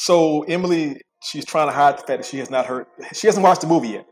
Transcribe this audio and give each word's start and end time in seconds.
So 0.00 0.42
Emily, 0.44 1.00
she's 1.24 1.44
trying 1.44 1.66
to 1.66 1.72
hide 1.72 1.94
the 1.94 2.06
fact 2.06 2.06
that 2.22 2.24
she 2.24 2.38
has 2.38 2.50
not 2.50 2.66
heard. 2.66 2.86
She 3.12 3.26
hasn't 3.26 3.42
watched 3.42 3.62
the 3.62 3.66
movie 3.66 3.88
yet. 3.88 4.06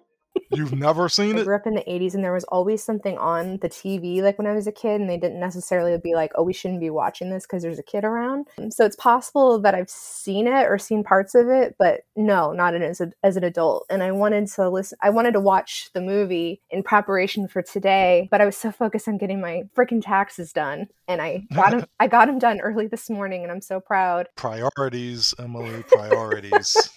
You've 0.51 0.73
never 0.73 1.09
seen 1.09 1.37
it. 1.37 1.39
I 1.39 1.41
it? 1.41 1.45
grew 1.45 1.57
up 1.57 1.67
in 1.67 1.75
the 1.75 1.85
80s 1.85 2.15
and 2.15 2.25
there 2.25 2.33
was 2.33 2.45
always 2.45 2.83
something 2.83 3.19
on 3.19 3.59
the 3.59 3.69
TV 3.69 4.23
like 4.23 4.39
when 4.39 4.47
I 4.47 4.53
was 4.53 4.67
a 4.67 4.73
kid 4.73 5.01
and 5.01 5.09
they 5.09 5.17
didn't 5.17 5.41
necessarily 5.41 5.97
be 5.99 6.15
like, 6.15 6.33
"Oh, 6.35 6.43
we 6.43 6.53
shouldn't 6.53 6.81
be 6.81 6.91
watching 6.91 7.31
this 7.31 7.45
because 7.45 7.63
there's 7.63 7.79
a 7.79 7.83
kid 7.83 8.05
around." 8.05 8.47
So 8.71 8.85
it's 8.85 8.97
possible 8.97 9.59
that 9.61 9.75
I've 9.75 9.91
seen 9.91 10.47
it 10.47 10.67
or 10.67 10.79
seen 10.79 11.05
parts 11.05 11.35
of 11.35 11.49
it, 11.49 11.77
but 11.79 12.03
no, 12.15 12.53
not 12.53 12.75
as, 12.75 13.01
a, 13.01 13.13
as 13.23 13.37
an 13.37 13.45
adult. 13.45 13.87
And 13.91 14.03
I 14.03 14.13
wanted 14.13 14.47
to 14.49 14.69
listen 14.69 14.99
I 15.03 15.11
wanted 15.11 15.33
to 15.33 15.41
watch 15.41 15.91
the 15.93 16.01
movie 16.01 16.61
in 16.71 16.83
preparation 16.83 17.49
for 17.49 17.63
today, 17.63 18.29
but 18.31 18.41
I 18.41 18.47
was 18.47 18.57
so 18.57 18.71
focused 18.71 19.09
on 19.09 19.19
getting 19.19 19.41
my 19.41 19.65
freaking 19.77 20.03
taxes 20.03 20.53
done 20.53 20.89
and 21.09 21.21
I 21.21 21.47
got 21.55 21.71
them 21.71 21.87
I 22.01 22.07
got 22.07 22.27
them 22.27 22.39
done 22.39 22.61
early 22.61 22.87
this 22.87 23.11
morning 23.11 23.43
and 23.43 23.53
I'm 23.53 23.61
so 23.61 23.81
proud. 23.81 24.29
Priorities, 24.37 25.35
Emily, 25.39 25.83
priorities. 25.85 26.77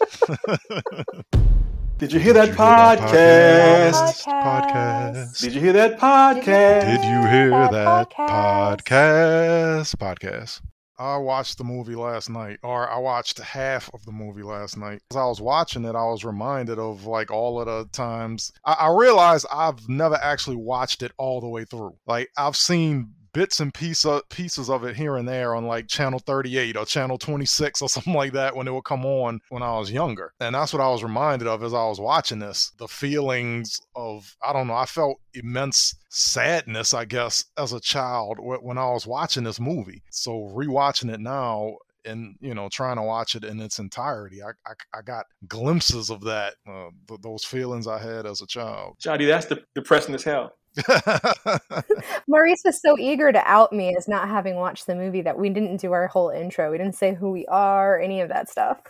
Did 1.99 2.13
you 2.13 2.19
hear 2.21 2.31
that 2.31 2.45
Did 2.45 2.51
you 2.51 2.63
hear 2.63 2.75
that 2.77 3.93
podcast? 3.93 4.23
Podcast. 4.23 5.41
Did 5.41 5.53
you 5.53 5.59
hear 5.59 5.73
that 5.73 5.99
podcast? 5.99 6.85
Did 6.85 7.03
you 7.03 7.29
hear 7.29 7.49
that 7.49 7.71
that 7.73 8.09
podcast? 8.09 8.85
podcast? 8.85 9.95
Podcast. 9.97 10.61
I 10.97 11.17
watched 11.17 11.57
the 11.57 11.65
movie 11.65 11.95
last 11.95 12.29
night, 12.29 12.59
or 12.63 12.89
I 12.89 12.97
watched 12.99 13.39
half 13.39 13.89
of 13.93 14.05
the 14.05 14.13
movie 14.13 14.43
last 14.43 14.77
night. 14.77 15.01
As 15.11 15.17
I 15.17 15.25
was 15.25 15.41
watching 15.41 15.83
it, 15.83 15.93
I 15.93 16.05
was 16.05 16.23
reminded 16.23 16.79
of 16.79 17.05
like 17.05 17.31
all 17.31 17.59
of 17.59 17.65
the 17.65 17.89
times. 17.91 18.53
I, 18.63 18.73
I 18.73 18.95
realized 18.97 19.45
I've 19.51 19.89
never 19.89 20.15
actually 20.15 20.55
watched 20.55 21.03
it 21.03 21.11
all 21.17 21.41
the 21.41 21.49
way 21.49 21.65
through. 21.65 21.97
Like 22.07 22.29
I've 22.37 22.55
seen 22.55 23.13
bits 23.33 23.59
and 23.59 23.73
piece 23.73 24.05
of, 24.05 24.27
pieces 24.29 24.69
of 24.69 24.83
it 24.83 24.95
here 24.95 25.17
and 25.17 25.27
there 25.27 25.55
on 25.55 25.65
like 25.65 25.87
channel 25.87 26.19
38 26.19 26.77
or 26.77 26.85
channel 26.85 27.17
26 27.17 27.81
or 27.81 27.89
something 27.89 28.13
like 28.13 28.33
that 28.33 28.55
when 28.55 28.67
it 28.67 28.73
would 28.73 28.83
come 28.83 29.05
on 29.05 29.39
when 29.49 29.63
I 29.63 29.77
was 29.77 29.91
younger. 29.91 30.33
And 30.39 30.55
that's 30.55 30.73
what 30.73 30.81
I 30.81 30.89
was 30.89 31.03
reminded 31.03 31.47
of 31.47 31.63
as 31.63 31.73
I 31.73 31.85
was 31.85 31.99
watching 31.99 32.39
this. 32.39 32.71
The 32.77 32.87
feelings 32.87 33.79
of, 33.95 34.35
I 34.43 34.53
don't 34.53 34.67
know, 34.67 34.75
I 34.75 34.85
felt 34.85 35.17
immense 35.33 35.95
sadness, 36.09 36.93
I 36.93 37.05
guess, 37.05 37.45
as 37.57 37.73
a 37.73 37.79
child 37.79 38.37
when 38.39 38.77
I 38.77 38.89
was 38.91 39.07
watching 39.07 39.43
this 39.43 39.59
movie. 39.59 40.03
So 40.11 40.51
rewatching 40.55 41.13
it 41.13 41.19
now, 41.19 41.77
and 42.05 42.35
you 42.39 42.53
know 42.53 42.69
trying 42.69 42.95
to 42.95 43.01
watch 43.01 43.35
it 43.35 43.43
in 43.43 43.59
its 43.59 43.77
entirety 43.77 44.41
i 44.41 44.51
i, 44.65 44.97
I 44.97 45.01
got 45.01 45.25
glimpses 45.49 46.09
of 46.09 46.21
that 46.21 46.53
uh, 46.65 46.89
th- 47.09 47.19
those 47.21 47.43
feelings 47.43 47.87
i 47.87 47.99
had 47.99 48.25
as 48.25 48.41
a 48.41 48.47
child 48.47 48.95
Johnny, 48.99 49.25
that's 49.25 49.47
de- 49.47 49.63
depressing 49.75 50.15
as 50.15 50.23
hell. 50.23 50.53
Maurice 52.27 52.61
was 52.65 52.81
so 52.81 52.97
eager 52.97 53.31
to 53.31 53.39
out 53.49 53.73
me 53.73 53.95
as 53.95 54.07
not 54.07 54.27
having 54.27 54.55
watched 54.55 54.87
the 54.87 54.95
movie 54.95 55.21
that 55.21 55.37
we 55.37 55.49
didn't 55.49 55.77
do 55.77 55.91
our 55.91 56.07
whole 56.07 56.29
intro. 56.29 56.71
We 56.71 56.77
didn't 56.77 56.95
say 56.95 57.13
who 57.13 57.31
we 57.31 57.45
are, 57.47 57.99
any 57.99 58.21
of 58.21 58.29
that 58.29 58.49
stuff. 58.49 58.81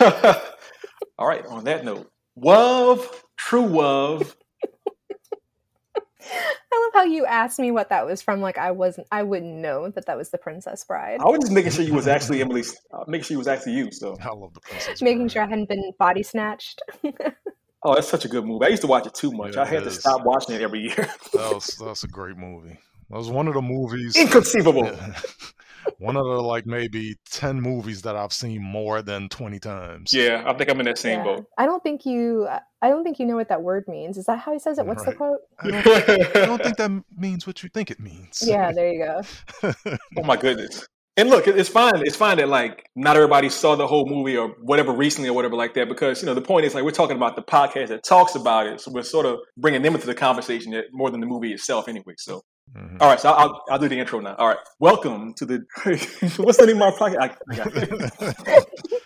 All 1.18 1.26
right. 1.26 1.44
On 1.46 1.64
that 1.64 1.84
note, 1.84 2.10
love, 2.36 3.24
true 3.36 3.66
love. 3.66 4.36
I 6.72 6.84
love 6.84 6.92
how 6.94 7.04
you 7.04 7.26
asked 7.26 7.58
me 7.58 7.70
what 7.70 7.88
that 7.88 8.06
was 8.06 8.22
from. 8.22 8.40
Like 8.40 8.58
I 8.58 8.70
wasn't, 8.70 9.06
I 9.10 9.22
wouldn't 9.22 9.56
know 9.56 9.88
that 9.90 10.06
that 10.06 10.16
was 10.16 10.30
the 10.30 10.38
Princess 10.38 10.84
Bride. 10.84 11.20
I 11.20 11.24
was 11.24 11.40
just 11.40 11.52
making 11.52 11.72
sure 11.72 11.84
you 11.84 11.94
was 11.94 12.06
actually 12.06 12.40
Emily. 12.40 12.62
Uh, 12.92 13.04
making 13.08 13.24
sure 13.24 13.34
you 13.34 13.38
was 13.38 13.48
actually 13.48 13.72
you. 13.72 13.90
So, 13.90 14.16
i 14.20 14.28
love 14.28 14.54
the 14.54 14.60
princess 14.60 15.02
Making 15.02 15.22
Bride. 15.22 15.32
sure 15.32 15.42
I 15.42 15.46
hadn't 15.46 15.68
been 15.68 15.92
body 15.98 16.22
snatched. 16.22 16.82
Oh, 17.82 17.94
that's 17.94 18.08
such 18.08 18.24
a 18.24 18.28
good 18.28 18.44
movie. 18.44 18.66
I 18.66 18.68
used 18.68 18.82
to 18.82 18.88
watch 18.88 19.06
it 19.06 19.14
too 19.14 19.32
much. 19.32 19.56
Yeah, 19.56 19.62
I 19.62 19.66
had 19.66 19.82
to 19.84 19.88
is. 19.88 20.00
stop 20.00 20.24
watching 20.24 20.54
it 20.56 20.62
every 20.62 20.80
year. 20.80 20.94
that 21.32 21.52
was 21.54 21.66
that's 21.84 22.04
a 22.04 22.08
great 22.08 22.36
movie 22.36 22.78
that 23.10 23.16
was 23.16 23.28
one 23.28 23.48
of 23.48 23.54
the 23.54 23.62
movies 23.62 24.16
Inconceivable. 24.16 24.84
Yeah. 24.86 25.14
one 25.98 26.16
of 26.16 26.24
the 26.24 26.40
like 26.40 26.66
maybe 26.66 27.16
10 27.30 27.60
movies 27.60 28.02
that 28.02 28.14
i've 28.14 28.32
seen 28.32 28.62
more 28.62 29.02
than 29.02 29.28
20 29.28 29.58
times 29.58 30.12
Yeah, 30.12 30.42
I 30.46 30.52
think 30.54 30.70
I'm 30.70 30.78
in 30.80 30.86
that 30.86 30.98
same 30.98 31.18
Yeah. 31.18 31.24
boat. 31.24 31.46
I 31.58 31.66
don't 31.66 31.82
think 31.82 32.06
you. 32.06 32.46
I 32.82 32.88
don't 32.88 33.02
think 33.04 33.18
you 33.18 33.26
know 33.26 33.36
what 33.36 33.48
that 33.50 33.62
word 33.62 33.84
means. 33.88 34.16
Is 34.16 34.24
that 34.26 34.38
how 34.38 34.52
he 34.52 34.58
says 34.58 34.78
it? 34.78 34.86
What's 34.86 35.04
the 35.04 35.12
quote? 35.12 35.40
I 35.58 35.70
don't, 35.70 35.86
I 36.36 36.46
don't 36.46 36.62
think 36.62 36.76
that 36.78 36.90
means 37.16 37.46
what 37.46 37.62
you 37.62 37.68
think 37.68 37.90
it 37.90 38.00
means 38.00 38.42
Yeah, 38.46 38.72
there 38.72 38.90
you 38.92 39.04
go. 39.04 39.72
Oh 40.16 40.22
my 40.22 40.36
goodness. 40.36 40.86
And 41.16 41.28
look, 41.28 41.46
it's 41.48 41.68
fine. 41.68 42.02
It's 42.06 42.16
fine 42.16 42.36
that 42.38 42.48
like 42.48 42.88
not 42.96 43.16
everybody 43.16 43.48
saw 43.50 43.74
the 43.76 43.86
whole 43.86 44.06
movie 44.06 44.36
or 44.36 44.50
whatever 44.62 44.92
recently 44.92 45.28
or 45.28 45.32
whatever 45.34 45.56
like 45.56 45.74
that 45.74 45.88
because 45.88 46.22
you 46.22 46.26
know 46.26 46.34
the 46.34 46.40
point 46.40 46.64
is 46.64 46.74
like 46.74 46.84
we're 46.84 46.92
talking 46.92 47.16
about 47.16 47.36
the 47.36 47.42
podcast 47.42 47.88
that 47.88 48.04
talks 48.04 48.36
about 48.36 48.66
it, 48.66 48.80
so 48.80 48.90
we're 48.92 49.02
sort 49.02 49.26
of 49.26 49.38
bringing 49.58 49.82
them 49.82 49.94
into 49.94 50.06
the 50.06 50.14
conversation 50.14 50.72
that- 50.72 50.86
more 50.92 51.10
than 51.10 51.20
the 51.20 51.26
movie 51.26 51.52
itself 51.52 51.88
anyway. 51.88 52.14
So 52.16 52.42
Mhm. 52.76 52.98
all 53.00 53.08
right, 53.08 53.18
so 53.18 53.30
I'll, 53.32 53.60
I'll, 53.68 53.78
do 53.80 53.88
the 53.88 53.98
intro 53.98 54.20
now. 54.20 54.36
All 54.36 54.46
right, 54.46 54.56
welcome 54.78 55.34
to 55.34 55.44
the 55.44 55.58
what's 56.36 56.56
the 56.58 56.66
name 56.66 56.76
of 56.80 56.82
our 56.82 56.92
podcast? 56.92 57.36
I, 57.50 57.56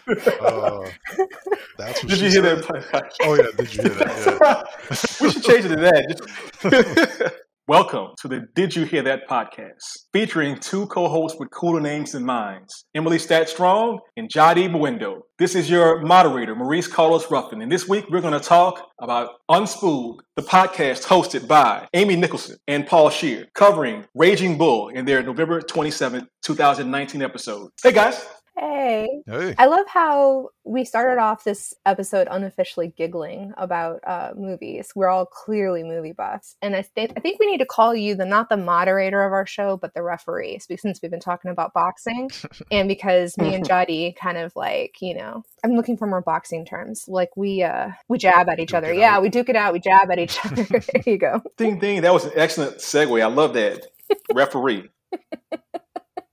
I. 0.04 0.46
Uh, 0.46 0.88
that's 1.78 2.02
what 2.04 2.10
Did 2.10 2.20
you 2.20 2.28
hear 2.30 2.62
said. 2.62 2.82
that? 2.92 3.12
oh 3.22 3.34
yeah 3.34 3.46
did 3.56 3.74
you 3.74 3.82
hear 3.82 3.90
that 3.94 4.08
Yeah. 4.42 5.20
we 5.26 5.30
should 5.32 5.42
change 5.42 5.64
it 5.64 5.68
to 5.68 5.76
that. 5.76 7.34
Welcome 7.66 8.08
to 8.20 8.28
the 8.28 8.46
Did 8.54 8.76
You 8.76 8.84
Hear 8.84 9.00
That 9.00 9.26
podcast, 9.26 9.80
featuring 10.12 10.58
two 10.58 10.86
co-hosts 10.88 11.38
with 11.40 11.50
cooler 11.50 11.80
names 11.80 12.12
than 12.12 12.22
mine, 12.22 12.66
Emily 12.94 13.18
Stat 13.18 13.48
Strong 13.48 14.00
and 14.18 14.28
Jadi 14.28 14.68
Mwendo. 14.68 15.20
This 15.38 15.54
is 15.54 15.70
your 15.70 16.02
moderator, 16.02 16.54
Maurice 16.54 16.86
Carlos 16.86 17.30
Ruffin, 17.30 17.62
and 17.62 17.72
this 17.72 17.88
week 17.88 18.04
we're 18.10 18.20
going 18.20 18.38
to 18.38 18.38
talk 18.38 18.90
about 19.00 19.30
Unspooled, 19.50 20.18
the 20.36 20.42
podcast 20.42 21.04
hosted 21.04 21.48
by 21.48 21.88
Amy 21.94 22.16
Nicholson 22.16 22.58
and 22.68 22.86
Paul 22.86 23.08
Scheer, 23.08 23.46
covering 23.54 24.04
Raging 24.14 24.58
Bull 24.58 24.90
in 24.90 25.06
their 25.06 25.22
November 25.22 25.62
27, 25.62 26.28
2019 26.42 27.22
episode. 27.22 27.70
Hey 27.82 27.92
guys. 27.92 28.26
Hey. 28.56 29.08
hey 29.26 29.54
I 29.58 29.66
love 29.66 29.86
how 29.88 30.50
we 30.62 30.84
started 30.84 31.20
off 31.20 31.42
this 31.42 31.74
episode 31.84 32.28
unofficially 32.30 32.94
giggling 32.96 33.52
about 33.56 34.00
uh, 34.06 34.30
movies. 34.36 34.92
We're 34.94 35.08
all 35.08 35.26
clearly 35.26 35.82
movie 35.82 36.12
buffs, 36.12 36.56
and 36.62 36.76
I 36.76 36.82
think 36.82 37.12
I 37.16 37.20
think 37.20 37.40
we 37.40 37.46
need 37.50 37.58
to 37.58 37.66
call 37.66 37.94
you 37.94 38.14
the 38.14 38.24
not 38.24 38.48
the 38.48 38.56
moderator 38.56 39.24
of 39.24 39.32
our 39.32 39.46
show, 39.46 39.76
but 39.76 39.92
the 39.94 40.02
referee, 40.02 40.60
since 40.60 41.00
we've 41.02 41.10
been 41.10 41.20
talking 41.20 41.50
about 41.50 41.74
boxing, 41.74 42.30
and 42.70 42.88
because 42.88 43.36
me 43.38 43.54
and 43.54 43.64
Jody 43.68 44.14
kind 44.20 44.38
of 44.38 44.54
like 44.54 44.96
you 45.00 45.14
know, 45.14 45.42
I'm 45.64 45.72
looking 45.72 45.96
for 45.96 46.06
more 46.06 46.22
boxing 46.22 46.64
terms. 46.64 47.08
Like 47.08 47.36
we 47.36 47.62
uh 47.64 47.90
we 48.08 48.18
jab 48.18 48.48
at 48.48 48.60
each 48.60 48.68
Duke 48.68 48.78
other. 48.78 48.94
Yeah, 48.94 49.16
out. 49.16 49.22
we 49.22 49.30
duke 49.30 49.48
it 49.48 49.56
out. 49.56 49.72
We 49.72 49.80
jab 49.80 50.10
at 50.10 50.18
each 50.18 50.38
other. 50.44 50.62
there 50.64 51.02
you 51.06 51.18
go. 51.18 51.42
Ding 51.56 51.78
ding. 51.80 52.02
That 52.02 52.12
was 52.12 52.24
an 52.24 52.32
excellent 52.36 52.76
segue. 52.76 53.20
I 53.20 53.26
love 53.26 53.54
that. 53.54 53.86
Referee. 54.32 54.90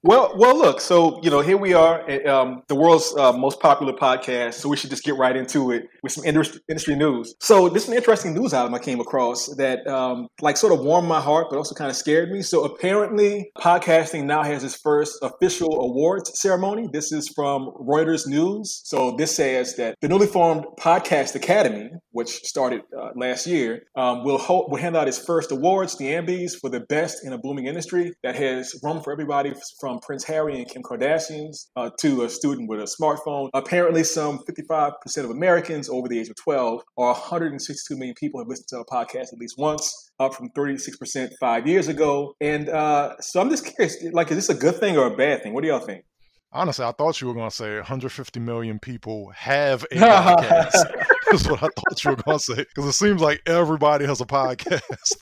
Well, 0.04 0.34
well, 0.36 0.58
look. 0.58 0.82
So 0.82 1.20
you 1.22 1.30
know, 1.30 1.42
here 1.42 1.58
we 1.58 1.76
are, 1.76 2.10
at, 2.10 2.26
um, 2.26 2.64
the 2.68 2.74
world's 2.74 3.14
uh, 3.16 3.34
most 3.34 3.60
popular 3.60 3.94
podcast. 3.94 4.56
So 4.56 4.68
we 4.68 4.76
should 4.76 4.90
just 4.90 5.04
get 5.04 5.16
right 5.16 5.36
into 5.36 5.70
it 5.70 5.84
with 6.02 6.12
some 6.12 6.26
industry, 6.26 6.60
industry 6.68 6.96
news. 6.96 7.36
So 7.40 7.70
this 7.70 7.84
is 7.84 7.90
an 7.90 7.96
interesting 7.96 8.34
news 8.34 8.52
item 8.52 8.74
I 8.74 8.80
came 8.80 9.00
across 9.00 9.48
that, 9.58 9.86
um, 9.86 10.28
like, 10.42 10.58
sort 10.58 10.74
of 10.74 10.80
warmed 10.80 11.08
my 11.08 11.22
heart, 11.22 11.48
but 11.52 11.58
also 11.58 11.76
kind 11.76 11.92
of 11.92 11.96
scared 11.96 12.32
me. 12.32 12.42
So 12.42 12.64
apparently, 12.64 13.52
podcasting 13.60 14.26
now 14.26 14.42
has 14.42 14.64
its 14.64 14.76
first 14.76 15.20
official 15.22 15.72
awards 15.82 16.32
ceremony. 16.42 16.88
This 16.92 17.12
is 17.12 17.32
from 17.36 17.70
Reuters 17.80 18.26
News. 18.26 18.82
So 18.86 19.16
this 19.18 19.36
says 19.36 19.76
that 19.76 19.98
the 20.02 20.08
newly 20.08 20.26
formed 20.26 20.66
Podcast 20.80 21.36
Academy, 21.36 21.92
which 22.12 22.30
started 22.44 22.82
uh, 22.98 23.10
last 23.16 23.48
year, 23.48 23.84
um, 23.96 24.24
will 24.24 24.38
ho- 24.38 24.68
will 24.70 24.78
hand 24.78 24.96
out 24.96 25.08
its 25.08 25.20
first 25.20 25.52
awards, 25.52 25.98
the 25.98 26.06
Ambies, 26.06 26.54
for 26.60 26.70
the 26.70 26.82
best 26.82 27.26
in 27.26 27.34
a 27.34 27.38
booming 27.38 27.66
industry 27.66 28.14
that 28.24 28.36
has 28.36 28.76
room 28.84 29.02
for 29.02 29.12
everybody 29.12 29.54
from 29.80 30.00
Prince 30.00 30.24
Harry 30.26 30.58
and 30.58 30.70
Kim 30.70 30.84
Kardashians 30.84 31.68
uh, 31.76 31.90
to 32.00 32.24
a 32.24 32.30
student 32.30 32.70
with 32.70 32.80
a 32.80 32.88
smartphone. 33.02 33.50
Apparently, 33.54 34.04
some 34.04 34.40
55% 34.50 34.94
of 35.18 35.30
Americans 35.30 35.90
over 35.90 36.08
the 36.08 36.20
age 36.20 36.30
of 36.30 36.36
12 36.44 36.82
or 36.96 37.08
162 37.08 37.98
million 37.98 38.16
people 38.20 38.40
have 38.40 38.48
listened 38.48 38.68
to 38.70 38.80
a 38.80 38.86
podcast 38.86 39.34
at 39.34 39.40
least 39.40 39.56
once, 39.58 40.12
up 40.20 40.34
from 40.34 40.50
36% 40.58 41.30
five 41.40 41.68
years 41.68 41.88
ago. 41.88 42.34
And 42.42 42.70
uh, 42.70 43.16
so 43.20 43.42
I'm 43.42 43.50
just 43.50 43.66
curious, 43.66 43.98
like, 44.12 44.32
is 44.32 44.38
this 44.38 44.50
a 44.50 44.60
good 44.60 44.76
thing 44.76 44.98
or 44.98 45.08
a 45.08 45.16
bad 45.16 45.44
thing? 45.44 45.54
What 45.54 45.62
do 45.62 45.70
y'all 45.70 45.80
think? 45.80 46.04
Honestly 46.52 46.86
i 46.86 46.92
thought 46.92 47.20
you 47.22 47.28
were 47.28 47.34
going 47.34 47.50
to 47.50 47.56
say 47.56 47.76
150 47.76 48.40
million 48.40 48.80
people 48.80 49.32
have 49.36 49.84
a 49.92 49.96
podcast 49.96 51.06
That's 51.32 51.48
what 51.48 51.64
I 51.64 51.68
thought 51.68 52.04
you 52.04 52.10
were 52.10 52.16
going 52.18 52.40
to 52.40 52.44
say 52.44 52.56
because 52.56 52.86
it 52.86 52.92
seems 52.92 53.22
like 53.22 53.42
everybody 53.46 54.06
has 54.06 54.20
a 54.20 54.26
podcast. 54.26 55.16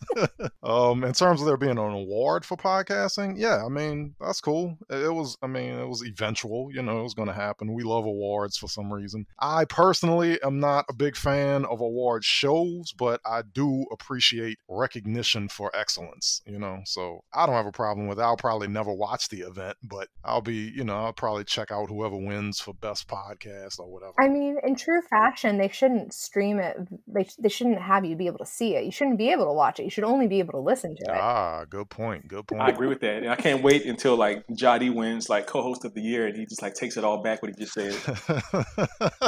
um, 0.63 1.03
in 1.03 1.13
terms 1.13 1.39
of 1.39 1.45
there 1.45 1.55
being 1.55 1.73
an 1.73 1.77
award 1.77 2.43
for 2.43 2.57
podcasting, 2.57 3.35
yeah, 3.37 3.63
I 3.63 3.69
mean 3.69 4.15
that's 4.19 4.41
cool. 4.41 4.75
It 4.89 5.13
was, 5.13 5.37
I 5.43 5.47
mean, 5.47 5.77
it 5.77 5.87
was 5.87 6.03
eventual. 6.03 6.69
You 6.73 6.81
know, 6.81 6.99
it 6.99 7.03
was 7.03 7.13
going 7.13 7.27
to 7.27 7.33
happen. 7.33 7.75
We 7.75 7.83
love 7.83 8.05
awards 8.05 8.57
for 8.57 8.67
some 8.67 8.91
reason. 8.91 9.27
I 9.37 9.65
personally 9.65 10.41
am 10.41 10.59
not 10.59 10.85
a 10.89 10.93
big 10.93 11.15
fan 11.15 11.63
of 11.65 11.79
award 11.79 12.25
shows, 12.25 12.91
but 12.91 13.21
I 13.23 13.43
do 13.43 13.85
appreciate 13.91 14.57
recognition 14.67 15.47
for 15.47 15.69
excellence. 15.75 16.41
You 16.47 16.57
know, 16.57 16.79
so 16.85 17.23
I 17.33 17.45
don't 17.45 17.55
have 17.55 17.67
a 17.67 17.71
problem 17.71 18.07
with. 18.07 18.17
it. 18.17 18.23
I'll 18.23 18.35
probably 18.35 18.67
never 18.67 18.91
watch 18.91 19.29
the 19.29 19.41
event, 19.41 19.77
but 19.83 20.07
I'll 20.23 20.41
be, 20.41 20.73
you 20.75 20.83
know, 20.83 20.95
I'll 20.95 21.13
probably 21.19 21.44
check 21.44 21.69
out 21.69 21.89
whoever 21.89 22.16
wins 22.16 22.62
for 22.62 22.74
best 22.74 23.10
podcast 23.10 23.77
or 23.77 23.92
whatever. 23.92 24.13
I 24.18 24.30
mean, 24.30 24.56
in 24.63 24.75
true 24.75 25.01
fashion, 25.01 25.57
they 25.57 25.68
shouldn't 25.68 26.13
stream 26.13 26.60
it. 26.60 26.77
They, 27.07 27.27
they 27.38 27.50
shouldn't 27.50 27.81
have 27.81 28.06
you 28.06 28.16
be 28.16 28.27
able 28.27 28.38
to 28.38 28.45
see 28.45 28.77
it. 28.77 28.86
You 28.86 28.92
shouldn't 28.92 29.18
be 29.18 29.30
able 29.30 29.44
to 29.45 29.51
watch 29.51 29.81
it. 29.81 29.83
You 29.83 29.89
should 29.89 30.06
only 30.06 30.27
be 30.27 30.39
able 30.39 30.54
to 30.54 30.62
listen 30.62 30.95
to 30.95 31.12
it. 31.12 31.19
Ah, 31.19 31.66
good 31.69 31.89
point. 31.89 32.30
Good 32.30 32.48
point. 32.48 32.62
I 32.62 32.69
agree 32.69 32.88
with 32.88 33.01
that, 33.01 33.18
and 33.18 33.30
I 33.30 33.36
can't 33.36 33.62
wait 33.62 33.86
until 33.86 34.16
like 34.16 34.45
Jadi 34.48 34.95
wins 34.95 35.27
like 35.27 35.45
co-host 35.45 35.83
of 35.83 35.94
the 35.94 36.01
year, 36.01 36.25
and 36.25 36.38
he 36.38 36.45
just 36.45 36.62
like 36.62 36.74
takes 36.74 36.95
it 36.95 37.04
all 37.04 37.21
back 37.21 37.42
what 37.42 37.51
he 37.51 37.66
just 37.66 37.74
said. 37.74 37.94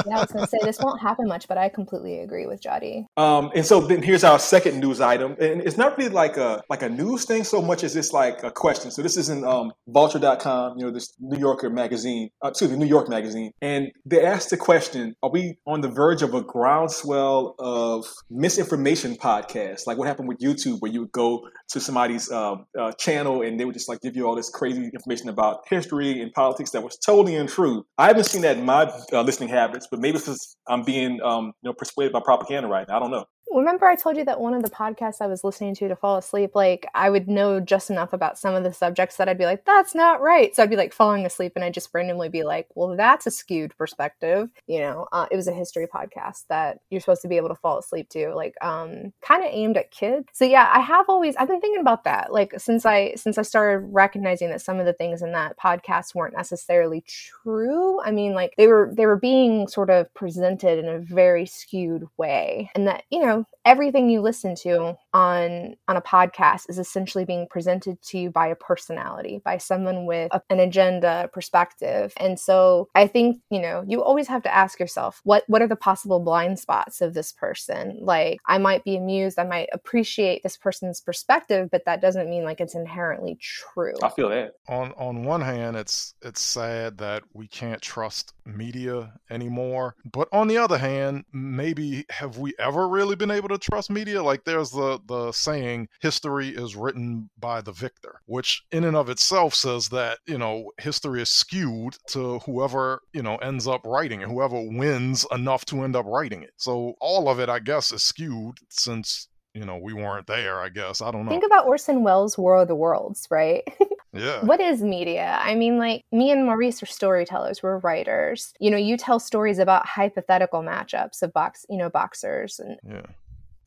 yeah, 0.08 0.18
I 0.18 0.22
was 0.22 0.32
gonna 0.32 0.48
say 0.48 0.60
this 0.64 0.80
won't 0.80 1.02
happen 1.02 1.28
much, 1.28 1.50
but 1.50 1.58
I 1.58 1.68
completely 1.68 2.20
agree 2.20 2.48
with 2.48 2.62
Jadi. 2.62 3.06
Um, 3.18 3.52
and 3.54 3.66
so 3.66 3.82
then 3.82 4.02
here's 4.02 4.24
our 4.24 4.40
second 4.40 4.80
news 4.80 5.02
item, 5.02 5.36
and 5.42 5.62
it's 5.62 5.78
not 5.78 5.98
really 5.98 6.10
like 6.10 6.38
a 6.38 6.64
like 6.70 6.84
a 6.84 6.90
news 6.90 7.26
thing 7.26 7.44
so 7.44 7.62
much 7.62 7.84
as 7.84 7.98
it's 7.98 8.14
like 8.14 8.44
a 8.44 8.52
question. 8.52 8.92
So 8.92 9.02
this 9.02 9.18
is 9.18 9.28
in 9.28 9.44
um, 9.44 9.74
Vulture.com, 9.88 10.78
you 10.78 10.86
know, 10.86 10.92
this 10.92 11.14
New 11.20 11.38
Yorker 11.38 11.70
magazine, 11.82 12.30
uh, 12.44 12.50
excuse 12.50 12.72
me, 12.72 12.78
New 12.78 12.86
York 12.86 13.10
magazine, 13.10 13.52
and 13.62 13.92
they 14.06 14.24
asked 14.24 14.50
the 14.50 14.58
question: 14.58 15.16
Are 15.24 15.32
we 15.32 15.58
on 15.66 15.82
the 15.82 15.90
verge 15.90 16.22
of 16.22 16.34
a 16.34 16.42
groundswell 16.42 17.56
of 17.60 18.06
misinformation 18.30 19.16
podcasts, 19.16 19.88
like 19.88 19.98
what 19.98 20.08
happened 20.08 20.28
with 20.28 20.40
YouTube, 20.40 20.78
where 20.80 20.92
you 20.92 21.02
would 21.02 21.12
go 21.12 21.48
to 21.70 21.80
somebody's 21.80 22.32
uh, 22.32 22.56
uh, 22.80 22.92
channel 22.94 23.42
and 23.42 23.60
they 23.60 23.66
would 23.66 23.74
just 23.74 23.90
like 23.90 24.00
give 24.02 24.16
you 24.16 24.28
all 24.28 24.36
this 24.36 24.50
crazy 24.50 24.90
information 24.94 25.30
about 25.30 25.62
history 25.70 26.22
and 26.22 26.32
politics 26.34 26.72
that 26.72 26.84
was 26.84 26.98
totally 26.98 27.36
untrue. 27.36 27.84
I 27.98 28.08
haven't 28.08 28.26
seen 28.26 28.42
that 28.44 28.58
in 28.58 28.66
my 28.66 28.92
uh, 29.12 29.22
listening 29.22 29.50
habits, 29.50 29.88
but 29.90 30.00
maybe 30.00 30.18
because 30.18 30.56
I'm 30.68 30.84
being 30.84 31.20
um, 31.22 31.54
you 31.62 31.70
know 31.70 31.74
persuaded 31.74 32.14
by 32.14 32.22
propaganda 32.24 32.68
right 32.68 32.88
now. 32.88 32.98
I 32.98 33.00
don't 33.00 33.12
know 33.12 33.26
remember 33.54 33.86
I 33.86 33.96
told 33.96 34.18
you 34.18 34.26
that 34.26 34.40
one 34.40 34.54
of 34.54 34.64
the 34.64 34.70
podcasts 34.70 35.22
I 35.22 35.28
was 35.28 35.44
listening 35.44 35.76
to 35.76 35.88
to 35.88 35.96
fall 35.96 36.18
asleep, 36.18 36.52
like 36.56 36.88
I 36.94 37.10
would 37.10 37.28
know 37.28 37.60
just 37.60 37.90
enough 37.90 38.14
about 38.14 38.38
some 38.38 38.56
of 38.56 38.64
the 38.64 38.74
subjects 38.74 39.18
that 39.18 39.28
I'd 39.28 39.38
be 39.38 39.46
like, 39.46 39.66
that's 39.66 39.94
not 39.96 40.22
right. 40.22 40.56
So 40.56 40.64
I'd 40.64 40.70
be 40.70 40.76
like 40.76 40.94
falling 40.94 41.26
asleep 41.26 41.54
and 41.56 41.64
I'd 41.64 41.74
just 41.74 41.90
randomly 41.94 42.30
be 42.30 42.44
like, 42.44 42.68
well, 42.76 42.96
that's 42.96 43.28
a 43.28 43.32
skewed 43.32 43.76
perspective. 43.78 44.50
You 44.68 44.80
know, 44.80 45.08
uh, 45.12 45.28
it 45.32 45.36
was 45.36 45.48
a 45.48 45.54
history 45.54 45.88
podcast 45.88 46.46
that 46.50 46.80
you're 46.90 47.02
supposed 47.02 47.22
to 47.24 47.28
be 47.28 47.38
able 47.38 47.50
to 47.50 47.56
fall 47.56 47.78
asleep 47.78 48.10
to, 48.10 48.34
like 48.34 48.56
um, 48.62 49.14
kind 49.22 49.44
of 49.44 49.50
aimed 49.52 49.78
at 49.78 49.92
kids. 49.92 50.28
So 50.34 50.46
yeah, 50.46 50.70
I 50.74 50.80
have 50.80 51.06
always, 51.10 51.36
I've 51.36 51.48
been 51.48 51.62
thinking 51.62 51.82
about 51.82 52.04
that. 52.06 52.32
Like 52.32 52.54
since 52.58 52.86
I, 52.86 53.14
since 53.16 53.38
I 53.38 53.44
started 53.44 53.88
recognizing 53.92 54.50
that 54.50 54.62
some 54.62 54.80
of 54.80 54.86
the 54.86 54.94
things 54.94 55.22
in 55.22 55.32
that 55.34 55.58
podcast 55.58 56.16
weren't 56.16 56.36
necessarily 56.36 57.04
true. 57.08 58.02
I 58.02 58.12
mean, 58.12 58.34
like 58.34 58.54
they 58.58 58.68
were, 58.68 58.92
they 58.94 59.06
were 59.06 59.18
being 59.18 59.68
sort 59.68 59.90
of 59.90 60.14
presented 60.14 60.80
in 60.80 60.88
a 60.88 61.00
very 61.00 61.46
skewed 61.46 62.06
way 62.18 62.70
and 62.76 62.88
that, 62.88 63.04
you 63.10 63.20
know, 63.20 63.41
everything 63.66 64.10
you 64.10 64.22
listen 64.22 64.56
to 64.56 64.96
on 65.14 65.76
on 65.88 65.98
a 65.98 66.02
podcast 66.02 66.70
is 66.70 66.80
essentially 66.80 67.26
being 67.26 67.48
presented 67.50 68.02
to 68.02 68.18
you 68.18 68.32
by 68.32 68.48
a 68.48 68.56
personality 68.56 69.42
by 69.44 69.58
someone 69.58 70.06
with 70.06 70.34
a, 70.34 70.42
an 70.50 70.60
agenda 70.60 71.30
perspective. 71.34 72.14
And 72.18 72.40
so 72.40 72.90
i 72.96 73.08
think 73.08 73.42
you 73.50 73.60
know 73.60 73.84
you 73.88 74.04
always 74.04 74.28
have 74.28 74.44
to 74.44 74.54
ask 74.54 74.80
yourself 74.80 75.22
what 75.24 75.44
what 75.48 75.62
are 75.62 75.68
the 75.68 75.76
possible 75.76 76.20
blind 76.20 76.60
spots 76.60 77.02
of 77.02 77.14
this 77.14 77.32
person? 77.32 78.00
Like 78.02 78.40
i 78.48 78.58
might 78.58 78.84
be 78.84 78.96
amused 78.96 79.40
i 79.40 79.44
might 79.44 79.70
appreciate 79.74 80.44
this 80.44 80.58
person's 80.58 81.02
perspective 81.02 81.70
but 81.72 81.86
that 81.86 82.02
doesn't 82.02 82.30
mean 82.30 82.44
like 82.44 82.62
it's 82.62 82.76
inherently 82.76 83.38
true. 83.42 83.94
I 84.04 84.10
feel 84.10 84.30
that. 84.30 84.54
On 84.68 84.92
on 84.94 85.24
one 85.24 85.42
hand 85.42 85.76
it's 85.76 86.14
it's 86.22 86.42
sad 86.42 86.98
that 87.00 87.24
we 87.34 87.48
can't 87.48 87.82
trust 87.82 88.34
media 88.46 89.14
anymore. 89.30 89.96
But 90.12 90.28
on 90.32 90.48
the 90.48 90.58
other 90.58 90.78
hand 90.78 91.26
maybe 91.32 92.06
have 92.10 92.38
we 92.38 92.54
ever 92.60 92.88
really 92.88 93.16
been 93.16 93.31
able 93.32 93.50
to 93.50 93.58
trust 93.58 93.90
media 93.90 94.22
like 94.22 94.44
there's 94.44 94.72
the 94.72 95.00
the 95.08 95.32
saying 95.32 95.88
history 96.02 96.50
is 96.50 96.76
written 96.76 97.30
by 97.40 97.62
the 97.62 97.72
victor 97.72 98.20
which 98.26 98.64
in 98.72 98.84
and 98.84 98.96
of 98.96 99.10
itself 99.10 99.54
says 99.54 99.90
that 99.90 100.20
you 100.26 100.38
know 100.38 100.72
history 100.80 101.22
is 101.22 101.30
skewed 101.30 101.96
to 102.08 102.40
whoever 102.40 103.02
you 103.14 103.22
know 103.22 103.36
ends 103.38 103.68
up 103.68 103.82
writing 103.86 104.22
it 104.22 104.28
whoever 104.28 104.60
wins 104.62 105.26
enough 105.32 105.66
to 105.66 105.84
end 105.84 105.96
up 105.96 106.06
writing 106.06 106.44
it. 106.44 106.52
So 106.58 106.96
all 107.00 107.30
of 107.30 107.40
it 107.40 107.50
i 107.50 107.60
guess 107.60 107.92
is 107.92 108.04
skewed 108.04 108.58
since 108.70 109.28
you 109.54 109.66
know 109.66 109.78
we 109.78 109.94
weren't 109.94 110.28
there 110.28 110.62
i 110.62 110.70
guess. 110.70 111.02
I 111.02 111.12
don't 111.12 111.26
know. 111.26 111.32
Think 111.32 111.46
about 111.46 111.68
orson 111.68 112.04
welles 112.04 112.38
war 112.38 112.62
of 112.62 112.68
the 112.68 112.76
worlds 112.76 113.28
right? 113.30 113.64
Yeah. 114.14 114.44
What 114.44 114.60
is 114.60 114.82
media? 114.82 115.40
I 115.42 115.56
mean 115.56 115.78
like 115.78 116.04
me 116.12 116.32
and 116.32 116.46
maurice 116.46 116.84
are 116.84 116.86
storytellers 116.86 117.64
we're 117.64 117.78
writers. 117.78 118.54
You 118.60 118.70
know 118.70 118.78
you 118.78 118.98
tell 118.98 119.20
stories 119.20 119.58
about 119.58 119.88
hypothetical 119.88 120.62
matchups 120.62 121.22
of 121.22 121.32
box 121.32 121.66
you 121.70 121.78
know 121.78 121.90
boxers 121.90 122.60
and 122.60 122.78
yeah 122.86 123.06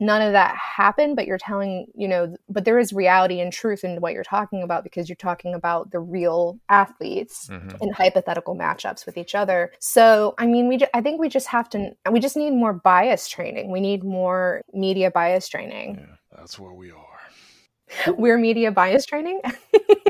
none 0.00 0.22
of 0.22 0.32
that 0.32 0.56
happened 0.56 1.16
but 1.16 1.26
you're 1.26 1.38
telling 1.38 1.86
you 1.94 2.08
know 2.08 2.34
but 2.48 2.64
there 2.64 2.78
is 2.78 2.92
reality 2.92 3.40
and 3.40 3.52
truth 3.52 3.84
in 3.84 4.00
what 4.00 4.12
you're 4.12 4.24
talking 4.24 4.62
about 4.62 4.82
because 4.82 5.08
you're 5.08 5.16
talking 5.16 5.54
about 5.54 5.90
the 5.90 6.00
real 6.00 6.58
athletes 6.68 7.48
mm-hmm. 7.48 7.70
in 7.80 7.92
hypothetical 7.92 8.56
matchups 8.56 9.06
with 9.06 9.16
each 9.16 9.34
other. 9.34 9.72
So 9.78 10.34
i 10.38 10.46
mean 10.46 10.68
we 10.68 10.80
i 10.94 11.00
think 11.00 11.20
we 11.20 11.28
just 11.28 11.46
have 11.48 11.68
to 11.70 11.92
we 12.10 12.20
just 12.20 12.36
need 12.36 12.52
more 12.52 12.72
bias 12.72 13.28
training. 13.28 13.70
We 13.70 13.80
need 13.80 14.04
more 14.04 14.62
media 14.72 15.10
bias 15.10 15.48
training. 15.48 15.98
Yeah, 16.00 16.16
that's 16.36 16.58
where 16.58 16.72
we 16.72 16.90
are 16.90 17.13
we're 18.16 18.38
media 18.38 18.70
bias 18.70 19.06
training. 19.06 19.40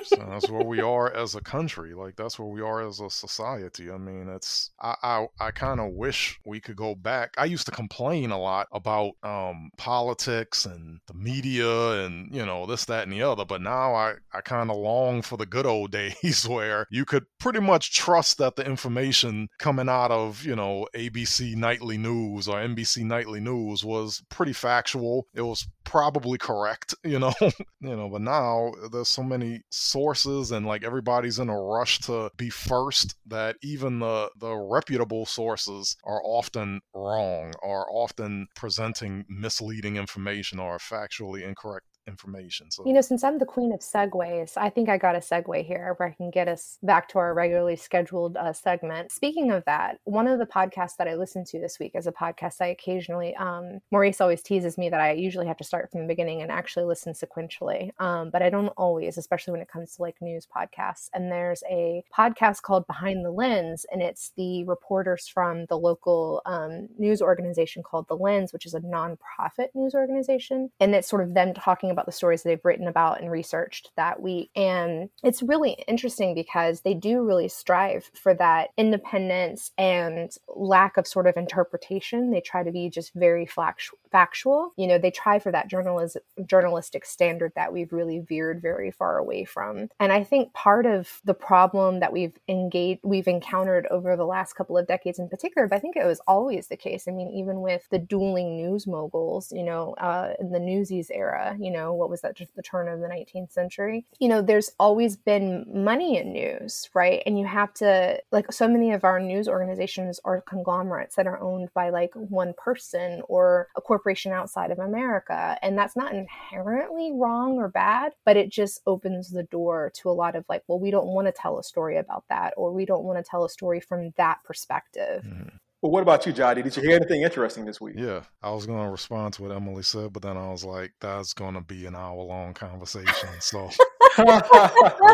So 0.07 0.17
that's 0.29 0.51
where 0.51 0.63
we 0.63 0.83
are 0.83 1.11
as 1.15 1.35
a 1.35 1.41
country 1.41 1.95
like 1.95 2.15
that's 2.15 2.39
where 2.39 2.47
we 2.47 2.61
are 2.61 2.87
as 2.87 3.01
a 3.01 3.09
society. 3.09 3.91
I 3.91 3.97
mean 3.97 4.29
it's 4.29 4.71
i 4.79 4.95
i, 5.03 5.27
I 5.41 5.51
kind 5.51 5.81
of 5.81 5.93
wish 5.93 6.39
we 6.45 6.61
could 6.61 6.77
go 6.77 6.95
back. 6.95 7.35
I 7.39 7.47
used 7.47 7.65
to 7.67 7.73
complain 7.73 8.31
a 8.31 8.39
lot 8.39 8.69
about 8.71 9.13
um 9.23 9.71
politics 9.79 10.67
and 10.67 11.01
the 11.07 11.15
media 11.15 12.05
and 12.05 12.35
you 12.35 12.45
know 12.45 12.67
this 12.67 12.85
that 12.85 13.05
and 13.05 13.13
the 13.15 13.23
other 13.23 13.47
but 13.47 13.63
now 13.63 13.95
i 13.95 14.15
i 14.35 14.43
kind 14.43 14.71
of 14.71 14.77
long 14.77 15.23
for 15.23 15.39
the 15.39 15.47
good 15.47 15.65
old 15.65 15.91
days 16.23 16.47
where 16.47 16.87
you 16.91 17.07
could 17.07 17.25
pretty 17.39 17.61
much 17.61 17.95
trust 17.95 18.37
that 18.39 18.57
the 18.57 18.67
information 18.67 19.49
coming 19.59 19.89
out 19.89 20.11
of 20.11 20.45
you 20.45 20.55
know 20.55 20.87
abc 20.95 21.57
nightly 21.57 21.97
news 21.97 22.47
or 22.47 22.57
nbc 22.57 23.03
nightly 23.05 23.41
news 23.41 23.83
was 23.85 24.23
pretty 24.29 24.53
factual. 24.53 25.27
It 25.35 25.43
was 25.43 25.67
probably 25.85 26.39
correct 26.39 26.95
you 27.05 27.19
know 27.19 27.33
you 27.41 27.97
know 27.97 28.09
but 28.09 28.21
now 28.21 28.73
there's 28.93 29.09
so 29.09 29.23
many 29.23 29.63
sources 29.71 30.51
and 30.51 30.67
like 30.67 30.83
everybody's 30.83 31.39
in 31.39 31.49
a 31.49 31.61
rush 31.61 32.01
to 32.01 32.31
be 32.37 32.51
first 32.51 33.15
that 33.27 33.57
even 33.63 33.99
the 33.99 34.31
the 34.39 34.55
reputable 34.55 35.27
sources 35.27 35.97
are 36.05 36.21
often 36.25 36.81
wrong 36.95 37.53
or 37.63 37.87
often 37.91 38.47
presenting 38.57 39.25
misleading 39.29 39.97
information 39.97 40.59
or 40.59 40.79
factually 40.79 41.43
incorrect 41.47 41.87
information. 42.07 42.71
So 42.71 42.85
you 42.87 42.93
know, 42.93 43.01
since 43.01 43.25
I'm 43.25 43.39
the 43.39 43.47
queen 43.47 43.73
of 43.73 43.81
segues, 43.81 44.57
I 44.57 44.71
think 44.71 44.89
I 44.89 44.99
got 44.99 45.17
a 45.17 45.21
segue 45.21 45.65
here 45.65 45.95
where 45.97 46.09
I 46.09 46.13
can 46.13 46.31
get 46.31 46.49
us 46.49 46.79
back 46.83 47.09
to 47.11 47.19
our 47.19 47.35
regularly 47.35 47.77
scheduled 47.77 48.37
uh, 48.37 48.53
segment. 48.53 49.13
Speaking 49.13 49.51
of 49.51 49.65
that, 49.65 49.99
one 50.05 50.27
of 50.27 50.39
the 50.39 50.47
podcasts 50.47 50.97
that 50.99 51.09
I 51.09 51.15
listened 51.15 51.47
to 51.49 51.61
this 51.61 51.79
week 51.79 51.93
is 51.95 52.07
a 52.07 52.13
podcast 52.13 52.61
I 52.61 52.67
occasionally. 52.67 53.35
Um, 53.37 53.81
Maurice 53.91 54.21
always 54.21 54.43
teases 54.43 54.77
me 54.79 54.89
that 54.91 55.01
I 55.01 55.13
usually 55.13 55.47
have 55.47 55.57
to 55.59 55.65
start 55.65 55.91
from 55.91 56.03
the 56.03 56.07
beginning 56.07 56.43
and 56.43 56.51
actually 56.51 56.85
listen 56.85 57.13
sequentially, 57.13 57.91
um, 57.99 58.31
but 58.31 58.43
I 58.43 58.51
don't 58.51 58.69
always, 58.77 59.19
especially 59.19 59.53
when 59.53 59.63
it 59.63 59.69
comes 59.69 59.97
to 59.97 60.03
like 60.03 60.21
news 60.21 60.47
podcasts. 60.47 61.09
And 61.15 61.31
there's 61.31 61.63
a 61.71 62.05
podcast 62.17 62.63
called 62.63 62.87
Behind 62.87 63.25
the 63.25 63.31
Lens, 63.31 63.87
and 63.91 64.03
it's 64.03 64.33
the 64.37 64.65
reporters 64.65 65.27
from 65.27 65.67
the 65.67 65.79
local 65.79 66.43
um, 66.47 66.89
news 66.99 67.23
organization 67.23 67.83
called 67.83 68.09
The 68.09 68.17
Lens, 68.17 68.53
which 68.53 68.67
is 68.67 68.75
a 68.75 68.81
nonprofit 68.81 69.69
news 69.75 69.95
organization, 69.95 70.71
and 70.81 70.95
it's 70.95 71.09
sort 71.09 71.23
of 71.23 71.35
them 71.35 71.55
talking 71.55 71.94
about 71.95 72.07
the 72.07 72.13
stories 72.13 72.43
that 72.43 72.51
they've 72.51 72.65
written 72.65 72.87
about 72.87 73.21
and 73.21 73.31
researched 73.31 73.91
that 73.97 74.21
week. 74.21 74.51
And 74.55 75.09
it's 75.23 75.43
really 75.43 75.85
interesting 75.89 76.35
because 76.35 76.83
they 76.83 76.95
do 76.95 77.23
really 77.23 77.49
strive 77.49 78.11
for 78.15 78.35
that 78.35 78.71
independence 78.77 79.71
and 79.79 80.31
lack 80.55 80.97
of 80.97 81.07
sort 81.07 81.27
of 81.27 81.37
interpretation. 81.37 82.31
They 82.31 82.41
try 82.41 82.63
to 82.63 82.73
be 82.73 82.91
just 82.91 83.15
very 83.15 83.47
factual. 83.47 84.73
You 84.77 84.87
know, 84.87 84.99
they 84.99 85.11
try 85.11 85.39
for 85.39 85.53
that 85.53 85.69
journalism, 85.69 86.23
journalistic 86.47 87.05
standard 87.05 87.53
that 87.57 87.73
we've 87.73 87.93
really 87.93 88.21
veered 88.21 88.61
very 88.61 88.91
far 88.91 89.19
away 89.19 89.45
from. 89.45 89.89
And 89.99 90.13
I 90.13 90.25
think 90.25 90.53
part 90.53 90.87
of 90.87 91.21
the 91.25 91.35
problem 91.35 92.01
that 92.01 92.13
we've 92.13 92.39
engaged, 92.49 93.01
we've 93.05 93.29
encountered 93.29 93.87
over 93.91 94.17
the 94.17 94.25
last 94.25 94.55
couple 94.55 94.77
of 94.79 94.87
decades 94.87 95.19
in 95.19 95.29
particular, 95.29 95.69
but 95.69 95.77
I 95.77 95.81
think 95.81 95.97
it 95.97 96.07
was 96.07 96.21
always 96.27 96.69
the 96.69 96.77
case. 96.77 97.07
I 97.09 97.13
mean, 97.13 97.31
even 97.31 97.61
with 97.61 97.87
the 97.91 97.99
dueling 97.99 98.57
news 98.57 98.87
moguls, 98.87 99.53
you 99.53 99.63
know, 99.63 99.95
uh, 99.95 100.35
in 100.41 100.53
the 100.53 100.61
Newsies 100.61 101.11
era, 101.11 101.57
you 101.59 101.71
know, 101.71 101.84
know, 101.85 101.95
what 101.95 102.11
was 102.11 102.21
that, 102.23 102.37
just 102.37 102.55
the 102.57 102.63
turn 102.63 102.89
of 102.89 103.01
the 103.01 103.07
19th 103.07 103.53
century? 103.53 104.07
You 104.19 104.29
know, 104.29 104.43
there's 104.43 104.71
always 104.79 105.17
been 105.17 105.67
money 105.73 106.19
in 106.19 106.33
news, 106.33 106.89
right? 106.95 107.23
And 107.27 107.39
you 107.39 107.47
have 107.47 107.73
to, 107.75 108.21
like, 108.33 108.53
so 108.53 108.67
many 108.67 108.93
of 108.93 109.05
our 109.05 109.21
news 109.21 109.49
organizations 109.49 110.21
are 110.25 110.41
conglomerates 110.41 111.17
that 111.17 111.27
are 111.27 111.41
owned 111.41 111.69
by 111.75 111.91
like 111.91 112.13
one 112.15 112.55
person 112.57 113.23
or 113.29 113.69
a 113.77 113.81
corporation 113.81 114.33
outside 114.33 114.71
of 114.71 114.79
America. 114.79 115.59
And 115.63 115.77
that's 115.77 115.97
not 115.97 116.15
inherently 116.15 117.13
wrong 117.13 117.57
or 117.57 117.69
bad, 117.69 118.13
but 118.25 118.37
it 118.37 118.51
just 118.51 118.81
opens 118.87 119.31
the 119.31 119.45
door 119.45 119.93
to 119.97 120.11
a 120.11 120.13
lot 120.13 120.35
of 120.35 120.45
like, 120.49 120.63
well, 120.67 120.81
we 120.81 120.91
don't 120.91 121.07
want 121.07 121.27
to 121.27 121.33
tell 121.33 121.59
a 121.59 121.63
story 121.63 121.99
about 121.99 122.25
that, 122.29 122.55
or 122.57 122.73
we 122.73 122.85
don't 122.85 123.05
want 123.05 123.19
to 123.19 123.29
tell 123.29 123.45
a 123.45 123.51
story 123.51 123.81
from 123.81 124.13
that 124.17 124.43
perspective. 124.45 125.25
Mm-hmm 125.25 125.57
Well, 125.85 125.91
what 125.91 126.01
about 126.01 126.25
you, 126.25 126.33
Jody? 126.33 126.63
Did 126.63 126.75
you 126.79 126.83
hear 126.83 126.97
anything 126.97 127.21
interesting 127.21 127.67
this 127.67 127.79
week? 127.79 127.97
Yeah, 127.99 128.23
I 128.43 128.51
was 128.53 128.65
going 128.65 128.83
to 128.83 128.91
respond 128.91 129.35
to 129.35 129.43
what 129.43 129.53
Emily 129.53 129.83
said, 129.83 130.15
but 130.15 130.23
then 130.23 130.35
I 130.35 130.51
was 130.51 130.65
like, 130.65 130.95
that's 130.99 131.35
going 131.35 131.53
to 131.53 131.61
be 131.61 131.85
an 131.85 131.95
hour 131.95 132.23
long 132.23 132.55
conversation. 132.55 133.29
So 133.41 133.69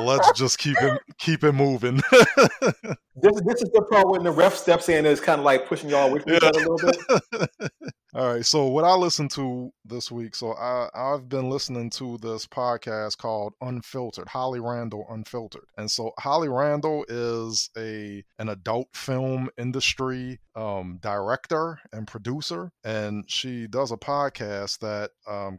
let's 0.01 0.31
just 0.31 0.61
keep 0.61 0.81
it 0.81 1.01
keep 1.19 1.43
it 1.43 1.51
moving. 1.55 1.97
this, 1.97 3.41
this 3.45 3.63
is 3.63 3.71
the 3.73 3.85
part 3.91 4.11
when 4.11 4.23
the 4.23 4.31
ref 4.31 4.55
steps 4.55 4.89
in 4.89 4.99
and 4.99 5.09
is 5.09 5.19
kind 5.19 5.41
of 5.41 5.45
like 5.45 5.67
pushing 5.67 5.91
y'all 5.91 6.09
with 6.09 6.23
from 6.23 6.35
each 6.35 6.43
other 6.45 6.61
a 6.61 6.69
little 6.69 6.93
bit. 7.33 7.71
All 8.21 8.35
right. 8.35 8.45
So 8.45 8.67
what 8.67 8.85
I 8.85 8.95
listened 8.97 9.31
to 9.31 9.73
this 9.83 10.13
week, 10.13 10.35
so 10.35 10.53
I 10.53 10.91
I've 10.95 11.31
been 11.31 11.49
listening 11.49 11.89
to 11.93 12.19
this 12.19 12.47
podcast 12.47 13.17
called 13.17 13.55
Unfiltered, 13.63 14.29
Holly 14.29 14.61
Randall 14.61 15.07
Unfiltered. 15.09 15.65
And 15.79 15.91
so 15.91 16.13
Holly 16.19 16.51
Randall 16.51 17.07
is 17.09 17.71
a 17.79 18.23
an 18.39 18.51
adult 18.51 18.89
film 18.95 19.49
industry 19.57 20.39
um, 20.55 20.99
director 21.01 21.81
and 21.95 22.07
producer, 22.07 22.71
and 22.85 23.25
she 23.27 23.67
does 23.67 23.91
a 23.91 23.97
podcast 23.97 24.81
that 24.81 25.13
um, 25.27 25.57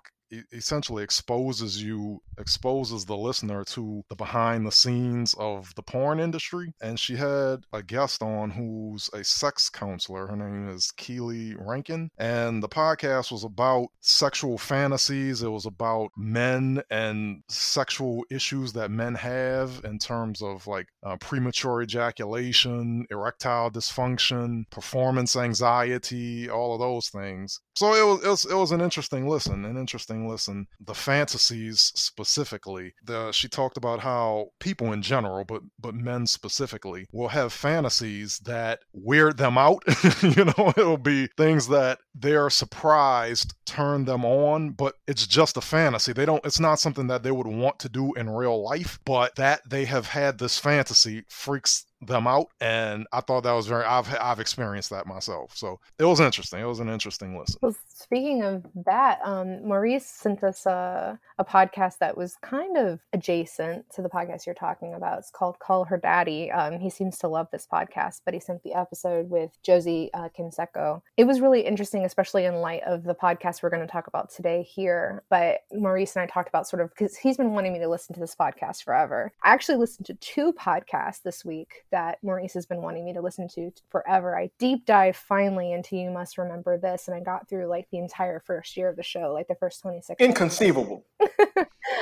essentially 0.51 1.03
exposes 1.03 1.81
you 1.81 2.21
exposes 2.37 3.05
the 3.05 3.17
listener 3.17 3.63
to 3.63 4.03
the 4.09 4.15
behind 4.15 4.65
the 4.65 4.71
scenes 4.71 5.35
of 5.37 5.73
the 5.75 5.83
porn 5.83 6.19
industry. 6.19 6.73
And 6.81 6.99
she 6.99 7.15
had 7.15 7.63
a 7.73 7.83
guest 7.83 8.21
on 8.21 8.49
who's 8.51 9.09
a 9.13 9.23
sex 9.23 9.69
counselor. 9.69 10.27
Her 10.27 10.35
name 10.35 10.69
is 10.69 10.91
keely 10.91 11.55
rankin. 11.55 12.09
And 12.17 12.63
the 12.63 12.69
podcast 12.69 13.31
was 13.31 13.43
about 13.43 13.89
sexual 13.99 14.57
fantasies. 14.57 15.43
It 15.43 15.49
was 15.49 15.65
about 15.65 16.11
men 16.17 16.81
and 16.89 17.43
sexual 17.49 18.25
issues 18.29 18.73
that 18.73 18.91
men 18.91 19.15
have 19.15 19.81
in 19.83 19.99
terms 19.99 20.41
of 20.41 20.67
like 20.67 20.87
uh, 21.03 21.17
premature 21.17 21.81
ejaculation 21.81 23.05
erectile 23.09 23.71
dysfunction 23.71 24.69
performance 24.69 25.35
anxiety 25.35 26.49
all 26.49 26.73
of 26.73 26.79
those 26.79 27.09
things 27.09 27.59
so 27.75 27.93
it 27.93 28.05
was, 28.05 28.25
it 28.25 28.29
was 28.29 28.45
it 28.45 28.55
was 28.55 28.71
an 28.71 28.81
interesting 28.81 29.27
listen 29.27 29.65
an 29.65 29.77
interesting 29.77 30.27
listen. 30.27 30.67
The 30.79 30.93
fantasies 30.93 31.91
specifically 31.95 32.93
the 33.03 33.31
she 33.31 33.47
talked 33.47 33.77
about 33.77 33.99
how 33.99 34.49
people 34.59 34.91
in 34.93 35.01
general 35.01 35.43
but 35.45 35.61
but 35.79 35.95
men 35.95 36.27
specifically 36.27 37.07
will 37.11 37.29
have 37.29 37.53
fantasies 37.53 38.39
that 38.39 38.79
weird 38.93 39.37
them 39.37 39.57
out. 39.57 39.83
You 40.21 40.45
know 40.45 40.73
it'll 40.77 40.97
be 40.97 41.27
things 41.37 41.67
that 41.69 41.99
they're 42.13 42.49
surprised 42.49 43.53
turn 43.65 44.05
them 44.05 44.23
on 44.23 44.71
but 44.71 44.95
it's 45.07 45.25
just 45.25 45.57
a 45.57 45.61
fantasy. 45.61 46.13
They 46.13 46.25
don't 46.25 46.45
it's 46.45 46.59
not 46.59 46.79
something 46.79 47.07
that 47.07 47.23
they 47.23 47.31
would 47.31 47.47
want 47.47 47.79
to 47.79 47.89
do 47.89 48.13
in 48.13 48.29
real 48.29 48.63
life 48.63 48.99
but 49.05 49.35
that 49.35 49.61
they 49.69 49.85
have 49.85 50.07
had 50.07 50.37
this 50.37 50.57
fantasy 50.57 51.23
freaks 51.29 51.85
them 52.01 52.25
out 52.25 52.47
and 52.61 53.05
i 53.13 53.21
thought 53.21 53.41
that 53.41 53.51
was 53.51 53.67
very 53.67 53.85
i've 53.85 54.11
i've 54.19 54.39
experienced 54.39 54.89
that 54.89 55.05
myself. 55.05 55.55
So 55.55 55.79
it 55.99 56.05
was 56.05 56.19
interesting. 56.19 56.61
It 56.61 56.65
was 56.65 56.79
an 56.79 56.89
interesting 56.89 57.37
listen. 57.37 57.59
Well 57.61 57.75
speaking 57.93 58.43
of 58.43 58.65
that 58.85 59.19
um, 59.23 59.65
maurice 59.67 60.05
sent 60.05 60.43
us 60.43 60.65
a, 60.65 61.19
a 61.37 61.45
podcast 61.45 61.99
that 61.99 62.17
was 62.17 62.35
kind 62.41 62.77
of 62.77 62.99
adjacent 63.13 63.89
to 63.91 64.01
the 64.01 64.09
podcast 64.09 64.45
you're 64.45 64.55
talking 64.55 64.93
about. 64.93 65.19
It's 65.19 65.31
called 65.31 65.59
call 65.59 65.85
her 65.85 65.97
daddy. 65.97 66.51
Um, 66.51 66.79
he 66.79 66.89
seems 66.89 67.17
to 67.19 67.27
love 67.27 67.47
this 67.51 67.67
podcast 67.71 68.21
but 68.25 68.33
he 68.33 68.39
sent 68.39 68.63
the 68.63 68.73
episode 68.73 69.29
with 69.29 69.51
josie 69.63 70.09
uh, 70.13 70.29
canseco. 70.37 71.01
It 71.17 71.25
was 71.25 71.41
really 71.41 71.61
interesting 71.61 72.05
especially 72.05 72.45
in 72.45 72.55
light 72.55 72.83
of 72.83 73.03
the 73.03 73.15
podcast 73.15 73.63
we're 73.63 73.69
going 73.69 73.85
to 73.85 73.91
talk 73.91 74.07
about 74.07 74.31
today 74.31 74.63
here. 74.63 75.23
But 75.29 75.61
maurice 75.73 76.15
and 76.15 76.23
i 76.23 76.25
talked 76.25 76.49
about 76.49 76.67
sort 76.67 76.81
of 76.81 76.89
because 76.89 77.15
he's 77.15 77.37
been 77.37 77.51
wanting 77.51 77.73
me 77.73 77.79
to 77.79 77.89
listen 77.89 78.13
to 78.15 78.19
this 78.19 78.35
podcast 78.35 78.83
forever. 78.83 79.31
I 79.43 79.53
actually 79.53 79.77
listened 79.77 80.07
to 80.07 80.13
two 80.15 80.53
podcasts 80.53 81.21
this 81.23 81.45
week 81.45 81.83
that 81.91 82.17
Maurice 82.23 82.53
has 82.53 82.65
been 82.65 82.81
wanting 82.81 83.05
me 83.05 83.13
to 83.13 83.21
listen 83.21 83.47
to 83.49 83.71
forever. 83.89 84.37
I 84.37 84.51
deep 84.59 84.85
dive 84.85 85.15
finally 85.15 85.71
into 85.71 85.95
You 85.95 86.09
Must 86.09 86.37
Remember 86.37 86.77
This, 86.77 87.07
and 87.07 87.15
I 87.15 87.19
got 87.19 87.47
through 87.47 87.67
like 87.67 87.87
the 87.91 87.97
entire 87.99 88.39
first 88.39 88.75
year 88.75 88.89
of 88.89 88.95
the 88.95 89.03
show, 89.03 89.33
like 89.33 89.47
the 89.47 89.55
first 89.55 89.81
26. 89.81 90.19
Inconceivable. 90.19 91.05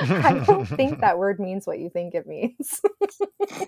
I 0.00 0.42
don't 0.46 0.66
think 0.66 1.00
that 1.00 1.18
word 1.18 1.40
means 1.40 1.66
what 1.66 1.78
you 1.78 1.90
think 1.90 2.14
it 2.14 2.26
means. 2.26 2.80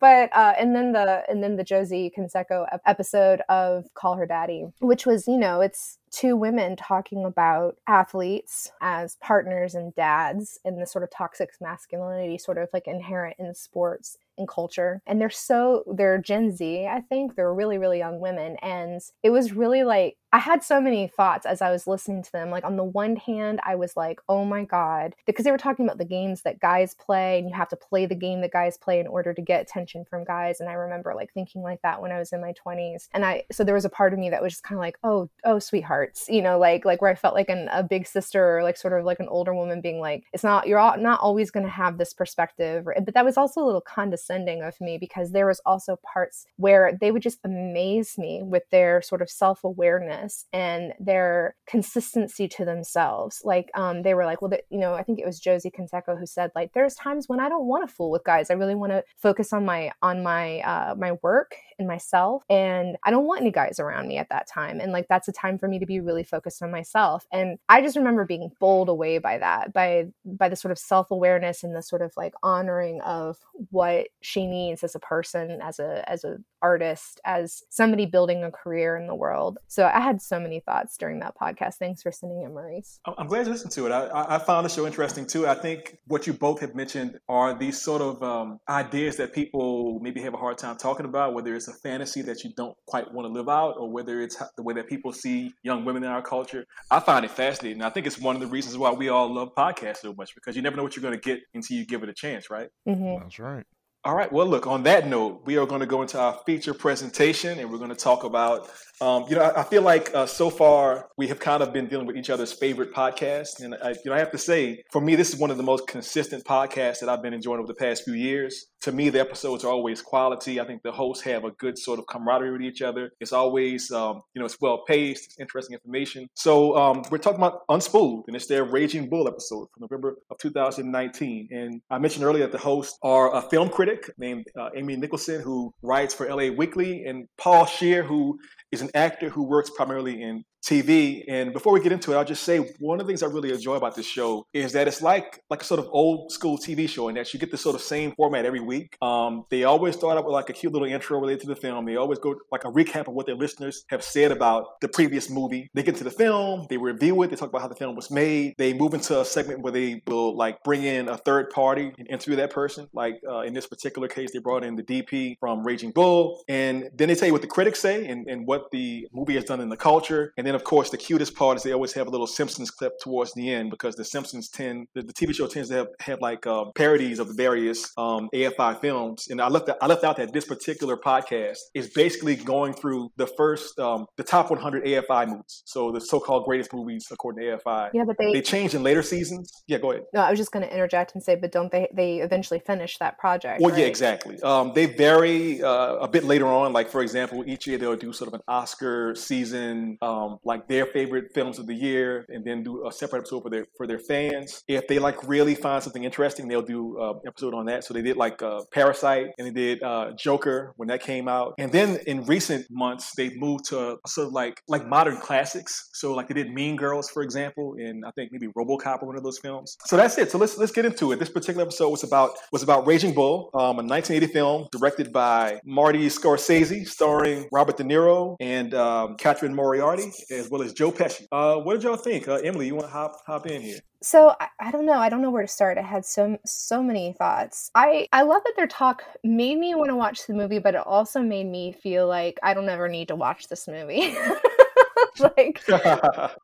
but 0.00 0.34
uh, 0.34 0.54
and 0.58 0.74
then 0.74 0.92
the 0.92 1.22
and 1.28 1.42
then 1.42 1.56
the 1.56 1.64
Josie 1.64 2.12
Canseco 2.16 2.66
episode 2.86 3.42
of 3.48 3.86
Call 3.94 4.16
Her 4.16 4.26
Daddy, 4.26 4.66
which 4.80 5.06
was 5.06 5.28
you 5.28 5.38
know 5.38 5.60
it's 5.60 5.98
two 6.10 6.36
women 6.36 6.76
talking 6.76 7.24
about 7.24 7.76
athletes 7.86 8.70
as 8.80 9.16
partners 9.16 9.74
and 9.74 9.94
dads 9.94 10.58
and 10.64 10.80
the 10.80 10.86
sort 10.86 11.04
of 11.04 11.10
toxic 11.10 11.50
masculinity 11.60 12.38
sort 12.38 12.58
of 12.58 12.68
like 12.72 12.86
inherent 12.86 13.36
in 13.38 13.54
sports 13.54 14.18
and 14.42 14.48
culture. 14.48 15.00
And 15.06 15.20
they're 15.20 15.30
so, 15.30 15.84
they're 15.96 16.18
Gen 16.18 16.54
Z, 16.54 16.86
I 16.86 17.00
think. 17.00 17.34
They're 17.34 17.54
really, 17.54 17.78
really 17.78 17.98
young 17.98 18.20
women. 18.20 18.56
And 18.62 19.00
it 19.22 19.30
was 19.30 19.52
really 19.52 19.84
like, 19.84 20.16
I 20.34 20.38
had 20.38 20.64
so 20.64 20.80
many 20.80 21.08
thoughts 21.08 21.44
as 21.44 21.60
I 21.60 21.70
was 21.70 21.86
listening 21.86 22.22
to 22.22 22.32
them. 22.32 22.50
Like, 22.50 22.64
on 22.64 22.76
the 22.76 22.84
one 22.84 23.16
hand, 23.16 23.60
I 23.64 23.74
was 23.74 23.98
like, 23.98 24.18
oh 24.30 24.46
my 24.46 24.64
God, 24.64 25.14
because 25.26 25.44
they 25.44 25.50
were 25.50 25.58
talking 25.58 25.84
about 25.84 25.98
the 25.98 26.06
games 26.06 26.40
that 26.42 26.58
guys 26.58 26.94
play, 26.94 27.38
and 27.38 27.50
you 27.50 27.54
have 27.54 27.68
to 27.68 27.76
play 27.76 28.06
the 28.06 28.14
game 28.14 28.40
that 28.40 28.50
guys 28.50 28.78
play 28.78 28.98
in 28.98 29.06
order 29.06 29.34
to 29.34 29.42
get 29.42 29.60
attention 29.60 30.06
from 30.06 30.24
guys. 30.24 30.58
And 30.60 30.70
I 30.70 30.72
remember 30.72 31.14
like 31.14 31.34
thinking 31.34 31.62
like 31.62 31.82
that 31.82 32.00
when 32.00 32.12
I 32.12 32.18
was 32.18 32.32
in 32.32 32.40
my 32.40 32.54
20s. 32.66 33.08
And 33.12 33.26
I, 33.26 33.44
so 33.52 33.62
there 33.62 33.74
was 33.74 33.84
a 33.84 33.90
part 33.90 34.14
of 34.14 34.18
me 34.18 34.30
that 34.30 34.42
was 34.42 34.54
just 34.54 34.62
kind 34.62 34.78
of 34.78 34.80
like, 34.80 34.98
oh, 35.04 35.28
oh, 35.44 35.58
sweethearts, 35.58 36.24
you 36.30 36.40
know, 36.40 36.58
like, 36.58 36.86
like 36.86 37.02
where 37.02 37.10
I 37.10 37.14
felt 37.14 37.34
like 37.34 37.50
an, 37.50 37.68
a 37.70 37.82
big 37.82 38.06
sister 38.06 38.56
or 38.56 38.62
like 38.62 38.78
sort 38.78 38.98
of 38.98 39.04
like 39.04 39.20
an 39.20 39.28
older 39.28 39.54
woman 39.54 39.82
being 39.82 40.00
like, 40.00 40.24
it's 40.32 40.44
not, 40.44 40.66
you're 40.66 40.78
all, 40.78 40.96
not 40.96 41.20
always 41.20 41.50
going 41.50 41.66
to 41.66 41.70
have 41.70 41.98
this 41.98 42.14
perspective. 42.14 42.86
But 42.86 43.12
that 43.12 43.24
was 43.24 43.36
also 43.36 43.62
a 43.62 43.66
little 43.66 43.82
condescending 43.82 44.62
of 44.62 44.80
me 44.80 44.96
because 44.96 45.32
there 45.32 45.46
was 45.46 45.60
also 45.66 45.98
parts 46.10 46.46
where 46.56 46.96
they 46.98 47.10
would 47.10 47.22
just 47.22 47.40
amaze 47.44 48.16
me 48.16 48.42
with 48.42 48.62
their 48.70 49.02
sort 49.02 49.20
of 49.20 49.28
self 49.28 49.62
awareness 49.62 50.21
and 50.52 50.92
their 50.98 51.56
consistency 51.66 52.48
to 52.48 52.64
themselves. 52.64 53.40
Like 53.44 53.70
um, 53.74 54.02
they 54.02 54.14
were 54.14 54.24
like, 54.24 54.42
well, 54.42 54.50
the, 54.50 54.62
you 54.70 54.78
know, 54.78 54.94
I 54.94 55.02
think 55.02 55.18
it 55.18 55.26
was 55.26 55.38
Josie 55.38 55.70
Canseco 55.70 56.18
who 56.18 56.26
said 56.26 56.50
like, 56.54 56.72
there's 56.74 56.94
times 56.94 57.28
when 57.28 57.40
I 57.40 57.48
don't 57.48 57.66
want 57.66 57.88
to 57.88 57.94
fool 57.94 58.10
with 58.10 58.24
guys. 58.24 58.50
I 58.50 58.54
really 58.54 58.74
want 58.74 58.92
to 58.92 59.04
focus 59.18 59.52
on 59.52 59.64
my 59.64 59.90
on 60.02 60.22
my 60.22 60.60
uh, 60.60 60.94
my 60.96 61.12
work 61.22 61.54
and 61.78 61.88
myself, 61.88 62.44
and 62.48 62.96
I 63.04 63.10
don't 63.10 63.26
want 63.26 63.40
any 63.40 63.50
guys 63.50 63.78
around 63.78 64.08
me 64.08 64.18
at 64.18 64.28
that 64.30 64.46
time. 64.46 64.80
And 64.80 64.92
like 64.92 65.06
that's 65.08 65.28
a 65.28 65.32
time 65.32 65.58
for 65.58 65.68
me 65.68 65.78
to 65.78 65.86
be 65.86 66.00
really 66.00 66.24
focused 66.24 66.62
on 66.62 66.70
myself. 66.70 67.26
And 67.32 67.58
I 67.68 67.80
just 67.80 67.96
remember 67.96 68.24
being 68.24 68.50
bowled 68.60 68.88
away 68.88 69.18
by 69.18 69.38
that, 69.38 69.72
by 69.72 70.06
by 70.24 70.48
the 70.48 70.56
sort 70.56 70.72
of 70.72 70.78
self 70.78 71.10
awareness 71.10 71.62
and 71.62 71.74
the 71.74 71.82
sort 71.82 72.02
of 72.02 72.12
like 72.16 72.34
honoring 72.42 73.00
of 73.02 73.38
what 73.70 74.08
she 74.20 74.46
needs 74.46 74.84
as 74.84 74.94
a 74.94 75.00
person, 75.00 75.60
as 75.62 75.78
a 75.78 76.08
as 76.08 76.24
a 76.24 76.38
artist, 76.62 77.20
as 77.24 77.64
somebody 77.68 78.06
building 78.06 78.44
a 78.44 78.50
career 78.50 78.96
in 78.96 79.06
the 79.06 79.14
world. 79.14 79.58
So 79.66 79.90
I 79.92 80.00
had 80.00 80.22
so 80.22 80.38
many 80.38 80.60
thoughts 80.60 80.96
during 80.96 81.18
that 81.18 81.34
podcast. 81.36 81.74
Thanks 81.74 82.02
for 82.02 82.12
sending 82.12 82.42
it, 82.42 82.48
Maurice. 82.48 83.00
I'm 83.04 83.26
glad 83.26 83.46
you 83.46 83.52
listened 83.52 83.72
to 83.72 83.86
it. 83.86 83.92
I, 83.92 84.36
I 84.36 84.38
found 84.38 84.64
the 84.64 84.70
show 84.70 84.86
interesting 84.86 85.26
too. 85.26 85.46
I 85.46 85.54
think 85.54 85.98
what 86.06 86.26
you 86.26 86.32
both 86.32 86.60
have 86.60 86.74
mentioned 86.74 87.18
are 87.28 87.58
these 87.58 87.80
sort 87.80 88.00
of 88.00 88.22
um, 88.22 88.60
ideas 88.68 89.16
that 89.16 89.32
people 89.32 89.98
maybe 90.00 90.22
have 90.22 90.34
a 90.34 90.36
hard 90.36 90.58
time 90.58 90.76
talking 90.76 91.04
about, 91.04 91.34
whether 91.34 91.54
it's 91.54 91.61
a 91.68 91.72
fantasy 91.82 92.22
that 92.22 92.44
you 92.44 92.50
don't 92.56 92.76
quite 92.86 93.12
want 93.12 93.26
to 93.26 93.32
live 93.32 93.48
out 93.48 93.74
or 93.78 93.90
whether 93.90 94.20
it's 94.20 94.40
the 94.56 94.62
way 94.62 94.74
that 94.74 94.88
people 94.88 95.12
see 95.12 95.52
young 95.62 95.84
women 95.84 96.04
in 96.04 96.10
our 96.10 96.22
culture. 96.22 96.64
I 96.90 97.00
find 97.00 97.24
it 97.24 97.30
fascinating. 97.30 97.82
I 97.82 97.90
think 97.90 98.06
it's 98.06 98.18
one 98.18 98.34
of 98.34 98.40
the 98.40 98.46
reasons 98.46 98.78
why 98.78 98.90
we 98.92 99.08
all 99.08 99.32
love 99.32 99.50
podcasts 99.56 99.98
so 99.98 100.14
much 100.16 100.34
because 100.34 100.56
you 100.56 100.62
never 100.62 100.76
know 100.76 100.82
what 100.82 100.96
you're 100.96 101.02
going 101.02 101.18
to 101.18 101.20
get 101.20 101.40
until 101.54 101.76
you 101.76 101.86
give 101.86 102.02
it 102.02 102.08
a 102.08 102.14
chance, 102.14 102.50
right? 102.50 102.68
Mm-hmm. 102.88 103.22
That's 103.22 103.38
right. 103.38 103.64
All 104.04 104.16
right. 104.16 104.32
Well, 104.32 104.46
look, 104.48 104.66
on 104.66 104.82
that 104.82 105.06
note, 105.06 105.42
we 105.44 105.56
are 105.58 105.64
going 105.64 105.80
to 105.80 105.86
go 105.86 106.02
into 106.02 106.18
our 106.18 106.36
feature 106.44 106.74
presentation 106.74 107.60
and 107.60 107.70
we're 107.70 107.78
going 107.78 107.90
to 107.90 107.94
talk 107.94 108.24
about 108.24 108.68
um, 109.02 109.24
you 109.28 109.34
know, 109.34 109.42
I, 109.42 109.62
I 109.62 109.64
feel 109.64 109.82
like 109.82 110.14
uh, 110.14 110.26
so 110.26 110.48
far 110.48 111.08
we 111.16 111.26
have 111.26 111.40
kind 111.40 111.60
of 111.60 111.72
been 111.72 111.88
dealing 111.88 112.06
with 112.06 112.16
each 112.16 112.30
other's 112.30 112.52
favorite 112.52 112.94
podcasts, 112.94 113.60
and 113.60 113.74
I, 113.82 113.90
you 113.90 113.96
know, 114.06 114.12
I 114.12 114.18
have 114.20 114.30
to 114.30 114.38
say, 114.38 114.84
for 114.92 115.00
me, 115.00 115.16
this 115.16 115.30
is 115.30 115.40
one 115.40 115.50
of 115.50 115.56
the 115.56 115.64
most 115.64 115.88
consistent 115.88 116.44
podcasts 116.44 117.00
that 117.00 117.08
I've 117.08 117.20
been 117.20 117.34
enjoying 117.34 117.58
over 117.58 117.66
the 117.66 117.74
past 117.74 118.04
few 118.04 118.14
years. 118.14 118.66
To 118.82 118.92
me, 118.92 119.08
the 119.08 119.18
episodes 119.18 119.64
are 119.64 119.72
always 119.72 120.02
quality. 120.02 120.60
I 120.60 120.64
think 120.64 120.82
the 120.82 120.92
hosts 120.92 121.24
have 121.24 121.44
a 121.44 121.50
good 121.50 121.78
sort 121.78 121.98
of 121.98 122.06
camaraderie 122.06 122.52
with 122.52 122.62
each 122.62 122.80
other. 122.80 123.10
It's 123.18 123.32
always, 123.32 123.90
um, 123.90 124.22
you 124.34 124.40
know, 124.40 124.46
it's 124.46 124.60
well 124.60 124.84
paced, 124.86 125.24
it's 125.24 125.40
interesting 125.40 125.74
information. 125.74 126.28
So 126.34 126.76
um, 126.76 127.02
we're 127.10 127.18
talking 127.18 127.40
about 127.40 127.66
Unspooled, 127.68 128.24
and 128.28 128.36
it's 128.36 128.46
their 128.46 128.62
Raging 128.62 129.08
Bull 129.08 129.26
episode 129.26 129.66
from 129.74 129.80
November 129.80 130.16
of 130.30 130.38
2019. 130.38 131.48
And 131.50 131.80
I 131.90 131.98
mentioned 131.98 132.24
earlier 132.24 132.44
that 132.44 132.52
the 132.52 132.58
hosts 132.58 132.98
are 133.02 133.34
a 133.34 133.42
film 133.42 133.68
critic 133.68 133.91
named 134.18 134.46
uh, 134.58 134.70
Amy 134.76 134.96
Nicholson, 134.96 135.40
who 135.40 135.72
writes 135.82 136.14
for 136.14 136.28
LA 136.28 136.48
Weekly, 136.54 137.04
and 137.04 137.26
Paul 137.38 137.66
Scheer, 137.66 138.02
who 138.02 138.38
is 138.72 138.80
an 138.82 138.90
actor 138.94 139.28
who 139.28 139.42
works 139.44 139.70
primarily 139.70 140.20
in 140.22 140.44
TV. 140.64 141.24
And 141.28 141.52
before 141.52 141.72
we 141.72 141.80
get 141.80 141.92
into 141.92 142.12
it, 142.12 142.16
I'll 142.16 142.24
just 142.24 142.44
say 142.44 142.58
one 142.78 143.00
of 143.00 143.06
the 143.06 143.10
things 143.10 143.22
I 143.22 143.26
really 143.26 143.52
enjoy 143.52 143.74
about 143.74 143.96
this 143.96 144.06
show 144.06 144.46
is 144.52 144.72
that 144.72 144.86
it's 144.86 145.02
like 145.02 145.40
like 145.50 145.62
a 145.62 145.64
sort 145.64 145.80
of 145.80 145.88
old 145.90 146.30
school 146.30 146.56
TV 146.56 146.88
show 146.88 147.08
in 147.08 147.16
that 147.16 147.32
you 147.34 147.40
get 147.40 147.50
the 147.50 147.58
sort 147.58 147.74
of 147.74 147.80
same 147.80 148.12
format 148.12 148.44
every 148.44 148.60
week. 148.60 148.96
Um, 149.02 149.44
they 149.50 149.64
always 149.64 149.96
start 149.96 150.16
out 150.16 150.24
with 150.24 150.32
like 150.32 150.50
a 150.50 150.52
cute 150.52 150.72
little 150.72 150.88
intro 150.88 151.18
related 151.18 151.40
to 151.42 151.46
the 151.48 151.56
film. 151.56 151.84
They 151.84 151.96
always 151.96 152.18
go 152.18 152.36
like 152.50 152.64
a 152.64 152.70
recap 152.70 153.08
of 153.08 153.14
what 153.14 153.26
their 153.26 153.34
listeners 153.34 153.84
have 153.90 154.04
said 154.04 154.30
about 154.30 154.80
the 154.80 154.88
previous 154.88 155.28
movie. 155.28 155.68
They 155.74 155.82
get 155.82 155.96
to 155.96 156.04
the 156.04 156.10
film, 156.10 156.66
they 156.70 156.76
review 156.76 157.20
it, 157.22 157.30
they 157.30 157.36
talk 157.36 157.48
about 157.48 157.62
how 157.62 157.68
the 157.68 157.74
film 157.74 157.96
was 157.96 158.10
made. 158.10 158.54
They 158.56 158.72
move 158.72 158.94
into 158.94 159.20
a 159.20 159.24
segment 159.24 159.62
where 159.62 159.72
they 159.72 160.02
will 160.06 160.36
like 160.36 160.62
bring 160.62 160.84
in 160.84 161.08
a 161.08 161.16
third 161.16 161.50
party 161.50 161.92
and 161.98 162.08
interview 162.08 162.36
that 162.36 162.50
person. 162.50 162.88
Like 162.92 163.20
uh, 163.28 163.40
in 163.40 163.52
this 163.52 163.66
particular 163.66 164.06
case, 164.06 164.30
they 164.32 164.38
brought 164.38 164.62
in 164.62 164.76
the 164.76 164.84
DP 164.84 165.36
from 165.40 165.64
Raging 165.64 165.90
Bull, 165.90 166.42
and 166.48 166.88
then 166.94 167.08
they 167.08 167.16
tell 167.16 167.26
you 167.26 167.32
what 167.32 167.42
the 167.42 167.48
critics 167.48 167.80
say 167.80 168.06
and, 168.06 168.28
and 168.28 168.46
what 168.46 168.61
the 168.70 169.08
movie 169.12 169.34
has 169.34 169.44
done 169.44 169.60
in 169.60 169.68
the 169.68 169.76
culture. 169.76 170.32
And 170.36 170.46
then, 170.46 170.54
of 170.54 170.64
course, 170.64 170.90
the 170.90 170.96
cutest 170.96 171.34
part 171.34 171.56
is 171.56 171.62
they 171.62 171.72
always 171.72 171.92
have 171.94 172.06
a 172.06 172.10
little 172.10 172.26
Simpsons 172.26 172.70
clip 172.70 172.92
towards 173.00 173.32
the 173.34 173.52
end 173.52 173.70
because 173.70 173.94
the 173.94 174.04
Simpsons 174.04 174.48
tend, 174.48 174.88
the, 174.94 175.02
the 175.02 175.12
TV 175.12 175.34
show 175.34 175.46
tends 175.46 175.68
to 175.68 175.76
have, 175.76 175.88
have 176.00 176.20
like 176.20 176.46
um, 176.46 176.72
parodies 176.74 177.18
of 177.18 177.28
the 177.28 177.34
various 177.34 177.90
um, 177.96 178.28
AFI 178.34 178.80
films. 178.80 179.28
And 179.28 179.40
I 179.40 179.48
left, 179.48 179.70
I 179.80 179.86
left 179.86 180.04
out 180.04 180.16
that 180.16 180.32
this 180.32 180.44
particular 180.44 180.96
podcast 180.96 181.58
is 181.74 181.90
basically 181.90 182.36
going 182.36 182.74
through 182.74 183.10
the 183.16 183.26
first, 183.26 183.78
um, 183.78 184.06
the 184.16 184.24
top 184.24 184.50
100 184.50 184.84
AFI 184.84 185.28
movies. 185.28 185.62
So 185.64 185.90
the 185.90 186.00
so-called 186.00 186.44
greatest 186.44 186.72
movies 186.72 187.06
according 187.10 187.42
to 187.42 187.56
AFI. 187.56 187.90
Yeah, 187.94 188.04
but 188.06 188.16
they 188.18 188.32
they 188.32 188.42
changed 188.42 188.74
in 188.74 188.82
later 188.82 189.02
seasons. 189.02 189.62
Yeah, 189.66 189.78
go 189.78 189.92
ahead. 189.92 190.04
No, 190.12 190.20
I 190.20 190.30
was 190.30 190.38
just 190.38 190.52
going 190.52 190.64
to 190.66 190.72
interject 190.72 191.14
and 191.14 191.22
say, 191.22 191.36
but 191.36 191.52
don't 191.52 191.70
they? 191.70 191.88
They 191.94 192.18
eventually 192.18 192.60
finish 192.60 192.98
that 192.98 193.18
project. 193.18 193.60
Well, 193.60 193.76
yeah, 193.78 193.86
exactly. 193.86 194.40
Um, 194.42 194.72
they 194.74 194.86
vary 194.86 195.62
uh, 195.62 195.96
a 195.96 196.08
bit 196.08 196.24
later 196.24 196.46
on. 196.46 196.72
Like 196.72 196.90
for 196.90 197.02
example, 197.02 197.44
each 197.46 197.66
year 197.66 197.78
they'll 197.78 197.96
do 197.96 198.12
sort 198.12 198.28
of 198.28 198.34
an 198.34 198.40
Oscar 198.52 199.14
season, 199.14 199.96
um, 200.02 200.38
like 200.44 200.68
their 200.68 200.84
favorite 200.84 201.32
films 201.34 201.58
of 201.58 201.66
the 201.66 201.74
year, 201.74 202.26
and 202.28 202.44
then 202.44 202.62
do 202.62 202.86
a 202.86 202.92
separate 202.92 203.20
episode 203.20 203.42
for 203.42 203.50
their 203.50 203.64
for 203.78 203.86
their 203.86 203.98
fans. 203.98 204.62
If 204.68 204.86
they 204.88 204.98
like 204.98 205.26
really 205.26 205.54
find 205.54 205.82
something 205.82 206.04
interesting, 206.04 206.48
they'll 206.48 206.60
do 206.60 207.00
an 207.00 207.20
episode 207.26 207.54
on 207.54 207.64
that. 207.66 207.84
So 207.84 207.94
they 207.94 208.02
did 208.02 208.16
like 208.18 208.42
uh, 208.42 208.60
Parasite, 208.72 209.28
and 209.38 209.46
they 209.46 209.52
did 209.52 209.82
uh, 209.82 210.12
Joker 210.18 210.74
when 210.76 210.88
that 210.88 211.00
came 211.00 211.28
out, 211.28 211.54
and 211.58 211.72
then 211.72 211.98
in 212.06 212.24
recent 212.26 212.66
months 212.70 213.12
they 213.16 213.30
moved 213.36 213.64
to 213.70 213.96
sort 214.06 214.26
of 214.26 214.32
like 214.34 214.60
like 214.68 214.86
modern 214.86 215.16
classics. 215.16 215.88
So 215.94 216.12
like 216.14 216.28
they 216.28 216.34
did 216.34 216.52
Mean 216.52 216.76
Girls, 216.76 217.08
for 217.08 217.22
example, 217.22 217.74
and 217.78 218.04
I 218.04 218.10
think 218.10 218.32
maybe 218.32 218.48
RoboCop 218.48 219.02
or 219.02 219.06
one 219.06 219.16
of 219.16 219.22
those 219.22 219.38
films. 219.38 219.76
So 219.86 219.96
that's 219.96 220.18
it. 220.18 220.30
So 220.30 220.36
let's 220.36 220.58
let's 220.58 220.72
get 220.72 220.84
into 220.84 221.12
it. 221.12 221.18
This 221.18 221.30
particular 221.30 221.62
episode 221.62 221.88
was 221.88 222.04
about 222.04 222.32
was 222.52 222.62
about 222.62 222.86
Raging 222.86 223.14
Bull, 223.14 223.50
um, 223.54 223.78
a 223.78 223.82
1980 223.82 224.26
film 224.32 224.68
directed 224.70 225.10
by 225.10 225.58
Marty 225.64 226.06
Scorsese, 226.08 226.86
starring 226.86 227.48
Robert 227.50 227.78
De 227.78 227.84
Niro 227.84 228.31
and 228.40 228.74
um, 228.74 229.16
Catherine 229.16 229.54
Moriarty, 229.54 230.12
as 230.30 230.48
well 230.50 230.62
as 230.62 230.72
Joe 230.72 230.92
Pesci. 230.92 231.26
Uh, 231.32 231.60
what 231.60 231.74
did 231.74 231.82
y'all 231.84 231.96
think, 231.96 232.28
uh, 232.28 232.34
Emily? 232.36 232.66
You 232.66 232.74
want 232.74 232.86
to 232.86 232.92
hop 232.92 233.16
hop 233.26 233.46
in 233.46 233.62
here? 233.62 233.78
So 234.02 234.34
I, 234.40 234.48
I 234.60 234.70
don't 234.70 234.86
know. 234.86 234.98
I 234.98 235.08
don't 235.08 235.22
know 235.22 235.30
where 235.30 235.42
to 235.42 235.48
start. 235.48 235.78
I 235.78 235.82
had 235.82 236.04
so 236.04 236.36
so 236.44 236.82
many 236.82 237.12
thoughts. 237.12 237.70
I 237.74 238.08
I 238.12 238.22
love 238.22 238.42
that 238.44 238.54
their 238.56 238.66
talk 238.66 239.02
made 239.22 239.58
me 239.58 239.74
want 239.74 239.90
to 239.90 239.96
watch 239.96 240.26
the 240.26 240.34
movie, 240.34 240.58
but 240.58 240.74
it 240.74 240.86
also 240.86 241.22
made 241.22 241.46
me 241.46 241.72
feel 241.72 242.08
like 242.08 242.38
I 242.42 242.54
don't 242.54 242.68
ever 242.68 242.88
need 242.88 243.08
to 243.08 243.16
watch 243.16 243.48
this 243.48 243.68
movie. 243.68 244.14
like 245.36 245.62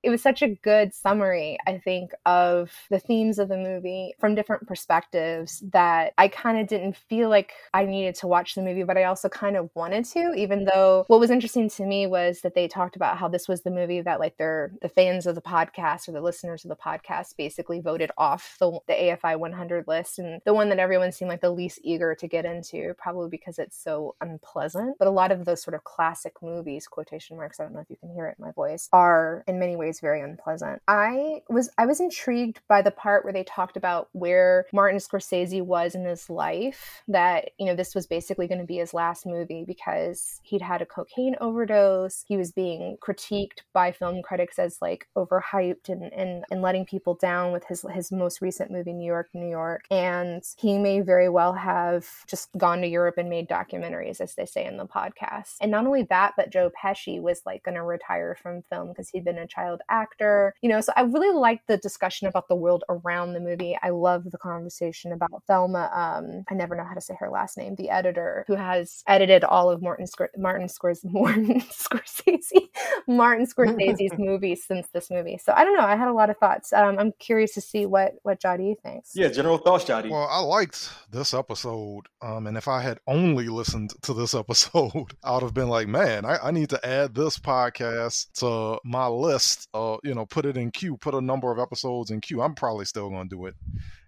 it 0.03 0.11
was 0.11 0.23
such 0.23 0.43
a 0.43 0.49
good 0.49 0.95
summary 0.95 1.59
i 1.67 1.79
think 1.79 2.13
of 2.27 2.73
the 2.91 2.99
themes 2.99 3.39
of 3.39 3.49
the 3.49 3.57
movie 3.57 4.15
from 4.19 4.35
different 4.35 4.67
perspectives 4.67 5.63
that 5.73 6.13
i 6.19 6.29
kind 6.29 6.59
of 6.59 6.67
didn't 6.67 6.97
feel 6.97 7.29
like 7.29 7.53
i 7.75 7.85
needed 7.85 8.15
to 8.15 8.27
watch 8.27 8.55
the 8.55 8.63
movie 8.63 8.83
but 8.83 8.97
i 8.97 9.05
also 9.05 9.29
kind 9.29 9.57
of 9.57 9.71
wanted 9.75 10.05
to 10.05 10.35
even 10.35 10.65
though 10.65 11.05
what 11.09 11.21
was 11.21 11.31
interesting 11.31 11.69
to 11.69 11.85
me 11.85 12.07
was 12.07 12.41
that 12.41 12.55
they 12.55 12.69
talked 12.69 12.97
about 12.97 13.17
how 13.17 13.29
this 13.29 13.49
was 13.49 13.63
the 13.63 13.71
movie 13.71 14.01
that 14.01 14.21
like 14.21 14.37
their 14.37 14.73
the 14.83 14.89
fans 14.89 15.27
of 15.27 15.35
the 15.35 15.41
podcast 15.41 16.09
or 16.09 16.13
the 16.13 16.21
listeners 16.21 16.65
of 16.65 16.69
the 16.69 16.77
podcast 16.77 17.37
basically 17.37 17.81
voted 17.81 18.11
off 18.19 18.57
the, 18.59 18.79
the 18.87 18.95
afi 18.95 19.39
100 19.39 19.87
list 19.87 20.19
and 20.19 20.41
the 20.45 20.55
one 20.55 20.69
that 20.69 20.79
everyone 20.79 21.13
seemed 21.13 21.29
like 21.29 21.41
the 21.41 21.51
least 21.51 21.81
eager 21.83 22.15
to 22.15 22.27
get 22.27 22.45
into 22.45 22.95
probably 22.99 23.29
because 23.29 23.59
it's 23.59 23.77
so 23.77 24.15
unpleasant. 24.21 24.97
But 24.99 25.09
a 25.09 25.11
lot 25.11 25.33
of 25.33 25.45
those 25.45 25.63
sort 25.63 25.75
of 25.75 25.85
classic 25.85 26.35
movies 26.43 26.87
quotation 26.87 27.37
marks 27.37 27.61
i 27.61 27.63
don't 27.63 27.73
know 27.73 27.81
if 27.81 27.91
you 27.91 27.97
can 27.97 28.11
hear 28.11 28.27
it 28.27 28.37
in 28.39 28.45
my 28.45 28.53
voice 28.59 28.89
are 28.93 29.45
in 29.47 29.61
many 29.61 29.77
ways 29.77 30.01
very 30.01 30.21
unpleasant. 30.21 30.83
I 30.89 31.43
was 31.49 31.71
I 31.79 31.87
was 31.87 32.01
intrigued 32.01 32.61
by 32.69 32.83
the 32.83 32.91
part 32.91 33.25
where 33.25 33.33
they 33.33 33.45
talked 33.45 33.77
about 33.77 34.09
where 34.13 34.67
Martin 34.73 34.99
Scorsese 34.99 35.63
was 35.63 35.95
in 35.95 36.05
his 36.05 36.29
life 36.29 37.03
that 37.07 37.51
you 37.59 37.67
know 37.67 37.77
this 37.77 37.95
was 37.95 38.07
basically 38.07 38.49
going 38.49 38.61
to 38.61 38.67
be 38.67 38.79
his 38.79 38.93
last 38.93 39.25
movie 39.25 39.65
because 39.65 40.41
he'd 40.43 40.61
had 40.61 40.83
a 40.83 40.87
cocaine 40.87 41.37
overdose. 41.41 42.25
He 42.27 42.37
was 42.37 42.51
being 42.51 42.97
critiqued 43.01 43.61
by 43.73 43.93
film 43.93 44.23
critics 44.23 44.59
as 44.59 44.79
like 44.83 45.07
overhyped 45.17 45.89
and 45.89 46.13
and, 46.13 46.45
and 46.51 46.61
letting 46.61 46.85
people 46.85 47.15
down 47.15 47.53
with 47.53 47.65
his 47.67 47.85
his 47.95 48.11
most 48.11 48.43
recent 48.43 48.73
movie 48.73 48.93
New 48.93 49.07
York 49.07 49.29
New 49.33 49.49
York 49.49 49.85
and 49.91 50.43
he 50.57 50.79
may 50.79 51.01
very 51.01 51.29
well 51.29 51.53
have 51.53 52.07
just 52.27 52.49
gone 52.59 52.81
to 52.81 52.89
Europe 52.89 53.19
and 53.19 53.31
made 53.31 53.49
documentaries 53.49 54.21
as 54.21 54.35
they 54.35 54.47
say 54.47 54.65
in 54.65 54.77
the 54.77 54.87
podcast. 54.87 55.57
And 55.61 55.71
not 55.71 55.87
only 55.87 56.03
that 56.05 56.35
but 56.37 56.51
Joe 56.51 56.71
Pesci 56.71 57.21
was 57.23 57.43
like 57.47 57.63
going 57.63 57.77
to 57.77 57.85
retire 57.85 58.37
from 58.43 58.48
film 58.71 58.89
because 58.89 59.09
he'd 59.11 59.25
been 59.25 59.39
a 59.39 59.47
child 59.47 59.81
actor. 59.89 60.55
You 60.63 60.69
know, 60.69 60.81
so 60.81 60.93
I 60.97 61.03
really 61.03 61.35
liked 61.35 61.67
the 61.69 61.77
discussion 61.77 62.29
about 62.29 62.49
the 62.49 62.57
world 62.57 62.85
around 62.89 63.33
the 63.33 63.41
movie. 63.41 63.77
I 63.83 63.91
love 63.91 64.31
the 64.31 64.39
conversation 64.39 65.13
about 65.13 65.43
Thelma. 65.47 65.91
Um, 65.93 66.45
I 66.51 66.55
never 66.55 66.75
know 66.75 66.85
how 66.85 66.95
to 66.95 67.01
say 67.01 67.15
her 67.19 67.31
last 67.31 67.57
name. 67.57 67.75
The 67.77 67.91
editor 67.91 68.45
who 68.47 68.57
has 68.57 69.03
edited 69.07 69.45
all 69.45 69.71
of 69.71 69.83
Martin 69.83 70.07
Scor- 70.07 70.37
Martin 70.37 70.69
Scors- 70.69 71.05
Martin 71.05 71.61
Scorsese 71.61 72.69
Martin 73.07 73.47
Scorsese's 73.47 74.13
movies 74.19 74.65
since 74.65 74.89
this 74.93 75.11
movie. 75.11 75.39
So 75.39 75.53
I 75.57 75.65
don't 75.65 75.77
know. 75.77 75.85
I 75.85 75.97
had 75.97 76.09
a 76.09 76.13
lot 76.13 76.31
of 76.31 76.37
thoughts. 76.39 76.73
Um, 76.73 76.99
I'm 76.99 77.13
curious 77.19 77.55
to 77.55 77.61
see 77.61 77.87
what 77.87 78.15
what 78.23 78.41
Jody 78.41 78.77
thinks. 78.83 79.13
Yeah, 79.15 79.29
general 79.29 79.59
thoughts, 79.59 79.85
Jody. 79.85 80.11
Well, 80.11 80.29
I 80.31 80.41
liked 80.41 80.91
this 81.11 81.35
episode, 81.35 82.03
um, 82.23 82.47
and 82.47 82.57
if 82.57 82.69
I 82.69 82.83
had 82.83 83.01
only 83.07 83.49
listened 83.49 83.95
to 84.03 84.15
this 84.15 84.35
episode, 84.35 85.15
I 85.25 85.33
would 85.33 85.43
have 85.43 85.55
been 85.55 85.69
like, 85.69 85.89
man, 85.89 86.25
I, 86.25 86.39
I 86.45 86.51
need 86.51 86.71
to 86.71 86.87
add 86.87 87.15
this 87.15 87.39
podcast 87.39 88.29
to 88.39 88.79
my 88.85 89.07
list. 89.07 89.69
Uh, 89.75 89.97
you 90.03 90.15
know, 90.15 90.27
put 90.27 90.47
it 90.47 90.57
in 90.57 90.71
queue, 90.71 90.97
put 90.97 91.15
a 91.15 91.21
number 91.21 91.51
of 91.51 91.59
episodes 91.59 92.11
in 92.11 92.21
queue. 92.21 92.43
I'm 92.43 92.55
probably 92.55 92.85
still 92.85 93.09
going 93.09 93.29
to 93.29 93.37
do 93.37 93.47
it 93.47 93.55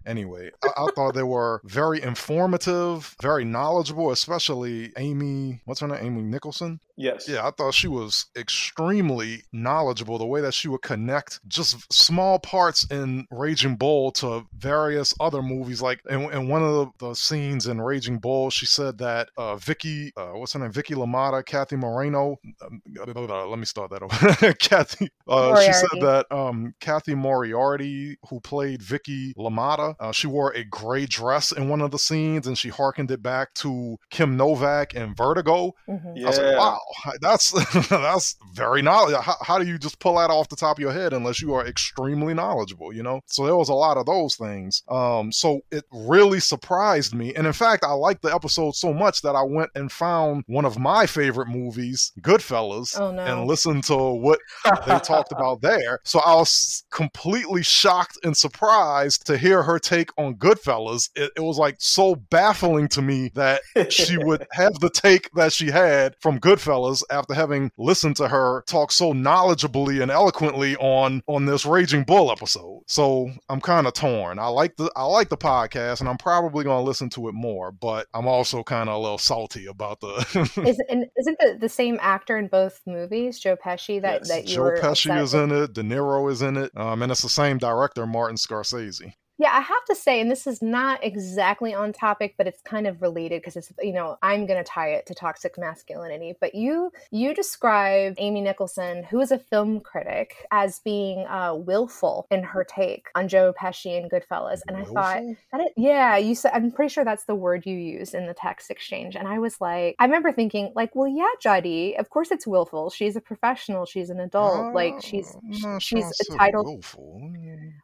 anyway. 0.06 0.50
I, 0.62 0.68
I, 0.76 0.86
thought 0.94 1.14
they 1.14 1.22
were 1.22 1.60
very 1.64 2.02
informative, 2.02 3.14
very 3.22 3.44
knowledgeable, 3.44 4.10
especially 4.10 4.92
Amy, 4.96 5.60
what's 5.64 5.80
her 5.80 5.88
name? 5.88 5.98
Amy 6.00 6.22
Nicholson. 6.22 6.80
Yes. 7.00 7.26
Yeah, 7.26 7.46
I 7.46 7.50
thought 7.50 7.72
she 7.72 7.88
was 7.88 8.26
extremely 8.36 9.42
knowledgeable. 9.52 10.18
The 10.18 10.26
way 10.26 10.42
that 10.42 10.52
she 10.52 10.68
would 10.68 10.82
connect 10.82 11.40
just 11.48 11.90
small 11.90 12.38
parts 12.38 12.86
in 12.90 13.26
Raging 13.30 13.76
Bull 13.76 14.12
to 14.12 14.46
various 14.58 15.14
other 15.18 15.40
movies. 15.40 15.80
Like 15.80 16.02
in, 16.10 16.30
in 16.30 16.48
one 16.48 16.62
of 16.62 16.92
the, 16.98 17.08
the, 17.08 17.14
scenes 17.14 17.66
in 17.66 17.80
Raging 17.80 18.18
Bull, 18.18 18.50
she 18.50 18.66
said 18.66 18.98
that 18.98 19.30
uh, 19.38 19.56
Vicky, 19.56 20.12
uh, 20.14 20.32
what's 20.32 20.52
her 20.52 20.58
name? 20.58 20.72
Vicky 20.72 20.94
LaMotta, 20.94 21.44
Kathy 21.46 21.76
Moreno. 21.76 22.38
Um, 22.60 22.82
let 22.86 23.58
me 23.58 23.64
start 23.64 23.90
that 23.92 24.02
over. 24.02 24.54
Cathy. 24.60 25.08
Uh, 25.26 25.58
she 25.58 25.72
said 25.72 26.02
that 26.02 26.26
um, 26.30 26.74
Cathy 26.80 27.14
Moriarty, 27.14 28.18
who 28.28 28.40
played 28.40 28.82
Vicky 28.82 29.32
LaMotta, 29.38 29.89
uh, 29.98 30.12
she 30.12 30.26
wore 30.26 30.52
a 30.52 30.64
gray 30.64 31.06
dress 31.06 31.52
in 31.52 31.68
one 31.68 31.80
of 31.80 31.90
the 31.90 31.98
scenes, 31.98 32.46
and 32.46 32.56
she 32.56 32.68
harkened 32.68 33.10
it 33.10 33.22
back 33.22 33.54
to 33.54 33.96
Kim 34.10 34.36
Novak 34.36 34.94
in 34.94 35.14
Vertigo. 35.14 35.72
Mm-hmm. 35.88 36.16
Yeah. 36.16 36.24
I 36.24 36.28
was 36.28 36.38
like, 36.38 36.58
wow, 36.58 36.80
that's 37.20 37.88
that's 37.88 38.36
very 38.54 38.82
knowledgeable. 38.82 39.22
How, 39.22 39.36
how, 39.42 39.58
do 39.58 39.66
you 39.66 39.78
just 39.78 39.98
pull 39.98 40.16
that 40.16 40.30
off 40.30 40.48
the 40.48 40.56
top 40.56 40.78
of 40.78 40.82
your 40.82 40.92
head 40.92 41.12
unless 41.12 41.40
you 41.40 41.54
are 41.54 41.66
extremely 41.66 42.34
knowledgeable? 42.34 42.92
You 42.92 43.02
know. 43.02 43.20
So 43.26 43.44
there 43.44 43.56
was 43.56 43.68
a 43.68 43.74
lot 43.74 43.96
of 43.96 44.06
those 44.06 44.36
things. 44.36 44.82
Um, 44.88 45.32
so 45.32 45.60
it 45.70 45.84
really 45.92 46.40
surprised 46.40 47.14
me, 47.14 47.34
and 47.34 47.46
in 47.46 47.52
fact, 47.52 47.84
I 47.84 47.92
liked 47.92 48.22
the 48.22 48.34
episode 48.34 48.74
so 48.74 48.92
much 48.92 49.22
that 49.22 49.34
I 49.34 49.42
went 49.42 49.70
and 49.74 49.90
found 49.90 50.44
one 50.46 50.64
of 50.64 50.78
my 50.78 51.06
favorite 51.06 51.48
movies, 51.48 52.12
Goodfellas, 52.20 52.98
oh, 53.00 53.10
no. 53.10 53.22
and 53.24 53.46
listened 53.46 53.84
to 53.84 53.96
what 53.96 54.38
they 54.86 54.98
talked 54.98 55.32
about 55.32 55.60
there. 55.60 56.00
So 56.04 56.20
I 56.20 56.34
was 56.34 56.84
completely 56.90 57.62
shocked 57.62 58.18
and 58.22 58.36
surprised 58.36 59.26
to 59.26 59.38
hear 59.38 59.62
her 59.62 59.78
take 59.80 60.10
on 60.18 60.36
Goodfellas. 60.36 61.10
It, 61.14 61.32
it 61.36 61.40
was 61.40 61.58
like 61.58 61.76
so 61.78 62.14
baffling 62.14 62.88
to 62.88 63.02
me 63.02 63.30
that 63.34 63.62
she 63.90 64.16
would 64.18 64.46
have 64.52 64.74
the 64.80 64.90
take 64.90 65.30
that 65.32 65.52
she 65.52 65.70
had 65.70 66.14
from 66.20 66.38
Goodfellas 66.38 67.02
after 67.10 67.34
having 67.34 67.70
listened 67.78 68.16
to 68.16 68.28
her 68.28 68.62
talk 68.66 68.92
so 68.92 69.12
knowledgeably 69.12 70.02
and 70.02 70.10
eloquently 70.10 70.76
on 70.76 71.22
on 71.26 71.46
this 71.46 71.64
Raging 71.64 72.04
Bull 72.04 72.30
episode. 72.30 72.82
So 72.86 73.30
I'm 73.48 73.60
kind 73.60 73.86
of 73.86 73.94
torn. 73.94 74.38
I 74.38 74.48
like 74.48 74.76
the 74.76 74.90
I 74.96 75.04
like 75.04 75.28
the 75.28 75.36
podcast, 75.36 76.00
and 76.00 76.08
I'm 76.08 76.18
probably 76.18 76.64
going 76.64 76.78
to 76.78 76.86
listen 76.86 77.10
to 77.10 77.28
it 77.28 77.34
more. 77.34 77.72
But 77.72 78.06
I'm 78.14 78.26
also 78.26 78.62
kind 78.62 78.88
of 78.88 78.96
a 78.96 78.98
little 78.98 79.18
salty 79.18 79.66
about 79.66 80.00
the. 80.00 80.08
Is, 80.66 80.80
and 80.88 81.06
isn't 81.16 81.38
the, 81.38 81.58
the 81.60 81.68
same 81.68 81.98
actor 82.00 82.36
in 82.36 82.48
both 82.48 82.80
movies, 82.86 83.38
Joe 83.38 83.56
Pesci? 83.56 84.00
That 84.00 84.20
yes. 84.20 84.28
that 84.28 84.48
you 84.48 84.56
Joe 84.56 84.62
were 84.62 84.78
Pesci 84.78 85.16
is 85.20 85.34
with? 85.34 85.42
in 85.42 85.62
it. 85.62 85.72
De 85.72 85.82
Niro 85.82 86.30
is 86.30 86.42
in 86.42 86.56
it, 86.56 86.76
um, 86.76 87.02
and 87.02 87.10
it's 87.10 87.22
the 87.22 87.28
same 87.28 87.58
director, 87.58 88.06
Martin 88.06 88.36
Scorsese. 88.36 89.12
Yeah, 89.40 89.52
I 89.54 89.60
have 89.60 89.84
to 89.86 89.94
say, 89.94 90.20
and 90.20 90.30
this 90.30 90.46
is 90.46 90.60
not 90.60 91.02
exactly 91.02 91.72
on 91.72 91.94
topic, 91.94 92.34
but 92.36 92.46
it's 92.46 92.60
kind 92.60 92.86
of 92.86 93.00
related 93.00 93.40
because 93.40 93.56
it's 93.56 93.72
you 93.80 93.94
know 93.94 94.18
I'm 94.20 94.44
going 94.44 94.62
to 94.62 94.70
tie 94.70 94.90
it 94.90 95.06
to 95.06 95.14
toxic 95.14 95.56
masculinity. 95.56 96.34
But 96.38 96.54
you 96.54 96.92
you 97.10 97.32
describe 97.32 98.16
Amy 98.18 98.42
Nicholson, 98.42 99.02
who 99.04 99.18
is 99.18 99.32
a 99.32 99.38
film 99.38 99.80
critic, 99.80 100.46
as 100.50 100.80
being 100.80 101.26
uh, 101.26 101.54
willful 101.54 102.26
in 102.30 102.42
her 102.42 102.64
take 102.64 103.06
on 103.14 103.28
Joe 103.28 103.54
Pesci 103.58 103.96
and 103.96 104.10
Goodfellas, 104.10 104.60
and 104.68 104.76
willful? 104.76 104.98
I 104.98 105.14
thought 105.14 105.36
that 105.52 105.60
it, 105.62 105.72
yeah, 105.74 106.18
you 106.18 106.34
said 106.34 106.50
I'm 106.52 106.70
pretty 106.70 106.92
sure 106.92 107.06
that's 107.06 107.24
the 107.24 107.34
word 107.34 107.64
you 107.64 107.76
used 107.76 108.14
in 108.14 108.26
the 108.26 108.34
text 108.34 108.70
exchange, 108.70 109.16
and 109.16 109.26
I 109.26 109.38
was 109.38 109.58
like, 109.58 109.96
I 109.98 110.04
remember 110.04 110.32
thinking 110.32 110.70
like, 110.76 110.94
well, 110.94 111.08
yeah, 111.08 111.30
Jody, 111.40 111.96
of 111.96 112.10
course 112.10 112.30
it's 112.30 112.46
willful. 112.46 112.90
She's 112.90 113.16
a 113.16 113.22
professional. 113.22 113.86
She's 113.86 114.10
an 114.10 114.20
adult. 114.20 114.74
like 114.74 114.96
she's 115.00 115.34
she's 115.78 116.12
entitled. 116.28 116.66
Willful. 116.66 117.32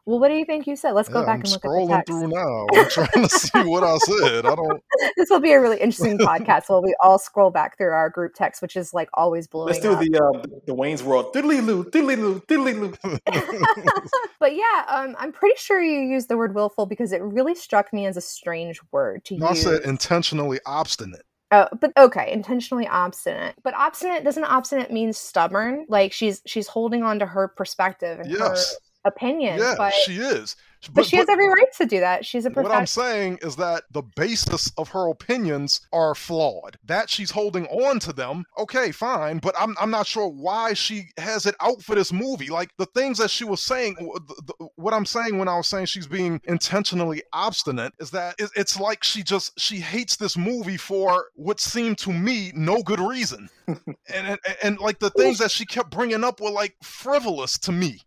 Well, 0.05 0.21
what 0.21 0.29
do 0.29 0.35
you 0.35 0.45
think 0.45 0.67
you 0.67 0.77
said? 0.77 0.93
Let's 0.93 1.09
go 1.09 1.25
back 1.25 1.46
I'm 1.46 1.46
scrolling 1.47 1.91
at 1.91 2.07
the 2.07 2.13
through 2.13 2.29
now. 2.29 2.67
I'm 2.75 2.91
trying 2.91 3.29
to 3.29 3.29
see 3.29 3.63
what 3.65 3.83
I 3.83 3.97
said. 3.99 4.47
I 4.47 4.55
don't. 4.55 4.83
this 5.17 5.29
will 5.31 5.41
be 5.41 5.53
a 5.53 5.61
really 5.61 5.81
interesting 5.81 6.19
podcast. 6.19 6.69
While 6.69 6.83
we 6.83 6.95
all 7.03 7.19
scroll 7.19 7.51
back 7.51 7.77
through 7.79 7.91
our 7.93 8.11
group 8.11 8.35
text, 8.35 8.63
which 8.63 8.77
is 8.77 8.93
like 8.93 9.09
always 9.15 9.47
blowing 9.47 9.69
Let's 9.69 9.81
do 9.81 9.93
up. 9.93 10.01
the 10.01 10.17
uh, 10.19 10.43
the 10.67 10.75
Wayne's 10.75 11.03
World. 11.03 11.33
Diddly 11.35 11.65
loo, 11.65 11.85
diddly 11.85 12.17
loo, 12.17 12.41
diddly 12.49 12.79
loo. 12.79 13.19
but 14.41 14.55
yeah, 14.55 14.85
um, 14.89 15.17
I'm 15.19 15.33
pretty 15.33 15.57
sure 15.59 15.83
you 15.83 16.01
used 16.13 16.29
the 16.29 16.37
word 16.37 16.55
willful 16.55 16.87
because 16.87 17.13
it 17.13 17.23
really 17.23 17.55
struck 17.55 17.93
me 17.93 18.07
as 18.07 18.17
a 18.17 18.21
strange 18.21 18.81
word 18.93 19.25
to 19.27 19.37
No, 19.37 19.47
I 19.47 19.51
use. 19.51 19.63
said 19.63 19.83
intentionally 19.83 20.61
obstinate. 20.67 21.23
Oh, 21.53 21.69
but 21.81 21.93
okay, 21.97 22.33
intentionally 22.33 22.89
obstinate. 22.89 23.55
But 23.63 23.75
obstinate 23.75 24.25
doesn't 24.25 24.43
obstinate 24.45 24.91
mean 24.91 25.13
stubborn? 25.13 25.87
Like 25.89 26.13
she's 26.13 26.43
she's 26.45 26.67
holding 26.67 27.05
on 27.05 27.21
to 27.21 27.27
her 27.27 27.49
perspective 27.49 28.19
and 28.19 28.31
Yes. 28.31 28.75
her 29.05 29.11
opinion. 29.11 29.59
Yeah, 29.61 29.75
but 29.79 29.95
she 29.95 30.17
is. 30.17 30.57
But, 30.93 31.07
she 31.07 31.17
has 31.17 31.29
every 31.29 31.49
right 31.49 31.73
to 31.79 31.87
do 31.87 32.01
that. 32.01 32.25
She's 32.25 32.47
a 32.47 32.51
What 32.51 32.71
I'm 32.71 32.87
saying 32.87 33.39
is 33.43 33.57
that 33.57 33.85
the 33.91 34.03
basis 34.03 34.73
of 34.79 34.89
her 34.91 35.09
opinions 35.11 35.81
are 35.93 36.15
flawed. 36.15 36.77
That 36.85 37.11
she's 37.11 37.31
holding 37.31 37.67
on 37.67 37.99
to 38.01 38.13
them, 38.13 38.45
okay, 38.59 38.93
fine, 38.93 39.39
but 39.39 39.55
I'm 39.59 39.75
I'm 39.81 39.91
not 39.91 40.07
sure 40.07 40.29
why 40.29 40.73
she 40.75 41.09
has 41.19 41.47
it 41.47 41.55
out 41.61 41.83
for 41.83 41.95
this 41.95 42.13
movie. 42.13 42.49
Like 42.49 42.71
the 42.79 42.87
things 42.87 43.19
that 43.19 43.31
she 43.31 43.45
was 43.45 43.63
saying, 43.63 43.95
the- 43.99 44.43
the- 44.59 44.69
what 44.77 44.95
I'm 44.95 45.07
saying 45.07 45.39
when 45.39 45.49
I 45.49 45.57
was 45.57 45.69
saying 45.69 45.87
she's 45.87 46.07
being 46.07 46.41
intentionally 46.45 47.23
obstinate 47.33 47.93
is 48.01 48.11
that 48.11 48.35
it- 48.39 48.51
it's 48.57 48.79
like 48.79 49.03
she 49.05 49.23
just 49.23 49.59
she 49.59 49.77
hates 49.79 50.17
this 50.17 50.37
movie 50.37 50.77
for 50.77 51.27
what 51.35 51.61
seemed 51.61 51.99
to 51.99 52.13
me 52.13 52.53
no 52.55 52.83
good 52.83 53.01
reason, 53.01 53.49
and, 53.67 53.79
and 54.15 54.39
and 54.63 54.79
like 54.79 54.99
the 54.99 55.11
things 55.11 55.39
that 55.39 55.51
she 55.51 55.65
kept 55.67 55.91
bringing 55.91 56.25
up 56.25 56.41
were 56.41 56.51
like 56.51 56.75
frivolous 56.83 57.59
to 57.59 57.73
me. 57.73 58.01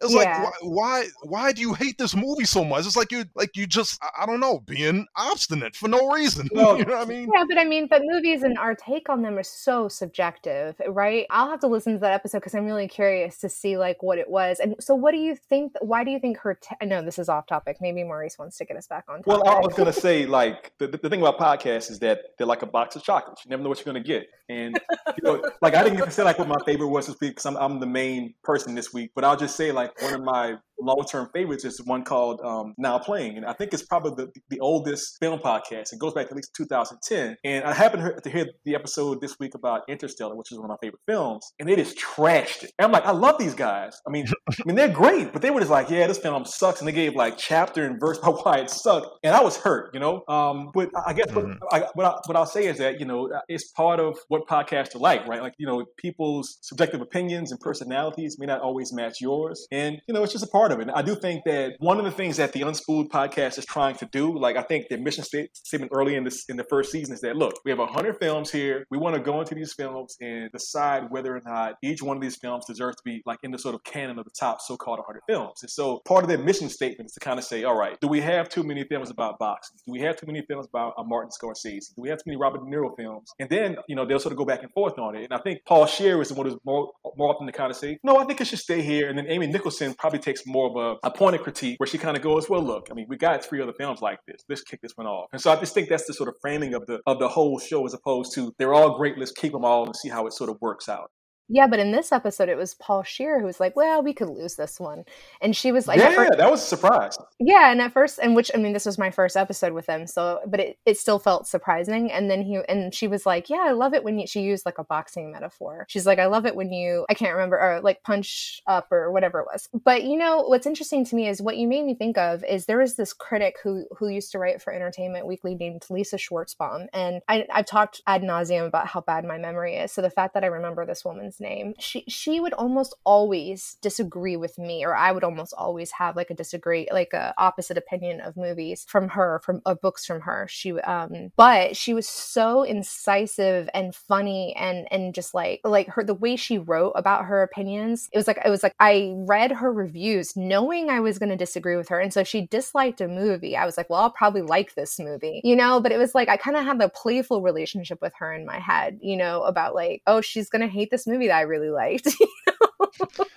It's 0.00 0.12
Yeah. 0.12 0.18
like 0.42 0.42
why, 0.42 0.50
why 0.62 1.06
why 1.22 1.52
do 1.52 1.60
you 1.60 1.72
hate 1.74 1.96
this 1.98 2.14
movie 2.14 2.44
so 2.44 2.64
much? 2.64 2.86
It's 2.86 2.96
like 2.96 3.10
you 3.12 3.24
like 3.34 3.56
you 3.56 3.66
just 3.66 3.98
I, 4.02 4.22
I 4.22 4.26
don't 4.26 4.40
know 4.40 4.60
being 4.60 5.06
obstinate 5.16 5.74
for 5.74 5.88
no 5.88 6.10
reason. 6.10 6.48
Well, 6.56 6.78
you 6.78 6.84
know 6.84 6.96
what 6.96 7.06
I 7.06 7.10
mean? 7.10 7.28
Yeah, 7.34 7.44
but 7.48 7.58
I 7.58 7.64
mean, 7.64 7.86
but 7.88 8.02
movies 8.04 8.42
and 8.42 8.56
our 8.58 8.74
take 8.74 9.08
on 9.08 9.22
them 9.22 9.36
are 9.38 9.42
so 9.42 9.88
subjective, 9.88 10.74
right? 10.88 11.26
I'll 11.30 11.50
have 11.50 11.60
to 11.60 11.66
listen 11.66 11.92
to 11.94 11.98
that 12.00 12.12
episode 12.12 12.38
because 12.38 12.54
I'm 12.54 12.64
really 12.64 12.88
curious 12.88 13.38
to 13.38 13.48
see 13.48 13.76
like 13.76 14.02
what 14.02 14.18
it 14.18 14.28
was. 14.28 14.58
And 14.58 14.74
so, 14.80 14.94
what 14.94 15.12
do 15.12 15.18
you 15.18 15.36
think? 15.36 15.72
Why 15.80 16.02
do 16.04 16.10
you 16.10 16.18
think 16.18 16.38
her? 16.38 16.54
T- 16.54 16.76
I 16.80 16.84
know 16.86 17.02
this 17.02 17.18
is 17.18 17.28
off 17.28 17.46
topic. 17.46 17.78
Maybe 17.80 18.04
Maurice 18.04 18.38
wants 18.38 18.56
to 18.58 18.64
get 18.64 18.76
us 18.76 18.86
back 18.86 19.04
on 19.08 19.22
topic. 19.22 19.26
Well, 19.44 19.48
I 19.48 19.60
was 19.60 19.74
gonna 19.74 19.92
say 20.06 20.26
like 20.26 20.72
the, 20.78 20.88
the 20.88 21.08
thing 21.10 21.20
about 21.20 21.38
podcasts 21.38 21.90
is 21.90 21.98
that 22.00 22.20
they're 22.38 22.46
like 22.46 22.62
a 22.62 22.66
box 22.66 22.96
of 22.96 23.02
chocolates. 23.02 23.44
You 23.44 23.50
never 23.50 23.62
know 23.62 23.68
what 23.68 23.78
you're 23.78 23.92
gonna 23.92 24.04
get, 24.04 24.26
and 24.48 24.78
you 25.16 25.22
know, 25.22 25.42
like 25.62 25.74
I 25.74 25.82
didn't 25.82 25.98
get 25.98 26.06
to 26.06 26.10
say 26.10 26.22
like 26.22 26.38
what 26.38 26.48
my 26.48 26.58
favorite 26.64 26.88
was 26.88 27.06
this 27.06 27.16
week 27.20 27.32
because 27.32 27.46
I'm, 27.46 27.56
I'm 27.56 27.80
the 27.80 27.86
main 27.86 28.34
person 28.42 28.74
this 28.74 28.92
week. 28.92 29.10
But 29.14 29.24
I'll 29.24 29.36
just 29.36 29.56
say 29.56 29.72
like 29.72 29.85
one 30.00 30.14
of 30.14 30.22
my 30.22 30.56
long-term 30.78 31.30
favorites 31.34 31.64
is 31.64 31.80
one 31.84 32.04
called 32.04 32.40
um, 32.42 32.74
Now 32.78 32.98
Playing, 32.98 33.36
and 33.36 33.46
I 33.46 33.52
think 33.52 33.72
it's 33.74 33.82
probably 33.82 34.24
the, 34.24 34.32
the 34.50 34.60
oldest 34.60 35.16
film 35.20 35.40
podcast. 35.40 35.92
It 35.92 35.98
goes 35.98 36.12
back 36.14 36.26
to 36.26 36.30
at 36.32 36.36
least 36.36 36.54
2010. 36.56 37.36
And 37.44 37.64
I 37.64 37.72
happened 37.72 38.22
to 38.22 38.30
hear- 38.30 38.46
the 38.64 38.74
episode 38.74 39.20
this 39.20 39.38
week 39.38 39.54
about 39.54 39.82
Interstellar, 39.88 40.34
which 40.36 40.52
is 40.52 40.58
one 40.58 40.66
of 40.66 40.70
my 40.70 40.76
favorite 40.86 41.02
films, 41.06 41.52
and 41.58 41.68
they 41.68 41.76
just 41.76 41.98
trashed 41.98 42.64
it. 42.64 42.72
And 42.78 42.86
I'm 42.86 42.92
like, 42.92 43.04
I 43.06 43.12
love 43.12 43.38
these 43.38 43.54
guys. 43.54 44.00
I 44.06 44.10
mean, 44.10 44.26
I 44.50 44.54
mean 44.64 44.76
they're 44.76 44.88
great, 44.88 45.32
but 45.32 45.42
they 45.42 45.50
were 45.50 45.60
just 45.60 45.70
like, 45.70 45.90
yeah, 45.90 46.06
this 46.06 46.18
film 46.18 46.44
sucks, 46.44 46.80
and 46.80 46.88
they 46.88 46.92
gave 46.92 47.14
like 47.14 47.38
chapter 47.38 47.84
and 47.84 47.98
verse 48.00 48.18
about 48.18 48.36
why 48.44 48.58
it 48.58 48.70
sucked, 48.70 49.08
and 49.22 49.34
I 49.34 49.42
was 49.42 49.56
hurt, 49.56 49.90
you 49.94 50.00
know. 50.00 50.22
Um, 50.28 50.70
but 50.74 50.90
I 51.06 51.12
guess 51.12 51.30
Mhm. 51.30 51.58
what, 51.60 51.72
I, 51.74 51.86
what, 51.94 52.06
I, 52.06 52.18
what 52.26 52.36
I'll 52.36 52.46
say 52.46 52.66
is 52.66 52.78
that 52.78 53.00
you 53.00 53.06
know 53.06 53.30
it's 53.48 53.70
part 53.72 54.00
of 54.00 54.18
what 54.28 54.46
podcasts 54.46 54.94
are 54.94 54.98
like, 54.98 55.26
right? 55.26 55.42
Like 55.42 55.54
you 55.58 55.66
know, 55.66 55.84
people's 55.96 56.58
subjective 56.62 57.00
opinions 57.00 57.50
and 57.50 57.60
personalities 57.60 58.36
may 58.38 58.46
not 58.46 58.60
always 58.60 58.92
match 58.92 59.20
yours, 59.20 59.66
and 59.70 60.00
you 60.06 60.14
know, 60.14 60.22
it's 60.22 60.32
just 60.32 60.44
a 60.44 60.48
part 60.48 60.65
of 60.72 60.80
it. 60.80 60.88
I 60.94 61.02
do 61.02 61.14
think 61.14 61.44
that 61.44 61.74
one 61.78 61.98
of 61.98 62.04
the 62.04 62.10
things 62.10 62.36
that 62.36 62.52
the 62.52 62.60
Unspooled 62.62 63.08
podcast 63.08 63.58
is 63.58 63.64
trying 63.64 63.96
to 63.96 64.06
do, 64.06 64.36
like 64.38 64.56
I 64.56 64.62
think 64.62 64.88
the 64.88 64.98
mission 64.98 65.24
statement 65.24 65.92
early 65.94 66.14
in 66.14 66.24
this 66.24 66.44
in 66.48 66.56
the 66.56 66.64
first 66.64 66.92
season 66.92 67.14
is 67.14 67.20
that 67.20 67.36
look, 67.36 67.54
we 67.64 67.70
have 67.70 67.78
hundred 67.88 68.16
films 68.20 68.50
here. 68.50 68.86
We 68.90 68.98
want 68.98 69.14
to 69.16 69.20
go 69.20 69.40
into 69.40 69.54
these 69.54 69.72
films 69.72 70.16
and 70.20 70.50
decide 70.52 71.10
whether 71.10 71.34
or 71.36 71.40
not 71.44 71.74
each 71.82 72.02
one 72.02 72.16
of 72.16 72.22
these 72.22 72.36
films 72.36 72.64
deserves 72.66 72.96
to 72.96 73.02
be 73.04 73.22
like 73.26 73.38
in 73.42 73.50
the 73.50 73.58
sort 73.58 73.74
of 73.74 73.84
canon 73.84 74.18
of 74.18 74.24
the 74.24 74.30
top 74.38 74.60
so-called 74.60 74.98
100 74.98 75.22
films. 75.26 75.62
And 75.62 75.70
so 75.70 76.00
part 76.04 76.24
of 76.24 76.28
their 76.28 76.38
mission 76.38 76.68
statement 76.68 77.06
is 77.06 77.12
to 77.12 77.20
kind 77.20 77.38
of 77.38 77.44
say, 77.44 77.64
all 77.64 77.76
right, 77.76 77.98
do 78.00 78.08
we 78.08 78.20
have 78.20 78.48
too 78.48 78.62
many 78.62 78.84
films 78.84 79.10
about 79.10 79.38
boxing? 79.38 79.78
Do 79.86 79.92
we 79.92 80.00
have 80.00 80.16
too 80.16 80.26
many 80.26 80.42
films 80.42 80.66
about 80.66 80.94
uh, 80.96 81.02
Martin 81.04 81.30
Scorsese? 81.30 81.94
Do 81.94 82.02
we 82.02 82.08
have 82.08 82.18
too 82.18 82.24
many 82.26 82.36
Robert 82.36 82.64
De 82.64 82.66
Niro 82.66 82.94
films? 82.96 83.30
And 83.38 83.48
then, 83.48 83.76
you 83.88 83.96
know, 83.96 84.04
they'll 84.06 84.18
sort 84.18 84.32
of 84.32 84.38
go 84.38 84.44
back 84.44 84.62
and 84.62 84.72
forth 84.72 84.98
on 84.98 85.16
it. 85.16 85.24
And 85.24 85.32
I 85.32 85.38
think 85.38 85.60
Paul 85.66 85.86
Scheer 85.86 86.20
is 86.20 86.28
the 86.28 86.34
one 86.34 86.46
who's 86.46 86.58
more, 86.64 86.90
more 87.16 87.34
often 87.34 87.46
to 87.46 87.52
kind 87.52 87.70
of 87.70 87.76
say, 87.76 87.98
no, 88.02 88.18
I 88.18 88.24
think 88.24 88.40
it 88.40 88.46
should 88.46 88.58
stay 88.58 88.82
here. 88.82 89.08
And 89.08 89.18
then 89.18 89.26
Amy 89.28 89.46
Nicholson 89.46 89.94
probably 89.94 90.18
takes 90.18 90.46
more 90.46 90.55
of 90.64 90.76
a, 90.76 91.06
a 91.06 91.10
pointed 91.10 91.42
critique 91.42 91.78
where 91.78 91.86
she 91.86 91.98
kind 91.98 92.16
of 92.16 92.22
goes, 92.22 92.48
well, 92.48 92.62
look, 92.62 92.88
I 92.90 92.94
mean, 92.94 93.06
we 93.08 93.16
got 93.16 93.44
three 93.44 93.60
other 93.60 93.72
films 93.72 94.00
like 94.00 94.18
this. 94.26 94.42
Let's 94.48 94.62
kick 94.62 94.80
this 94.80 94.92
one 94.96 95.06
off. 95.06 95.26
And 95.32 95.40
so 95.40 95.50
I 95.52 95.56
just 95.56 95.74
think 95.74 95.88
that's 95.88 96.06
the 96.06 96.14
sort 96.14 96.28
of 96.28 96.36
framing 96.40 96.74
of 96.74 96.86
the 96.86 97.00
of 97.06 97.18
the 97.18 97.28
whole 97.28 97.58
show 97.58 97.84
as 97.84 97.94
opposed 97.94 98.34
to 98.34 98.52
they're 98.58 98.74
all 98.74 98.96
great, 98.96 99.18
let's 99.18 99.32
keep 99.32 99.52
them 99.52 99.64
all 99.64 99.84
and 99.84 99.94
see 99.94 100.08
how 100.08 100.26
it 100.26 100.32
sort 100.32 100.50
of 100.50 100.56
works 100.60 100.88
out. 100.88 101.10
Yeah, 101.48 101.68
but 101.68 101.78
in 101.78 101.92
this 101.92 102.10
episode, 102.10 102.48
it 102.48 102.56
was 102.56 102.74
Paul 102.74 103.04
Scheer 103.04 103.38
who 103.38 103.46
was 103.46 103.60
like, 103.60 103.76
"Well, 103.76 104.02
we 104.02 104.12
could 104.12 104.28
lose 104.28 104.56
this 104.56 104.80
one," 104.80 105.04
and 105.40 105.54
she 105.54 105.70
was 105.70 105.86
like, 105.86 105.98
yeah, 105.98 106.08
at 106.08 106.14
fir- 106.14 106.36
that 106.36 106.50
was 106.50 106.60
a 106.62 106.66
surprise. 106.66 107.16
Yeah, 107.38 107.70
and 107.70 107.80
at 107.80 107.92
first, 107.92 108.18
and 108.20 108.34
which 108.34 108.50
I 108.52 108.58
mean, 108.58 108.72
this 108.72 108.86
was 108.86 108.98
my 108.98 109.10
first 109.12 109.36
episode 109.36 109.72
with 109.72 109.86
him, 109.86 110.08
so 110.08 110.40
but 110.46 110.58
it, 110.58 110.78
it 110.84 110.98
still 110.98 111.20
felt 111.20 111.46
surprising. 111.46 112.10
And 112.10 112.28
then 112.28 112.42
he 112.42 112.60
and 112.68 112.92
she 112.92 113.06
was 113.06 113.26
like, 113.26 113.48
"Yeah, 113.48 113.64
I 113.64 113.72
love 113.72 113.94
it 113.94 114.02
when 114.02 114.18
you." 114.18 114.26
She 114.26 114.40
used 114.40 114.66
like 114.66 114.78
a 114.78 114.84
boxing 114.84 115.30
metaphor. 115.30 115.86
She's 115.88 116.04
like, 116.04 116.18
"I 116.18 116.26
love 116.26 116.46
it 116.46 116.56
when 116.56 116.72
you," 116.72 117.06
I 117.08 117.14
can't 117.14 117.32
remember, 117.32 117.60
or 117.60 117.80
like 117.80 118.02
punch 118.02 118.60
up 118.66 118.90
or 118.90 119.12
whatever 119.12 119.38
it 119.38 119.46
was. 119.46 119.68
But 119.84 120.02
you 120.02 120.16
know, 120.16 120.42
what's 120.48 120.66
interesting 120.66 121.04
to 121.04 121.14
me 121.14 121.28
is 121.28 121.40
what 121.40 121.56
you 121.56 121.68
made 121.68 121.84
me 121.84 121.94
think 121.94 122.18
of 122.18 122.42
is 122.44 122.66
there 122.66 122.78
was 122.78 122.96
this 122.96 123.12
critic 123.12 123.56
who 123.62 123.86
who 123.96 124.08
used 124.08 124.32
to 124.32 124.40
write 124.40 124.60
for 124.60 124.72
Entertainment 124.72 125.26
Weekly 125.26 125.54
named 125.54 125.86
Lisa 125.90 126.16
Schwarzbaum, 126.16 126.86
and 126.92 127.22
I, 127.28 127.46
I've 127.52 127.66
talked 127.66 128.00
ad 128.06 128.22
nauseum 128.22 128.66
about 128.66 128.88
how 128.88 129.00
bad 129.00 129.24
my 129.24 129.38
memory 129.38 129.76
is. 129.76 129.92
So 129.92 130.02
the 130.02 130.10
fact 130.10 130.34
that 130.34 130.42
I 130.42 130.48
remember 130.48 130.84
this 130.84 131.04
woman's 131.04 131.35
name, 131.40 131.74
she 131.78 132.04
she 132.08 132.40
would 132.40 132.52
almost 132.54 132.94
always 133.04 133.76
disagree 133.82 134.36
with 134.36 134.58
me, 134.58 134.84
or 134.84 134.94
I 134.94 135.12
would 135.12 135.24
almost 135.24 135.54
always 135.56 135.90
have 135.92 136.16
like 136.16 136.30
a 136.30 136.34
disagree, 136.34 136.88
like 136.92 137.12
a 137.12 137.34
opposite 137.38 137.78
opinion 137.78 138.20
of 138.20 138.36
movies 138.36 138.84
from 138.88 139.08
her, 139.10 139.40
from 139.44 139.62
of 139.66 139.80
books 139.80 140.04
from 140.06 140.20
her. 140.22 140.46
She 140.48 140.72
um, 140.80 141.32
but 141.36 141.76
she 141.76 141.94
was 141.94 142.08
so 142.08 142.62
incisive 142.62 143.68
and 143.74 143.94
funny 143.94 144.54
and 144.56 144.86
and 144.90 145.14
just 145.14 145.34
like 145.34 145.60
like 145.64 145.88
her 145.88 146.04
the 146.04 146.14
way 146.14 146.36
she 146.36 146.58
wrote 146.58 146.92
about 146.96 147.24
her 147.26 147.42
opinions. 147.42 148.08
It 148.12 148.16
was 148.16 148.26
like 148.26 148.38
it 148.44 148.50
was 148.50 148.62
like 148.62 148.74
I 148.80 149.12
read 149.16 149.52
her 149.52 149.72
reviews 149.72 150.36
knowing 150.36 150.90
I 150.90 151.00
was 151.00 151.18
going 151.18 151.30
to 151.30 151.36
disagree 151.36 151.76
with 151.76 151.88
her, 151.88 152.00
and 152.00 152.12
so 152.12 152.20
if 152.20 152.28
she 152.28 152.46
disliked 152.46 153.00
a 153.00 153.08
movie, 153.08 153.56
I 153.56 153.66
was 153.66 153.76
like, 153.76 153.90
well, 153.90 154.00
I'll 154.00 154.10
probably 154.10 154.42
like 154.42 154.74
this 154.74 154.98
movie, 154.98 155.40
you 155.44 155.56
know. 155.56 155.80
But 155.80 155.92
it 155.92 155.98
was 155.98 156.14
like 156.14 156.28
I 156.28 156.36
kind 156.36 156.56
of 156.56 156.64
had 156.64 156.80
a 156.80 156.88
playful 156.88 157.42
relationship 157.42 158.00
with 158.00 158.12
her 158.18 158.32
in 158.32 158.46
my 158.46 158.58
head, 158.58 158.98
you 159.02 159.16
know, 159.16 159.42
about 159.42 159.74
like, 159.74 160.02
oh, 160.06 160.20
she's 160.20 160.48
gonna 160.48 160.68
hate 160.68 160.90
this 160.90 161.06
movie 161.06 161.25
that 161.28 161.38
I 161.38 161.42
really 161.42 161.70
liked. 161.70 162.08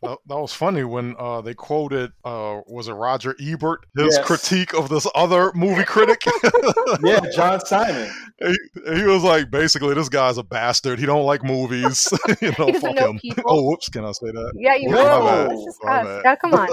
That, 0.02 0.18
that 0.28 0.38
was 0.40 0.54
funny 0.54 0.86
when 0.86 1.16
uh, 1.20 1.42
they 1.42 1.54
quoted 1.54 2.12
uh, 2.24 2.62
was 2.68 2.88
it 2.88 2.94
Roger 2.94 3.36
Ebert 3.42 3.86
his 3.98 4.16
Yes. 4.16 4.26
critique 4.26 4.74
of 4.74 4.88
this 4.88 5.06
other 5.14 5.52
movie 5.54 5.84
critic. 5.84 6.22
Yeah, 7.04 7.20
John 7.36 7.60
Simon. 7.66 8.10
he, 8.40 8.56
he 8.96 9.04
was 9.04 9.24
like 9.24 9.52
basically 9.52 9.94
this 9.94 10.10
guy's 10.10 10.38
a 10.38 10.44
bastard. 10.44 10.98
He 11.00 11.06
don't 11.06 11.26
like 11.26 11.44
movies. 11.44 12.12
you 12.42 12.52
know, 12.58 12.68
He 12.68 12.74
fuck 12.80 12.96
know 12.96 13.12
him. 13.12 13.20
people. 13.20 13.44
Oh, 13.46 13.64
whoops! 13.70 13.90
Can 13.90 14.06
I 14.06 14.12
say 14.12 14.32
that? 14.32 14.54
yeah, 14.56 14.76
you 14.76 14.90
No. 14.90 14.96
know, 15.04 15.48
My 15.50 15.56
just 15.64 15.78
My 15.84 16.00
us. 16.00 16.06
bad. 16.06 16.22
Yeah, 16.26 16.36
come 16.38 16.54
on. 16.54 16.70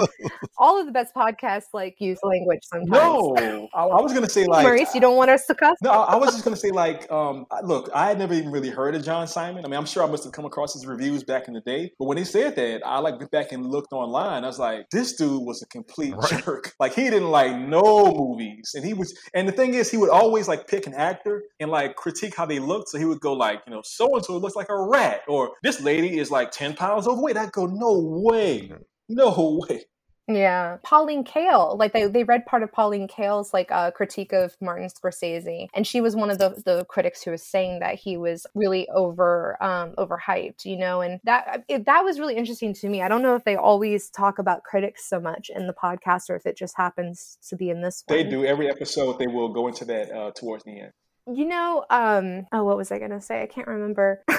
All 0.58 0.78
of 0.80 0.86
the 0.86 0.92
best 0.92 1.14
podcasts 1.14 1.66
like 1.74 1.96
use 2.00 2.18
language 2.22 2.60
sometimes. 2.62 2.90
No, 2.90 3.68
I, 3.74 3.82
I 3.84 4.00
was 4.00 4.12
gonna 4.14 4.28
say 4.28 4.46
like 4.46 4.62
Maurice, 4.64 4.94
you 4.94 5.00
don't 5.00 5.16
want 5.16 5.30
us 5.30 5.44
to 5.46 5.54
cuss? 5.54 5.76
No, 5.82 5.90
I 5.90 6.14
I 6.14 6.16
was 6.16 6.30
just 6.30 6.44
gonna 6.44 6.56
say 6.56 6.70
like, 6.70 7.10
um, 7.10 7.46
look, 7.64 7.90
I 7.94 8.06
had 8.08 8.18
never 8.18 8.34
even 8.34 8.50
really 8.50 8.70
heard 8.70 8.94
of 8.94 9.04
John 9.04 9.26
Simon. 9.28 9.64
I 9.64 9.68
mean, 9.68 9.78
I'm 9.78 9.86
sure 9.86 10.02
I 10.02 10.06
must 10.06 10.24
have 10.24 10.32
come 10.32 10.44
across 10.46 10.72
his 10.74 10.86
reviews 10.86 11.22
back 11.24 11.48
in 11.48 11.54
the 11.54 11.60
day, 11.60 11.92
but 11.98 12.06
when 12.06 12.16
he 12.16 12.24
said 12.24 12.35
that, 12.42 12.82
I 12.86 12.98
like 13.00 13.18
went 13.18 13.30
back 13.30 13.52
and 13.52 13.66
looked 13.66 13.92
online. 13.92 14.44
I 14.44 14.46
was 14.48 14.58
like, 14.58 14.86
this 14.90 15.14
dude 15.16 15.42
was 15.44 15.62
a 15.62 15.66
complete 15.68 16.14
Right. 16.16 16.44
jerk. 16.44 16.72
Like 16.80 16.94
he 16.94 17.04
didn't 17.10 17.30
like 17.30 17.56
no 17.56 18.12
movies, 18.14 18.72
and 18.74 18.84
he 18.84 18.94
was. 18.94 19.14
And 19.34 19.48
the 19.48 19.52
thing 19.52 19.74
is, 19.74 19.90
he 19.90 19.96
would 19.96 20.10
always 20.10 20.48
like 20.48 20.68
pick 20.68 20.86
an 20.86 20.94
actor 20.94 21.42
and 21.60 21.70
like 21.70 21.96
critique 21.96 22.34
how 22.36 22.46
they 22.46 22.58
looked. 22.60 22.88
So 22.90 22.98
he 22.98 23.04
would 23.06 23.20
go 23.20 23.32
like, 23.32 23.62
you 23.66 23.72
know, 23.72 23.82
so 23.84 24.14
and 24.16 24.24
so 24.24 24.36
looks 24.38 24.56
like 24.56 24.68
a 24.70 24.78
rat, 24.80 25.22
or 25.28 25.52
this 25.62 25.80
lady 25.80 26.18
is 26.18 26.30
like 26.30 26.50
ten 26.52 26.74
pounds 26.74 27.06
overweight. 27.08 27.36
I 27.36 27.46
go, 27.46 27.66
no 27.66 28.00
way, 28.24 28.68
mm-hmm. 28.68 28.82
no 29.08 29.60
way. 29.68 29.84
Yeah. 30.28 30.78
Pauline 30.82 31.24
Kael, 31.24 31.78
like 31.78 31.92
they, 31.92 32.06
they 32.06 32.24
read 32.24 32.46
part 32.46 32.62
of 32.62 32.72
Pauline 32.72 33.06
Kael's 33.06 33.54
like 33.54 33.70
uh, 33.70 33.90
critique 33.92 34.32
of 34.32 34.56
Martin 34.60 34.88
Scorsese. 34.88 35.68
And 35.74 35.86
she 35.86 36.00
was 36.00 36.16
one 36.16 36.30
of 36.30 36.38
the, 36.38 36.60
the 36.64 36.84
critics 36.86 37.22
who 37.22 37.30
was 37.30 37.42
saying 37.42 37.80
that 37.80 37.94
he 37.96 38.16
was 38.16 38.46
really 38.54 38.88
over 38.88 39.62
um 39.62 39.92
overhyped, 39.96 40.64
you 40.64 40.76
know, 40.76 41.00
and 41.00 41.20
that 41.24 41.64
it, 41.68 41.86
that 41.86 42.02
was 42.02 42.18
really 42.18 42.36
interesting 42.36 42.74
to 42.74 42.88
me. 42.88 43.02
I 43.02 43.08
don't 43.08 43.22
know 43.22 43.36
if 43.36 43.44
they 43.44 43.56
always 43.56 44.10
talk 44.10 44.38
about 44.38 44.64
critics 44.64 45.08
so 45.08 45.20
much 45.20 45.50
in 45.54 45.66
the 45.66 45.74
podcast 45.74 46.28
or 46.28 46.36
if 46.36 46.46
it 46.46 46.56
just 46.56 46.76
happens 46.76 47.38
to 47.48 47.56
be 47.56 47.70
in 47.70 47.82
this 47.82 48.02
one. 48.06 48.16
They 48.18 48.24
do 48.24 48.44
every 48.44 48.68
episode. 48.68 49.18
They 49.18 49.28
will 49.28 49.48
go 49.48 49.68
into 49.68 49.84
that 49.86 50.10
uh, 50.10 50.32
towards 50.32 50.64
the 50.64 50.80
end. 50.80 50.92
You 51.32 51.46
know, 51.46 51.84
um 51.90 52.46
oh 52.52 52.64
what 52.64 52.76
was 52.76 52.90
I 52.90 52.98
gonna 52.98 53.20
say? 53.20 53.42
I 53.42 53.46
can't 53.46 53.68
remember. 53.68 54.24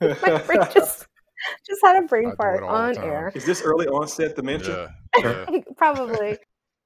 My 0.00 0.42
brain 0.46 0.60
just 0.72 1.06
just 1.70 1.84
had 1.84 2.02
a 2.02 2.06
brain 2.06 2.30
do 2.30 2.36
fart 2.36 2.58
it 2.58 2.62
all 2.62 2.92
the 2.92 2.98
on 3.00 3.04
air. 3.04 3.32
Is 3.34 3.44
this 3.44 3.62
early 3.62 3.86
onset 3.86 4.36
dementia? 4.36 4.94
Yeah, 5.18 5.46
yeah. 5.50 5.58
Probably. 5.76 6.38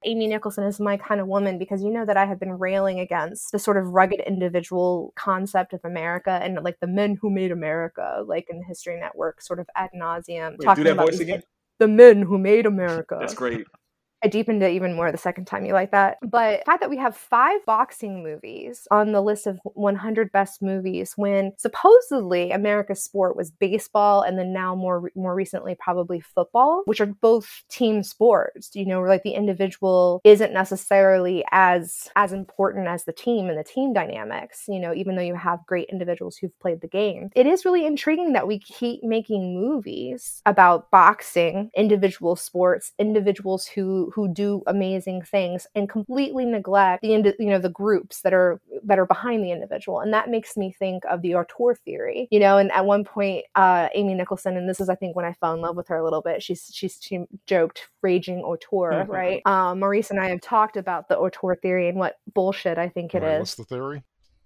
Amy 0.03 0.27
Nicholson 0.27 0.63
is 0.65 0.79
my 0.79 0.97
kind 0.97 1.19
of 1.19 1.27
woman 1.27 1.57
because 1.57 1.81
you 1.81 1.89
know 1.89 2.05
that 2.05 2.15
I 2.15 2.25
have 2.25 2.39
been 2.39 2.53
railing 2.53 2.99
against 2.99 3.51
the 3.51 3.57
sort 3.57 3.75
of 3.75 3.87
rugged 3.87 4.19
individual 4.19 5.11
concept 5.15 5.73
of 5.73 5.79
America 5.83 6.39
and 6.43 6.59
like 6.63 6.79
the 6.79 6.87
men 6.87 7.17
who 7.19 7.31
made 7.31 7.51
America, 7.51 8.23
like 8.25 8.45
in 8.49 8.59
the 8.59 8.65
History 8.65 8.99
Network, 8.99 9.41
sort 9.41 9.59
of 9.59 9.67
ad 9.75 9.89
nauseum. 9.99 10.57
Wait, 10.59 10.75
do 10.75 10.83
that 10.83 10.97
voice 10.97 11.19
again. 11.19 11.41
The 11.79 11.87
men 11.87 12.21
who 12.21 12.37
made 12.37 12.67
America. 12.67 13.17
That's 13.19 13.33
great. 13.33 13.65
I 14.25 14.27
deepened 14.27 14.63
it 14.63 14.71
even 14.71 14.95
more 14.95 15.11
the 15.11 15.19
second 15.19 15.45
time 15.45 15.67
you 15.67 15.73
like 15.73 15.91
that. 15.91 16.17
But 16.23 16.61
the 16.61 16.65
fact 16.65 16.81
that 16.81 16.89
we 16.89 16.97
have 16.97 17.15
five 17.15 17.63
boxing 17.67 18.23
movies 18.23 18.87
on 18.89 19.11
the 19.11 19.21
list 19.21 19.45
of 19.45 19.59
100 19.63 20.31
best 20.31 20.63
movies 20.63 21.13
when 21.15 21.53
supposedly 21.59 22.49
America's 22.49 23.03
sport 23.03 23.37
was 23.37 23.51
baseball 23.51 24.23
and 24.23 24.39
then 24.39 24.51
now 24.51 24.73
more 24.73 25.11
more 25.15 25.35
recently 25.35 25.75
probably 25.79 26.21
football, 26.21 26.81
which 26.85 26.99
are 26.99 27.05
both 27.05 27.61
team 27.69 28.01
sports. 28.01 28.71
You 28.73 28.87
know, 28.87 29.01
like 29.01 29.21
the 29.21 29.35
individual 29.35 30.21
isn't 30.23 30.51
necessarily 30.51 31.45
as 31.51 32.09
as 32.15 32.33
important 32.33 32.87
as 32.87 33.05
the 33.05 33.13
team 33.13 33.47
and 33.47 33.59
the 33.59 33.63
team 33.63 33.93
dynamics. 33.93 34.63
You 34.67 34.79
know, 34.79 34.91
even 34.95 35.15
though 35.15 35.21
you 35.21 35.35
have 35.35 35.59
great 35.67 35.89
individuals 35.91 36.37
who've 36.37 36.59
played 36.59 36.81
the 36.81 36.87
game, 36.87 37.29
it 37.35 37.45
is 37.45 37.63
really 37.63 37.85
intriguing 37.85 38.33
that 38.33 38.47
we 38.47 38.57
keep 38.57 39.03
making 39.03 39.53
movies 39.53 40.41
about 40.47 40.89
boxing, 40.89 41.69
individual 41.77 42.35
sports, 42.35 42.91
individuals 42.97 43.67
who 43.67 44.11
who 44.15 44.29
do 44.29 44.63
amazing 44.67 45.21
things 45.21 45.67
and 45.75 45.89
completely 45.89 46.45
neglect 46.45 47.01
the 47.01 47.09
you 47.37 47.49
know 47.49 47.59
the 47.59 47.67
groups 47.67 48.21
that 48.21 48.33
are 48.33 48.61
that 48.81 48.97
are 48.97 49.05
behind 49.05 49.43
the 49.43 49.51
individual 49.51 49.99
and 49.99 50.13
that 50.13 50.29
makes 50.29 50.55
me 50.55 50.71
think 50.71 51.03
of 51.09 51.21
the 51.21 51.35
auteur 51.35 51.75
theory 51.75 52.25
you 52.31 52.39
know 52.39 52.57
and 52.57 52.71
at 52.71 52.85
one 52.85 53.03
point 53.03 53.43
uh, 53.55 53.89
amy 53.93 54.13
nicholson 54.13 54.55
and 54.55 54.69
this 54.69 54.79
is 54.79 54.87
i 54.87 54.95
think 54.95 55.17
when 55.17 55.25
i 55.25 55.33
fell 55.33 55.53
in 55.53 55.59
love 55.59 55.75
with 55.75 55.89
her 55.89 55.97
a 55.97 56.03
little 56.03 56.21
bit 56.21 56.41
she's 56.41 56.71
she's 56.73 56.97
she 57.01 57.25
joked 57.45 57.89
raging 58.01 58.39
auteur 58.39 58.91
mm-hmm. 58.91 59.11
right 59.11 59.41
um, 59.45 59.81
maurice 59.81 60.09
and 60.09 60.19
i 60.19 60.29
have 60.29 60.39
talked 60.39 60.77
about 60.77 61.09
the 61.09 61.17
auteur 61.17 61.55
theory 61.55 61.89
and 61.89 61.97
what 61.97 62.17
bullshit 62.33 62.77
i 62.77 62.87
think 62.87 63.13
it 63.13 63.21
right, 63.21 63.33
is. 63.33 63.39
what's 63.39 63.55
the 63.55 63.65
theory 63.65 64.01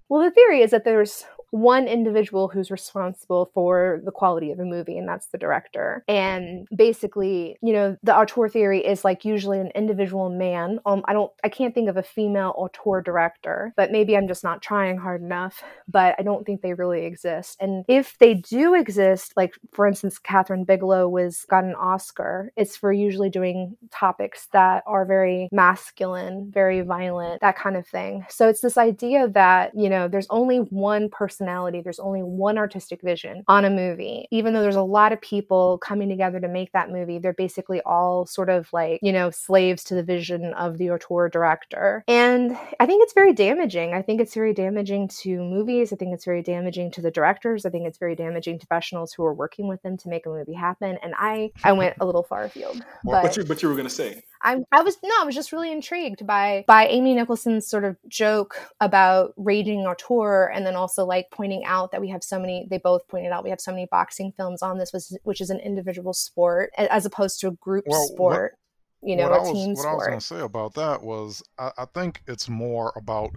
well, 0.09 0.23
the 0.23 0.31
theory 0.31 0.61
is 0.61 0.71
that 0.71 0.83
there's 0.83 1.25
one 1.51 1.87
individual 1.87 2.47
who's 2.47 2.69
responsible 2.71 3.49
for 3.53 4.01
the 4.05 4.11
quality 4.11 4.51
of 4.51 4.59
a 4.59 4.65
movie, 4.65 4.97
and 4.97 5.07
that's 5.07 5.27
the 5.27 5.37
director. 5.37 6.03
And 6.07 6.67
basically, 6.75 7.57
you 7.61 7.73
know, 7.73 7.97
the 8.03 8.15
auteur 8.15 8.49
theory 8.49 8.85
is 8.85 9.03
like 9.03 9.25
usually 9.25 9.59
an 9.59 9.71
individual 9.75 10.29
man. 10.29 10.79
Um, 10.85 11.03
I 11.05 11.13
don't, 11.13 11.31
I 11.43 11.49
can't 11.49 11.73
think 11.73 11.89
of 11.89 11.97
a 11.97 12.03
female 12.03 12.53
auteur 12.55 13.01
director, 13.01 13.73
but 13.75 13.91
maybe 13.91 14.15
I'm 14.15 14.27
just 14.27 14.43
not 14.43 14.61
trying 14.61 14.97
hard 14.97 15.21
enough. 15.21 15.63
But 15.87 16.15
I 16.19 16.23
don't 16.23 16.45
think 16.45 16.61
they 16.61 16.73
really 16.73 17.05
exist. 17.05 17.57
And 17.59 17.83
if 17.87 18.17
they 18.19 18.35
do 18.35 18.75
exist, 18.75 19.33
like 19.35 19.53
for 19.73 19.87
instance, 19.87 20.19
Kathryn 20.19 20.65
Bigelow 20.65 21.07
was 21.07 21.45
got 21.49 21.63
an 21.63 21.75
Oscar. 21.75 22.51
It's 22.55 22.77
for 22.77 22.91
usually 22.91 23.29
doing 23.29 23.75
topics 23.91 24.47
that 24.53 24.83
are 24.85 25.05
very 25.05 25.49
masculine, 25.51 26.51
very 26.53 26.81
violent, 26.81 27.41
that 27.41 27.57
kind 27.57 27.75
of 27.75 27.87
thing. 27.87 28.25
So 28.29 28.47
it's 28.47 28.61
this 28.61 28.77
idea 28.77 29.27
that 29.29 29.71
you 29.75 29.89
know, 29.89 29.98
there's 30.07 30.27
only 30.29 30.57
one 30.57 31.09
personality, 31.09 31.81
there's 31.81 31.99
only 31.99 32.21
one 32.21 32.57
artistic 32.57 33.01
vision 33.01 33.43
on 33.47 33.65
a 33.65 33.69
movie. 33.69 34.27
Even 34.31 34.53
though 34.53 34.61
there's 34.61 34.75
a 34.75 34.81
lot 34.81 35.11
of 35.11 35.21
people 35.21 35.77
coming 35.79 36.09
together 36.09 36.39
to 36.39 36.47
make 36.47 36.71
that 36.71 36.91
movie, 36.91 37.19
they're 37.19 37.33
basically 37.33 37.81
all 37.81 38.25
sort 38.25 38.49
of 38.49 38.71
like, 38.73 38.99
you 39.01 39.11
know, 39.11 39.29
slaves 39.31 39.83
to 39.85 39.95
the 39.95 40.03
vision 40.03 40.53
of 40.53 40.77
the 40.77 40.91
auteur 40.91 41.29
director. 41.29 42.03
And 42.07 42.57
I 42.79 42.85
think 42.85 43.03
it's 43.03 43.13
very 43.13 43.33
damaging. 43.33 43.93
I 43.93 44.01
think 44.01 44.21
it's 44.21 44.33
very 44.33 44.53
damaging 44.53 45.09
to 45.21 45.39
movies. 45.39 45.91
I 45.91 45.95
think 45.95 46.13
it's 46.13 46.25
very 46.25 46.43
damaging 46.43 46.91
to 46.91 47.01
the 47.01 47.11
directors. 47.11 47.65
I 47.65 47.69
think 47.69 47.87
it's 47.87 47.97
very 47.97 48.15
damaging 48.15 48.59
to 48.59 48.67
professionals 48.67 49.13
who 49.13 49.23
are 49.25 49.33
working 49.33 49.67
with 49.67 49.81
them 49.81 49.97
to 49.97 50.09
make 50.09 50.25
a 50.25 50.29
movie 50.29 50.53
happen. 50.53 50.97
And 51.01 51.13
I 51.17 51.51
I 51.63 51.73
went 51.73 51.95
a 51.99 52.05
little 52.05 52.23
far 52.23 52.43
afield. 52.43 52.83
But, 53.03 53.23
but 53.23 53.37
you 53.37 53.43
but 53.43 53.61
you 53.61 53.69
were 53.69 53.75
gonna 53.75 53.89
say 53.89 54.23
I 54.41 54.57
I 54.71 54.81
was 54.81 54.97
no, 55.03 55.11
I 55.21 55.25
was 55.25 55.35
just 55.35 55.51
really 55.51 55.71
intrigued 55.71 56.25
by 56.25 56.65
by 56.67 56.87
Amy 56.87 57.15
Nicholson's 57.15 57.67
sort 57.67 57.83
of 57.83 57.97
joke 58.07 58.59
about 58.79 59.33
raging 59.37 59.85
auteur, 59.89 60.51
and 60.53 60.65
then 60.65 60.75
also 60.75 61.05
like 61.05 61.27
pointing 61.31 61.65
out 61.65 61.91
that 61.91 62.01
we 62.01 62.09
have 62.09 62.23
so 62.23 62.39
many. 62.39 62.67
They 62.69 62.77
both 62.77 63.07
pointed 63.07 63.31
out 63.31 63.43
we 63.43 63.49
have 63.49 63.61
so 63.61 63.71
many 63.71 63.87
boxing 63.89 64.31
films 64.35 64.61
on 64.61 64.77
this, 64.77 64.93
which, 64.93 65.03
which 65.23 65.41
is 65.41 65.49
an 65.49 65.59
individual 65.59 66.13
sport 66.13 66.71
as 66.77 67.05
opposed 67.05 67.39
to 67.41 67.47
a 67.49 67.51
group 67.51 67.85
well, 67.87 68.07
sport. 68.07 68.53
What, 68.99 69.09
you 69.09 69.15
know, 69.15 69.31
a 69.31 69.39
was, 69.39 69.51
team 69.51 69.69
what 69.69 69.77
sport. 69.77 69.91
I 69.91 69.95
was 69.95 70.07
going 70.07 70.19
to 70.19 70.25
say 70.25 70.39
about 70.39 70.73
that 70.75 71.01
was, 71.01 71.41
I, 71.57 71.71
I 71.77 71.85
think 71.93 72.21
it's 72.27 72.49
more 72.49 72.91
about 72.95 73.31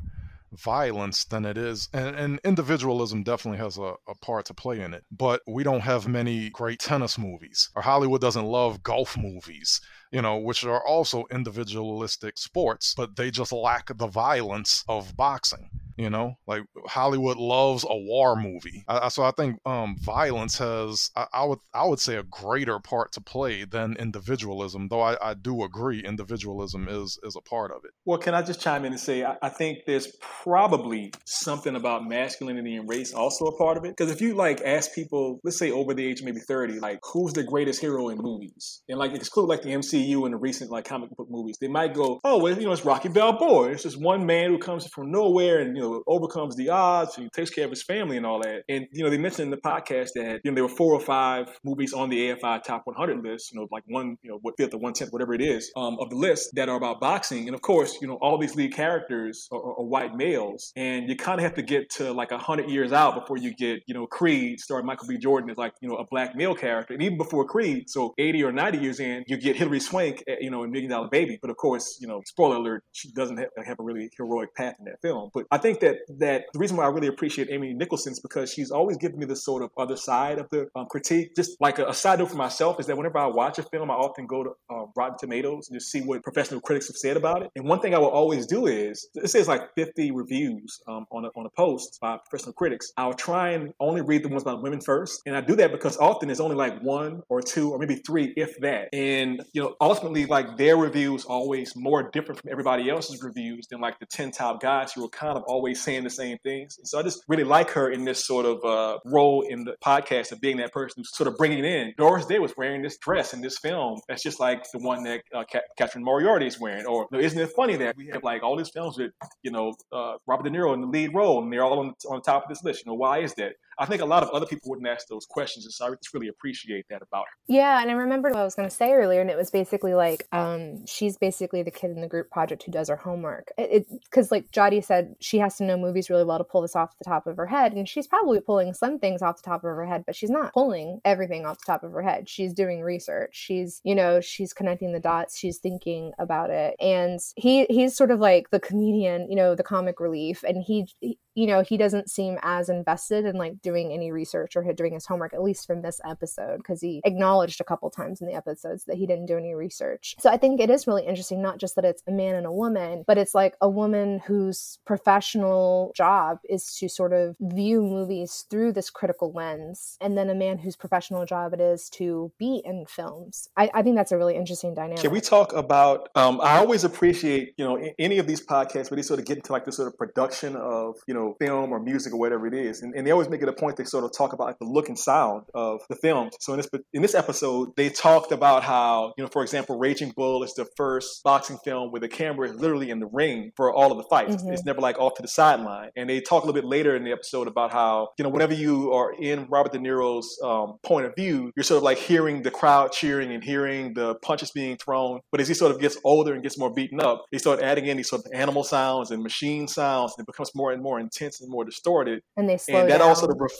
violence 0.52 1.24
than 1.24 1.46
it 1.46 1.56
is 1.56 1.88
and, 1.94 2.14
and 2.14 2.38
individualism 2.44 3.22
definitely 3.22 3.56
has 3.56 3.78
a, 3.78 3.94
a, 4.06 4.14
part 4.20 4.44
to 4.44 4.52
play 4.52 4.82
in 4.82 4.92
it 4.92 5.02
but 5.10 5.40
we 5.46 5.62
don't 5.62 5.80
have 5.80 6.06
many 6.06 6.50
great 6.50 6.78
tennis 6.78 7.16
movies 7.16 7.70
or 7.74 7.80
hollywood 7.80 8.20
doesn't 8.20 8.44
love 8.44 8.82
golf 8.82 9.16
movies 9.16 9.80
you 10.12 10.20
know, 10.20 10.36
which 10.36 10.62
are 10.64 10.86
also 10.86 11.24
individualistic 11.32 12.36
sports, 12.36 12.94
but 12.94 13.16
they 13.16 13.30
just 13.30 13.50
lack 13.50 13.96
the 13.96 14.06
violence 14.06 14.84
of 14.86 15.16
boxing. 15.16 15.70
You 15.96 16.10
know, 16.10 16.38
like 16.46 16.62
Hollywood 16.86 17.36
loves 17.36 17.84
a 17.84 17.96
war 17.96 18.36
movie, 18.36 18.84
I, 18.88 19.08
so 19.08 19.22
I 19.22 19.30
think 19.32 19.58
um, 19.66 19.96
violence 19.98 20.58
has, 20.58 21.10
I, 21.16 21.26
I, 21.32 21.44
would, 21.44 21.58
I 21.74 21.86
would 21.86 22.00
say, 22.00 22.16
a 22.16 22.22
greater 22.22 22.78
part 22.78 23.12
to 23.12 23.20
play 23.20 23.64
than 23.64 23.96
individualism. 23.98 24.88
Though 24.88 25.02
I, 25.02 25.16
I 25.30 25.34
do 25.34 25.64
agree, 25.64 26.00
individualism 26.04 26.88
is 26.88 27.18
is 27.22 27.36
a 27.36 27.40
part 27.40 27.70
of 27.70 27.84
it. 27.84 27.90
Well, 28.04 28.18
can 28.18 28.34
I 28.34 28.42
just 28.42 28.60
chime 28.60 28.84
in 28.84 28.92
and 28.92 29.00
say 29.00 29.24
I, 29.24 29.36
I 29.42 29.48
think 29.48 29.80
there's 29.86 30.08
probably 30.20 31.12
something 31.24 31.76
about 31.76 32.06
masculinity 32.08 32.76
and 32.76 32.88
race 32.88 33.12
also 33.12 33.46
a 33.46 33.56
part 33.56 33.76
of 33.76 33.84
it. 33.84 33.96
Because 33.96 34.10
if 34.10 34.20
you 34.20 34.34
like 34.34 34.60
ask 34.62 34.94
people, 34.94 35.40
let's 35.44 35.58
say 35.58 35.70
over 35.70 35.94
the 35.94 36.06
age 36.06 36.20
of 36.20 36.26
maybe 36.26 36.40
thirty, 36.40 36.78
like 36.80 37.00
who's 37.02 37.32
the 37.32 37.44
greatest 37.44 37.80
hero 37.80 38.08
in 38.08 38.18
movies, 38.18 38.82
and 38.88 38.98
like 38.98 39.12
exclude 39.14 39.46
like 39.46 39.62
the 39.62 39.70
MCU 39.70 40.24
and 40.24 40.34
the 40.34 40.38
recent 40.38 40.70
like 40.70 40.84
comic 40.84 41.10
book 41.16 41.28
movies, 41.30 41.56
they 41.60 41.68
might 41.68 41.94
go, 41.94 42.20
oh, 42.24 42.38
well, 42.38 42.58
you 42.58 42.66
know, 42.66 42.72
it's 42.72 42.84
Rocky 42.84 43.08
Balboa. 43.08 43.70
It's 43.70 43.82
just 43.82 44.00
one 44.00 44.26
man 44.26 44.50
who 44.50 44.58
comes 44.58 44.86
from 44.86 45.10
nowhere 45.10 45.60
and 45.60 45.76
you 45.76 45.81
overcomes 46.06 46.56
the 46.56 46.68
odds 46.68 47.18
and 47.18 47.32
takes 47.32 47.50
care 47.50 47.64
of 47.64 47.70
his 47.70 47.82
family 47.82 48.16
and 48.16 48.26
all 48.26 48.40
that. 48.42 48.62
And 48.68 48.86
you 48.92 49.02
know 49.02 49.10
they 49.10 49.18
mentioned 49.18 49.44
in 49.46 49.50
the 49.50 49.56
podcast 49.56 50.10
that 50.14 50.40
you 50.44 50.50
know 50.50 50.54
there 50.54 50.64
were 50.64 50.76
four 50.76 50.92
or 50.92 51.00
five 51.00 51.48
movies 51.64 51.92
on 51.92 52.08
the 52.10 52.30
AFI 52.30 52.62
Top 52.62 52.82
100 52.84 53.22
list. 53.22 53.52
You 53.52 53.60
know 53.60 53.68
like 53.70 53.84
one 53.86 54.16
you 54.22 54.30
know 54.30 54.38
what 54.42 54.54
fifth 54.56 54.74
or 54.74 54.78
one 54.78 54.92
tenth 54.92 55.12
whatever 55.12 55.34
it 55.34 55.40
is 55.40 55.70
um, 55.76 55.98
of 56.00 56.10
the 56.10 56.16
list 56.16 56.50
that 56.54 56.68
are 56.68 56.76
about 56.76 57.00
boxing. 57.00 57.46
And 57.48 57.54
of 57.54 57.62
course 57.62 57.98
you 58.00 58.08
know 58.08 58.14
all 58.14 58.38
these 58.38 58.54
lead 58.54 58.74
characters 58.74 59.48
are, 59.50 59.58
are, 59.58 59.78
are 59.78 59.84
white 59.84 60.14
males, 60.16 60.72
and 60.76 61.08
you 61.08 61.16
kind 61.16 61.38
of 61.38 61.44
have 61.44 61.54
to 61.54 61.62
get 61.62 61.90
to 61.90 62.12
like 62.12 62.32
a 62.32 62.38
hundred 62.38 62.70
years 62.70 62.92
out 62.92 63.14
before 63.14 63.36
you 63.36 63.54
get 63.54 63.82
you 63.86 63.94
know 63.94 64.06
Creed 64.06 64.60
starring 64.60 64.86
Michael 64.86 65.08
B. 65.08 65.18
Jordan 65.18 65.50
as 65.50 65.56
like 65.56 65.74
you 65.80 65.88
know 65.88 65.96
a 65.96 66.06
black 66.06 66.36
male 66.36 66.54
character, 66.54 66.94
and 66.94 67.02
even 67.02 67.18
before 67.18 67.44
Creed, 67.46 67.88
so 67.88 68.14
80 68.18 68.44
or 68.44 68.52
90 68.52 68.78
years 68.78 69.00
in, 69.00 69.24
you 69.26 69.36
get 69.36 69.56
Hilary 69.56 69.80
Swank, 69.80 70.22
eh, 70.26 70.36
you 70.40 70.50
know 70.50 70.62
in 70.64 70.70
Million 70.70 70.90
Dollar 70.90 71.08
Baby. 71.08 71.38
But 71.40 71.50
of 71.50 71.56
course 71.56 71.98
you 72.00 72.08
know 72.08 72.22
spoiler 72.26 72.56
alert, 72.56 72.84
she 72.92 73.10
doesn't 73.12 73.36
have, 73.38 73.48
have 73.64 73.80
a 73.80 73.82
really 73.82 74.10
heroic 74.16 74.54
path 74.54 74.74
in 74.78 74.84
that 74.86 75.00
film. 75.02 75.30
But 75.32 75.46
I 75.50 75.58
think 75.58 75.71
that 75.80 75.98
that 76.18 76.44
the 76.52 76.58
reason 76.58 76.76
why 76.76 76.84
I 76.84 76.88
really 76.88 77.08
appreciate 77.08 77.48
Amy 77.50 77.74
Nicholson 77.74 78.12
is 78.12 78.20
because 78.20 78.52
she's 78.52 78.70
always 78.70 78.96
given 78.96 79.18
me 79.18 79.26
this 79.26 79.44
sort 79.44 79.62
of 79.62 79.70
other 79.76 79.96
side 79.96 80.38
of 80.38 80.48
the 80.50 80.68
um, 80.74 80.86
critique. 80.86 81.34
Just 81.34 81.60
like 81.60 81.78
a, 81.78 81.86
a, 81.86 81.94
side 81.94 82.18
note 82.18 82.30
for 82.30 82.36
myself 82.36 82.80
is 82.80 82.86
that 82.86 82.96
whenever 82.96 83.18
I 83.18 83.26
watch 83.26 83.58
a 83.58 83.62
film, 83.62 83.90
I 83.90 83.94
often 83.94 84.26
go 84.26 84.44
to 84.44 84.50
um, 84.70 84.92
Rotten 84.96 85.16
Tomatoes 85.18 85.68
and 85.68 85.78
just 85.78 85.90
see 85.90 86.00
what 86.00 86.22
professional 86.22 86.60
critics 86.60 86.88
have 86.88 86.96
said 86.96 87.16
about 87.16 87.42
it. 87.42 87.50
And 87.56 87.64
one 87.66 87.80
thing 87.80 87.94
I 87.94 87.98
will 87.98 88.08
always 88.08 88.46
do 88.46 88.66
is 88.66 89.08
it 89.14 89.28
says 89.28 89.48
like 89.48 89.62
50 89.76 90.10
reviews 90.10 90.80
um, 90.88 91.06
on 91.10 91.24
a, 91.24 91.28
on 91.36 91.46
a 91.46 91.50
post 91.50 91.98
by 92.00 92.18
professional 92.28 92.52
critics. 92.54 92.92
I'll 92.96 93.14
try 93.14 93.50
and 93.50 93.72
only 93.80 94.00
read 94.00 94.24
the 94.24 94.28
ones 94.28 94.42
about 94.42 94.62
women 94.62 94.80
first, 94.80 95.22
and 95.26 95.36
I 95.36 95.40
do 95.40 95.56
that 95.56 95.72
because 95.72 95.96
often 95.96 96.28
there's 96.28 96.40
only 96.40 96.56
like 96.56 96.80
one 96.80 97.22
or 97.28 97.40
two 97.40 97.70
or 97.70 97.78
maybe 97.78 97.96
three, 97.96 98.32
if 98.36 98.58
that. 98.60 98.88
And 98.92 99.42
you 99.52 99.62
know, 99.62 99.76
ultimately, 99.80 100.26
like 100.26 100.56
their 100.56 100.76
reviews 100.76 101.24
always 101.24 101.74
more 101.76 102.10
different 102.10 102.40
from 102.40 102.50
everybody 102.50 102.90
else's 102.90 103.22
reviews 103.22 103.66
than 103.68 103.80
like 103.80 103.98
the 103.98 104.06
10 104.06 104.30
top 104.32 104.60
guys 104.60 104.92
who 104.92 105.04
are 105.04 105.08
kind 105.08 105.36
of 105.36 105.42
always 105.44 105.61
saying 105.74 106.04
the 106.04 106.10
same 106.10 106.38
things. 106.38 106.78
And 106.78 106.86
so 106.86 106.98
I 106.98 107.02
just 107.02 107.22
really 107.28 107.44
like 107.44 107.70
her 107.70 107.90
in 107.90 108.04
this 108.04 108.24
sort 108.24 108.46
of 108.46 108.64
uh, 108.64 108.98
role 109.04 109.42
in 109.42 109.64
the 109.64 109.74
podcast 109.84 110.32
of 110.32 110.40
being 110.40 110.58
that 110.58 110.72
person 110.72 110.94
who's 110.98 111.16
sort 111.16 111.28
of 111.28 111.36
bringing 111.36 111.60
it 111.60 111.64
in. 111.64 111.94
Doris 111.96 112.26
Day 112.26 112.38
was 112.38 112.54
wearing 112.56 112.82
this 112.82 112.98
dress 112.98 113.32
in 113.32 113.40
this 113.40 113.58
film 113.58 114.00
that's 114.08 114.22
just 114.22 114.40
like 114.40 114.64
the 114.72 114.78
one 114.78 115.04
that 115.04 115.22
uh, 115.34 115.44
Catherine 115.76 116.04
Moriarty 116.04 116.46
is 116.46 116.58
wearing. 116.60 116.86
Or 116.86 117.06
you 117.10 117.18
know, 117.18 117.24
isn't 117.24 117.38
it 117.38 117.50
funny 117.56 117.76
that 117.76 117.96
we 117.96 118.08
have 118.08 118.22
like 118.22 118.42
all 118.42 118.56
these 118.56 118.70
films 118.70 118.98
with 118.98 119.12
you 119.42 119.50
know 119.50 119.74
uh, 119.92 120.14
Robert 120.26 120.44
De 120.44 120.50
Niro 120.50 120.74
in 120.74 120.80
the 120.80 120.86
lead 120.86 121.14
role 121.14 121.42
and 121.42 121.52
they're 121.52 121.64
all 121.64 121.78
on, 121.78 121.94
on 122.10 122.22
top 122.22 122.44
of 122.44 122.48
this 122.48 122.62
list? 122.62 122.84
You 122.84 122.92
know, 122.92 122.96
why 122.96 123.18
is 123.18 123.34
that? 123.34 123.52
I 123.78 123.86
think 123.86 124.02
a 124.02 124.06
lot 124.06 124.22
of 124.22 124.30
other 124.30 124.46
people 124.46 124.70
wouldn't 124.70 124.88
ask 124.88 125.08
those 125.08 125.26
questions, 125.26 125.64
and 125.64 125.72
so 125.72 125.86
I 125.86 125.90
just 125.90 126.14
really 126.14 126.28
appreciate 126.28 126.86
that 126.90 127.02
about 127.02 127.24
her. 127.24 127.36
Yeah, 127.48 127.80
and 127.80 127.90
I 127.90 127.94
remember 127.94 128.30
what 128.30 128.38
I 128.38 128.44
was 128.44 128.54
going 128.54 128.68
to 128.68 128.74
say 128.74 128.92
earlier, 128.92 129.20
and 129.20 129.30
it 129.30 129.36
was 129.36 129.50
basically 129.50 129.94
like 129.94 130.26
um, 130.32 130.86
she's 130.86 131.16
basically 131.16 131.62
the 131.62 131.70
kid 131.70 131.90
in 131.90 132.00
the 132.00 132.08
group 132.08 132.30
project 132.30 132.62
who 132.64 132.72
does 132.72 132.88
her 132.88 132.96
homework. 132.96 133.50
Because 133.56 134.30
like 134.30 134.50
Jody 134.52 134.80
said, 134.80 135.14
she 135.20 135.38
has 135.38 135.56
to 135.56 135.64
know 135.64 135.76
movies 135.76 136.10
really 136.10 136.24
well 136.24 136.38
to 136.38 136.44
pull 136.44 136.62
this 136.62 136.76
off 136.76 136.98
the 136.98 137.04
top 137.04 137.26
of 137.26 137.36
her 137.36 137.46
head, 137.46 137.72
and 137.72 137.88
she's 137.88 138.06
probably 138.06 138.40
pulling 138.40 138.74
some 138.74 138.98
things 138.98 139.22
off 139.22 139.36
the 139.36 139.48
top 139.48 139.64
of 139.64 139.70
her 139.70 139.86
head, 139.86 140.04
but 140.06 140.16
she's 140.16 140.30
not 140.30 140.52
pulling 140.52 141.00
everything 141.04 141.46
off 141.46 141.58
the 141.58 141.72
top 141.72 141.82
of 141.82 141.92
her 141.92 142.02
head. 142.02 142.28
She's 142.28 142.52
doing 142.52 142.82
research. 142.82 143.30
She's 143.32 143.80
you 143.84 143.94
know 143.94 144.20
she's 144.20 144.52
connecting 144.52 144.92
the 144.92 145.00
dots. 145.00 145.38
She's 145.38 145.58
thinking 145.58 146.12
about 146.18 146.50
it, 146.50 146.76
and 146.80 147.20
he 147.36 147.66
he's 147.66 147.96
sort 147.96 148.10
of 148.10 148.20
like 148.20 148.50
the 148.50 148.60
comedian, 148.60 149.28
you 149.28 149.36
know, 149.36 149.54
the 149.54 149.62
comic 149.62 150.00
relief, 150.00 150.42
and 150.42 150.62
he, 150.62 150.88
he 151.00 151.18
you 151.34 151.46
know, 151.46 151.62
he 151.62 151.76
doesn't 151.76 152.10
seem 152.10 152.38
as 152.42 152.68
invested 152.68 153.24
in 153.24 153.36
like 153.36 153.60
doing 153.62 153.92
any 153.92 154.12
research 154.12 154.56
or 154.56 154.62
doing 154.72 154.94
his 154.94 155.06
homework, 155.06 155.34
at 155.34 155.42
least 155.42 155.66
from 155.66 155.82
this 155.82 156.00
episode, 156.08 156.58
because 156.58 156.80
he 156.80 157.00
acknowledged 157.04 157.60
a 157.60 157.64
couple 157.64 157.90
times 157.90 158.20
in 158.20 158.26
the 158.26 158.34
episodes 158.34 158.84
that 158.84 158.96
he 158.96 159.06
didn't 159.06 159.26
do 159.26 159.36
any 159.36 159.54
research. 159.54 160.14
So 160.18 160.30
I 160.30 160.36
think 160.36 160.60
it 160.60 160.70
is 160.70 160.86
really 160.86 161.06
interesting, 161.06 161.42
not 161.42 161.58
just 161.58 161.76
that 161.76 161.84
it's 161.84 162.02
a 162.06 162.12
man 162.12 162.34
and 162.34 162.46
a 162.46 162.52
woman, 162.52 163.04
but 163.06 163.18
it's 163.18 163.34
like 163.34 163.56
a 163.60 163.68
woman 163.68 164.20
whose 164.26 164.78
professional 164.86 165.92
job 165.96 166.38
is 166.48 166.74
to 166.76 166.88
sort 166.88 167.12
of 167.12 167.36
view 167.40 167.82
movies 167.82 168.44
through 168.50 168.72
this 168.72 168.90
critical 168.90 169.32
lens, 169.32 169.96
and 170.00 170.16
then 170.16 170.28
a 170.28 170.34
man 170.34 170.58
whose 170.58 170.76
professional 170.76 171.24
job 171.24 171.54
it 171.54 171.60
is 171.60 171.88
to 171.90 172.32
be 172.38 172.62
in 172.64 172.84
films. 172.86 173.48
I, 173.56 173.70
I 173.74 173.82
think 173.82 173.96
that's 173.96 174.12
a 174.12 174.18
really 174.18 174.36
interesting 174.36 174.74
dynamic. 174.74 175.00
Can 175.00 175.10
we 175.10 175.20
talk 175.20 175.52
about? 175.52 176.08
Um, 176.14 176.40
I 176.42 176.58
always 176.58 176.84
appreciate, 176.84 177.54
you 177.56 177.64
know, 177.64 177.78
any 177.98 178.18
of 178.18 178.26
these 178.26 178.44
podcasts 178.44 178.90
where 178.90 178.96
they 178.96 179.02
sort 179.02 179.20
of 179.20 179.26
get 179.26 179.38
into 179.38 179.52
like 179.52 179.64
the 179.64 179.72
sort 179.72 179.88
of 179.88 179.96
production 179.96 180.56
of, 180.56 180.96
you 181.06 181.14
know, 181.14 181.21
film 181.40 181.72
or 181.72 181.80
music 181.80 182.12
or 182.12 182.18
whatever 182.18 182.46
it 182.46 182.54
is, 182.54 182.82
and, 182.82 182.94
and 182.94 183.06
they 183.06 183.10
always 183.10 183.28
make 183.28 183.42
it 183.42 183.48
a 183.48 183.52
point 183.52 183.76
to 183.76 183.86
sort 183.86 184.04
of 184.04 184.10
talk 184.16 184.32
about 184.32 184.46
like 184.46 184.58
the 184.58 184.66
look 184.66 184.88
and 184.88 184.98
sound 184.98 185.42
of 185.54 185.80
the 185.88 185.96
films. 185.96 186.34
So 186.40 186.52
in 186.54 186.58
this 186.58 186.68
in 186.92 187.02
this 187.02 187.14
episode, 187.14 187.70
they 187.76 187.88
talked 187.88 188.32
about 188.32 188.62
how, 188.64 189.12
you 189.16 189.24
know, 189.24 189.30
for 189.32 189.42
example, 189.42 189.78
Raging 189.78 190.12
Bull 190.16 190.42
is 190.42 190.54
the 190.54 190.66
first 190.76 191.22
boxing 191.24 191.58
film 191.64 191.90
where 191.90 192.00
the 192.00 192.08
camera 192.08 192.48
is 192.48 192.56
literally 192.56 192.90
in 192.90 193.00
the 193.00 193.06
ring 193.06 193.52
for 193.56 193.72
all 193.72 193.90
of 193.92 193.98
the 193.98 194.06
fights. 194.10 194.36
Mm-hmm. 194.36 194.52
It's 194.52 194.64
never 194.64 194.80
like 194.80 194.98
off 194.98 195.14
to 195.14 195.22
the 195.22 195.28
sideline. 195.28 195.90
And 195.96 196.08
they 196.08 196.20
talk 196.20 196.44
a 196.44 196.46
little 196.46 196.60
bit 196.60 196.68
later 196.68 196.96
in 196.96 197.04
the 197.04 197.12
episode 197.12 197.48
about 197.48 197.72
how, 197.72 198.08
you 198.18 198.22
know, 198.24 198.30
whenever 198.30 198.54
you 198.54 198.92
are 198.92 199.12
in 199.12 199.46
Robert 199.48 199.72
De 199.72 199.78
Niro's 199.78 200.38
um, 200.42 200.78
point 200.82 201.06
of 201.06 201.14
view, 201.16 201.52
you're 201.56 201.64
sort 201.64 201.78
of 201.78 201.82
like 201.82 201.98
hearing 201.98 202.42
the 202.42 202.50
crowd 202.50 202.92
cheering 202.92 203.32
and 203.32 203.42
hearing 203.42 203.94
the 203.94 204.14
punches 204.16 204.50
being 204.50 204.76
thrown. 204.76 205.20
But 205.30 205.40
as 205.40 205.48
he 205.48 205.54
sort 205.54 205.72
of 205.72 205.80
gets 205.80 205.96
older 206.04 206.34
and 206.34 206.42
gets 206.42 206.58
more 206.58 206.72
beaten 206.72 207.00
up, 207.00 207.24
they 207.32 207.38
start 207.38 207.60
adding 207.60 207.86
in 207.86 207.96
these 207.96 208.08
sort 208.08 208.24
of 208.24 208.32
animal 208.32 208.64
sounds 208.64 209.10
and 209.10 209.22
machine 209.22 209.68
sounds, 209.68 210.14
and 210.16 210.24
it 210.24 210.26
becomes 210.26 210.50
more 210.54 210.72
and 210.72 210.82
more 210.82 211.00
intense 211.12 211.40
and 211.40 211.50
more 211.50 211.64
distorted. 211.64 212.22
And 212.36 212.48
they 212.48 212.56
slow 212.56 212.80
and 212.80 212.90
that 212.90 212.98
down. 212.98 213.08
also 213.08 213.22
sort 213.22 213.32
of 213.32 213.40
ref- 213.40 213.50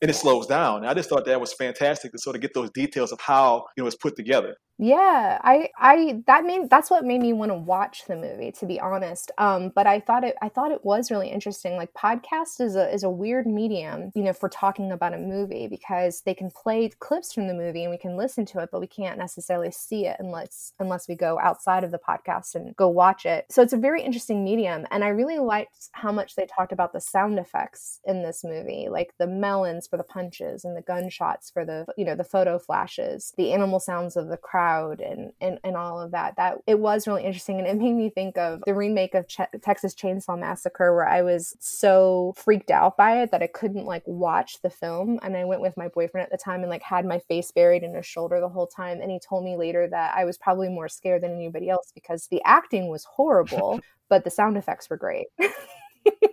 and 0.00 0.10
it 0.10 0.14
slows 0.14 0.46
down. 0.46 0.78
And 0.78 0.86
I 0.86 0.94
just 0.94 1.08
thought 1.08 1.24
that 1.26 1.40
was 1.40 1.52
fantastic 1.52 2.12
to 2.12 2.18
sort 2.18 2.36
of 2.36 2.42
get 2.42 2.54
those 2.54 2.70
details 2.70 3.12
of 3.12 3.20
how 3.20 3.64
you 3.76 3.82
know 3.82 3.86
it's 3.86 3.96
put 3.96 4.16
together. 4.16 4.56
Yeah, 4.80 5.38
I, 5.42 5.70
I, 5.76 6.22
that 6.28 6.44
made 6.44 6.70
that's 6.70 6.88
what 6.88 7.04
made 7.04 7.20
me 7.20 7.32
want 7.32 7.50
to 7.50 7.56
watch 7.56 8.04
the 8.06 8.14
movie, 8.14 8.52
to 8.52 8.66
be 8.66 8.78
honest. 8.78 9.32
Um, 9.36 9.72
but 9.74 9.88
I 9.88 9.98
thought 9.98 10.22
it, 10.22 10.36
I 10.40 10.48
thought 10.48 10.70
it 10.70 10.84
was 10.84 11.10
really 11.10 11.30
interesting. 11.30 11.74
Like 11.76 11.92
podcast 11.94 12.60
is 12.60 12.76
a 12.76 12.88
is 12.94 13.02
a 13.02 13.10
weird 13.10 13.48
medium, 13.48 14.12
you 14.14 14.22
know, 14.22 14.32
for 14.32 14.48
talking 14.48 14.92
about 14.92 15.14
a 15.14 15.18
movie 15.18 15.66
because 15.66 16.20
they 16.20 16.32
can 16.32 16.52
play 16.52 16.90
clips 17.00 17.32
from 17.32 17.48
the 17.48 17.54
movie 17.54 17.82
and 17.82 17.90
we 17.90 17.98
can 17.98 18.16
listen 18.16 18.46
to 18.46 18.60
it, 18.60 18.68
but 18.70 18.80
we 18.80 18.86
can't 18.86 19.18
necessarily 19.18 19.72
see 19.72 20.06
it 20.06 20.16
unless 20.20 20.72
unless 20.78 21.08
we 21.08 21.16
go 21.16 21.40
outside 21.40 21.82
of 21.82 21.90
the 21.90 21.98
podcast 21.98 22.54
and 22.54 22.76
go 22.76 22.86
watch 22.86 23.26
it. 23.26 23.46
So 23.50 23.62
it's 23.62 23.72
a 23.72 23.76
very 23.76 24.00
interesting 24.00 24.44
medium, 24.44 24.86
and 24.92 25.02
I 25.02 25.08
really 25.08 25.40
liked 25.40 25.88
how 25.90 26.12
much 26.12 26.36
they 26.36 26.46
talked 26.46 26.70
about 26.70 26.92
the 26.92 27.00
sound 27.00 27.40
effects 27.40 27.98
in 28.04 28.22
this 28.22 28.44
movie, 28.44 28.86
like 28.88 29.12
the 29.18 29.26
melons 29.26 29.88
for 29.88 29.96
the 29.96 30.04
punches 30.04 30.64
and 30.64 30.76
the 30.76 30.82
gunshots 30.82 31.50
for 31.50 31.64
the 31.64 31.84
you 31.96 32.04
know 32.04 32.14
the 32.14 32.22
photo 32.22 32.60
flashes, 32.60 33.32
the 33.36 33.52
animal 33.52 33.80
sounds 33.80 34.16
of 34.16 34.28
the 34.28 34.36
crowd 34.36 34.67
crowd 34.68 35.00
and, 35.00 35.32
and 35.40 35.58
and 35.64 35.76
all 35.76 36.00
of 36.00 36.10
that 36.12 36.36
that 36.36 36.58
it 36.66 36.78
was 36.78 37.06
really 37.06 37.24
interesting 37.24 37.58
and 37.58 37.66
it 37.66 37.76
made 37.76 37.94
me 37.94 38.10
think 38.10 38.36
of 38.36 38.62
the 38.66 38.74
remake 38.74 39.14
of 39.14 39.26
Ch- 39.26 39.40
texas 39.62 39.94
chainsaw 39.94 40.38
massacre 40.38 40.94
where 40.94 41.08
i 41.08 41.22
was 41.22 41.56
so 41.60 42.34
freaked 42.36 42.70
out 42.70 42.96
by 42.96 43.22
it 43.22 43.30
that 43.30 43.42
i 43.42 43.46
couldn't 43.46 43.84
like 43.84 44.02
watch 44.06 44.60
the 44.62 44.70
film 44.70 45.18
and 45.22 45.36
i 45.36 45.44
went 45.44 45.60
with 45.60 45.76
my 45.76 45.88
boyfriend 45.88 46.24
at 46.24 46.30
the 46.30 46.42
time 46.42 46.60
and 46.60 46.70
like 46.70 46.82
had 46.82 47.04
my 47.04 47.18
face 47.18 47.50
buried 47.52 47.82
in 47.82 47.94
his 47.94 48.06
shoulder 48.06 48.40
the 48.40 48.48
whole 48.48 48.66
time 48.66 49.00
and 49.00 49.10
he 49.10 49.18
told 49.18 49.44
me 49.44 49.56
later 49.56 49.88
that 49.88 50.14
i 50.16 50.24
was 50.24 50.38
probably 50.38 50.68
more 50.68 50.88
scared 50.88 51.22
than 51.22 51.32
anybody 51.32 51.68
else 51.68 51.92
because 51.94 52.26
the 52.28 52.42
acting 52.44 52.88
was 52.88 53.04
horrible 53.04 53.80
but 54.08 54.24
the 54.24 54.30
sound 54.30 54.56
effects 54.56 54.88
were 54.90 54.96
great 54.96 55.26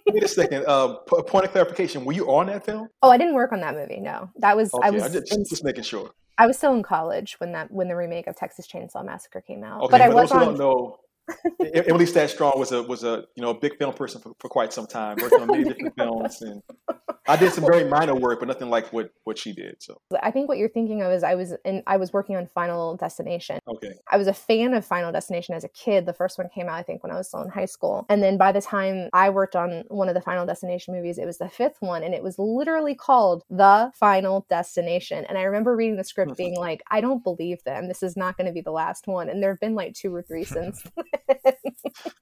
Wait 0.08 0.24
a 0.24 0.28
second. 0.30 0.64
Uh, 0.66 0.94
point 1.00 1.44
of 1.44 1.52
clarification: 1.52 2.06
Were 2.06 2.14
you 2.14 2.32
on 2.32 2.46
that 2.48 2.66
film? 2.66 2.88
Oh, 3.02 3.10
I 3.10 3.18
didn't 3.18 3.34
work 3.34 3.52
on 3.52 3.60
that 3.60 3.74
movie. 3.74 4.00
No, 4.00 4.30
that 4.38 4.56
was 4.56 4.74
okay, 4.74 4.88
I 4.88 4.90
was 4.92 5.04
I 5.04 5.10
just, 5.10 5.36
in, 5.36 5.44
just 5.44 5.64
making 5.66 5.84
sure. 5.84 6.12
I 6.38 6.48
was 6.48 6.58
still 6.58 6.74
in 6.74 6.84
college 6.84 7.36
when 7.40 7.54
that 7.54 7.72
when 7.72 7.88
the 7.88 7.96
remake 7.96 8.28
of 8.28 8.36
Texas 8.36 8.68
Chainsaw 8.68 9.06
Massacre 9.06 9.42
came 9.42 9.64
out. 9.64 9.82
Okay, 9.84 9.92
but 9.92 10.02
I 10.02 10.10
was 10.10 10.32
on. 10.32 10.58
Know, 10.58 11.00
Emily 11.74 12.06
Stat 12.06 12.30
Strong 12.30 12.60
was 12.60 12.72
a 12.72 12.84
was 12.84 13.04
a 13.04 13.26
you 13.36 13.42
know 13.42 13.50
a 13.50 13.60
big 13.60 13.78
film 13.78 13.94
person 13.94 14.22
for, 14.22 14.34
for 14.40 14.50
quite 14.50 14.74
some 14.74 14.86
time, 14.86 15.18
working 15.22 15.42
on 15.42 15.48
many 15.48 15.64
different 15.64 15.96
films, 15.98 16.42
and 16.42 16.62
I 17.28 17.36
did 17.36 17.52
some 17.52 17.66
very 17.66 17.86
minor 17.86 18.16
work, 18.16 18.40
but 18.40 18.48
nothing 18.48 18.70
like 18.70 18.92
what 18.94 19.12
what 19.24 19.38
she 19.38 19.52
did. 19.54 19.76
So 19.80 19.98
I 20.22 20.32
think 20.32 20.48
what 20.48 20.58
you're 20.58 20.70
thinking 20.70 21.02
of 21.02 21.12
is 21.12 21.24
I 21.24 21.36
was 21.36 21.54
in 21.66 21.82
I 21.88 21.98
was 21.98 22.14
working 22.14 22.36
on 22.36 22.48
Final 22.48 22.96
Destination. 22.96 23.60
Okay, 23.68 23.94
I 24.12 24.18
was 24.18 24.28
a 24.28 24.34
fan 24.34 24.74
of 24.74 24.86
Final 24.86 25.12
Destination 25.12 25.56
as 25.56 25.64
a 25.64 25.70
kid. 25.70 26.06
The 26.06 26.14
first 26.14 26.38
one 26.38 26.50
came 26.54 26.70
out 26.70 26.76
I 26.76 26.84
think 26.84 27.04
when 27.04 27.12
I 27.12 27.18
was 27.18 27.28
still 27.28 27.42
in 27.42 27.50
high 27.50 27.66
school, 27.66 28.06
and 28.10 28.22
then 28.22 28.38
by 28.38 28.52
the 28.52 28.62
time 28.62 29.10
I 29.14 29.30
worked 29.30 29.56
on 29.56 29.84
one 29.88 30.10
of 30.10 30.16
the 30.16 30.22
Final 30.22 30.46
Destination 30.46 30.94
movies, 30.94 31.18
it 31.18 31.26
was 31.26 31.40
the 31.40 31.50
fifth 31.50 31.78
one, 31.80 32.04
and 32.04 32.14
it 32.14 32.24
was 32.24 32.38
literally 32.38 32.96
called 32.96 33.44
The 33.50 33.92
Final 33.96 34.46
Destination. 34.50 35.26
And 35.28 35.38
I 35.38 35.44
remember 35.44 35.76
reading 35.76 35.98
the 35.98 36.04
script, 36.04 36.32
hmm. 36.32 36.36
being 36.36 36.56
like, 36.56 36.84
I 36.92 37.02
don't 37.02 37.24
believe 37.24 37.64
them. 37.64 37.88
This 37.88 38.04
is 38.04 38.16
not 38.16 38.38
going 38.38 38.48
to 38.48 38.54
be 38.54 38.62
the 38.62 38.72
last 38.72 39.08
one. 39.08 39.30
And 39.30 39.42
there 39.42 39.52
have 39.52 39.60
been 39.60 39.76
like 39.76 39.94
two 39.94 40.14
or 40.14 40.22
three 40.22 40.44
since. 40.56 40.84
Uh, 41.16 41.52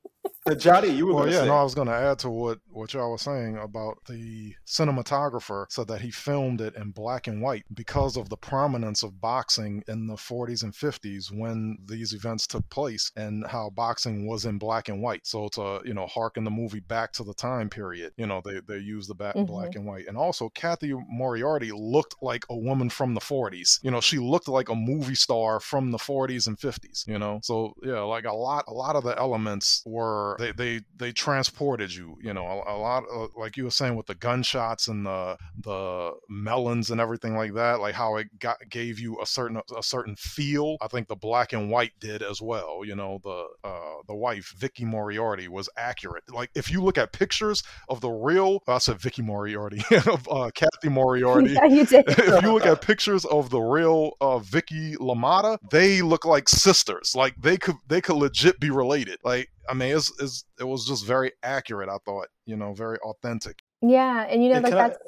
Johnny, 0.57 0.89
you 0.89 1.07
were 1.07 1.13
well, 1.13 1.29
yeah, 1.29 1.41
say. 1.41 1.47
no, 1.47 1.55
I 1.55 1.63
was 1.63 1.73
going 1.73 1.87
to 1.87 1.93
add 1.93 2.19
to 2.19 2.29
what 2.29 2.59
what 2.69 2.93
y'all 2.93 3.11
were 3.11 3.17
saying 3.17 3.57
about 3.57 3.99
the 4.09 4.53
cinematographer 4.67 5.65
said 5.69 5.87
that 5.87 6.01
he 6.01 6.11
filmed 6.11 6.59
it 6.59 6.75
in 6.75 6.91
black 6.91 7.27
and 7.27 7.41
white 7.41 7.63
because 7.73 8.17
of 8.17 8.27
the 8.27 8.35
prominence 8.35 9.03
of 9.03 9.21
boxing 9.21 9.83
in 9.87 10.07
the 10.07 10.15
40s 10.15 10.63
and 10.63 10.73
50s 10.73 11.31
when 11.31 11.77
these 11.85 12.13
events 12.13 12.45
took 12.45 12.67
place 12.69 13.11
and 13.15 13.47
how 13.47 13.69
boxing 13.69 14.27
was 14.27 14.43
in 14.43 14.57
black 14.57 14.89
and 14.89 15.01
white. 15.01 15.25
So 15.25 15.47
to 15.53 15.81
you 15.85 15.93
know 15.93 16.07
harken 16.07 16.43
the 16.43 16.51
movie 16.51 16.81
back 16.81 17.13
to 17.13 17.23
the 17.23 17.33
time 17.33 17.69
period, 17.69 18.11
you 18.17 18.27
know 18.27 18.41
they 18.43 18.59
they 18.67 18.79
used 18.79 19.09
the 19.09 19.15
back, 19.15 19.35
mm-hmm. 19.35 19.45
black 19.45 19.75
and 19.75 19.85
white, 19.85 20.07
and 20.07 20.17
also 20.17 20.49
Cathy 20.49 20.93
Moriarty 21.07 21.71
looked 21.71 22.15
like 22.21 22.43
a 22.49 22.57
woman 22.57 22.89
from 22.89 23.13
the 23.13 23.21
40s. 23.21 23.79
You 23.81 23.91
know, 23.91 24.01
she 24.01 24.19
looked 24.19 24.49
like 24.49 24.67
a 24.67 24.75
movie 24.75 25.15
star 25.15 25.61
from 25.61 25.91
the 25.91 25.97
40s 25.97 26.47
and 26.47 26.57
50s. 26.57 27.07
You 27.07 27.17
know, 27.17 27.39
so 27.43 27.73
yeah, 27.81 28.01
like 28.01 28.25
a 28.25 28.33
lot 28.33 28.65
a 28.67 28.73
lot 28.73 28.97
of 28.97 29.05
the 29.05 29.17
elements 29.17 29.83
were 29.85 30.32
they 30.37 30.51
they 30.51 30.81
they 30.97 31.11
transported 31.11 31.93
you 31.93 32.17
you 32.21 32.33
know 32.33 32.45
a, 32.45 32.75
a 32.75 32.77
lot 32.77 33.03
of, 33.11 33.29
like 33.35 33.57
you 33.57 33.65
were 33.65 33.71
saying 33.71 33.95
with 33.95 34.05
the 34.07 34.15
gunshots 34.15 34.87
and 34.87 35.05
the 35.05 35.37
the 35.61 36.11
melons 36.29 36.91
and 36.91 36.99
everything 36.99 37.35
like 37.35 37.53
that 37.53 37.79
like 37.79 37.95
how 37.95 38.15
it 38.17 38.27
got 38.39 38.57
gave 38.69 38.99
you 38.99 39.19
a 39.21 39.25
certain 39.25 39.61
a 39.77 39.83
certain 39.83 40.15
feel. 40.15 40.77
I 40.81 40.87
think 40.87 41.07
the 41.07 41.15
black 41.15 41.53
and 41.53 41.69
white 41.69 41.93
did 41.99 42.21
as 42.21 42.41
well 42.41 42.81
you 42.85 42.95
know 42.95 43.19
the 43.23 43.47
uh 43.63 44.01
the 44.07 44.15
wife 44.15 44.53
vicky 44.57 44.85
moriarty 44.85 45.47
was 45.47 45.69
accurate. 45.77 46.23
Like 46.29 46.49
if 46.55 46.71
you 46.71 46.81
look 46.81 46.97
at 46.97 47.11
pictures 47.11 47.63
of 47.89 48.01
the 48.01 48.09
real 48.09 48.61
i 48.67 48.77
said 48.77 48.99
vicky 48.99 49.21
moriarty 49.21 49.83
of 49.91 50.27
uh 50.29 50.51
cathy 50.53 50.89
moriarty. 50.89 51.53
Yeah, 51.53 51.65
you 51.65 51.85
did. 51.85 52.05
if 52.07 52.43
you 52.43 52.53
look 52.53 52.65
at 52.65 52.81
pictures 52.81 53.25
of 53.25 53.49
the 53.49 53.59
real 53.59 54.13
uh 54.21 54.39
vicky 54.39 54.95
lamotta 54.95 55.57
they 55.71 56.01
look 56.01 56.25
like 56.25 56.49
sisters. 56.49 57.15
Like 57.15 57.35
they 57.41 57.57
could 57.57 57.75
they 57.87 58.01
could 58.01 58.15
legit 58.15 58.59
be 58.59 58.69
related. 58.69 59.19
Like 59.23 59.49
I 59.69 59.73
mean, 59.73 59.95
it's, 59.95 60.11
it's, 60.21 60.45
it 60.59 60.63
was 60.65 60.85
just 60.87 61.05
very 61.05 61.31
accurate. 61.43 61.89
I 61.89 61.97
thought, 62.05 62.27
you 62.45 62.55
know, 62.55 62.73
very 62.73 62.97
authentic. 62.99 63.61
Yeah, 63.81 64.25
and 64.29 64.43
you 64.43 64.49
know, 64.49 64.55
And 64.55 64.63
like 64.63 64.71
can 64.73 64.79
I- 64.79 64.87
that's. 64.89 64.99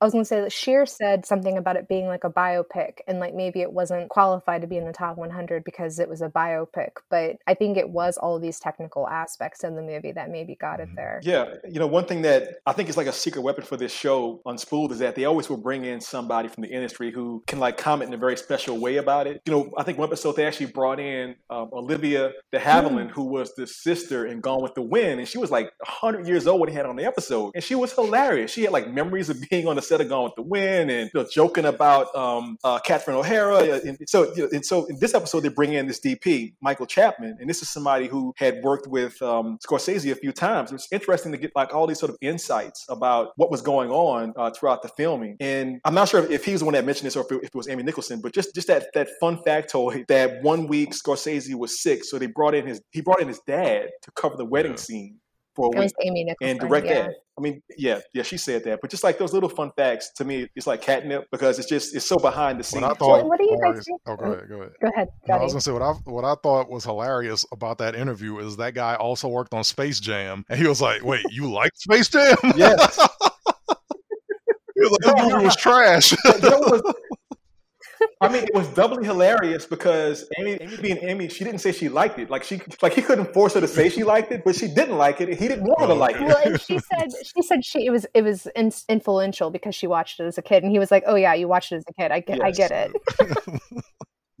I 0.00 0.04
was 0.04 0.12
going 0.12 0.22
to 0.22 0.28
say 0.28 0.40
that 0.40 0.52
Scheer 0.52 0.86
said 0.86 1.26
something 1.26 1.58
about 1.58 1.74
it 1.74 1.88
being 1.88 2.06
like 2.06 2.22
a 2.22 2.30
biopic, 2.30 2.98
and 3.08 3.18
like 3.18 3.34
maybe 3.34 3.60
it 3.62 3.72
wasn't 3.72 4.08
qualified 4.10 4.60
to 4.60 4.68
be 4.68 4.76
in 4.76 4.84
the 4.84 4.92
top 4.92 5.16
100 5.16 5.64
because 5.64 5.98
it 5.98 6.08
was 6.08 6.22
a 6.22 6.28
biopic. 6.28 6.90
But 7.10 7.36
I 7.48 7.54
think 7.54 7.76
it 7.76 7.90
was 7.90 8.16
all 8.16 8.36
of 8.36 8.42
these 8.42 8.60
technical 8.60 9.08
aspects 9.08 9.64
in 9.64 9.74
the 9.74 9.82
movie 9.82 10.12
that 10.12 10.30
maybe 10.30 10.54
got 10.54 10.78
it 10.78 10.88
Mhm. 10.90 10.94
there. 10.94 11.20
Yeah, 11.24 11.54
you 11.68 11.80
know, 11.80 11.88
one 11.88 12.04
thing 12.04 12.22
that 12.22 12.58
I 12.64 12.72
think 12.72 12.88
is 12.88 12.96
like 12.96 13.08
a 13.08 13.12
secret 13.12 13.42
weapon 13.42 13.64
for 13.64 13.76
this 13.76 13.92
show 13.92 14.40
on 14.46 14.54
Unspooled 14.56 14.92
is 14.92 14.98
that 15.00 15.14
they 15.14 15.24
always 15.24 15.48
will 15.48 15.56
bring 15.56 15.84
in 15.84 16.00
somebody 16.00 16.48
from 16.48 16.62
the 16.62 16.68
industry 16.68 17.10
who 17.12 17.42
can 17.46 17.58
like 17.58 17.76
comment 17.76 18.08
in 18.08 18.14
a 18.14 18.18
very 18.18 18.36
special 18.36 18.78
way 18.78 18.96
about 18.98 19.26
it. 19.26 19.40
You 19.46 19.52
know, 19.52 19.70
I 19.76 19.82
think 19.82 19.98
one 19.98 20.08
episode 20.08 20.36
they 20.36 20.46
actually 20.46 20.66
brought 20.66 20.98
in 21.00 21.34
um, 21.50 21.70
Olivia 21.72 22.32
de 22.52 22.58
Havilland, 22.58 23.10
who 23.10 23.24
was 23.24 23.52
the 23.54 23.66
sister 23.66 24.26
in 24.26 24.40
Gone 24.40 24.62
with 24.62 24.74
the 24.74 24.82
Wind, 24.82 25.18
and 25.20 25.28
she 25.28 25.38
was 25.38 25.50
like 25.50 25.72
100 25.80 26.26
years 26.28 26.46
old 26.46 26.60
when 26.60 26.68
they 26.70 26.74
had 26.74 26.86
on 26.86 26.96
the 26.96 27.04
episode, 27.04 27.50
and 27.54 27.62
she 27.64 27.74
was 27.74 27.92
hilarious. 27.92 28.50
She 28.52 28.62
had 28.62 28.72
like 28.72 28.88
memories 28.92 29.28
of 29.28 29.38
being 29.50 29.66
on 29.66 29.76
the 29.76 29.82
set 29.88 30.00
of 30.00 30.08
Gone 30.08 30.24
with 30.24 30.34
the 30.36 30.42
Wind 30.42 30.90
and 30.90 31.10
you 31.12 31.20
know, 31.20 31.26
joking 31.30 31.64
about 31.64 32.14
um, 32.14 32.58
uh, 32.64 32.78
Catherine 32.80 33.16
O'Hara. 33.16 33.80
And 33.84 33.98
so, 34.06 34.34
you 34.34 34.42
know, 34.42 34.48
and 34.52 34.64
so 34.64 34.86
in 34.86 34.98
this 35.00 35.14
episode 35.14 35.40
they 35.40 35.48
bring 35.48 35.72
in 35.72 35.86
this 35.86 36.00
DP, 36.00 36.54
Michael 36.60 36.86
Chapman, 36.86 37.36
and 37.40 37.48
this 37.48 37.62
is 37.62 37.68
somebody 37.68 38.06
who 38.06 38.32
had 38.36 38.62
worked 38.62 38.86
with 38.86 39.20
um, 39.22 39.58
Scorsese 39.66 40.10
a 40.12 40.14
few 40.14 40.32
times. 40.32 40.70
It 40.70 40.74
was 40.74 40.88
interesting 40.92 41.32
to 41.32 41.38
get 41.38 41.52
like 41.56 41.74
all 41.74 41.86
these 41.86 41.98
sort 41.98 42.10
of 42.10 42.16
insights 42.20 42.84
about 42.88 43.32
what 43.36 43.50
was 43.50 43.62
going 43.62 43.90
on 43.90 44.32
uh, 44.36 44.50
throughout 44.50 44.82
the 44.82 44.88
filming. 44.88 45.36
And 45.40 45.80
I'm 45.84 45.94
not 45.94 46.08
sure 46.08 46.30
if 46.30 46.44
he 46.44 46.52
was 46.52 46.60
the 46.60 46.64
one 46.66 46.74
that 46.74 46.84
mentioned 46.84 47.06
this 47.06 47.16
or 47.16 47.24
if 47.24 47.32
it, 47.32 47.36
if 47.42 47.48
it 47.48 47.54
was 47.54 47.68
Amy 47.68 47.82
Nicholson, 47.82 48.20
but 48.20 48.32
just 48.32 48.54
just 48.54 48.68
that 48.68 48.86
that 48.94 49.08
fun 49.20 49.38
factoid 49.46 50.06
that 50.08 50.42
one 50.42 50.66
week 50.66 50.90
Scorsese 50.90 51.54
was 51.54 51.80
sick, 51.80 52.04
so 52.04 52.18
they 52.18 52.26
brought 52.26 52.54
in 52.54 52.66
his 52.66 52.80
he 52.90 53.00
brought 53.00 53.20
in 53.20 53.28
his 53.28 53.40
dad 53.46 53.88
to 54.02 54.10
cover 54.12 54.36
the 54.36 54.44
wedding 54.44 54.72
Yeah. 54.72 54.76
scene 54.76 55.20
for 55.58 55.70
a 55.74 55.80
was 55.80 55.92
week 55.98 56.06
Amy 56.06 56.24
Nicholson. 56.24 56.50
and 56.50 56.60
direct 56.60 56.86
yeah. 56.86 57.02
that. 57.02 57.14
I 57.36 57.40
mean, 57.40 57.62
yeah, 57.76 58.00
yeah, 58.14 58.22
she 58.22 58.36
said 58.36 58.64
that. 58.64 58.80
But 58.80 58.90
just 58.90 59.04
like 59.04 59.18
those 59.18 59.32
little 59.32 59.48
fun 59.48 59.70
facts, 59.76 60.10
to 60.16 60.24
me, 60.24 60.48
it's 60.56 60.66
like 60.66 60.82
catnip 60.82 61.28
because 61.30 61.58
it's 61.58 61.68
just 61.68 61.94
it's 61.94 62.06
so 62.06 62.16
behind 62.16 62.58
the 62.58 62.64
scenes. 62.64 62.82
What 62.82 62.92
I 62.92 62.94
thought, 62.94 63.26
what 63.26 63.38
do 63.38 63.44
you 63.44 63.58
guys 63.62 63.84
think? 63.84 64.00
Oh, 64.06 64.16
go 64.16 64.32
ahead, 64.32 64.48
go 64.48 64.56
ahead. 64.62 64.72
Go 64.80 64.88
ahead, 64.88 65.08
No, 65.28 65.34
I 65.34 65.42
was 65.42 65.52
gonna 65.52 65.60
say 65.60 65.72
what 65.72 65.82
I 65.82 65.92
what 66.04 66.24
I 66.24 66.34
thought 66.42 66.70
was 66.70 66.84
hilarious 66.84 67.44
about 67.52 67.78
that 67.78 67.94
interview 67.94 68.38
is 68.38 68.56
that 68.56 68.74
guy 68.74 68.94
also 68.94 69.28
worked 69.28 69.54
on 69.54 69.64
Space 69.64 70.00
Jam, 70.00 70.44
and 70.48 70.60
he 70.60 70.66
was 70.66 70.80
like, 70.80 71.04
"Wait, 71.04 71.24
you 71.30 71.50
like 71.50 71.72
Space 71.76 72.08
Jam?" 72.08 72.36
Yes. 72.56 72.96
he 74.74 74.80
was 74.80 74.90
like, 74.90 75.16
"This 75.16 75.32
movie 75.32 75.44
was 75.44 75.56
trash." 75.56 76.12
You 76.12 76.40
know 76.40 76.58
was- 76.60 76.94
I 78.20 78.28
mean, 78.28 78.44
it 78.44 78.54
was 78.54 78.68
doubly 78.68 79.04
hilarious 79.04 79.66
because 79.66 80.28
Amy, 80.38 80.58
Amy 80.60 80.76
being 80.76 80.98
Amy, 81.02 81.28
she 81.28 81.44
didn't 81.44 81.60
say 81.60 81.72
she 81.72 81.88
liked 81.88 82.18
it. 82.18 82.30
Like 82.30 82.44
she, 82.44 82.60
like 82.82 82.94
he 82.94 83.02
couldn't 83.02 83.32
force 83.32 83.54
her 83.54 83.60
to 83.60 83.68
say 83.68 83.88
she 83.88 84.04
liked 84.04 84.32
it, 84.32 84.42
but 84.44 84.54
she 84.54 84.68
didn't 84.68 84.96
like 84.96 85.20
it. 85.20 85.28
He 85.28 85.48
didn't 85.48 85.64
want 85.64 85.80
her 85.80 85.86
to 85.88 85.94
like 85.94 86.16
it. 86.16 86.22
well, 86.22 86.40
and 86.44 86.60
she 86.68 86.78
said 86.78 87.08
she 87.24 87.42
said 87.42 87.64
she 87.64 87.86
it 87.86 87.90
was 87.90 88.06
it 88.14 88.22
was 88.22 88.46
in, 88.56 88.72
influential 88.88 89.50
because 89.50 89.74
she 89.74 89.86
watched 89.86 90.20
it 90.20 90.24
as 90.24 90.38
a 90.38 90.42
kid, 90.42 90.62
and 90.62 90.72
he 90.72 90.78
was 90.78 90.90
like, 90.90 91.04
"Oh 91.06 91.16
yeah, 91.16 91.34
you 91.34 91.48
watched 91.48 91.72
it 91.72 91.76
as 91.76 91.84
a 91.88 91.92
kid. 91.92 92.10
I 92.10 92.20
get, 92.20 92.42
I 92.42 92.50
get 92.50 92.70
it." 92.70 92.92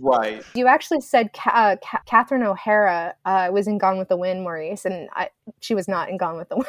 Right. 0.00 0.44
You 0.54 0.68
actually 0.68 1.00
said 1.00 1.32
Ca- 1.32 1.50
uh, 1.50 1.76
Ca- 1.84 2.02
Catherine 2.06 2.44
O'Hara 2.44 3.14
uh, 3.24 3.50
was 3.52 3.66
in 3.66 3.78
Gone 3.78 3.98
with 3.98 4.08
the 4.08 4.16
Wind, 4.16 4.42
Maurice, 4.42 4.84
and 4.84 5.08
I, 5.12 5.30
she 5.60 5.74
was 5.74 5.88
not 5.88 6.08
in 6.08 6.16
Gone 6.16 6.36
with 6.36 6.48
the 6.48 6.56
Wind. 6.56 6.68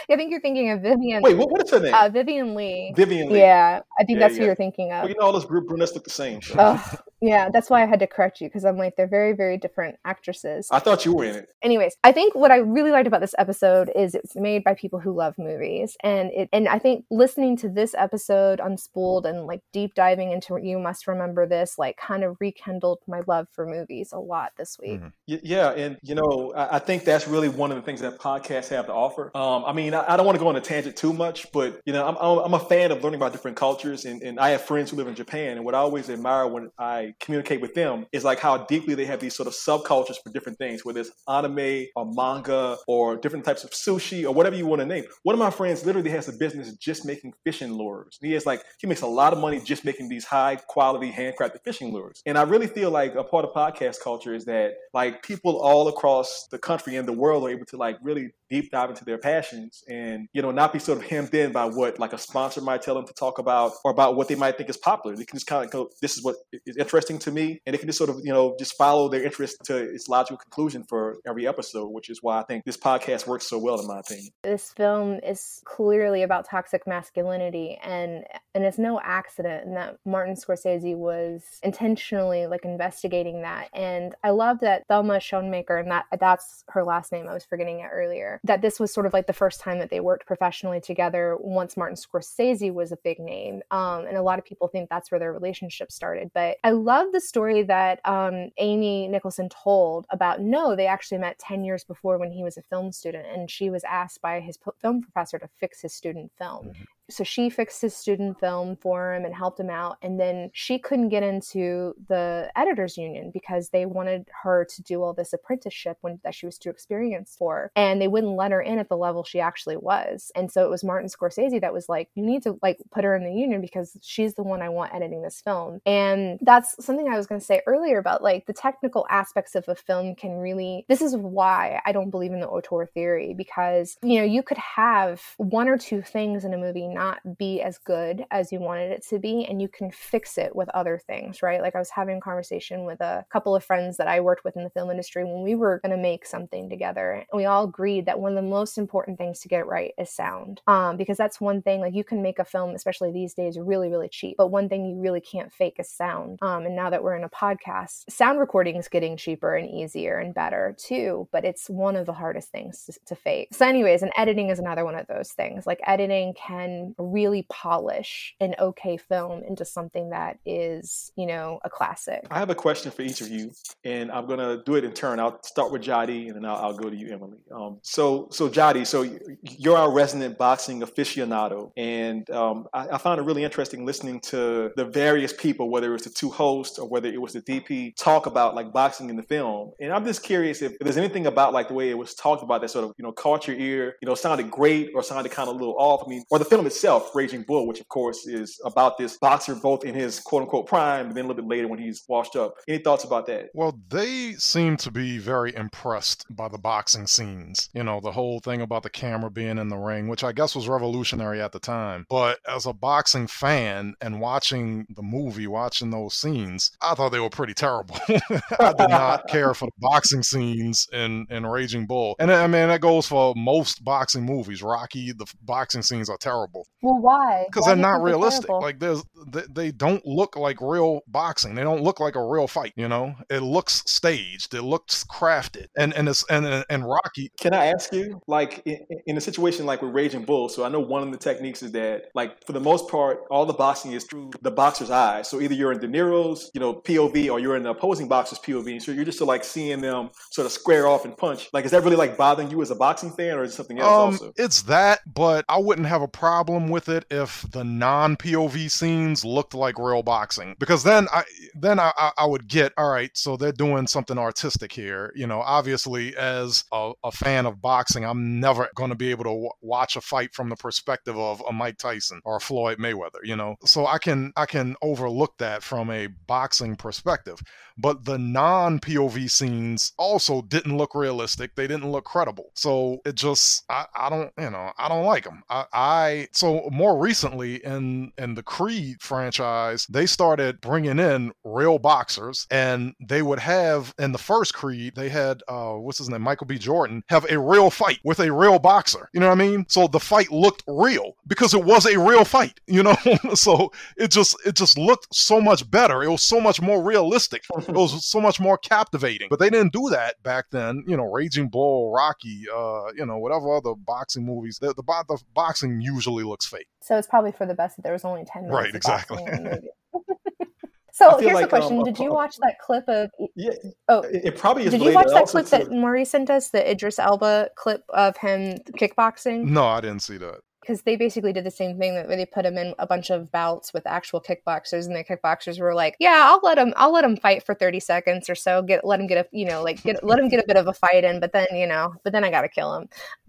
I 0.10 0.16
think 0.16 0.30
you're 0.30 0.40
thinking 0.40 0.70
of 0.70 0.80
Vivian. 0.82 1.22
Wait, 1.22 1.36
what, 1.36 1.50
what 1.50 1.62
is 1.64 1.70
her 1.70 1.80
name? 1.80 1.94
uh, 1.94 2.08
Vivien 2.08 2.54
Leigh. 2.54 2.92
Vivien 2.96 3.28
Leigh. 3.30 3.40
Yeah, 3.40 3.80
I 3.98 4.04
think 4.04 4.18
Yeah, 4.18 4.26
that's 4.28 4.38
who 4.38 4.44
you're 4.44 4.54
thinking 4.54 4.92
of. 4.92 5.02
Well, 5.02 5.08
you 5.08 5.14
know, 5.18 5.26
all 5.26 5.32
those 5.32 5.44
group 5.44 5.66
brunettes 5.66 5.94
look 5.94 6.04
the 6.04 6.10
same. 6.10 6.40
Ugh, 6.58 6.98
yeah, 7.20 7.48
that's 7.52 7.70
why 7.70 7.82
I 7.82 7.86
had 7.86 8.00
to 8.00 8.06
correct 8.06 8.40
you 8.40 8.48
because 8.48 8.64
I'm 8.64 8.76
like 8.76 8.96
they're 8.96 9.06
very, 9.08 9.32
very 9.32 9.56
different 9.58 9.96
actresses. 10.04 10.68
I 10.70 10.78
thought 10.78 11.04
you 11.04 11.14
were 11.14 11.24
in 11.24 11.36
it. 11.36 11.48
anyways 11.62 11.96
i 12.04 12.12
think 12.12 12.34
what 12.34 12.50
i 12.50 12.56
really 12.56 12.90
liked 12.90 13.06
about 13.06 13.20
this 13.20 13.34
episode 13.38 13.90
is 13.94 14.14
it's 14.14 14.34
made 14.36 14.62
by 14.64 14.74
people 14.74 14.98
who 14.98 15.12
love 15.14 15.34
movies 15.38 15.96
and 16.02 16.30
it 16.32 16.48
and 16.52 16.68
i 16.68 16.78
think 16.78 17.04
listening 17.10 17.56
to 17.56 17.68
this 17.68 17.94
episode 17.96 18.58
unspooled 18.58 19.24
and 19.24 19.46
like 19.46 19.60
deep 19.72 19.94
diving 19.94 20.30
into 20.32 20.56
you 20.62 20.78
must 20.78 21.06
remember 21.06 21.46
this 21.46 21.78
like 21.78 21.96
kind 21.96 22.24
of 22.24 22.36
rekindled 22.40 22.98
my 23.06 23.20
love 23.26 23.46
for 23.52 23.66
movies 23.66 24.10
a 24.12 24.18
lot 24.18 24.52
this 24.58 24.76
week 24.80 25.00
Mhm. 25.00 25.12
Y- 25.28 25.40
Yeah, 25.42 25.70
and 25.72 25.98
you 26.02 26.14
know, 26.14 26.52
I, 26.54 26.76
I 26.76 26.78
think 26.78 27.04
that's 27.04 27.26
really 27.26 27.48
one 27.48 27.70
of 27.70 27.76
the 27.76 27.82
things 27.82 28.00
that 28.02 28.18
podcasts 28.18 28.68
have 28.68 28.86
to 28.86 28.92
offer. 28.92 29.30
Um, 29.36 29.64
I 29.64 29.72
mean, 29.72 29.83
I, 29.92 30.14
I 30.14 30.16
don't 30.16 30.24
want 30.24 30.36
to 30.36 30.40
go 30.40 30.48
on 30.48 30.54
a 30.54 30.60
tangent 30.60 30.96
too 30.96 31.12
much, 31.12 31.50
but 31.52 31.80
you 31.84 31.92
know, 31.92 32.06
I'm, 32.06 32.16
I'm 32.16 32.54
a 32.54 32.58
fan 32.58 32.92
of 32.92 33.02
learning 33.02 33.18
about 33.20 33.32
different 33.32 33.56
cultures, 33.56 34.04
and, 34.04 34.22
and 34.22 34.38
I 34.38 34.50
have 34.50 34.62
friends 34.62 34.90
who 34.90 34.96
live 34.96 35.08
in 35.08 35.16
Japan, 35.16 35.56
and 35.56 35.64
what 35.64 35.74
I 35.74 35.78
always 35.78 36.08
admire 36.08 36.46
when 36.46 36.70
I 36.78 37.14
communicate 37.20 37.60
with 37.60 37.74
them 37.74 38.06
is 38.12 38.22
like 38.22 38.38
how 38.38 38.58
deeply 38.58 38.94
they 38.94 39.04
have 39.06 39.18
these 39.18 39.34
sort 39.34 39.48
of 39.48 39.54
subcultures 39.54 40.16
for 40.22 40.30
different 40.32 40.58
things, 40.58 40.84
whether 40.84 41.00
it's 41.00 41.10
anime 41.28 41.86
or 41.96 42.06
manga 42.14 42.76
or 42.86 43.16
different 43.16 43.44
types 43.44 43.64
of 43.64 43.70
sushi 43.70 44.24
or 44.24 44.32
whatever 44.32 44.54
you 44.54 44.66
want 44.66 44.80
to 44.80 44.86
name. 44.86 45.04
One 45.24 45.34
of 45.34 45.40
my 45.40 45.50
friends 45.50 45.84
literally 45.84 46.10
has 46.10 46.28
a 46.28 46.32
business 46.32 46.72
just 46.76 47.04
making 47.04 47.32
fishing 47.44 47.72
lures. 47.72 48.18
He 48.22 48.32
has 48.32 48.46
like 48.46 48.62
he 48.78 48.86
makes 48.86 49.02
a 49.02 49.06
lot 49.06 49.32
of 49.32 49.40
money 49.40 49.60
just 49.60 49.84
making 49.84 50.08
these 50.08 50.24
high 50.24 50.56
quality 50.68 51.10
handcrafted 51.10 51.64
fishing 51.64 51.92
lures, 51.92 52.22
and 52.26 52.38
I 52.38 52.42
really 52.42 52.68
feel 52.68 52.90
like 52.90 53.14
a 53.16 53.24
part 53.24 53.44
of 53.44 53.52
podcast 53.52 53.96
culture 54.02 54.34
is 54.34 54.44
that 54.44 54.74
like 54.92 55.22
people 55.22 55.60
all 55.60 55.88
across 55.88 56.46
the 56.50 56.58
country 56.58 56.96
and 56.96 57.08
the 57.08 57.12
world 57.12 57.44
are 57.44 57.50
able 57.50 57.66
to 57.66 57.76
like 57.76 57.96
really 58.02 58.30
deep 58.50 58.70
dive 58.70 58.90
into 58.90 59.04
their 59.04 59.18
passions 59.18 59.73
and 59.88 60.28
you 60.32 60.42
know 60.42 60.50
not 60.50 60.72
be 60.72 60.78
sort 60.78 60.98
of 60.98 61.04
hemmed 61.04 61.34
in 61.34 61.52
by 61.52 61.64
what 61.64 61.98
like 61.98 62.12
a 62.12 62.18
sponsor 62.18 62.60
might 62.60 62.82
tell 62.82 62.94
them 62.94 63.06
to 63.06 63.14
talk 63.14 63.38
about 63.38 63.72
or 63.84 63.90
about 63.90 64.16
what 64.16 64.28
they 64.28 64.34
might 64.34 64.56
think 64.56 64.68
is 64.70 64.76
popular. 64.76 65.16
They 65.16 65.24
can 65.24 65.36
just 65.36 65.46
kind 65.46 65.64
of 65.64 65.70
go 65.70 65.90
this 66.00 66.16
is 66.16 66.24
what 66.24 66.36
is 66.66 66.76
interesting 66.76 67.18
to 67.20 67.30
me 67.30 67.60
and 67.66 67.74
they 67.74 67.78
can 67.78 67.88
just 67.88 67.98
sort 67.98 68.10
of 68.10 68.16
you 68.22 68.32
know 68.32 68.54
just 68.58 68.76
follow 68.76 69.08
their 69.08 69.22
interest 69.22 69.58
to 69.64 69.76
its 69.76 70.08
logical 70.08 70.36
conclusion 70.36 70.84
for 70.88 71.18
every 71.26 71.46
episode 71.46 71.88
which 71.88 72.10
is 72.10 72.22
why 72.22 72.40
i 72.40 72.42
think 72.44 72.64
this 72.64 72.76
podcast 72.76 73.26
works 73.26 73.46
so 73.48 73.58
well 73.58 73.80
in 73.80 73.86
my 73.86 74.00
opinion. 74.00 74.28
This 74.42 74.72
film 74.72 75.20
is 75.22 75.62
clearly 75.64 76.22
about 76.22 76.46
toxic 76.48 76.86
masculinity 76.86 77.78
and 77.82 78.24
and 78.54 78.64
it's 78.64 78.78
no 78.78 79.00
accident 79.02 79.74
that 79.74 79.96
Martin 80.04 80.34
Scorsese 80.34 80.96
was 80.96 81.42
intentionally 81.62 82.46
like 82.46 82.64
investigating 82.64 83.42
that. 83.42 83.68
And 83.72 84.14
I 84.22 84.30
love 84.30 84.60
that 84.60 84.84
Thelma 84.88 85.14
Schoonmaker 85.14 85.80
and 85.80 85.90
that 85.90 86.04
that's 86.20 86.64
her 86.68 86.84
last 86.84 87.10
name 87.10 87.26
I 87.28 87.34
was 87.34 87.44
forgetting 87.44 87.80
it 87.80 87.90
earlier 87.92 88.40
that 88.44 88.62
this 88.62 88.78
was 88.78 88.92
sort 88.92 89.06
of 89.06 89.12
like 89.12 89.26
the 89.26 89.32
first 89.32 89.60
time 89.64 89.78
that 89.78 89.90
they 89.90 90.00
worked 90.00 90.26
professionally 90.26 90.80
together 90.80 91.36
once 91.40 91.76
Martin 91.76 91.96
Scorsese 91.96 92.72
was 92.72 92.92
a 92.92 92.96
big 92.98 93.18
name 93.18 93.62
um, 93.70 94.06
and 94.06 94.16
a 94.16 94.22
lot 94.22 94.38
of 94.38 94.44
people 94.44 94.68
think 94.68 94.88
that's 94.88 95.10
where 95.10 95.18
their 95.18 95.32
relationship 95.32 95.90
started 95.90 96.30
but 96.34 96.58
I 96.62 96.70
love 96.70 97.12
the 97.12 97.20
story 97.20 97.62
that 97.64 98.00
um, 98.04 98.50
Amy 98.58 99.08
Nicholson 99.08 99.48
told 99.48 100.06
about 100.10 100.40
no 100.40 100.76
they 100.76 100.86
actually 100.86 101.18
met 101.18 101.38
10 101.38 101.64
years 101.64 101.84
before 101.84 102.18
when 102.18 102.30
he 102.30 102.44
was 102.44 102.56
a 102.56 102.62
film 102.62 102.92
student 102.92 103.26
and 103.26 103.50
she 103.50 103.70
was 103.70 103.84
asked 103.84 104.20
by 104.20 104.40
his 104.40 104.58
film 104.80 105.02
professor 105.02 105.38
to 105.38 105.48
fix 105.58 105.80
his 105.80 105.94
student 105.94 106.30
film 106.38 106.54
Mhm. 106.54 106.86
So 107.10 107.22
she 107.22 107.50
fixed 107.50 107.82
his 107.82 107.94
student 107.94 108.38
film 108.40 108.76
for 108.76 109.14
him 109.14 109.24
and 109.24 109.34
helped 109.34 109.60
him 109.60 109.70
out 109.70 109.98
and 110.02 110.18
then 110.18 110.50
she 110.52 110.78
couldn't 110.78 111.10
get 111.10 111.22
into 111.22 111.94
the 112.08 112.50
editors 112.56 112.96
union 112.96 113.30
because 113.32 113.68
they 113.68 113.84
wanted 113.84 114.26
her 114.42 114.64
to 114.64 114.82
do 114.82 115.02
all 115.02 115.12
this 115.12 115.32
apprenticeship 115.32 115.98
when 116.00 116.18
that 116.24 116.34
she 116.34 116.46
was 116.46 116.56
too 116.56 116.70
experienced 116.70 117.36
for 117.36 117.70
and 117.76 118.00
they 118.00 118.08
wouldn't 118.08 118.36
let 118.36 118.52
her 118.52 118.62
in 118.62 118.78
at 118.78 118.88
the 118.88 118.96
level 118.96 119.22
she 119.22 119.40
actually 119.40 119.76
was. 119.76 120.32
And 120.34 120.50
so 120.50 120.64
it 120.64 120.70
was 120.70 120.84
martin 120.84 121.08
scorsese 121.08 121.60
that 121.60 121.72
was 121.72 121.88
like 121.88 122.08
you 122.14 122.24
need 122.24 122.42
to 122.44 122.58
like 122.62 122.78
put 122.90 123.04
her 123.04 123.14
in 123.14 123.24
the 123.24 123.32
union 123.32 123.60
because 123.60 123.96
she's 124.00 124.34
the 124.34 124.42
one 124.42 124.62
i 124.62 124.68
want 124.68 124.94
editing 124.94 125.22
this 125.22 125.40
film. 125.40 125.80
And 125.84 126.38
that's 126.40 126.82
something 126.84 127.08
i 127.08 127.16
was 127.16 127.26
going 127.26 127.40
to 127.40 127.46
say 127.46 127.60
earlier 127.66 127.98
about 127.98 128.22
like 128.22 128.46
the 128.46 128.52
technical 128.52 129.06
aspects 129.10 129.54
of 129.54 129.68
a 129.68 129.74
film 129.74 130.14
can 130.14 130.38
really 130.38 130.86
this 130.88 131.02
is 131.02 131.16
why 131.16 131.80
i 131.84 131.92
don't 131.92 132.10
believe 132.10 132.32
in 132.32 132.40
the 132.40 132.48
auteur 132.48 132.86
theory 132.86 133.34
because 133.34 133.98
you 134.02 134.18
know 134.18 134.24
you 134.24 134.42
could 134.42 134.58
have 134.58 135.22
one 135.36 135.68
or 135.68 135.76
two 135.76 136.00
things 136.00 136.44
in 136.44 136.54
a 136.54 136.58
movie 136.58 136.93
not 136.94 137.18
be 137.38 137.60
as 137.60 137.78
good 137.78 138.24
as 138.30 138.52
you 138.52 138.60
wanted 138.60 138.90
it 138.90 139.04
to 139.08 139.18
be 139.18 139.44
and 139.44 139.60
you 139.60 139.68
can 139.68 139.90
fix 139.90 140.38
it 140.38 140.54
with 140.54 140.68
other 140.70 140.98
things 140.98 141.42
right? 141.42 141.60
Like 141.60 141.74
i 141.74 141.78
was 141.78 141.90
having 141.90 142.18
a 142.18 142.20
conversation 142.20 142.84
with 142.84 143.00
a 143.00 143.24
couple 143.30 143.54
of 143.56 143.64
friends 143.64 143.96
that 143.96 144.08
i 144.08 144.20
worked 144.20 144.44
with 144.44 144.56
in 144.56 144.64
the 144.64 144.70
film 144.70 144.90
industry 144.90 145.24
when 145.24 145.42
we 145.42 145.54
were 145.54 145.80
going 145.80 145.96
to 145.96 146.02
make 146.02 146.26
something 146.26 146.68
together 146.68 147.12
and 147.12 147.26
we 147.32 147.44
all 147.44 147.64
agreed 147.64 148.06
that 148.06 148.20
one 148.20 148.36
of 148.36 148.42
the 148.42 148.48
most 148.48 148.78
important 148.78 149.18
things 149.18 149.40
to 149.40 149.48
get 149.48 149.66
right 149.66 149.92
is 149.98 150.10
sound 150.10 150.60
um, 150.66 150.96
because 150.96 151.16
that's 151.16 151.40
one 151.40 151.62
thing 151.62 151.80
like 151.80 151.94
you 151.94 152.04
can 152.04 152.22
make 152.22 152.38
a 152.38 152.44
film 152.44 152.74
especially 152.74 153.10
these 153.10 153.34
days 153.34 153.58
really 153.58 153.88
really 153.88 154.08
cheap 154.08 154.36
but 154.36 154.48
one 154.48 154.68
thing 154.68 154.84
you 154.84 155.00
really 155.00 155.20
can't 155.20 155.52
fake 155.52 155.76
is 155.78 155.90
sound 155.90 156.38
um, 156.42 156.66
and 156.66 156.76
now 156.76 156.90
that 156.90 157.02
we're 157.02 157.16
in 157.16 157.24
a 157.24 157.28
podcast 157.28 158.10
sound 158.10 158.38
recording 158.38 158.76
is 158.76 158.88
getting 158.88 159.16
cheaper 159.16 159.56
and 159.56 159.70
easier 159.70 160.18
and 160.18 160.34
better 160.34 160.76
too 160.78 161.28
but 161.32 161.44
it's 161.44 161.68
one 161.68 161.96
of 161.96 162.06
the 162.06 162.12
hardest 162.12 162.50
things 162.50 162.84
to, 162.84 162.92
to 163.06 163.14
fake. 163.14 163.48
So 163.52 163.66
anyways 163.66 164.02
and 164.02 164.12
editing 164.16 164.50
is 164.50 164.58
another 164.58 164.84
one 164.84 164.94
of 164.94 165.06
those 165.06 165.32
things 165.32 165.66
like 165.66 165.80
editing 165.86 166.34
can 166.34 166.83
really 166.98 167.46
polish 167.48 168.34
an 168.40 168.54
okay 168.58 168.96
film 168.96 169.42
into 169.46 169.64
something 169.64 170.10
that 170.10 170.38
is 170.44 171.12
you 171.16 171.26
know 171.26 171.60
a 171.64 171.70
classic. 171.70 172.26
I 172.30 172.38
have 172.38 172.50
a 172.50 172.54
question 172.54 172.90
for 172.90 173.02
each 173.02 173.20
of 173.20 173.28
you 173.28 173.52
and 173.84 174.10
i'm 174.10 174.26
going 174.26 174.38
to 174.38 174.62
do 174.64 174.74
it 174.76 174.84
in 174.84 174.92
turn. 174.92 175.20
I'll 175.20 175.42
start 175.42 175.72
with 175.72 175.82
jody 175.82 176.28
and 176.28 176.36
then 176.36 176.44
i'll, 176.44 176.56
I'll 176.56 176.76
go 176.76 176.90
to 176.90 176.96
you 176.96 177.12
emily. 177.12 177.38
Um, 177.54 177.78
so 177.82 178.28
so 178.30 178.48
jody 178.48 178.84
so 178.84 179.02
you're 179.42 179.76
our 179.76 179.92
resident 179.92 180.38
boxing 180.38 180.80
aficionado 180.80 181.70
and 181.76 182.28
um, 182.30 182.66
I, 182.72 182.88
I 182.88 182.98
found 182.98 183.20
it 183.20 183.24
really 183.24 183.44
interesting 183.44 183.84
listening 183.84 184.20
to 184.20 184.70
the 184.76 184.84
various 184.84 185.32
people 185.32 185.70
whether 185.70 185.90
it 185.90 185.92
was 185.92 186.04
the 186.04 186.10
two 186.10 186.30
hosts 186.30 186.78
or 186.78 186.88
whether 186.88 187.08
it 187.08 187.20
was 187.20 187.32
the 187.32 187.42
dp 187.42 187.96
talk 187.96 188.26
about 188.26 188.54
like 188.54 188.72
boxing 188.72 189.10
in 189.10 189.16
the 189.16 189.22
film. 189.22 189.72
And 189.80 189.92
i'm 189.92 190.04
just 190.04 190.22
curious 190.22 190.62
if 190.62 190.78
there's 190.80 190.96
anything 190.96 191.26
about 191.26 191.52
like 191.52 191.68
the 191.68 191.74
way 191.74 191.90
it 191.90 191.98
was 191.98 192.14
talked 192.14 192.42
about 192.42 192.60
that 192.60 192.70
sort 192.70 192.84
of 192.84 192.92
you 192.98 193.04
know 193.04 193.12
caught 193.12 193.46
your 193.46 193.56
ear 193.56 193.96
you 194.00 194.06
know 194.06 194.14
sounded 194.14 194.50
great 194.50 194.90
or 194.94 195.02
sounded 195.02 195.32
kind 195.32 195.48
of 195.48 195.56
a 195.56 195.58
little 195.58 195.76
off. 195.78 196.02
I 196.06 196.08
mean 196.08 196.24
or 196.30 196.38
the 196.38 196.44
film 196.44 196.66
itself 196.74 197.10
raging 197.14 197.42
bull 197.42 197.66
which 197.66 197.80
of 197.80 197.88
course 197.88 198.26
is 198.26 198.60
about 198.64 198.98
this 198.98 199.16
boxer 199.18 199.54
both 199.54 199.84
in 199.84 199.94
his 199.94 200.20
quote 200.20 200.42
unquote 200.42 200.66
prime 200.66 201.06
and 201.06 201.16
then 201.16 201.24
a 201.24 201.28
little 201.28 201.42
bit 201.42 201.48
later 201.48 201.68
when 201.68 201.78
he's 201.78 202.04
washed 202.08 202.36
up 202.36 202.54
any 202.68 202.78
thoughts 202.78 203.04
about 203.04 203.26
that 203.26 203.48
Well, 203.54 203.78
they 203.88 204.32
seem 204.34 204.76
to 204.78 204.90
be 204.90 205.18
very 205.18 205.54
impressed 205.54 206.24
by 206.30 206.48
the 206.48 206.58
boxing 206.58 207.06
scenes. 207.06 207.70
You 207.72 207.84
know, 207.84 208.00
the 208.00 208.12
whole 208.12 208.40
thing 208.40 208.60
about 208.60 208.82
the 208.82 208.90
camera 208.90 209.30
being 209.30 209.58
in 209.58 209.68
the 209.68 209.76
ring, 209.76 210.08
which 210.08 210.24
I 210.24 210.32
guess 210.32 210.54
was 210.54 210.68
revolutionary 210.68 211.40
at 211.40 211.52
the 211.52 211.60
time. 211.60 212.06
But 212.08 212.38
as 212.48 212.66
a 212.66 212.72
boxing 212.72 213.26
fan 213.26 213.94
and 214.00 214.20
watching 214.20 214.86
the 214.94 215.02
movie, 215.02 215.46
watching 215.46 215.90
those 215.90 216.14
scenes, 216.14 216.70
I 216.80 216.94
thought 216.94 217.10
they 217.10 217.20
were 217.20 217.30
pretty 217.30 217.54
terrible. 217.54 217.96
I 218.08 218.72
did 218.76 218.90
not 218.90 219.26
care 219.28 219.54
for 219.54 219.66
the 219.66 219.88
boxing 219.90 220.22
scenes 220.22 220.86
in, 220.92 221.26
in 221.30 221.46
Raging 221.46 221.86
Bull. 221.86 222.16
And 222.18 222.32
I 222.32 222.46
mean, 222.46 222.68
that 222.68 222.80
goes 222.80 223.06
for 223.06 223.34
most 223.36 223.84
boxing 223.84 224.24
movies. 224.24 224.62
Rocky, 224.62 225.12
the 225.12 225.26
boxing 225.42 225.82
scenes 225.82 226.08
are 226.08 226.18
terrible. 226.18 226.63
Well, 226.82 227.00
why? 227.00 227.44
because 227.50 227.66
they're 227.66 227.76
not 227.76 228.02
realistic. 228.02 228.46
terrible? 228.46 228.62
Like 228.62 228.78
there's 228.78 229.02
they, 229.28 229.42
they 229.50 229.70
don't 229.72 230.04
look 230.06 230.36
like 230.36 230.60
real 230.60 231.00
boxing. 231.06 231.54
They 231.54 231.62
don't 231.62 231.82
look 231.82 231.98
like 232.00 232.14
a 232.14 232.22
real 232.24 232.46
fight. 232.46 232.72
You 232.76 232.88
know, 232.88 233.14
it 233.30 233.40
looks 233.40 233.82
staged. 233.86 234.52
It 234.54 234.62
looks 234.62 235.02
crafted. 235.04 235.66
And 235.78 235.94
and 235.94 236.08
it's 236.08 236.24
and 236.30 236.44
and, 236.46 236.64
and 236.68 236.84
Rocky. 236.86 237.30
Can 237.40 237.54
I 237.54 237.66
ask 237.66 237.92
you, 237.92 238.20
like, 238.26 238.62
in, 238.66 238.78
in 239.06 239.16
a 239.16 239.20
situation 239.20 239.64
like 239.66 239.80
with 239.82 239.94
Raging 239.94 240.24
Bull? 240.24 240.48
So 240.48 240.64
I 240.64 240.68
know 240.68 240.80
one 240.80 241.02
of 241.02 241.10
the 241.10 241.16
techniques 241.18 241.62
is 241.62 241.72
that, 241.72 242.04
like, 242.14 242.44
for 242.46 242.52
the 242.52 242.60
most 242.60 242.88
part, 242.90 243.20
all 243.30 243.46
the 243.46 243.52
boxing 243.54 243.92
is 243.92 244.04
through 244.04 244.32
the 244.42 244.50
boxer's 244.50 244.90
eyes. 244.90 245.28
So 245.28 245.40
either 245.40 245.54
you're 245.54 245.72
in 245.72 245.78
De 245.78 245.88
Niro's, 245.88 246.50
you 246.54 246.60
know, 246.60 246.74
POV, 246.74 247.30
or 247.30 247.40
you're 247.40 247.56
in 247.56 247.62
the 247.62 247.70
opposing 247.70 248.08
boxer's 248.08 248.38
POV. 248.40 248.70
and 248.72 248.82
So 248.82 248.92
you're 248.92 249.04
just 249.06 249.18
sort 249.18 249.28
like 249.28 249.44
seeing 249.44 249.80
them 249.80 250.10
sort 250.30 250.44
of 250.46 250.52
square 250.52 250.86
off 250.86 251.04
and 251.06 251.16
punch. 251.16 251.48
Like, 251.54 251.64
is 251.64 251.70
that 251.70 251.82
really 251.82 251.96
like 251.96 252.16
bothering 252.18 252.50
you 252.50 252.60
as 252.60 252.70
a 252.70 252.74
boxing 252.76 253.10
fan, 253.12 253.38
or 253.38 253.42
is 253.44 253.52
it 253.52 253.56
something 253.56 253.78
else 253.78 253.88
Um, 253.88 254.12
also? 254.28 254.32
it's 254.36 254.62
that, 254.62 255.00
but 255.06 255.44
I 255.48 255.58
wouldn't 255.58 255.86
have 255.86 256.02
a 256.02 256.08
problem 256.08 256.53
with 256.68 256.88
it 256.88 257.04
if 257.10 257.44
the 257.50 257.64
non 257.64 258.16
POV 258.16 258.70
scenes 258.70 259.24
looked 259.24 259.54
like 259.54 259.78
real 259.78 260.02
boxing, 260.02 260.56
because 260.58 260.82
then 260.82 261.06
I 261.12 261.24
then 261.54 261.78
I, 261.78 262.12
I 262.16 262.26
would 262.26 262.48
get 262.48 262.72
all 262.76 262.90
right. 262.90 263.10
So 263.14 263.36
they're 263.36 263.52
doing 263.52 263.86
something 263.86 264.18
artistic 264.18 264.72
here. 264.72 265.12
You 265.14 265.26
know, 265.26 265.40
obviously 265.40 266.16
as 266.16 266.64
a, 266.72 266.92
a 267.04 267.12
fan 267.12 267.46
of 267.46 267.60
boxing, 267.60 268.04
I'm 268.04 268.40
never 268.40 268.68
going 268.74 268.90
to 268.90 268.96
be 268.96 269.10
able 269.10 269.24
to 269.24 269.30
w- 269.30 269.50
watch 269.62 269.96
a 269.96 270.00
fight 270.00 270.34
from 270.34 270.48
the 270.48 270.56
perspective 270.56 271.16
of 271.16 271.42
a 271.48 271.52
Mike 271.52 271.78
Tyson 271.78 272.20
or 272.24 272.36
a 272.36 272.40
Floyd 272.40 272.78
Mayweather. 272.78 273.22
You 273.22 273.36
know, 273.36 273.56
so 273.64 273.86
I 273.86 273.98
can 273.98 274.32
I 274.36 274.46
can 274.46 274.76
overlook 274.82 275.34
that 275.38 275.62
from 275.62 275.90
a 275.90 276.08
boxing 276.26 276.76
perspective. 276.76 277.40
But 277.76 278.04
the 278.04 278.18
non 278.18 278.78
POV 278.78 279.30
scenes 279.30 279.92
also 279.98 280.42
didn't 280.42 280.76
look 280.76 280.94
realistic. 280.94 281.54
They 281.54 281.66
didn't 281.66 281.90
look 281.90 282.04
credible. 282.04 282.50
So 282.54 283.00
it 283.04 283.14
just 283.14 283.64
I, 283.68 283.86
I 283.96 284.10
don't 284.10 284.32
you 284.38 284.50
know 284.50 284.72
I 284.78 284.88
don't 284.88 285.04
like 285.04 285.24
them. 285.24 285.42
I, 285.48 285.64
I 285.72 286.28
so 286.32 286.43
more 286.70 286.98
recently 286.98 287.64
in 287.64 288.12
in 288.18 288.34
the 288.34 288.42
Creed 288.42 289.00
franchise 289.00 289.86
they 289.88 290.06
started 290.06 290.60
bringing 290.60 290.98
in 290.98 291.32
real 291.44 291.78
boxers 291.78 292.46
and 292.50 292.94
they 293.00 293.22
would 293.22 293.38
have 293.38 293.94
in 293.98 294.12
the 294.12 294.18
first 294.18 294.54
Creed 294.54 294.94
they 294.94 295.08
had 295.08 295.42
uh 295.48 295.72
what's 295.72 295.98
his 295.98 296.08
name 296.08 296.22
Michael 296.22 296.46
B 296.46 296.58
Jordan 296.58 297.02
have 297.08 297.26
a 297.30 297.38
real 297.38 297.70
fight 297.70 297.98
with 298.04 298.20
a 298.20 298.32
real 298.32 298.58
boxer. 298.58 299.08
You 299.12 299.20
know 299.20 299.28
what 299.28 299.40
I 299.40 299.46
mean? 299.46 299.66
So 299.68 299.86
the 299.86 300.00
fight 300.00 300.30
looked 300.30 300.62
real 300.66 301.16
because 301.26 301.54
it 301.54 301.64
was 301.64 301.86
a 301.86 301.98
real 301.98 302.24
fight. 302.24 302.60
You 302.66 302.82
know, 302.82 302.96
so 303.34 303.72
it 303.96 304.10
just 304.10 304.36
it 304.46 304.56
just 304.56 304.78
looked 304.78 305.14
so 305.14 305.40
much 305.40 305.68
better. 305.70 306.02
It 306.02 306.10
was 306.10 306.22
so 306.22 306.40
much 306.40 306.60
more 306.60 306.82
realistic. 306.82 307.44
It 307.68 307.74
was 307.74 308.04
so 308.04 308.20
much 308.20 308.40
more 308.40 308.58
captivating. 308.58 309.28
But 309.30 309.38
they 309.38 309.50
didn't 309.50 309.72
do 309.72 309.88
that 309.90 310.22
back 310.22 310.46
then. 310.50 310.84
You 310.86 310.96
know, 310.96 311.04
Raging 311.04 311.48
Bull, 311.48 311.92
Rocky, 311.92 312.44
uh, 312.54 312.92
you 312.96 313.06
know, 313.06 313.18
whatever 313.18 313.54
other 313.54 313.74
boxing 313.74 314.24
movies. 314.24 314.58
The, 314.60 314.74
the, 314.74 314.82
the 314.82 315.18
boxing 315.34 315.80
usually 315.80 316.24
looks 316.34 316.46
fake. 316.46 316.66
So 316.82 316.98
it's 316.98 317.06
probably 317.06 317.30
for 317.30 317.46
the 317.46 317.54
best 317.54 317.76
that 317.76 317.82
there 317.82 317.92
was 317.92 318.04
only 318.04 318.24
ten 318.24 318.42
minutes. 318.42 318.60
Right, 318.60 318.74
exactly. 318.74 319.18
boxing 319.18 319.36
in 319.36 319.44
the 319.44 319.50
movie. 319.50 319.68
so 320.92 321.16
here's 321.18 321.34
like, 321.34 321.44
the 321.44 321.48
question: 321.48 321.78
um, 321.78 321.84
Did 321.84 321.98
you 322.00 322.10
watch 322.10 322.36
that 322.38 322.56
clip 322.60 322.84
of? 322.88 323.10
yeah, 323.36 323.52
Oh, 323.88 324.00
it, 324.00 324.24
it 324.24 324.36
probably 324.38 324.64
is. 324.64 324.72
did 324.72 324.82
you 324.82 324.92
watch 324.92 325.06
that 325.08 325.26
clip 325.26 325.46
that 325.46 325.70
Maurice 325.70 326.10
sent 326.10 326.28
us, 326.30 326.50
the 326.50 326.68
Idris 326.68 326.98
Elba 326.98 327.50
clip 327.56 327.84
of 327.90 328.16
him 328.16 328.58
kickboxing? 328.76 329.44
No, 329.44 329.64
I 329.64 329.80
didn't 329.80 330.00
see 330.00 330.16
that. 330.16 330.40
Because 330.64 330.82
they 330.82 330.96
basically 330.96 331.32
did 331.32 331.44
the 331.44 331.50
same 331.50 331.78
thing 331.78 331.94
that 331.94 332.08
they 332.08 332.24
put 332.24 332.46
him 332.46 332.56
in 332.56 332.74
a 332.78 332.86
bunch 332.86 333.10
of 333.10 333.30
bouts 333.30 333.74
with 333.74 333.86
actual 333.86 334.20
kickboxers 334.20 334.86
and 334.86 334.96
the 334.96 335.04
kickboxers 335.04 335.60
were 335.60 335.74
like 335.74 335.94
yeah 336.00 336.24
i'll 336.26 336.40
let 336.42 336.56
him 336.56 336.72
i'll 336.76 336.92
let 336.92 337.04
him 337.04 337.16
fight 337.16 337.44
for 337.44 337.54
30 337.54 337.80
seconds 337.80 338.30
or 338.30 338.34
so 338.34 338.62
get 338.62 338.84
let 338.84 338.98
him 338.98 339.06
get 339.06 339.18
a 339.18 339.28
you 339.36 339.44
know 339.44 339.62
like 339.62 339.82
get 339.82 340.02
let 340.02 340.18
him 340.18 340.28
get 340.28 340.42
a 340.42 340.46
bit 340.46 340.56
of 340.56 340.66
a 340.66 340.72
fight 340.72 341.04
in 341.04 341.20
but 341.20 341.32
then 341.32 341.46
you 341.52 341.66
know 341.66 341.94
but 342.02 342.12
then 342.12 342.24
i 342.24 342.30
gotta 342.30 342.48
kill 342.48 342.74
him 342.74 342.88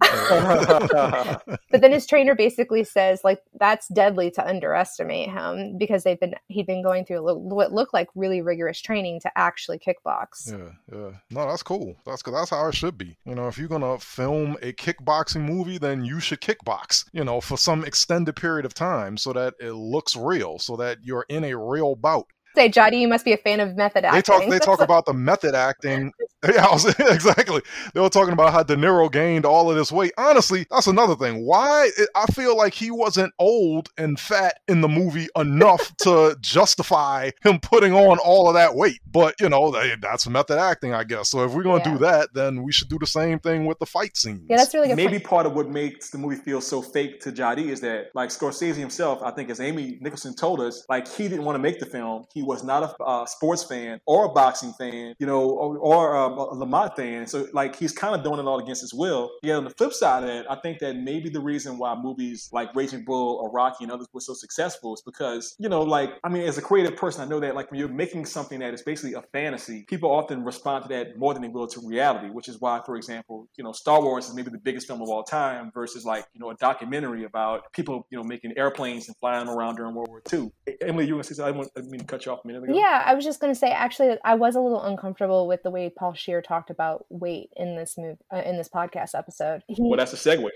but 1.70 1.80
then 1.80 1.92
his 1.92 2.06
trainer 2.06 2.34
basically 2.34 2.82
says 2.84 3.20
like 3.22 3.40
that's 3.60 3.88
deadly 3.88 4.30
to 4.30 4.46
underestimate 4.46 5.28
him 5.28 5.76
because 5.76 6.04
they've 6.04 6.20
been 6.20 6.34
he'd 6.48 6.66
been 6.66 6.82
going 6.82 7.04
through 7.04 7.22
what 7.22 7.72
looked 7.72 7.92
like 7.92 8.08
really 8.14 8.40
rigorous 8.40 8.80
training 8.80 9.20
to 9.20 9.30
actually 9.36 9.78
kickbox 9.78 10.50
Yeah, 10.50 10.70
yeah. 10.92 11.10
No, 11.30 11.48
that's 11.48 11.62
cool. 11.62 11.96
That's 12.06 12.22
that's 12.22 12.50
how 12.50 12.68
it 12.68 12.74
should 12.74 12.96
be. 12.96 13.16
You 13.24 13.34
know, 13.34 13.48
if 13.48 13.58
you're 13.58 13.68
gonna 13.68 13.98
film 13.98 14.56
a 14.62 14.72
kickboxing 14.72 15.42
movie, 15.42 15.78
then 15.78 16.04
you 16.04 16.20
should 16.20 16.40
kickbox. 16.40 17.04
You 17.12 17.24
know, 17.24 17.25
for 17.40 17.58
some 17.58 17.84
extended 17.84 18.36
period 18.36 18.64
of 18.64 18.74
time, 18.74 19.16
so 19.16 19.32
that 19.32 19.54
it 19.60 19.72
looks 19.72 20.16
real, 20.16 20.58
so 20.58 20.76
that 20.76 20.98
you're 21.02 21.26
in 21.28 21.44
a 21.44 21.54
real 21.54 21.94
bout. 21.94 22.26
Say 22.56 22.68
jody 22.68 22.98
you 22.98 23.08
must 23.08 23.24
be 23.24 23.32
a 23.32 23.36
fan 23.36 23.60
of 23.60 23.76
method 23.76 24.04
acting 24.04 24.18
They 24.18 24.22
talk. 24.22 24.50
They 24.50 24.58
talk 24.58 24.80
about 24.80 25.06
the 25.06 25.14
method 25.14 25.54
acting. 25.54 26.12
Yeah, 26.46 26.66
I 26.66 26.72
was, 26.72 26.84
exactly. 27.00 27.60
They 27.92 28.00
were 28.00 28.08
talking 28.10 28.32
about 28.32 28.52
how 28.52 28.62
De 28.62 28.76
Niro 28.76 29.10
gained 29.10 29.44
all 29.44 29.68
of 29.68 29.76
this 29.76 29.90
weight. 29.90 30.12
Honestly, 30.16 30.64
that's 30.70 30.86
another 30.86 31.16
thing. 31.16 31.44
Why 31.44 31.90
I 32.14 32.26
feel 32.26 32.56
like 32.56 32.72
he 32.72 32.92
wasn't 32.92 33.32
old 33.40 33.88
and 33.98 34.20
fat 34.20 34.60
in 34.68 34.80
the 34.80 34.86
movie 34.86 35.26
enough 35.34 35.96
to 36.02 36.36
justify 36.40 37.30
him 37.42 37.58
putting 37.58 37.94
on 37.94 38.18
all 38.18 38.46
of 38.48 38.54
that 38.54 38.76
weight. 38.76 39.00
But 39.10 39.34
you 39.40 39.48
know, 39.48 39.72
they, 39.72 39.94
that's 40.00 40.28
method 40.28 40.58
acting, 40.60 40.94
I 40.94 41.02
guess. 41.02 41.30
So 41.30 41.42
if 41.44 41.52
we're 41.52 41.64
gonna 41.64 41.82
Yeah. 41.84 41.92
do 41.94 41.98
that, 41.98 42.28
then 42.34 42.62
we 42.62 42.70
should 42.70 42.88
do 42.88 42.98
the 43.00 43.06
same 43.08 43.40
thing 43.40 43.66
with 43.66 43.78
the 43.80 43.86
fight 43.86 44.16
scenes. 44.16 44.42
yeah 44.48 44.58
that's 44.58 44.72
really 44.72 44.88
good 44.88 44.96
Maybe 44.96 45.14
point. 45.18 45.24
part 45.24 45.46
of 45.46 45.54
what 45.54 45.68
makes 45.68 46.10
the 46.10 46.18
movie 46.18 46.36
feel 46.36 46.60
so 46.60 46.80
fake 46.80 47.18
to 47.22 47.32
Jadi 47.32 47.70
is 47.70 47.80
that, 47.80 48.10
like 48.14 48.30
Scorsese 48.30 48.76
himself, 48.76 49.20
I 49.22 49.30
think, 49.32 49.50
as 49.50 49.58
Amy 49.60 49.98
Nicholson 50.00 50.34
told 50.36 50.60
us, 50.60 50.84
like 50.88 51.08
he 51.08 51.26
didn't 51.28 51.44
want 51.44 51.56
to 51.56 51.60
make 51.60 51.80
the 51.80 51.86
film. 51.86 52.24
He 52.34 52.42
was 52.46 52.64
not 52.64 52.82
a 52.82 53.02
uh, 53.02 53.26
sports 53.26 53.64
fan 53.64 54.00
or 54.06 54.26
a 54.26 54.28
boxing 54.28 54.72
fan, 54.72 55.14
you 55.18 55.26
know, 55.26 55.42
or, 55.50 55.78
or 55.78 56.16
um, 56.16 56.32
a 56.38 56.54
LaMotta 56.54 56.96
fan. 56.96 57.26
So, 57.26 57.46
like, 57.52 57.76
he's 57.76 57.92
kind 57.92 58.14
of 58.14 58.22
doing 58.22 58.38
it 58.38 58.46
all 58.46 58.58
against 58.58 58.82
his 58.82 58.94
will. 58.94 59.30
Yeah. 59.42 59.56
On 59.56 59.64
the 59.64 59.70
flip 59.70 59.92
side 59.92 60.22
of 60.22 60.28
that, 60.28 60.50
I 60.50 60.56
think 60.60 60.78
that 60.80 60.96
maybe 60.96 61.28
the 61.28 61.40
reason 61.40 61.78
why 61.78 61.94
movies 61.94 62.48
like 62.52 62.74
Raging 62.74 63.04
Bull 63.04 63.38
or 63.42 63.50
Rocky 63.50 63.84
and 63.84 63.92
others 63.92 64.08
were 64.12 64.20
so 64.20 64.34
successful 64.34 64.94
is 64.94 65.02
because, 65.02 65.54
you 65.58 65.68
know, 65.68 65.82
like, 65.82 66.10
I 66.24 66.28
mean, 66.28 66.42
as 66.42 66.58
a 66.58 66.62
creative 66.62 66.96
person, 66.96 67.22
I 67.22 67.26
know 67.26 67.40
that, 67.40 67.54
like, 67.54 67.70
when 67.70 67.80
you're 67.80 67.88
making 67.88 68.26
something 68.26 68.60
that 68.60 68.74
is 68.74 68.82
basically 68.82 69.14
a 69.14 69.22
fantasy, 69.22 69.84
people 69.88 70.10
often 70.10 70.44
respond 70.44 70.84
to 70.84 70.88
that 70.90 71.18
more 71.18 71.32
than 71.32 71.42
they 71.42 71.48
will 71.48 71.66
to 71.68 71.80
reality, 71.86 72.28
which 72.28 72.48
is 72.48 72.60
why, 72.60 72.80
for 72.84 72.96
example, 72.96 73.48
you 73.56 73.64
know, 73.64 73.72
Star 73.72 74.00
Wars 74.00 74.28
is 74.28 74.34
maybe 74.34 74.50
the 74.50 74.58
biggest 74.58 74.86
film 74.86 75.02
of 75.02 75.08
all 75.08 75.22
time 75.22 75.70
versus 75.74 76.04
like, 76.04 76.26
you 76.34 76.40
know, 76.40 76.50
a 76.50 76.54
documentary 76.56 77.24
about 77.24 77.72
people, 77.72 78.06
you 78.10 78.18
know, 78.18 78.24
making 78.24 78.52
airplanes 78.56 79.08
and 79.08 79.16
flying 79.18 79.48
around 79.48 79.76
during 79.76 79.94
World 79.94 80.08
War 80.08 80.22
II. 80.32 80.50
Emily, 80.82 81.06
you 81.06 81.14
want 81.14 81.26
to 81.26 81.34
say 81.34 81.38
something? 81.38 81.54
I, 81.54 81.56
want, 81.56 81.70
I 81.76 81.80
mean 81.82 82.00
to 82.00 82.06
cut 82.06 82.26
you 82.26 82.32
off 82.32 82.35
a 82.44 82.46
minute 82.46 82.64
ago. 82.64 82.74
Yeah, 82.76 83.02
I 83.04 83.14
was 83.14 83.24
just 83.24 83.40
going 83.40 83.52
to 83.52 83.58
say 83.58 83.70
actually 83.70 84.16
I 84.24 84.34
was 84.34 84.56
a 84.56 84.60
little 84.60 84.82
uncomfortable 84.82 85.46
with 85.46 85.62
the 85.62 85.70
way 85.70 85.90
Paul 85.90 86.14
Scheer 86.14 86.42
talked 86.42 86.70
about 86.70 87.06
weight 87.08 87.50
in 87.56 87.76
this 87.76 87.96
move 87.98 88.18
uh, 88.32 88.42
in 88.44 88.56
this 88.56 88.68
podcast 88.68 89.14
episode. 89.14 89.62
He, 89.68 89.76
Well, 89.78 89.96
that's 89.96 90.12
a 90.12 90.16
segue. 90.16 90.48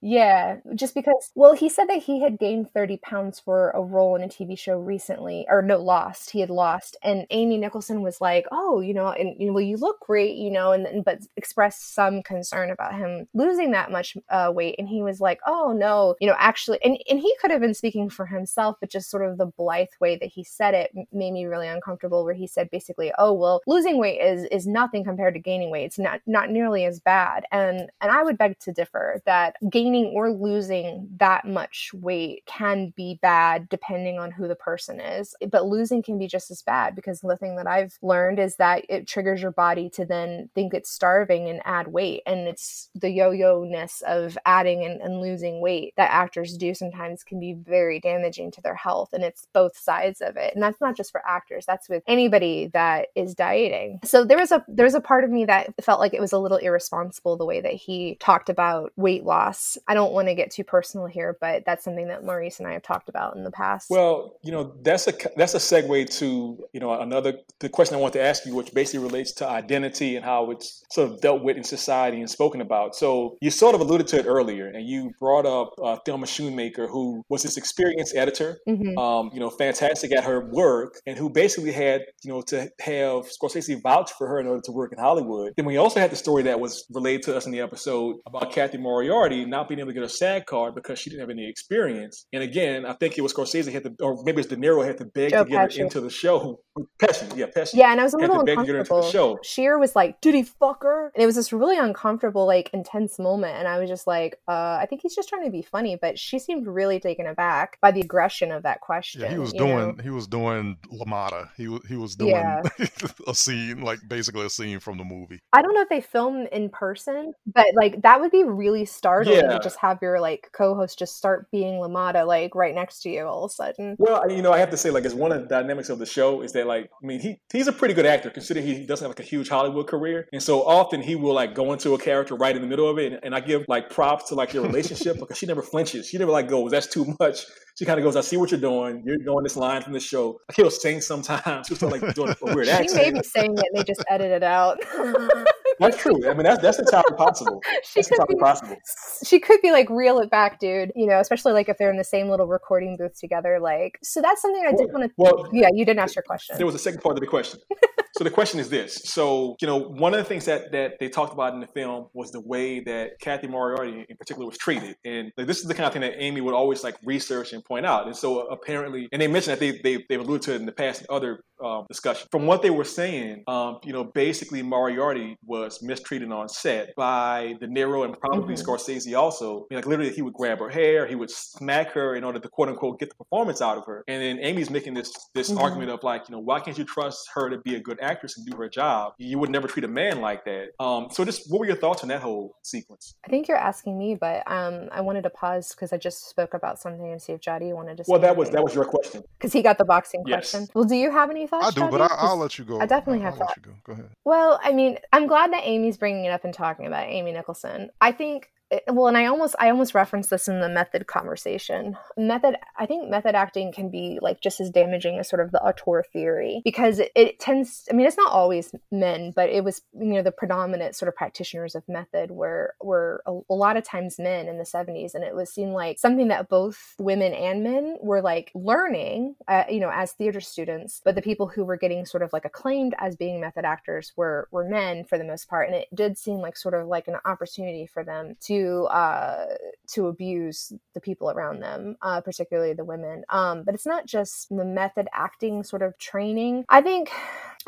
Yeah, 0.00 0.58
just 0.76 0.94
because 0.94 1.32
well, 1.34 1.52
he 1.52 1.68
said 1.68 1.88
that 1.88 2.04
he 2.04 2.20
had 2.22 2.38
gained 2.38 2.70
30 2.70 2.96
pounds 2.98 3.40
for 3.40 3.70
a 3.70 3.80
role 3.82 4.14
in 4.14 4.22
a 4.22 4.28
TV 4.28 4.54
show 4.56 4.78
recently 4.78 5.44
or 5.48 5.62
no, 5.62 5.78
lost. 5.78 6.30
He 6.30 6.38
had 6.38 6.48
lost 6.50 6.96
and 7.02 7.26
Amy 7.30 7.58
Nicholson 7.58 8.02
was 8.02 8.20
like, 8.20 8.46
"Oh, 8.52 8.78
you 8.80 8.94
know, 8.94 9.08
and 9.08 9.34
you 9.40 9.48
know, 9.48 9.52
well, 9.54 9.64
you 9.64 9.78
look 9.78 9.98
great, 10.00 10.36
you 10.36 10.48
know," 10.52 10.70
and, 10.70 10.86
and 10.86 11.04
but 11.04 11.18
expressed 11.36 11.92
some 11.92 12.22
concern 12.22 12.70
about 12.70 12.94
him 12.94 13.26
losing 13.34 13.72
that 13.72 13.90
much 13.90 14.16
uh, 14.30 14.52
weight 14.54 14.76
and 14.78 14.88
he 14.88 15.02
was 15.02 15.20
like, 15.20 15.40
"Oh, 15.44 15.72
no, 15.76 16.14
you 16.20 16.28
know, 16.28 16.36
actually 16.38 16.78
and 16.84 16.96
and 17.10 17.18
he 17.18 17.34
could 17.40 17.50
have 17.50 17.60
been 17.60 17.74
speaking 17.74 18.08
for 18.08 18.26
himself, 18.26 18.76
but 18.80 18.90
just 18.90 19.10
sort 19.10 19.28
of 19.28 19.38
the 19.38 19.46
blithe 19.46 19.88
way 20.00 20.14
that 20.16 20.28
he 20.28 20.44
said 20.44 20.72
it 20.74 20.92
made 21.12 21.32
me 21.32 21.46
really 21.46 21.66
uncomfortable 21.68 22.24
where 22.24 22.34
he 22.34 22.46
said 22.46 22.70
basically, 22.70 23.12
"Oh, 23.18 23.32
well, 23.32 23.60
losing 23.66 23.98
weight 23.98 24.20
is 24.20 24.44
is 24.52 24.68
nothing 24.68 25.02
compared 25.02 25.34
to 25.34 25.40
gaining 25.40 25.70
weight. 25.72 25.84
It's 25.86 25.98
not 25.98 26.20
not 26.26 26.48
nearly 26.50 26.84
as 26.84 27.00
bad." 27.00 27.44
And 27.50 27.90
and 28.00 28.12
I 28.12 28.22
would 28.22 28.38
beg 28.38 28.58
to 28.60 28.72
differ 28.72 29.15
that 29.24 29.56
gaining 29.70 30.06
or 30.06 30.30
losing 30.30 31.08
that 31.18 31.44
much 31.44 31.90
weight 31.94 32.42
can 32.46 32.92
be 32.96 33.18
bad 33.22 33.68
depending 33.68 34.18
on 34.18 34.30
who 34.30 34.48
the 34.48 34.54
person 34.54 35.00
is. 35.00 35.34
But 35.50 35.66
losing 35.66 36.02
can 36.02 36.18
be 36.18 36.26
just 36.26 36.50
as 36.50 36.62
bad 36.62 36.94
because 36.94 37.20
the 37.20 37.36
thing 37.36 37.56
that 37.56 37.66
I've 37.66 37.98
learned 38.02 38.38
is 38.38 38.56
that 38.56 38.84
it 38.88 39.06
triggers 39.06 39.42
your 39.42 39.50
body 39.50 39.90
to 39.90 40.04
then 40.04 40.50
think 40.54 40.74
it's 40.74 40.90
starving 40.90 41.48
and 41.48 41.60
add 41.64 41.88
weight. 41.88 42.22
And 42.26 42.48
it's 42.48 42.90
the 42.94 43.10
yo 43.10 43.30
yo 43.30 43.64
ness 43.64 44.02
of 44.06 44.38
adding 44.44 44.84
and, 44.84 45.00
and 45.00 45.20
losing 45.20 45.60
weight 45.60 45.94
that 45.96 46.10
actors 46.10 46.56
do 46.56 46.74
sometimes 46.74 47.24
can 47.24 47.40
be 47.40 47.54
very 47.54 48.00
damaging 48.00 48.50
to 48.52 48.60
their 48.60 48.74
health. 48.74 49.12
And 49.12 49.24
it's 49.24 49.46
both 49.52 49.76
sides 49.76 50.20
of 50.20 50.36
it. 50.36 50.54
And 50.54 50.62
that's 50.62 50.80
not 50.80 50.96
just 50.96 51.12
for 51.12 51.22
actors, 51.26 51.64
that's 51.66 51.88
with 51.88 52.02
anybody 52.06 52.70
that 52.72 53.08
is 53.14 53.34
dieting. 53.34 54.00
So 54.04 54.24
there 54.24 54.38
was 54.38 54.52
a 54.52 54.64
there 54.68 54.84
was 54.84 54.94
a 54.94 55.00
part 55.00 55.24
of 55.24 55.30
me 55.30 55.44
that 55.46 55.74
felt 55.82 56.00
like 56.00 56.14
it 56.14 56.20
was 56.20 56.32
a 56.32 56.38
little 56.38 56.58
irresponsible 56.58 57.36
the 57.36 57.44
way 57.44 57.60
that 57.60 57.74
he 57.74 58.16
talked 58.20 58.48
about 58.48 58.92
weight 59.06 59.24
loss. 59.24 59.78
I 59.86 59.94
don't 59.94 60.12
want 60.12 60.26
to 60.28 60.34
get 60.34 60.50
too 60.50 60.64
personal 60.64 61.06
here, 61.06 61.36
but 61.40 61.64
that's 61.64 61.84
something 61.84 62.08
that 62.08 62.24
Maurice 62.24 62.58
and 62.58 62.66
I 62.68 62.72
have 62.72 62.82
talked 62.82 63.08
about 63.08 63.36
in 63.36 63.44
the 63.44 63.52
past. 63.52 63.88
Well, 63.88 64.36
you 64.42 64.50
know, 64.50 64.74
that's 64.82 65.06
a 65.06 65.14
that's 65.36 65.54
a 65.54 65.58
segue 65.58 66.18
to 66.18 66.28
you 66.72 66.80
know 66.80 66.90
another 67.00 67.34
the 67.60 67.68
question 67.68 67.94
I 67.96 68.00
want 68.00 68.14
to 68.14 68.20
ask 68.30 68.44
you, 68.46 68.54
which 68.54 68.74
basically 68.74 69.04
relates 69.06 69.30
to 69.38 69.48
identity 69.48 70.16
and 70.16 70.24
how 70.24 70.50
it's 70.50 70.82
sort 70.90 71.10
of 71.10 71.20
dealt 71.20 71.42
with 71.44 71.56
in 71.56 71.62
society 71.64 72.18
and 72.20 72.28
spoken 72.28 72.60
about. 72.60 72.96
So 72.96 73.36
you 73.40 73.50
sort 73.50 73.74
of 73.76 73.80
alluded 73.80 74.08
to 74.08 74.18
it 74.18 74.26
earlier, 74.26 74.66
and 74.66 74.84
you 74.92 75.12
brought 75.20 75.46
up 75.46 75.68
uh, 75.82 75.96
Thelma 76.04 76.26
Schoonmaker, 76.26 76.88
who 76.90 77.22
was 77.28 77.42
this 77.44 77.56
experienced 77.56 78.16
editor, 78.16 78.58
Mhm. 78.68 78.98
um, 78.98 79.30
you 79.32 79.40
know, 79.40 79.50
fantastic 79.50 80.10
at 80.18 80.24
her 80.24 80.38
work, 80.50 80.90
and 81.06 81.16
who 81.16 81.30
basically 81.30 81.72
had 81.72 82.00
you 82.24 82.30
know 82.32 82.42
to 82.52 82.58
have 82.80 83.18
Scorsese 83.36 83.80
vouch 83.80 84.10
for 84.18 84.26
her 84.26 84.40
in 84.40 84.46
order 84.48 84.62
to 84.62 84.72
work 84.72 84.90
in 84.92 84.98
Hollywood. 84.98 85.52
Then 85.56 85.66
we 85.66 85.76
also 85.76 86.00
had 86.00 86.10
the 86.10 86.16
story 86.16 86.42
that 86.48 86.58
was 86.58 86.84
relayed 86.90 87.22
to 87.26 87.36
us 87.36 87.46
in 87.46 87.52
the 87.52 87.60
episode 87.60 88.16
about 88.26 88.50
Kathy 88.52 88.78
Morrell 88.78 88.95
Moriarty 88.96 89.44
not 89.44 89.68
being 89.68 89.78
able 89.78 89.90
to 89.90 89.94
get 89.94 90.02
a 90.02 90.08
SAG 90.08 90.46
card 90.46 90.74
because 90.74 90.98
she 90.98 91.10
didn't 91.10 91.20
have 91.20 91.30
any 91.30 91.48
experience. 91.48 92.26
And 92.32 92.42
again, 92.42 92.86
I 92.86 92.94
think 92.94 93.18
it 93.18 93.20
was 93.22 93.32
Scorsese 93.34 93.70
had 93.70 93.84
to, 93.84 93.92
or 94.00 94.22
maybe 94.24 94.40
it's 94.40 94.48
De 94.48 94.56
Niro 94.56 94.84
had 94.86 94.96
to 94.98 95.04
beg 95.04 95.30
Joe 95.30 95.44
to 95.44 95.50
get 95.50 95.70
Pesci. 95.70 95.76
her 95.78 95.84
into 95.84 96.00
the 96.00 96.10
show. 96.10 96.60
Pesci, 97.00 97.36
yeah, 97.36 97.46
Pesci. 97.46 97.74
Yeah, 97.74 97.92
and 97.92 98.00
I 98.00 98.04
was 98.04 98.14
a 98.14 98.18
little 98.18 98.36
to 98.36 98.44
to 98.44 98.46
get 98.46 98.56
her 98.56 98.60
into 98.62 98.72
the 98.72 98.78
uncomfortable. 98.80 99.10
show. 99.10 99.38
Scheer 99.42 99.78
was 99.78 99.94
like, 99.96 100.20
"Did 100.20 100.34
he 100.34 100.42
fuck 100.42 100.82
her?" 100.82 101.10
And 101.14 101.22
it 101.22 101.26
was 101.26 101.36
this 101.36 101.52
really 101.52 101.78
uncomfortable, 101.78 102.46
like 102.46 102.70
intense 102.72 103.18
moment, 103.18 103.56
and 103.58 103.68
I 103.68 103.78
was 103.78 103.88
just 103.88 104.06
like, 104.06 104.36
uh, 104.48 104.78
"I 104.80 104.86
think 104.88 105.02
he's 105.02 105.14
just 105.14 105.28
trying 105.28 105.44
to 105.44 105.50
be 105.50 105.62
funny," 105.62 105.96
but 106.00 106.18
she 106.18 106.38
seemed 106.38 106.66
really 106.66 107.00
taken 107.00 107.26
aback 107.26 107.78
by 107.80 107.90
the 107.92 108.00
aggression 108.00 108.52
of 108.52 108.62
that 108.64 108.80
question. 108.80 109.20
Yeah, 109.22 109.30
he 109.30 109.38
was 109.38 109.52
you 109.52 109.60
know? 109.60 109.66
doing 109.92 109.98
he 110.02 110.10
was 110.10 110.26
doing 110.26 110.76
LaMotta. 110.92 111.50
He 111.56 111.68
was 111.68 111.80
he 111.88 111.96
was 111.96 112.14
doing 112.16 112.30
Yeah. 112.32 112.62
a 113.26 113.34
scene 113.34 113.80
like 113.82 113.98
basically 114.08 114.44
a 114.46 114.50
scene 114.50 114.80
from 114.80 114.98
the 114.98 115.04
movie. 115.04 115.40
I 115.52 115.62
don't 115.62 115.74
know 115.74 115.82
if 115.82 115.88
they 115.88 116.00
film 116.00 116.46
in 116.52 116.68
person, 116.70 117.32
but 117.46 117.66
like 117.74 118.02
that 118.02 118.20
would 118.20 118.30
be 118.30 118.44
really 118.44 118.84
startling 118.86 119.36
Yeah. 119.36 119.48
to 119.52 119.58
just 119.60 119.78
have 119.80 119.98
your 120.00 120.20
like 120.20 120.48
co-host 120.52 120.98
just 120.98 121.16
start 121.16 121.50
being 121.50 121.74
LaMotta 121.74 122.26
like 122.26 122.54
right 122.54 122.74
next 122.74 123.00
to 123.02 123.10
you 123.10 123.24
all 123.26 123.44
of 123.44 123.50
a 123.50 123.54
sudden. 123.54 123.96
Well, 123.98 124.30
you 124.30 124.42
know, 124.42 124.52
I 124.52 124.58
have 124.58 124.70
to 124.70 124.76
say, 124.76 124.90
like, 124.90 125.04
it's 125.04 125.14
one 125.14 125.32
of 125.32 125.42
the 125.42 125.46
dynamics 125.48 125.88
of 125.90 125.98
the 125.98 126.06
show 126.06 126.42
is 126.42 126.52
that, 126.52 126.66
like, 126.66 126.90
I 127.02 127.06
mean, 127.06 127.20
he 127.20 127.40
he's 127.52 127.66
a 127.68 127.72
pretty 127.72 127.94
good 127.94 128.06
actor, 128.06 128.30
considering 128.30 128.66
he 128.66 128.86
doesn't 128.86 129.04
have 129.04 129.10
like 129.10 129.20
a 129.20 129.28
huge 129.28 129.48
Hollywood 129.48 129.86
career, 129.86 130.28
and 130.32 130.42
so 130.42 130.62
often 130.66 131.02
he 131.02 131.14
will 131.16 131.34
like 131.34 131.54
go 131.54 131.72
into 131.72 131.94
a 131.94 131.98
character 131.98 132.34
right 132.34 132.54
in 132.56 132.62
the 132.62 132.68
middle 132.68 132.88
of 132.88 132.98
it, 132.98 133.12
and, 133.12 133.20
and 133.24 133.34
I 133.34 133.40
give 133.40 133.64
like 133.68 133.90
props 133.90 134.28
to 134.28 134.34
like 134.34 134.52
your 134.54 134.62
relationship 134.64 135.18
because 135.18 135.36
she 135.38 135.46
never 135.46 135.62
flinches, 135.62 136.06
she 136.08 136.18
never 136.18 136.30
like 136.32 136.48
goes, 136.48 136.70
"That's 136.70 136.86
too 136.86 137.14
much." 137.20 137.44
She 137.78 137.84
kind 137.84 137.98
of 137.98 138.04
goes, 138.04 138.16
"I 138.16 138.22
see 138.22 138.36
what 138.38 138.50
you're 138.50 138.60
doing. 138.60 139.02
You're 139.04 139.18
doing 139.18 139.42
this 139.42 139.56
line 139.56 139.82
from 139.82 139.92
the 139.92 140.00
show." 140.00 140.40
Like, 140.48 140.56
he'll 140.56 140.70
sing 140.70 141.00
sometimes, 141.00 141.68
he'll 141.68 141.76
start 141.76 141.92
like 142.00 142.14
doing 142.14 142.34
a 142.42 142.54
weird 142.54 142.66
She 142.68 142.72
may 142.72 142.78
accent. 142.80 143.14
be 143.16 143.22
saying 143.22 143.52
it 143.58 143.64
and 143.70 143.78
they 143.80 143.84
just 143.84 144.02
edit 144.08 144.30
it 144.30 144.42
out. 144.42 144.78
That's 145.78 145.96
true. 145.96 146.28
I 146.28 146.34
mean, 146.34 146.44
that's 146.44 146.62
that's 146.62 146.78
entirely 146.78 147.16
possible. 147.16 147.60
she 147.84 148.00
That's 148.00 148.08
could 148.08 148.14
entirely 148.14 148.34
be 148.34 148.40
possible. 148.40 148.76
she 149.24 149.38
could 149.40 149.60
be 149.62 149.70
like 149.72 149.88
reel 149.90 150.18
it 150.18 150.30
back 150.30 150.58
dude 150.58 150.92
you 150.94 151.06
know 151.06 151.20
especially 151.20 151.52
like 151.52 151.68
if 151.68 151.78
they're 151.78 151.90
in 151.90 151.96
the 151.96 152.04
same 152.04 152.28
little 152.28 152.46
recording 152.46 152.96
booth 152.96 153.18
together 153.18 153.58
like 153.60 153.98
so 154.02 154.20
that's 154.20 154.40
something 154.42 154.64
i 154.66 154.72
did 154.72 154.92
want 154.92 155.04
to 155.04 155.10
Well, 155.16 155.48
yeah 155.52 155.68
you 155.72 155.84
didn't 155.84 156.00
ask 156.00 156.14
your 156.14 156.22
question 156.22 156.56
There 156.56 156.66
was 156.66 156.74
a 156.74 156.78
second 156.78 157.00
part 157.00 157.16
of 157.16 157.20
the 157.20 157.26
question. 157.26 157.60
so 158.16 158.24
the 158.24 158.30
question 158.30 158.60
is 158.60 158.68
this: 158.68 159.00
So 159.04 159.56
you 159.60 159.66
know, 159.66 159.78
one 159.78 160.14
of 160.14 160.18
the 160.18 160.24
things 160.24 160.44
that 160.46 160.72
that 160.72 160.94
they 161.00 161.08
talked 161.08 161.32
about 161.32 161.54
in 161.54 161.60
the 161.60 161.66
film 161.68 162.06
was 162.14 162.30
the 162.30 162.40
way 162.40 162.80
that 162.80 163.12
Cathy 163.20 163.46
Moriarty, 163.46 164.04
in 164.08 164.16
particular, 164.16 164.46
was 164.46 164.56
treated, 164.58 164.96
and 165.04 165.32
like, 165.36 165.46
this 165.46 165.58
is 165.58 165.64
the 165.64 165.74
kind 165.74 165.86
of 165.86 165.92
thing 165.92 166.02
that 166.02 166.14
Amy 166.18 166.40
would 166.40 166.54
always 166.54 166.82
like 166.82 166.96
research 167.04 167.52
and 167.52 167.64
point 167.64 167.86
out. 167.86 168.06
And 168.06 168.16
so 168.16 168.46
apparently, 168.48 169.08
and 169.12 169.20
they 169.20 169.28
mentioned 169.28 169.52
that 169.52 169.60
they 169.60 169.72
they 169.82 170.04
they've 170.08 170.20
alluded 170.20 170.42
to 170.42 170.52
it 170.54 170.56
in 170.56 170.66
the 170.66 170.72
past 170.72 171.00
in 171.02 171.06
other 171.10 171.40
um, 171.64 171.84
discussion. 171.88 172.26
From 172.30 172.46
what 172.46 172.62
they 172.62 172.70
were 172.70 172.84
saying, 172.84 173.42
um, 173.48 173.78
you 173.84 173.92
know, 173.92 174.04
basically 174.04 174.62
Moriarty 174.62 175.36
was 175.44 175.82
mistreated 175.82 176.30
on 176.30 176.48
set 176.48 176.90
by 176.96 177.54
De 177.60 177.66
Niro 177.66 178.04
and 178.04 178.18
probably 178.20 178.54
Mhm. 178.54 178.62
Scorsese 178.62 179.18
also. 179.18 179.60
I 179.60 179.64
mean, 179.70 179.78
like 179.78 179.86
literally, 179.86 180.12
he 180.12 180.22
would 180.22 180.34
grab 180.34 180.58
her 180.58 180.68
hair, 180.68 181.06
he 181.06 181.14
would 181.14 181.30
smack 181.30 181.92
her 181.92 182.14
in 182.14 182.24
order 182.24 182.38
to 182.38 182.48
quote 182.48 182.68
unquote 182.68 182.98
get 183.00 183.08
the 183.08 183.14
performance 183.16 183.62
out 183.62 183.78
of 183.78 183.84
her. 183.86 184.04
And 184.08 184.22
then 184.22 184.38
Amy's 184.44 184.70
making 184.70 184.94
this 184.94 185.12
this 185.34 185.50
Mhm. 185.50 185.60
argument 185.60 185.90
of 185.90 186.02
like, 186.02 186.28
you 186.28 186.34
know, 186.34 186.40
why 186.42 186.60
can't 186.60 186.76
you 186.76 186.84
trust 186.84 187.28
her 187.34 187.48
to 187.50 187.58
be 187.58 187.74
a 187.74 187.80
good 187.80 187.98
actress 188.06 188.36
and 188.38 188.46
do 188.46 188.56
her 188.56 188.68
job? 188.68 189.12
You 189.18 189.38
would 189.40 189.50
never 189.50 189.66
treat 189.68 189.84
a 189.84 189.88
man 189.88 190.20
like 190.20 190.44
that. 190.44 190.68
Um, 190.80 191.08
so 191.10 191.24
just 191.24 191.50
what 191.50 191.58
were 191.60 191.66
your 191.66 191.76
thoughts 191.76 192.02
on 192.02 192.08
that 192.08 192.22
whole 192.22 192.54
sequence? 192.62 193.14
i 193.24 193.28
think 193.28 193.48
you're 193.48 193.56
asking 193.72 193.98
me 193.98 194.14
but 194.14 194.38
um 194.50 194.88
i 194.92 195.00
wanted 195.00 195.22
to 195.22 195.30
pause 195.30 195.70
because 195.74 195.92
i 195.92 195.96
just 195.96 196.28
spoke 196.28 196.54
about 196.54 196.78
something 196.78 197.10
and 197.12 197.20
see 197.20 197.32
if 197.32 197.40
jody 197.40 197.72
wanted 197.72 197.96
to 197.96 198.04
say 198.04 198.10
Well, 198.12 198.20
that 198.20 198.36
was 198.36 198.50
that 198.50 198.62
was 198.62 198.74
your 198.74 198.84
question. 198.84 199.22
because 199.38 199.52
he 199.52 199.62
got 199.62 199.78
the 199.78 199.84
boxing 199.84 200.22
Yes. 200.26 200.50
question 200.50 200.68
well 200.74 200.84
do 200.84 200.94
you 200.96 201.10
have 201.10 201.30
any 201.30 201.46
thoughts 201.46 201.66
I 201.66 201.70
do, 201.70 201.80
but 201.90 201.98
Jody? 201.98 202.02
I, 202.04 202.08
'Cause- 202.08 202.18
I'll 202.30 202.36
let 202.36 202.58
you 202.58 202.64
go. 202.64 202.80
I 202.80 202.86
definitely 202.86 203.24
I'll, 203.24 203.32
have 203.32 203.40
I'll 203.40 203.46
let 203.48 203.62
go. 203.62 203.72
Go 203.84 203.92
ahead. 203.94 204.10
Well, 204.24 204.60
I 204.62 204.72
mean, 204.72 204.98
I'm 205.12 205.26
glad 205.26 205.52
that 205.52 205.62
Amy's 205.64 205.96
bringing 205.96 206.24
it 206.24 206.30
up 206.30 206.44
and 206.44 206.52
talking 206.54 206.86
about 206.86 207.06
Amy 207.08 207.32
Nicholson. 207.32 207.90
I 208.00 208.12
think 208.12 208.50
it- 208.70 208.84
well, 208.88 209.06
and 209.06 209.16
I 209.16 209.26
almost 209.26 209.54
I 209.58 209.70
almost 209.70 209.94
referenced 209.94 210.30
this 210.30 210.48
in 210.48 210.60
the 210.60 210.68
method 210.68 211.06
conversation. 211.06 211.96
Method, 212.16 212.56
I 212.76 212.86
think 212.86 213.08
method 213.08 213.34
acting 213.34 213.72
can 213.72 213.90
be 213.90 214.18
like 214.20 214.40
just 214.40 214.60
as 214.60 214.70
damaging 214.70 215.18
as 215.18 215.28
sort 215.28 215.40
of 215.40 215.52
the 215.52 215.62
auteur 215.62 216.02
theory 216.02 216.62
because 216.64 216.98
it, 216.98 217.12
it 217.14 217.38
tends. 217.38 217.86
I 217.90 217.94
mean, 217.94 218.06
it's 218.06 218.16
not 218.16 218.32
always 218.32 218.74
men, 218.90 219.32
but 219.34 219.50
it 219.50 219.62
was 219.62 219.82
you 219.98 220.14
know 220.14 220.22
the 220.22 220.32
predominant 220.32 220.96
sort 220.96 221.08
of 221.08 221.14
practitioners 221.14 221.74
of 221.74 221.88
method 221.88 222.30
were 222.32 222.74
were 222.82 223.22
a, 223.26 223.38
a 223.48 223.54
lot 223.54 223.76
of 223.76 223.84
times 223.84 224.18
men 224.18 224.48
in 224.48 224.58
the 224.58 224.64
70s, 224.64 225.14
and 225.14 225.22
it 225.22 225.34
was 225.34 225.50
seen 225.50 225.72
like 225.72 225.98
something 225.98 226.28
that 226.28 226.48
both 226.48 226.94
women 226.98 227.32
and 227.32 227.62
men 227.62 227.96
were 228.00 228.20
like 228.22 228.50
learning, 228.54 229.36
uh, 229.46 229.64
you 229.70 229.78
know, 229.80 229.90
as 229.92 230.12
theater 230.12 230.40
students. 230.40 231.00
But 231.04 231.14
the 231.14 231.22
people 231.22 231.46
who 231.46 231.64
were 231.64 231.76
getting 231.76 232.04
sort 232.04 232.22
of 232.24 232.32
like 232.32 232.44
acclaimed 232.44 232.94
as 232.98 233.16
being 233.16 233.40
method 233.40 233.64
actors 233.64 234.12
were 234.16 234.48
were 234.50 234.68
men 234.68 235.04
for 235.04 235.18
the 235.18 235.24
most 235.24 235.48
part, 235.48 235.68
and 235.68 235.76
it 235.76 235.88
did 235.94 236.18
seem 236.18 236.38
like 236.38 236.56
sort 236.56 236.74
of 236.74 236.88
like 236.88 237.06
an 237.06 237.16
opportunity 237.24 237.86
for 237.86 238.02
them 238.02 238.34
to 238.40 238.55
uh, 238.90 239.46
to 239.88 240.06
abuse 240.06 240.72
the 240.94 241.00
people 241.00 241.30
around 241.30 241.60
them, 241.60 241.96
uh, 242.02 242.20
particularly 242.20 242.72
the 242.72 242.84
women. 242.84 243.24
Um, 243.28 243.62
but 243.64 243.74
it's 243.74 243.86
not 243.86 244.06
just 244.06 244.48
the 244.48 244.64
method 244.64 245.08
acting 245.12 245.62
sort 245.62 245.82
of 245.82 245.98
training. 245.98 246.64
I 246.68 246.82
think. 246.82 247.10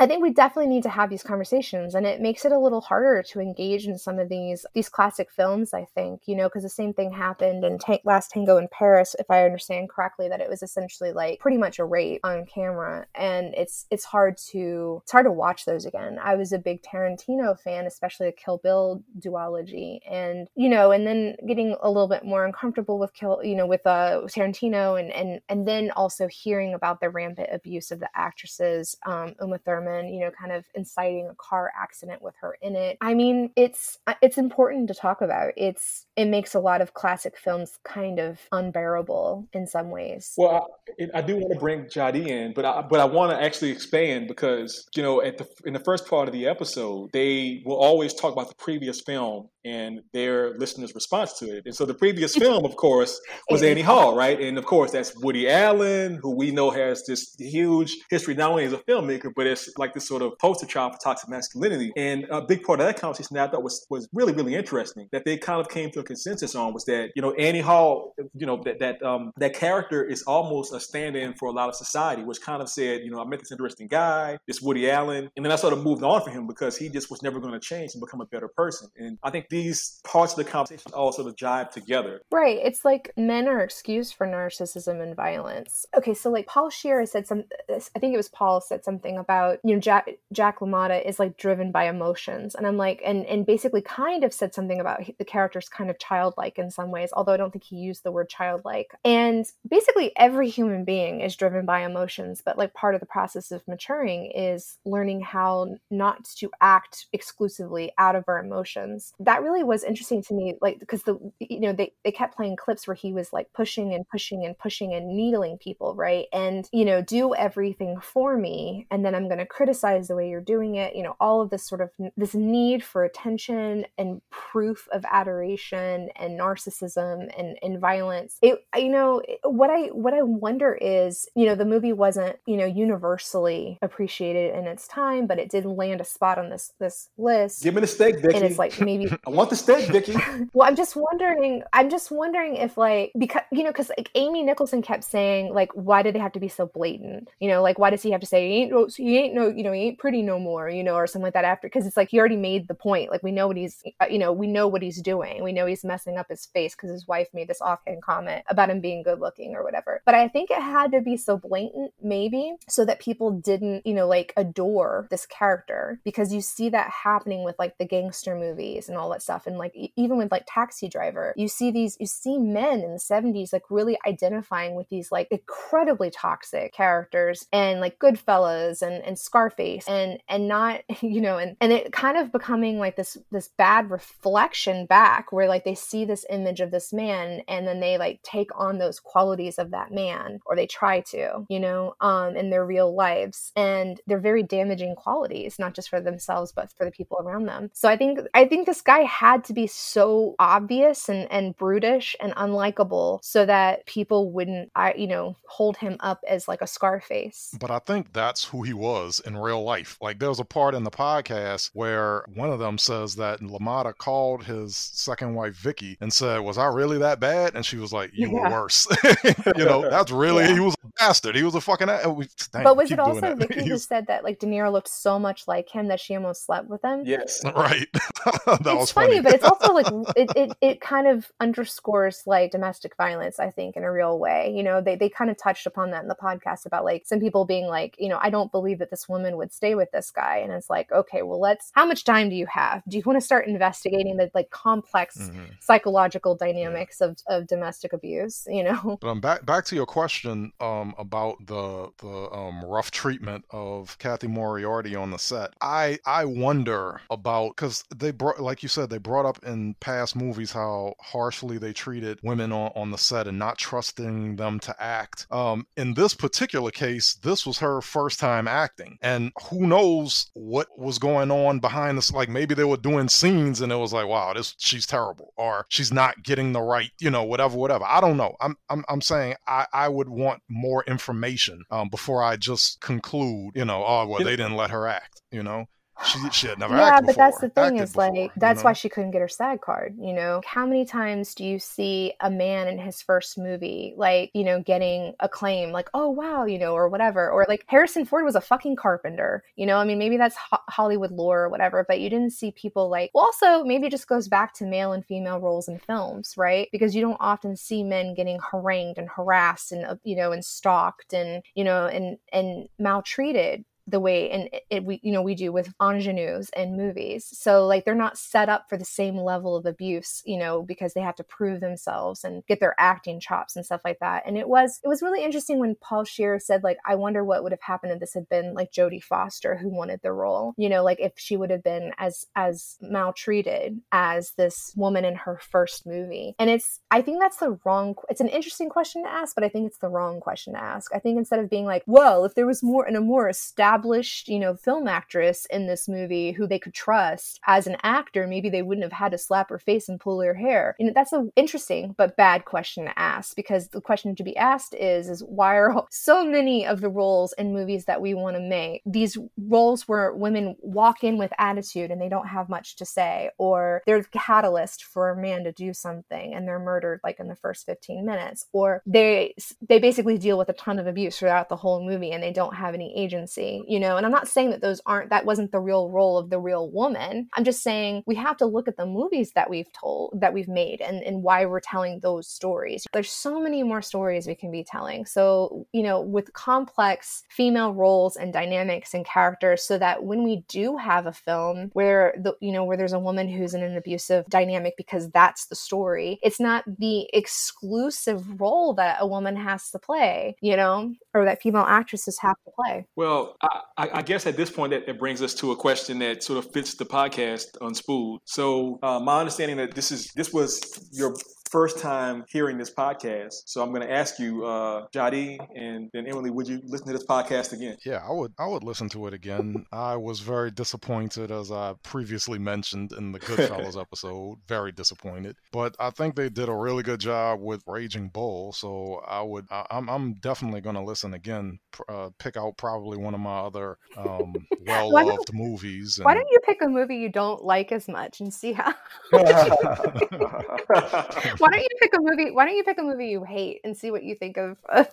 I 0.00 0.06
think 0.06 0.22
we 0.22 0.32
definitely 0.32 0.72
need 0.72 0.84
to 0.84 0.90
have 0.90 1.10
these 1.10 1.24
conversations, 1.24 1.96
and 1.96 2.06
it 2.06 2.20
makes 2.20 2.44
it 2.44 2.52
a 2.52 2.58
little 2.58 2.80
harder 2.80 3.20
to 3.30 3.40
engage 3.40 3.88
in 3.88 3.98
some 3.98 4.20
of 4.20 4.28
these 4.28 4.64
these 4.72 4.88
classic 4.88 5.28
films. 5.28 5.74
I 5.74 5.86
think 5.92 6.20
you 6.26 6.36
know 6.36 6.46
because 6.48 6.62
the 6.62 6.68
same 6.68 6.94
thing 6.94 7.10
happened 7.10 7.64
in 7.64 7.78
Ta- 7.78 7.98
Last 8.04 8.30
Tango 8.30 8.58
in 8.58 8.68
Paris, 8.70 9.16
if 9.18 9.28
I 9.28 9.44
understand 9.44 9.90
correctly, 9.90 10.28
that 10.28 10.40
it 10.40 10.48
was 10.48 10.62
essentially 10.62 11.10
like 11.12 11.40
pretty 11.40 11.58
much 11.58 11.80
a 11.80 11.84
rape 11.84 12.20
on 12.22 12.46
camera, 12.46 13.06
and 13.16 13.52
it's 13.56 13.86
it's 13.90 14.04
hard 14.04 14.36
to 14.52 15.00
it's 15.02 15.10
hard 15.10 15.26
to 15.26 15.32
watch 15.32 15.64
those 15.64 15.84
again. 15.84 16.20
I 16.22 16.36
was 16.36 16.52
a 16.52 16.60
big 16.60 16.82
Tarantino 16.82 17.58
fan, 17.58 17.84
especially 17.84 18.28
a 18.28 18.32
Kill 18.32 18.58
Bill 18.58 19.02
duology, 19.18 19.98
and 20.08 20.46
you 20.54 20.68
know, 20.68 20.77
and 20.92 21.06
then 21.06 21.36
getting 21.46 21.76
a 21.80 21.88
little 21.88 22.08
bit 22.08 22.24
more 22.24 22.44
uncomfortable 22.44 22.98
with 22.98 23.12
Kill, 23.14 23.40
you 23.42 23.56
know, 23.56 23.66
with 23.66 23.86
uh 23.86 24.22
Tarantino, 24.26 24.98
and 24.98 25.12
and 25.12 25.40
and 25.48 25.66
then 25.66 25.90
also 25.92 26.26
hearing 26.28 26.74
about 26.74 27.00
the 27.00 27.10
rampant 27.10 27.48
abuse 27.52 27.90
of 27.90 28.00
the 28.00 28.08
actresses, 28.14 28.96
um, 29.06 29.34
Uma 29.40 29.58
Thurman, 29.58 30.08
you 30.08 30.20
know, 30.20 30.30
kind 30.30 30.52
of 30.52 30.64
inciting 30.74 31.28
a 31.28 31.34
car 31.34 31.70
accident 31.80 32.22
with 32.22 32.34
her 32.40 32.56
in 32.62 32.76
it. 32.76 32.98
I 33.00 33.14
mean, 33.14 33.50
it's 33.56 33.98
it's 34.22 34.38
important 34.38 34.88
to 34.88 34.94
talk 34.94 35.20
about. 35.20 35.52
It's 35.56 36.06
it 36.16 36.26
makes 36.26 36.54
a 36.54 36.60
lot 36.60 36.80
of 36.80 36.94
classic 36.94 37.36
films 37.36 37.78
kind 37.84 38.18
of 38.18 38.40
unbearable 38.52 39.48
in 39.52 39.66
some 39.66 39.90
ways. 39.90 40.34
Well, 40.36 40.68
I, 41.00 41.18
I 41.18 41.22
do 41.22 41.36
want 41.36 41.52
to 41.52 41.58
bring 41.58 41.84
Jadi 41.84 42.26
in, 42.28 42.52
but 42.52 42.64
I, 42.64 42.82
but 42.82 43.00
I 43.00 43.04
want 43.04 43.32
to 43.32 43.42
actually 43.42 43.70
expand 43.70 44.28
because 44.28 44.86
you 44.94 45.02
know 45.02 45.22
at 45.22 45.38
the 45.38 45.48
in 45.64 45.72
the 45.72 45.80
first 45.80 46.06
part 46.06 46.28
of 46.28 46.32
the 46.32 46.46
episode 46.46 47.10
they 47.12 47.62
will 47.64 47.76
always 47.76 48.14
talk 48.14 48.32
about 48.32 48.48
the 48.48 48.54
previous 48.56 49.00
film 49.00 49.48
and 49.68 50.00
their 50.12 50.56
listeners' 50.58 50.94
response 50.94 51.38
to 51.40 51.56
it. 51.56 51.62
And 51.66 51.74
so 51.74 51.84
the 51.84 51.94
previous 51.94 52.34
film, 52.34 52.64
of 52.64 52.76
course, 52.76 53.20
was 53.50 53.62
Annie 53.62 53.82
Hall, 53.82 54.16
right? 54.16 54.40
And 54.40 54.56
of 54.58 54.64
course 54.64 54.90
that's 54.90 55.14
Woody 55.16 55.48
Allen, 55.48 56.18
who 56.22 56.34
we 56.36 56.50
know 56.50 56.70
has 56.70 57.04
this 57.06 57.34
huge 57.38 57.96
history 58.10 58.34
not 58.34 58.50
only 58.50 58.64
as 58.64 58.72
a 58.72 58.78
filmmaker 58.78 59.30
but 59.34 59.46
as 59.46 59.68
like 59.76 59.94
this 59.94 60.06
sort 60.06 60.22
of 60.22 60.32
poster 60.38 60.66
child 60.66 60.92
for 60.92 60.98
toxic 60.98 61.28
masculinity. 61.28 61.92
And 61.96 62.26
a 62.30 62.40
big 62.42 62.62
part 62.62 62.80
of 62.80 62.86
that 62.86 62.98
conversation 63.00 63.34
that 63.34 63.48
I 63.48 63.52
thought 63.52 63.62
was 63.62 63.86
was 63.90 64.08
really 64.12 64.32
really 64.32 64.54
interesting 64.54 65.08
that 65.12 65.24
they 65.24 65.36
kind 65.36 65.60
of 65.60 65.68
came 65.68 65.90
to 65.92 66.00
a 66.00 66.02
consensus 66.04 66.54
on 66.54 66.72
was 66.72 66.84
that 66.86 67.10
you 67.14 67.22
know 67.22 67.32
Annie 67.32 67.60
Hall, 67.60 68.14
you 68.34 68.46
know 68.46 68.62
that 68.64 68.78
that 68.78 69.02
um, 69.02 69.32
that 69.36 69.54
character 69.54 70.04
is 70.04 70.22
almost 70.22 70.72
a 70.72 70.80
stand-in 70.80 71.34
for 71.34 71.48
a 71.48 71.52
lot 71.52 71.68
of 71.68 71.74
society, 71.74 72.22
which 72.22 72.40
kind 72.40 72.62
of 72.62 72.68
said 72.68 73.02
you 73.02 73.10
know 73.10 73.20
I 73.20 73.24
met 73.24 73.40
this 73.40 73.52
interesting 73.52 73.88
guy, 73.88 74.38
this 74.46 74.60
Woody 74.62 74.90
Allen, 74.90 75.30
and 75.36 75.44
then 75.44 75.52
I 75.52 75.56
sort 75.56 75.72
of 75.72 75.82
moved 75.82 76.02
on 76.02 76.22
for 76.22 76.30
him 76.30 76.46
because 76.46 76.76
he 76.76 76.88
just 76.88 77.10
was 77.10 77.22
never 77.22 77.40
going 77.40 77.52
to 77.52 77.60
change 77.60 77.92
and 77.94 78.00
become 78.00 78.20
a 78.20 78.26
better 78.26 78.48
person. 78.48 78.88
And 78.96 79.18
I 79.22 79.30
think 79.30 79.48
these 79.50 79.57
parts 80.04 80.32
of 80.32 80.38
the 80.38 80.44
conversation 80.44 80.92
all 80.92 81.12
sort 81.12 81.28
of 81.28 81.36
jive 81.36 81.70
together. 81.70 82.22
Right. 82.30 82.58
It's 82.62 82.84
like 82.84 83.12
men 83.16 83.48
are 83.48 83.62
excused 83.62 84.14
for 84.14 84.26
narcissism 84.26 85.02
and 85.02 85.14
violence. 85.14 85.86
Okay, 85.96 86.14
so 86.14 86.30
like 86.30 86.46
Paul 86.46 86.70
Shearer 86.70 87.06
said 87.06 87.26
some 87.26 87.44
I 87.70 87.98
think 87.98 88.14
it 88.14 88.16
was 88.16 88.28
Paul 88.28 88.60
said 88.60 88.84
something 88.84 89.18
about, 89.18 89.58
you 89.64 89.74
know, 89.74 89.80
Jack 89.80 90.08
Jack 90.32 90.60
LaMotta 90.60 91.06
is 91.06 91.18
like 91.18 91.36
driven 91.36 91.72
by 91.72 91.88
emotions. 91.88 92.54
And 92.54 92.66
I'm 92.66 92.76
like 92.76 93.02
and 93.04 93.24
and 93.26 93.46
basically 93.46 93.82
kind 93.82 94.24
of 94.24 94.32
said 94.32 94.54
something 94.54 94.80
about 94.80 95.00
the 95.18 95.24
character's 95.24 95.68
kind 95.68 95.90
of 95.90 95.98
childlike 95.98 96.58
in 96.58 96.70
some 96.70 96.90
ways, 96.90 97.10
although 97.12 97.32
I 97.32 97.36
don't 97.36 97.52
think 97.52 97.64
he 97.64 97.76
used 97.76 98.04
the 98.04 98.12
word 98.12 98.28
childlike. 98.28 98.94
And 99.04 99.46
basically 99.68 100.12
every 100.16 100.48
human 100.48 100.84
being 100.84 101.20
is 101.20 101.36
driven 101.36 101.66
by 101.66 101.84
emotions, 101.84 102.42
but 102.44 102.58
like 102.58 102.74
part 102.74 102.94
of 102.94 103.00
the 103.00 103.06
process 103.06 103.50
of 103.50 103.66
maturing 103.68 104.30
is 104.34 104.78
learning 104.84 105.20
how 105.20 105.76
not 105.90 106.24
to 106.24 106.50
act 106.60 107.06
exclusively 107.12 107.92
out 107.98 108.16
of 108.16 108.24
our 108.28 108.38
emotions. 108.38 109.12
That 109.18 109.37
really 109.42 109.64
was 109.64 109.84
interesting 109.84 110.22
to 110.24 110.34
me 110.34 110.54
like 110.60 110.78
because 110.78 111.02
the 111.02 111.18
you 111.38 111.60
know 111.60 111.72
they 111.72 111.92
they 112.04 112.12
kept 112.12 112.36
playing 112.36 112.56
clips 112.56 112.86
where 112.86 112.94
he 112.94 113.12
was 113.12 113.32
like 113.32 113.52
pushing 113.54 113.94
and 113.94 114.08
pushing 114.08 114.44
and 114.44 114.58
pushing 114.58 114.94
and 114.94 115.08
needling 115.08 115.58
people, 115.58 115.94
right? 115.94 116.26
And 116.32 116.68
you 116.72 116.84
know, 116.84 117.02
do 117.02 117.34
everything 117.34 118.00
for 118.00 118.36
me 118.36 118.86
and 118.90 119.04
then 119.04 119.14
I'm 119.14 119.26
going 119.28 119.38
to 119.38 119.46
criticize 119.46 120.08
the 120.08 120.16
way 120.16 120.28
you're 120.28 120.40
doing 120.40 120.76
it, 120.76 120.94
you 120.94 121.02
know, 121.02 121.16
all 121.20 121.40
of 121.40 121.50
this 121.50 121.66
sort 121.66 121.80
of 121.80 121.90
this 122.16 122.34
need 122.34 122.84
for 122.84 123.04
attention 123.04 123.86
and 123.96 124.20
proof 124.30 124.88
of 124.92 125.04
adoration 125.10 126.10
and 126.16 126.38
narcissism 126.38 127.28
and 127.38 127.58
and 127.62 127.80
violence. 127.80 128.38
It 128.42 128.64
you 128.76 128.88
know, 128.88 129.22
what 129.44 129.70
I 129.70 129.86
what 129.86 130.14
I 130.14 130.22
wonder 130.22 130.74
is, 130.74 131.28
you 131.34 131.46
know, 131.46 131.54
the 131.54 131.64
movie 131.64 131.92
wasn't, 131.92 132.36
you 132.46 132.56
know, 132.56 132.66
universally 132.66 133.78
appreciated 133.82 134.54
in 134.54 134.66
its 134.66 134.86
time, 134.88 135.26
but 135.26 135.38
it 135.38 135.50
did 135.50 135.64
land 135.64 136.00
a 136.00 136.04
spot 136.04 136.38
on 136.38 136.50
this 136.50 136.72
this 136.78 137.08
list. 137.16 137.62
Give 137.62 137.74
me 137.74 137.80
the 137.80 137.86
steak, 137.86 138.16
Vicky. 138.16 138.36
And 138.36 138.44
it's 138.44 138.58
like 138.58 138.80
maybe 138.80 139.10
I 139.28 139.30
want 139.30 139.50
the 139.50 139.56
steak, 139.56 139.88
Vicky. 139.92 140.14
well, 140.54 140.66
I'm 140.66 140.74
just 140.74 140.96
wondering. 140.96 141.62
I'm 141.74 141.90
just 141.90 142.10
wondering 142.10 142.56
if 142.56 142.78
like 142.78 143.12
because 143.18 143.42
you 143.52 143.62
know 143.62 143.68
because 143.68 143.90
like 143.90 144.10
Amy 144.14 144.42
Nicholson 144.42 144.80
kept 144.80 145.04
saying 145.04 145.52
like 145.52 145.70
why 145.74 146.02
did 146.02 146.14
they 146.14 146.18
have 146.18 146.32
to 146.32 146.40
be 146.40 146.48
so 146.48 146.64
blatant? 146.64 147.28
You 147.38 147.50
know, 147.50 147.60
like 147.60 147.78
why 147.78 147.90
does 147.90 148.02
he 148.02 148.10
have 148.10 148.22
to 148.22 148.26
say 148.26 148.48
he 148.48 148.54
ain't 148.62 148.70
no 148.70 148.88
he 148.96 149.18
ain't 149.18 149.34
no 149.34 149.48
you 149.48 149.62
know 149.62 149.72
he 149.72 149.82
ain't 149.82 149.98
pretty 149.98 150.22
no 150.22 150.38
more 150.38 150.70
you 150.70 150.82
know 150.82 150.94
or 150.94 151.06
something 151.06 151.24
like 151.24 151.34
that 151.34 151.44
after 151.44 151.68
because 151.68 151.86
it's 151.86 151.96
like 151.96 152.08
he 152.08 152.18
already 152.18 152.36
made 152.36 152.68
the 152.68 152.74
point. 152.74 153.10
Like 153.10 153.22
we 153.22 153.30
know 153.30 153.46
what 153.48 153.58
he's 153.58 153.82
uh, 154.00 154.06
you 154.08 154.18
know 154.18 154.32
we 154.32 154.46
know 154.46 154.66
what 154.66 154.80
he's 154.80 155.02
doing. 155.02 155.44
We 155.44 155.52
know 155.52 155.66
he's 155.66 155.84
messing 155.84 156.16
up 156.16 156.30
his 156.30 156.46
face 156.46 156.74
because 156.74 156.90
his 156.90 157.06
wife 157.06 157.28
made 157.34 157.48
this 157.48 157.60
offhand 157.60 158.02
comment 158.02 158.44
about 158.48 158.70
him 158.70 158.80
being 158.80 159.02
good 159.02 159.20
looking 159.20 159.54
or 159.54 159.62
whatever. 159.62 160.00
But 160.06 160.14
I 160.14 160.28
think 160.28 160.50
it 160.50 160.62
had 160.62 160.90
to 160.92 161.02
be 161.02 161.18
so 161.18 161.36
blatant 161.36 161.92
maybe 162.02 162.54
so 162.66 162.86
that 162.86 162.98
people 162.98 163.30
didn't 163.30 163.86
you 163.86 163.92
know 163.92 164.08
like 164.08 164.32
adore 164.38 165.06
this 165.10 165.26
character 165.26 166.00
because 166.02 166.32
you 166.32 166.40
see 166.40 166.70
that 166.70 166.90
happening 167.04 167.44
with 167.44 167.56
like 167.58 167.76
the 167.76 167.84
gangster 167.84 168.34
movies 168.34 168.88
and 168.88 168.96
all 168.96 169.10
that 169.10 169.17
stuff. 169.22 169.46
And 169.46 169.58
like 169.58 169.74
even 169.96 170.16
with 170.18 170.30
like 170.30 170.44
taxi 170.46 170.88
driver 170.88 171.32
you 171.36 171.48
see 171.48 171.70
these 171.70 171.96
you 172.00 172.06
see 172.06 172.38
men 172.38 172.80
in 172.80 172.92
the 172.92 172.98
70s 172.98 173.52
like 173.52 173.70
really 173.70 173.98
identifying 174.06 174.74
with 174.74 174.88
these 174.88 175.12
like 175.12 175.28
incredibly 175.30 176.10
toxic 176.10 176.72
characters 176.72 177.46
and 177.52 177.80
like 177.80 177.98
goodfellas 177.98 178.82
and 178.82 179.02
and 179.04 179.18
scarface 179.18 179.86
and 179.88 180.18
and 180.28 180.48
not 180.48 180.80
you 181.02 181.20
know 181.20 181.38
and 181.38 181.56
and 181.60 181.72
it 181.72 181.92
kind 181.92 182.16
of 182.16 182.32
becoming 182.32 182.78
like 182.78 182.96
this 182.96 183.16
this 183.30 183.48
bad 183.56 183.90
reflection 183.90 184.86
back 184.86 185.32
where 185.32 185.48
like 185.48 185.64
they 185.64 185.74
see 185.74 186.04
this 186.04 186.26
image 186.30 186.60
of 186.60 186.70
this 186.70 186.92
man 186.92 187.42
and 187.48 187.66
then 187.66 187.80
they 187.80 187.98
like 187.98 188.20
take 188.22 188.50
on 188.58 188.78
those 188.78 189.00
qualities 189.00 189.58
of 189.58 189.70
that 189.70 189.92
man 189.92 190.40
or 190.46 190.56
they 190.56 190.66
try 190.66 191.00
to 191.00 191.44
you 191.48 191.60
know 191.60 191.94
um 192.00 192.36
in 192.36 192.50
their 192.50 192.64
real 192.64 192.94
lives. 192.94 193.52
And 193.56 194.00
they're 194.06 194.18
very 194.18 194.42
damaging 194.42 194.94
qualities 194.94 195.58
not 195.58 195.74
just 195.74 195.88
for 195.88 196.00
themselves 196.00 196.52
but 196.52 196.72
for 196.72 196.84
the 196.84 196.90
people 196.90 197.18
around 197.20 197.46
them. 197.46 197.70
So 197.74 197.88
i 197.88 197.96
think 197.96 198.20
i 198.34 198.44
think 198.44 198.66
this 198.66 198.80
guy 198.80 199.02
had 199.08 199.44
to 199.44 199.52
be 199.52 199.66
so 199.66 200.34
obvious 200.38 201.08
and 201.08 201.30
and 201.30 201.56
brutish 201.56 202.14
and 202.20 202.34
unlikable 202.36 203.18
so 203.22 203.44
that 203.44 203.84
people 203.86 204.30
wouldn't 204.30 204.70
i 204.76 204.92
you 204.94 205.06
know 205.06 205.36
hold 205.48 205.76
him 205.76 205.96
up 206.00 206.20
as 206.28 206.46
like 206.46 206.62
a 206.62 206.66
scarface 206.66 207.54
but 207.58 207.70
i 207.70 207.78
think 207.80 208.12
that's 208.12 208.44
who 208.44 208.62
he 208.62 208.72
was 208.72 209.20
in 209.26 209.36
real 209.36 209.62
life 209.62 209.96
like 210.00 210.18
there 210.18 210.28
was 210.28 210.40
a 210.40 210.44
part 210.44 210.74
in 210.74 210.84
the 210.84 210.90
podcast 210.90 211.70
where 211.74 212.24
one 212.34 212.50
of 212.50 212.58
them 212.58 212.78
says 212.78 213.16
that 213.16 213.40
LaMotta 213.40 213.96
called 213.96 214.44
his 214.44 214.76
second 214.76 215.34
wife 215.34 215.54
Vicky 215.54 215.96
and 216.00 216.12
said, 216.12 216.38
"Was 216.38 216.58
I 216.58 216.66
really 216.66 216.98
that 216.98 217.20
bad?" 217.20 217.54
And 217.54 217.64
she 217.64 217.76
was 217.76 217.92
like, 217.92 218.10
"You 218.14 218.28
yeah. 218.28 218.48
were 218.48 218.62
worse." 218.62 218.86
you 219.56 219.64
know, 219.64 219.88
that's 219.88 220.10
really 220.12 220.44
yeah. 220.44 220.54
he 220.54 220.60
was 220.60 220.74
a 220.84 220.88
bastard. 220.98 221.36
He 221.36 221.42
was 221.42 221.54
a 221.54 221.60
fucking. 221.60 221.88
We, 222.14 222.28
dang, 222.52 222.64
but 222.64 222.76
was 222.76 222.90
it 222.90 222.98
also 222.98 223.34
Vicky 223.36 223.68
who 223.68 223.78
said 223.78 224.06
that 224.08 224.24
like 224.24 224.38
De 224.38 224.46
Niro 224.46 224.72
looked 224.72 224.88
so 224.88 225.18
much 225.18 225.46
like 225.46 225.68
him 225.68 225.88
that 225.88 226.00
she 226.00 226.14
almost 226.14 226.44
slept 226.44 226.68
with 226.68 226.82
him? 226.82 227.02
Yes, 227.04 227.40
right. 227.44 227.88
that 227.92 228.60
it's 228.60 228.66
was 228.66 228.92
funny, 228.98 229.16
funny, 229.16 229.20
but 229.22 229.34
it's 229.34 229.44
also 229.44 229.72
like 229.72 229.86
it, 230.16 230.30
it 230.36 230.52
it 230.60 230.80
kind 230.80 231.06
of 231.06 231.30
underscores 231.40 232.22
like 232.26 232.50
domestic 232.50 232.96
violence. 232.96 233.38
I 233.38 233.50
think 233.50 233.76
in 233.76 233.84
a 233.84 233.92
real 233.92 234.18
way. 234.18 234.52
You 234.54 234.62
know, 234.62 234.80
they 234.80 234.96
they 234.96 235.08
kind 235.08 235.30
of 235.30 235.38
touched 235.38 235.66
upon 235.66 235.90
that 235.90 236.02
in 236.02 236.08
the 236.08 236.16
podcast 236.16 236.66
about 236.66 236.84
like 236.84 237.06
some 237.06 237.20
people 237.20 237.44
being 237.44 237.66
like, 237.66 237.96
you 237.98 238.08
know, 238.08 238.18
I 238.20 238.30
don't 238.30 238.52
believe 238.52 238.78
that 238.78 238.90
this 238.90 239.08
woman 239.08 239.36
would 239.36 239.52
stay 239.52 239.74
with 239.74 239.90
this 239.92 240.10
guy, 240.10 240.38
and 240.38 240.52
it's 240.52 240.70
like, 240.70 240.90
okay, 240.92 241.22
well, 241.22 241.40
let's. 241.40 241.70
How 241.74 241.86
much 241.86 242.04
time 242.04 242.28
do 242.28 242.36
you 242.36 242.46
have? 242.46 242.82
Do 242.88 242.96
you 242.96 243.02
want 243.04 243.18
to 243.18 243.24
start 243.24 243.46
investigating 243.46 244.16
the 244.16 244.30
like 244.34 244.50
complex 244.50 245.16
mm-hmm. 245.16 245.44
psychological 245.60 246.34
dynamics 246.34 247.00
of, 247.00 247.18
of 247.28 247.46
domestic 247.46 247.92
abuse? 247.92 248.46
You 248.58 248.64
know. 248.64 248.98
But 249.00 249.08
um, 249.08 249.20
back 249.20 249.46
back 249.46 249.64
to 249.66 249.76
your 249.76 249.86
question 249.86 250.52
um 250.58 250.92
about 250.98 251.36
the 251.46 251.90
the 251.98 252.28
um 252.32 252.64
rough 252.64 252.90
treatment 252.90 253.44
of 253.50 253.96
Cathy 253.98 254.26
Moriarty 254.26 254.96
on 254.96 255.12
the 255.12 255.18
set. 255.18 255.54
I 255.60 256.00
I 256.04 256.24
wonder 256.24 257.00
about 257.08 257.50
because 257.50 257.84
they 257.94 258.10
brought 258.10 258.40
like 258.40 258.64
you 258.64 258.68
said 258.68 258.87
they 258.90 258.98
brought 258.98 259.26
up 259.26 259.38
in 259.44 259.74
past 259.80 260.16
movies 260.16 260.52
how 260.52 260.94
harshly 261.00 261.58
they 261.58 261.72
treated 261.72 262.18
women 262.22 262.52
on, 262.52 262.72
on 262.74 262.90
the 262.90 262.98
set 262.98 263.26
and 263.26 263.38
not 263.38 263.58
trusting 263.58 264.36
them 264.36 264.60
to 264.60 264.74
act. 264.82 265.26
Um, 265.30 265.66
in 265.76 265.94
this 265.94 266.14
particular 266.14 266.70
case, 266.70 267.14
this 267.22 267.46
was 267.46 267.58
her 267.58 267.80
first 267.80 268.20
time 268.20 268.48
acting, 268.48 268.98
and 269.02 269.32
who 269.50 269.66
knows 269.66 270.30
what 270.34 270.68
was 270.78 270.98
going 270.98 271.30
on 271.30 271.60
behind 271.60 271.98
this? 271.98 272.12
Like 272.12 272.28
maybe 272.28 272.54
they 272.54 272.64
were 272.64 272.76
doing 272.76 273.08
scenes 273.08 273.60
and 273.60 273.72
it 273.72 273.76
was 273.76 273.92
like, 273.92 274.06
wow, 274.06 274.32
this 274.32 274.54
she's 274.58 274.86
terrible, 274.86 275.32
or 275.36 275.66
she's 275.68 275.92
not 275.92 276.22
getting 276.22 276.52
the 276.52 276.60
right, 276.60 276.90
you 277.00 277.10
know, 277.10 277.24
whatever, 277.24 277.56
whatever. 277.56 277.84
I 277.86 278.00
don't 278.00 278.16
know. 278.16 278.36
I'm 278.40 278.56
I'm, 278.68 278.84
I'm 278.88 279.00
saying 279.00 279.34
I, 279.46 279.66
I 279.72 279.88
would 279.88 280.08
want 280.08 280.42
more 280.48 280.84
information 280.84 281.62
um, 281.70 281.88
before 281.88 282.22
I 282.22 282.36
just 282.36 282.80
conclude, 282.80 283.52
you 283.54 283.64
know, 283.64 283.84
oh 283.86 284.06
well, 284.06 284.24
they 284.24 284.36
didn't 284.36 284.56
let 284.56 284.70
her 284.70 284.86
act, 284.86 285.22
you 285.30 285.42
know 285.42 285.66
she 286.04 286.18
she 286.30 286.46
had 286.46 286.58
never 286.58 286.76
yeah 286.76 287.00
but 287.00 287.08
before, 287.08 287.14
that's 287.14 287.40
the 287.40 287.48
thing 287.48 287.78
is 287.78 287.90
before, 287.92 288.12
like 288.12 288.32
that's 288.36 288.58
you 288.58 288.62
know? 288.62 288.68
why 288.68 288.72
she 288.72 288.88
couldn't 288.88 289.10
get 289.10 289.20
her 289.20 289.28
sag 289.28 289.60
card 289.60 289.96
you 289.98 290.12
know? 290.12 290.40
How 290.44 290.66
many 290.66 290.84
times 290.84 291.34
do 291.34 291.44
you 291.44 291.58
see 291.58 292.12
a 292.20 292.30
man 292.30 292.68
in 292.68 292.78
his 292.78 293.02
first 293.02 293.38
movie 293.38 293.94
like 293.96 294.30
you 294.34 294.44
know 294.44 294.60
getting 294.60 295.14
acclaim 295.20 295.72
like 295.72 295.88
oh 295.94 296.08
wow 296.08 296.44
you 296.44 296.58
know 296.58 296.74
or 296.74 296.88
whatever 296.88 297.30
or 297.30 297.44
like 297.48 297.64
harrison 297.66 298.04
ford 298.04 298.24
was 298.24 298.36
a 298.36 298.40
fucking 298.40 298.76
carpenter 298.76 299.42
you 299.56 299.66
know? 299.66 299.78
I 299.78 299.84
mean 299.84 299.98
maybe 299.98 300.16
that's 300.16 300.36
ho- 300.36 300.58
hollywood 300.68 301.10
lore 301.10 301.42
or 301.42 301.48
whatever 301.48 301.84
but 301.86 302.00
you 302.00 302.10
didn't 302.10 302.30
see 302.30 302.52
people 302.52 302.88
like 302.88 303.10
well, 303.14 303.24
also 303.24 303.64
maybe 303.64 303.86
it 303.86 303.90
just 303.90 304.08
goes 304.08 304.28
back 304.28 304.54
to 304.54 304.64
male 304.64 304.92
and 304.92 305.04
female 305.04 305.40
roles 305.40 305.68
in 305.68 305.78
films 305.78 306.34
right? 306.36 306.68
Because 306.72 306.94
you 306.94 307.02
don't 307.02 307.16
often 307.20 307.56
see 307.56 307.82
men 307.82 308.14
getting 308.14 308.38
harangued 308.50 308.98
and 308.98 309.08
harassed 309.08 309.72
and 309.72 309.84
uh, 309.84 309.96
you 310.04 310.16
know 310.16 310.32
and 310.32 310.44
stalked 310.44 311.12
and 311.12 311.42
you 311.54 311.64
know 311.64 311.86
and 311.86 312.18
and 312.32 312.68
maltreated 312.78 313.64
the 313.88 314.00
way 314.00 314.30
and 314.30 314.48
it, 314.52 314.62
it, 314.70 314.84
we 314.84 315.00
you 315.02 315.12
know 315.12 315.22
we 315.22 315.34
do 315.34 315.50
with 315.50 315.72
ingenues 315.80 316.50
and 316.50 316.76
movies. 316.76 317.26
So 317.32 317.66
like 317.66 317.84
they're 317.84 317.94
not 317.94 318.18
set 318.18 318.48
up 318.48 318.68
for 318.68 318.76
the 318.76 318.84
same 318.84 319.16
level 319.16 319.56
of 319.56 319.66
abuse 319.66 320.22
you 320.26 320.38
know 320.38 320.62
because 320.62 320.92
they 320.92 321.00
have 321.00 321.16
to 321.16 321.24
prove 321.24 321.60
themselves 321.60 322.24
and 322.24 322.44
get 322.46 322.60
their 322.60 322.74
acting 322.78 323.20
chops 323.20 323.56
and 323.56 323.64
stuff 323.64 323.80
like 323.84 323.98
that. 324.00 324.24
And 324.26 324.36
it 324.36 324.48
was 324.48 324.78
it 324.84 324.88
was 324.88 325.02
really 325.02 325.24
interesting 325.24 325.58
when 325.58 325.76
paul 325.80 326.04
scheer 326.04 326.38
said 326.38 326.62
like 326.62 326.78
i 326.86 326.94
wonder 326.94 327.24
what 327.24 327.42
would 327.42 327.52
have 327.52 327.62
happened 327.62 327.92
if 327.92 328.00
this 328.00 328.14
had 328.14 328.28
been 328.28 328.54
like 328.54 328.72
jodie 328.72 329.02
foster 329.02 329.56
who 329.56 329.68
wanted 329.68 330.00
the 330.02 330.12
role. 330.12 330.54
You 330.56 330.68
know 330.68 330.84
like 330.84 331.00
if 331.00 331.12
she 331.16 331.36
would 331.36 331.50
have 331.50 331.62
been 331.62 331.92
as 331.98 332.26
as 332.36 332.76
maltreated 332.80 333.80
as 333.92 334.32
this 334.36 334.72
woman 334.76 335.04
in 335.04 335.14
her 335.14 335.38
first 335.50 335.86
movie. 335.86 336.34
And 336.38 336.50
it's 336.50 336.80
i 336.90 337.00
think 337.00 337.20
that's 337.20 337.38
the 337.38 337.58
wrong 337.64 337.94
it's 338.10 338.20
an 338.20 338.28
interesting 338.28 338.68
question 338.68 339.04
to 339.04 339.10
ask 339.10 339.34
but 339.34 339.44
i 339.44 339.48
think 339.48 339.66
it's 339.66 339.78
the 339.78 339.88
wrong 339.88 340.20
question 340.20 340.52
to 340.52 340.62
ask. 340.62 340.90
I 340.94 340.98
think 340.98 341.18
instead 341.18 341.40
of 341.40 341.50
being 341.50 341.64
like 341.64 341.82
well 341.86 342.24
if 342.24 342.34
there 342.34 342.46
was 342.46 342.62
more 342.62 342.86
in 342.86 342.96
a 342.96 343.00
more 343.00 343.28
established 343.28 343.77
established, 343.78 344.28
you 344.28 344.38
know, 344.38 344.54
film 344.54 344.88
actress 344.88 345.46
in 345.50 345.66
this 345.66 345.88
movie 345.88 346.32
who 346.32 346.46
they 346.46 346.58
could 346.58 346.74
trust 346.74 347.40
as 347.46 347.66
an 347.66 347.76
actor, 347.82 348.26
maybe 348.26 348.50
they 348.50 348.62
wouldn't 348.62 348.84
have 348.84 348.92
had 348.92 349.12
to 349.12 349.18
slap 349.18 349.50
her 349.50 349.58
face 349.58 349.88
and 349.88 350.00
pull 350.00 350.20
her 350.20 350.34
hair. 350.34 350.74
You 350.78 350.86
know, 350.86 350.92
that's 350.94 351.12
an 351.12 351.32
interesting 351.36 351.94
but 351.96 352.16
bad 352.16 352.44
question 352.44 352.84
to 352.84 352.98
ask 352.98 353.36
because 353.36 353.68
the 353.68 353.80
question 353.80 354.14
to 354.16 354.24
be 354.24 354.36
asked 354.36 354.74
is, 354.74 355.08
is 355.08 355.22
why 355.22 355.56
are 355.56 355.84
so 355.90 356.24
many 356.24 356.66
of 356.66 356.80
the 356.80 356.88
roles 356.88 357.32
in 357.34 357.52
movies 357.52 357.84
that 357.84 358.00
we 358.00 358.14
want 358.14 358.36
to 358.36 358.40
make 358.40 358.82
these 358.84 359.16
roles 359.36 359.86
where 359.86 360.12
women 360.12 360.56
walk 360.60 361.04
in 361.04 361.18
with 361.18 361.32
attitude 361.38 361.90
and 361.90 362.00
they 362.00 362.08
don't 362.08 362.28
have 362.28 362.48
much 362.48 362.76
to 362.76 362.84
say, 362.84 363.30
or 363.38 363.82
they're 363.86 364.02
the 364.02 364.08
catalyst 364.08 364.84
for 364.84 365.10
a 365.10 365.20
man 365.20 365.44
to 365.44 365.52
do 365.52 365.72
something 365.72 366.34
and 366.34 366.46
they're 366.46 366.58
murdered 366.58 367.00
like 367.04 367.20
in 367.20 367.28
the 367.28 367.36
first 367.36 367.66
15 367.66 368.04
minutes, 368.04 368.46
or 368.52 368.82
they 368.86 369.34
they 369.68 369.78
basically 369.78 370.18
deal 370.18 370.38
with 370.38 370.48
a 370.48 370.54
ton 370.54 370.78
of 370.78 370.86
abuse 370.86 371.18
throughout 371.18 371.48
the 371.48 371.56
whole 371.56 371.84
movie 371.84 372.10
and 372.10 372.22
they 372.22 372.32
don't 372.32 372.54
have 372.54 372.74
any 372.74 372.94
agency 372.96 373.62
you 373.68 373.80
know 373.80 373.96
and 373.96 374.06
i'm 374.06 374.12
not 374.12 374.28
saying 374.28 374.50
that 374.50 374.60
those 374.60 374.80
aren't 374.86 375.10
that 375.10 375.24
wasn't 375.24 375.52
the 375.52 375.60
real 375.60 375.90
role 375.90 376.18
of 376.18 376.30
the 376.30 376.40
real 376.40 376.70
woman. 376.70 377.28
I'm 377.34 377.44
just 377.44 377.62
saying 377.62 378.02
we 378.06 378.14
have 378.14 378.36
to 378.38 378.46
look 378.46 378.68
at 378.68 378.76
the 378.76 378.86
movies 378.86 379.32
that 379.34 379.50
we've 379.50 379.72
told 379.72 380.18
that 380.20 380.32
we've 380.32 380.48
made 380.48 380.80
and, 380.80 381.02
and 381.02 381.22
why 381.22 381.44
we're 381.44 381.60
telling 381.60 382.00
those 382.00 382.28
stories. 382.28 382.86
There's 382.92 383.10
so 383.10 383.40
many 383.40 383.62
more 383.62 383.82
stories 383.82 384.26
we 384.26 384.34
can 384.34 384.50
be 384.50 384.64
telling. 384.64 385.06
So 385.06 385.66
you 385.72 385.82
know 385.82 386.00
with 386.00 386.32
complex 386.32 387.22
female 387.28 387.74
roles 387.74 388.16
and 388.16 388.32
dynamics 388.32 388.94
and 388.94 389.04
characters 389.04 389.62
so 389.62 389.78
that 389.78 390.04
when 390.04 390.22
we 390.22 390.44
do 390.48 390.76
have 390.76 391.06
a 391.06 391.12
film 391.12 391.70
where 391.72 392.14
the 392.22 392.34
you 392.40 392.52
know 392.52 392.64
where 392.64 392.76
there's 392.76 392.92
a 392.92 392.98
woman 392.98 393.28
who's 393.28 393.54
in 393.54 393.62
an 393.62 393.76
abusive 393.76 394.24
dynamic 394.28 394.74
because 394.76 395.10
that's 395.10 395.46
the 395.46 395.56
story 395.56 396.18
it's 396.22 396.40
not 396.40 396.64
the 396.78 397.08
exclusive 397.12 398.40
role 398.40 398.74
that 398.74 398.96
a 399.00 399.06
woman 399.06 399.36
has 399.36 399.70
to 399.70 399.78
play 399.78 400.36
you 400.40 400.56
know 400.56 400.94
or 401.14 401.24
that 401.24 401.42
female 401.42 401.66
actresses 401.68 402.18
have 402.18 402.36
to 402.44 402.50
play. 402.52 402.86
Well 402.96 403.36
I, 403.76 403.90
I, 403.94 404.02
guess 404.02 404.26
at 404.26 404.36
this 404.36 404.50
point 404.50 404.70
that, 404.72 404.86
that, 404.86 404.98
brings 404.98 405.22
us 405.22 405.34
to 405.34 405.52
a 405.52 405.56
question 405.56 405.98
that 406.00 406.22
sort 406.22 406.44
of 406.44 406.52
fits 406.52 406.74
the 406.74 406.84
podcast 406.84 407.56
Unspooled. 407.60 408.18
So 408.24 408.78
uh, 408.82 409.00
my 409.00 409.20
understanding 409.20 409.56
that 409.58 409.74
this 409.74 409.92
is 409.92 410.12
this 410.14 410.32
was 410.32 410.88
your 410.92 411.14
first 411.50 411.78
time 411.78 412.24
hearing 412.28 412.58
this 412.58 412.70
podcast. 412.70 413.42
So 413.46 413.62
I'm 413.62 413.70
going 413.70 413.86
to 413.86 413.92
ask 413.92 414.18
you, 414.18 414.44
uh, 414.44 414.86
Jadi 414.94 415.38
and 415.54 415.90
then 415.92 416.06
Emily, 416.06 416.30
would 416.30 416.48
you 416.48 416.60
listen 416.64 416.86
to 416.88 416.92
this 416.92 417.06
podcast 417.06 417.52
again? 417.52 417.76
Yeah, 417.84 418.02
I 418.06 418.12
would. 418.12 418.32
I 418.38 418.46
would 418.46 418.64
listen 418.64 418.88
to 418.90 419.06
it 419.06 419.14
again. 419.14 419.66
I 419.72 419.96
was 419.96 420.20
very 420.20 420.50
disappointed, 420.50 421.30
as 421.30 421.50
I 421.50 421.74
previously 421.82 422.38
mentioned 422.38 422.92
in 422.92 423.12
the 423.12 423.20
Goodfellas 423.20 423.80
episode. 423.80 424.38
Very 424.46 424.72
disappointed, 424.72 425.36
but 425.52 425.74
I 425.78 425.90
think 425.90 426.16
they 426.16 426.28
did 426.28 426.48
a 426.48 426.54
really 426.54 426.82
good 426.82 427.00
job 427.00 427.40
with 427.40 427.62
Raging 427.66 428.08
Bull. 428.08 428.52
So 428.52 429.02
I 429.06 429.22
would. 429.22 429.46
I, 429.50 429.66
I'm. 429.70 429.88
I'm 429.88 430.14
definitely 430.14 430.60
going 430.60 430.76
to 430.76 430.82
listen 430.82 431.14
again. 431.14 431.58
Uh, 431.88 432.10
pick 432.18 432.36
out 432.36 432.56
probably 432.56 432.98
one 432.98 433.14
of 433.14 433.20
my 433.20 433.40
other 433.40 433.78
um, 433.96 434.34
well-loved 434.66 435.32
movies. 435.32 435.98
And... 435.98 436.04
Why 436.04 436.14
don't 436.14 436.28
you 436.30 436.38
pick 436.44 436.62
a 436.62 436.68
movie 436.68 436.96
you 436.96 437.08
don't 437.08 437.44
like 437.44 437.72
as 437.72 437.88
much 437.88 438.20
and 438.20 438.32
see 438.32 438.52
how? 438.52 438.74
why 441.38 441.50
don't 441.50 441.60
you 441.60 441.68
pick 441.80 441.94
a 441.94 442.00
movie? 442.00 442.30
Why 442.30 442.46
don't 442.46 442.56
you 442.56 442.64
pick 442.64 442.78
a 442.78 442.82
movie 442.82 443.08
you 443.08 443.24
hate 443.24 443.60
and 443.64 443.76
see 443.76 443.90
what 443.90 444.02
you 444.02 444.14
think 444.14 444.36
of? 444.36 444.56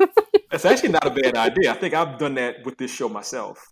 That's 0.52 0.66
actually 0.66 0.90
not 0.90 1.06
a 1.06 1.10
bad 1.10 1.36
idea. 1.36 1.72
I 1.72 1.76
think 1.76 1.94
I've 1.94 2.18
done 2.18 2.36
that 2.36 2.64
with 2.66 2.78
this 2.78 2.92
show 2.92 3.10
myself. 3.10 3.68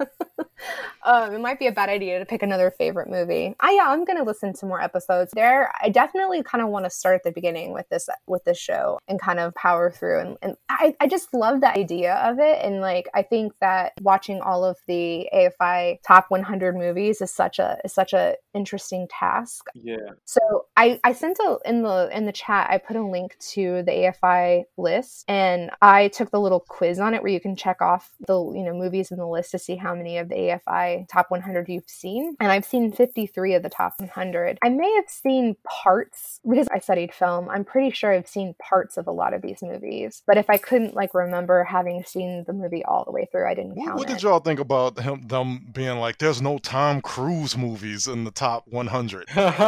um, 1.04 1.34
it 1.34 1.40
might 1.40 1.58
be 1.58 1.66
a 1.66 1.72
bad 1.72 1.88
idea 1.88 2.18
to 2.18 2.24
pick 2.24 2.42
another 2.42 2.70
favorite 2.70 3.10
movie. 3.10 3.54
I 3.60 3.72
yeah, 3.72 3.88
I'm 3.88 4.04
gonna 4.04 4.22
listen 4.22 4.52
to 4.54 4.66
more 4.66 4.80
episodes. 4.80 5.32
There, 5.34 5.72
I 5.82 5.88
definitely 5.88 6.42
kind 6.42 6.62
of 6.62 6.70
want 6.70 6.84
to 6.84 6.90
start 6.90 7.16
at 7.16 7.24
the 7.24 7.32
beginning 7.32 7.72
with 7.72 7.88
this 7.88 8.08
with 8.26 8.44
this 8.44 8.58
show 8.58 8.98
and 9.08 9.20
kind 9.20 9.40
of 9.40 9.54
power 9.54 9.90
through. 9.90 10.20
And, 10.20 10.36
and 10.42 10.56
I, 10.68 10.94
I 11.00 11.06
just 11.06 11.34
love 11.34 11.60
the 11.60 11.76
idea 11.76 12.14
of 12.14 12.38
it. 12.38 12.58
And 12.62 12.80
like, 12.80 13.08
I 13.14 13.22
think 13.22 13.52
that 13.60 13.92
watching 14.00 14.40
all 14.40 14.64
of 14.64 14.78
the 14.86 15.28
AFI 15.34 15.98
top 16.06 16.26
100 16.28 16.76
movies 16.76 17.20
is 17.20 17.30
such 17.30 17.58
a 17.58 17.78
is 17.84 17.92
such 17.92 18.12
a 18.12 18.36
interesting 18.54 19.08
task. 19.08 19.66
Yeah. 19.74 19.96
So 20.24 20.40
I 20.76 21.00
I 21.04 21.12
sent 21.12 21.38
a 21.40 21.58
in 21.64 21.82
the 21.82 22.10
in 22.12 22.26
the 22.26 22.32
chat 22.32 22.68
I 22.70 22.78
put 22.78 22.96
a 22.96 23.02
link 23.02 23.36
to 23.52 23.82
the 23.82 23.92
AFI 24.22 24.64
list 24.76 25.24
and 25.28 25.70
I 25.80 26.08
took 26.08 26.30
the 26.30 26.40
little 26.40 26.60
quiz 26.60 26.98
on 26.98 27.14
it 27.14 27.22
where 27.22 27.32
you 27.32 27.40
can 27.40 27.56
check 27.56 27.80
off 27.82 28.10
the 28.26 28.34
you 28.54 28.62
know 28.64 28.74
movies 28.74 29.10
in 29.10 29.18
the 29.18 29.26
list 29.26 29.50
to 29.52 29.58
see 29.58 29.76
how 29.76 29.94
many 29.94 30.18
of 30.18 30.28
the 30.28 30.34
AFI 30.34 31.08
top 31.08 31.30
100 31.30 31.68
you've 31.68 31.88
seen. 31.88 32.36
And 32.40 32.50
I've 32.52 32.64
seen 32.64 32.92
53 32.92 33.54
of 33.54 33.62
the 33.62 33.68
top 33.68 33.94
100. 33.98 34.58
I 34.62 34.68
may 34.68 34.92
have 34.96 35.08
seen 35.08 35.56
parts 35.64 36.40
because 36.48 36.68
I 36.72 36.78
studied 36.78 37.12
film. 37.14 37.48
I'm 37.48 37.64
pretty 37.64 37.90
sure 37.90 38.12
I've 38.12 38.28
seen 38.28 38.54
parts 38.62 38.96
of 38.96 39.06
a 39.06 39.12
lot 39.12 39.34
of 39.34 39.42
these 39.42 39.62
movies. 39.62 40.22
But 40.26 40.36
if 40.38 40.48
I 40.50 40.56
couldn't 40.56 40.94
like 40.94 41.14
remember 41.14 41.64
having 41.64 42.02
seen 42.04 42.44
the 42.46 42.52
movie 42.52 42.84
all 42.84 43.04
the 43.04 43.12
way 43.12 43.28
through, 43.30 43.48
I 43.48 43.54
didn't 43.54 43.76
count 43.76 43.96
What 43.98 44.08
it. 44.08 44.14
did 44.14 44.22
y'all 44.22 44.40
think 44.40 44.60
about 44.60 44.98
him 45.00 45.26
them 45.26 45.66
being 45.72 45.98
like 45.98 46.18
there's 46.18 46.42
no 46.42 46.58
Tom 46.58 47.00
Cruise 47.00 47.56
movies 47.56 48.06
in 48.06 48.24
the 48.24 48.30
top 48.30 48.64
100? 48.68 49.26
like, 49.36 49.58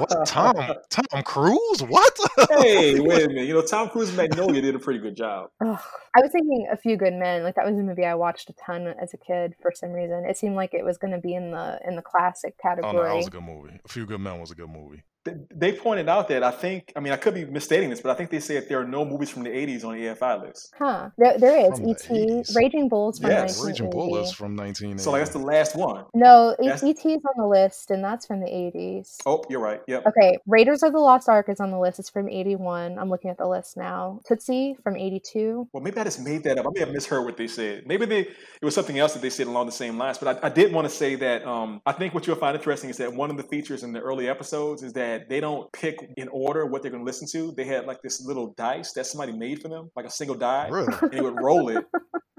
what 0.00 0.26
Tom 0.26 0.54
Tom 0.90 1.22
Cruise? 1.24 1.58
What? 1.88 2.16
hey, 2.62 3.00
wait 3.00 3.24
a 3.24 3.28
minute. 3.28 3.46
You 3.46 3.54
know, 3.54 3.62
Tom 3.62 3.88
Cruise 3.88 4.08
and 4.08 4.16
Magnolia 4.16 4.60
did 4.62 4.74
a 4.74 4.78
pretty 4.78 5.00
good 5.00 5.16
job. 5.16 5.50
Ugh. 5.64 5.78
I 6.16 6.20
was 6.20 6.30
thinking 6.30 6.68
A 6.72 6.76
Few 6.76 6.96
Good 6.96 7.14
Men. 7.14 7.42
Like 7.42 7.56
that 7.56 7.64
was 7.64 7.78
a 7.78 7.82
movie 7.82 8.04
I 8.04 8.14
watched 8.14 8.48
a 8.50 8.54
ton 8.64 8.86
as 9.00 9.12
a 9.14 9.16
kid 9.18 9.54
for 9.60 9.72
some 9.74 9.90
reason. 9.90 10.24
It 10.28 10.36
seemed 10.36 10.56
like 10.56 10.74
it 10.74 10.84
was 10.84 10.98
going 10.98 11.12
to 11.12 11.18
be 11.20 11.34
in 11.34 11.50
the 11.50 11.78
in 11.86 11.96
the 11.96 12.02
classic 12.02 12.54
Oh 12.64 12.68
no, 12.68 12.76
category. 12.82 13.08
that 13.08 13.16
was 13.16 13.26
a 13.26 13.30
good 13.30 13.42
movie. 13.42 13.80
A 13.84 13.88
Few 13.88 14.06
Good 14.06 14.20
Men 14.20 14.40
was 14.40 14.50
a 14.50 14.54
good 14.54 14.68
movie. 14.70 15.02
Th- 15.24 15.36
They 15.54 15.72
pointed 15.72 16.08
out 16.08 16.28
that 16.28 16.42
I 16.42 16.50
think, 16.50 16.92
I 16.96 17.00
mean, 17.00 17.12
I 17.12 17.16
could 17.16 17.34
be 17.34 17.44
misstating 17.44 17.90
this, 17.90 18.00
but 18.00 18.10
I 18.10 18.14
think 18.14 18.30
they 18.30 18.40
said 18.40 18.68
there 18.68 18.80
are 18.80 18.86
no 18.86 19.04
movies 19.04 19.30
from 19.30 19.42
the 19.44 19.50
80s 19.50 19.84
on 19.84 19.94
the 19.94 20.04
AFI 20.06 20.42
list. 20.42 20.72
Huh. 20.78 21.10
There, 21.18 21.38
there 21.38 21.70
is. 21.72 21.78
From 21.78 21.88
E.T. 21.88 22.08
80s. 22.08 22.56
Raging 22.56 22.88
Bulls 22.88 23.18
from 23.18 23.30
Yes. 23.30 23.64
Raging 23.64 23.90
Bull 23.90 24.16
is 24.18 24.32
from 24.32 24.56
1980. 24.56 25.02
So, 25.02 25.10
like, 25.10 25.20
that's 25.22 25.30
the 25.32 25.38
last 25.38 25.76
one. 25.76 26.04
No, 26.14 26.54
E- 26.60 26.66
That's- 26.66 26.82
E.T.'s 26.84 27.20
on 27.24 27.34
the 27.42 27.46
list, 27.48 27.90
and 27.90 28.04
that's 28.04 28.26
from 28.26 28.40
the 28.40 28.46
80s. 28.46 29.16
Oh, 29.26 29.42
you're 29.48 29.60
right. 29.60 29.80
Yep. 29.86 30.06
Okay, 30.08 30.38
Raiders 30.46 30.82
of 30.82 30.92
the 30.92 30.98
Lost 31.00 31.28
Ark 31.28 31.48
is 31.48 31.60
on 31.60 31.70
the 31.70 31.78
list. 31.78 31.98
It's 31.98 32.10
from 32.10 32.28
81. 32.28 32.98
I'm 32.98 33.08
looking 33.10 33.30
at 33.30 33.38
the 33.38 33.46
list 33.48 33.76
now. 33.76 34.20
Tootsie 34.26 34.76
from 34.82 34.96
82. 34.96 35.68
Well, 35.72 35.82
maybe 35.82 35.98
I 35.98 36.04
just 36.04 36.20
made 36.20 36.42
that 36.44 36.58
up. 36.58 36.66
I 36.66 36.70
may 36.74 36.80
have 36.80 36.90
misheard 36.92 37.24
what 37.24 37.36
they 37.36 37.46
said. 37.46 37.86
Maybe 37.86 38.06
they 38.06 38.20
it 38.20 38.62
was 38.64 38.74
something 38.74 38.98
else 38.98 39.12
that 39.14 39.22
they 39.22 39.30
said 39.30 39.46
along 39.46 39.66
the 39.66 39.72
same 39.72 39.98
lines. 39.98 40.18
But 40.18 40.42
I, 40.42 40.46
I 40.46 40.50
did 40.50 40.72
want 40.72 40.88
to 40.88 40.94
say 40.94 41.14
that 41.16 41.44
um, 41.46 41.80
I 41.86 41.92
think 41.92 42.14
what 42.14 42.26
you'll 42.26 42.36
find 42.36 42.56
interesting 42.56 42.90
is 42.90 42.96
that 42.98 43.12
one 43.12 43.30
of 43.30 43.36
the 43.36 43.42
features 43.42 43.82
in 43.82 43.92
the 43.92 44.00
early 44.00 44.28
episodes 44.28 44.82
is 44.82 44.92
that 44.94 45.13
they 45.28 45.40
don't 45.40 45.70
pick 45.72 45.96
in 46.16 46.28
order 46.28 46.66
what 46.66 46.82
they're 46.82 46.90
going 46.90 47.02
to 47.02 47.06
listen 47.06 47.26
to. 47.32 47.52
They 47.52 47.64
had 47.64 47.86
like 47.86 48.02
this 48.02 48.24
little 48.24 48.48
dice 48.56 48.92
that 48.92 49.06
somebody 49.06 49.32
made 49.32 49.60
for 49.62 49.68
them, 49.68 49.90
like 49.96 50.06
a 50.06 50.10
single 50.10 50.36
die, 50.36 50.68
Really? 50.68 50.92
and 51.02 51.10
they 51.12 51.20
would 51.20 51.36
roll 51.40 51.68
it. 51.70 51.84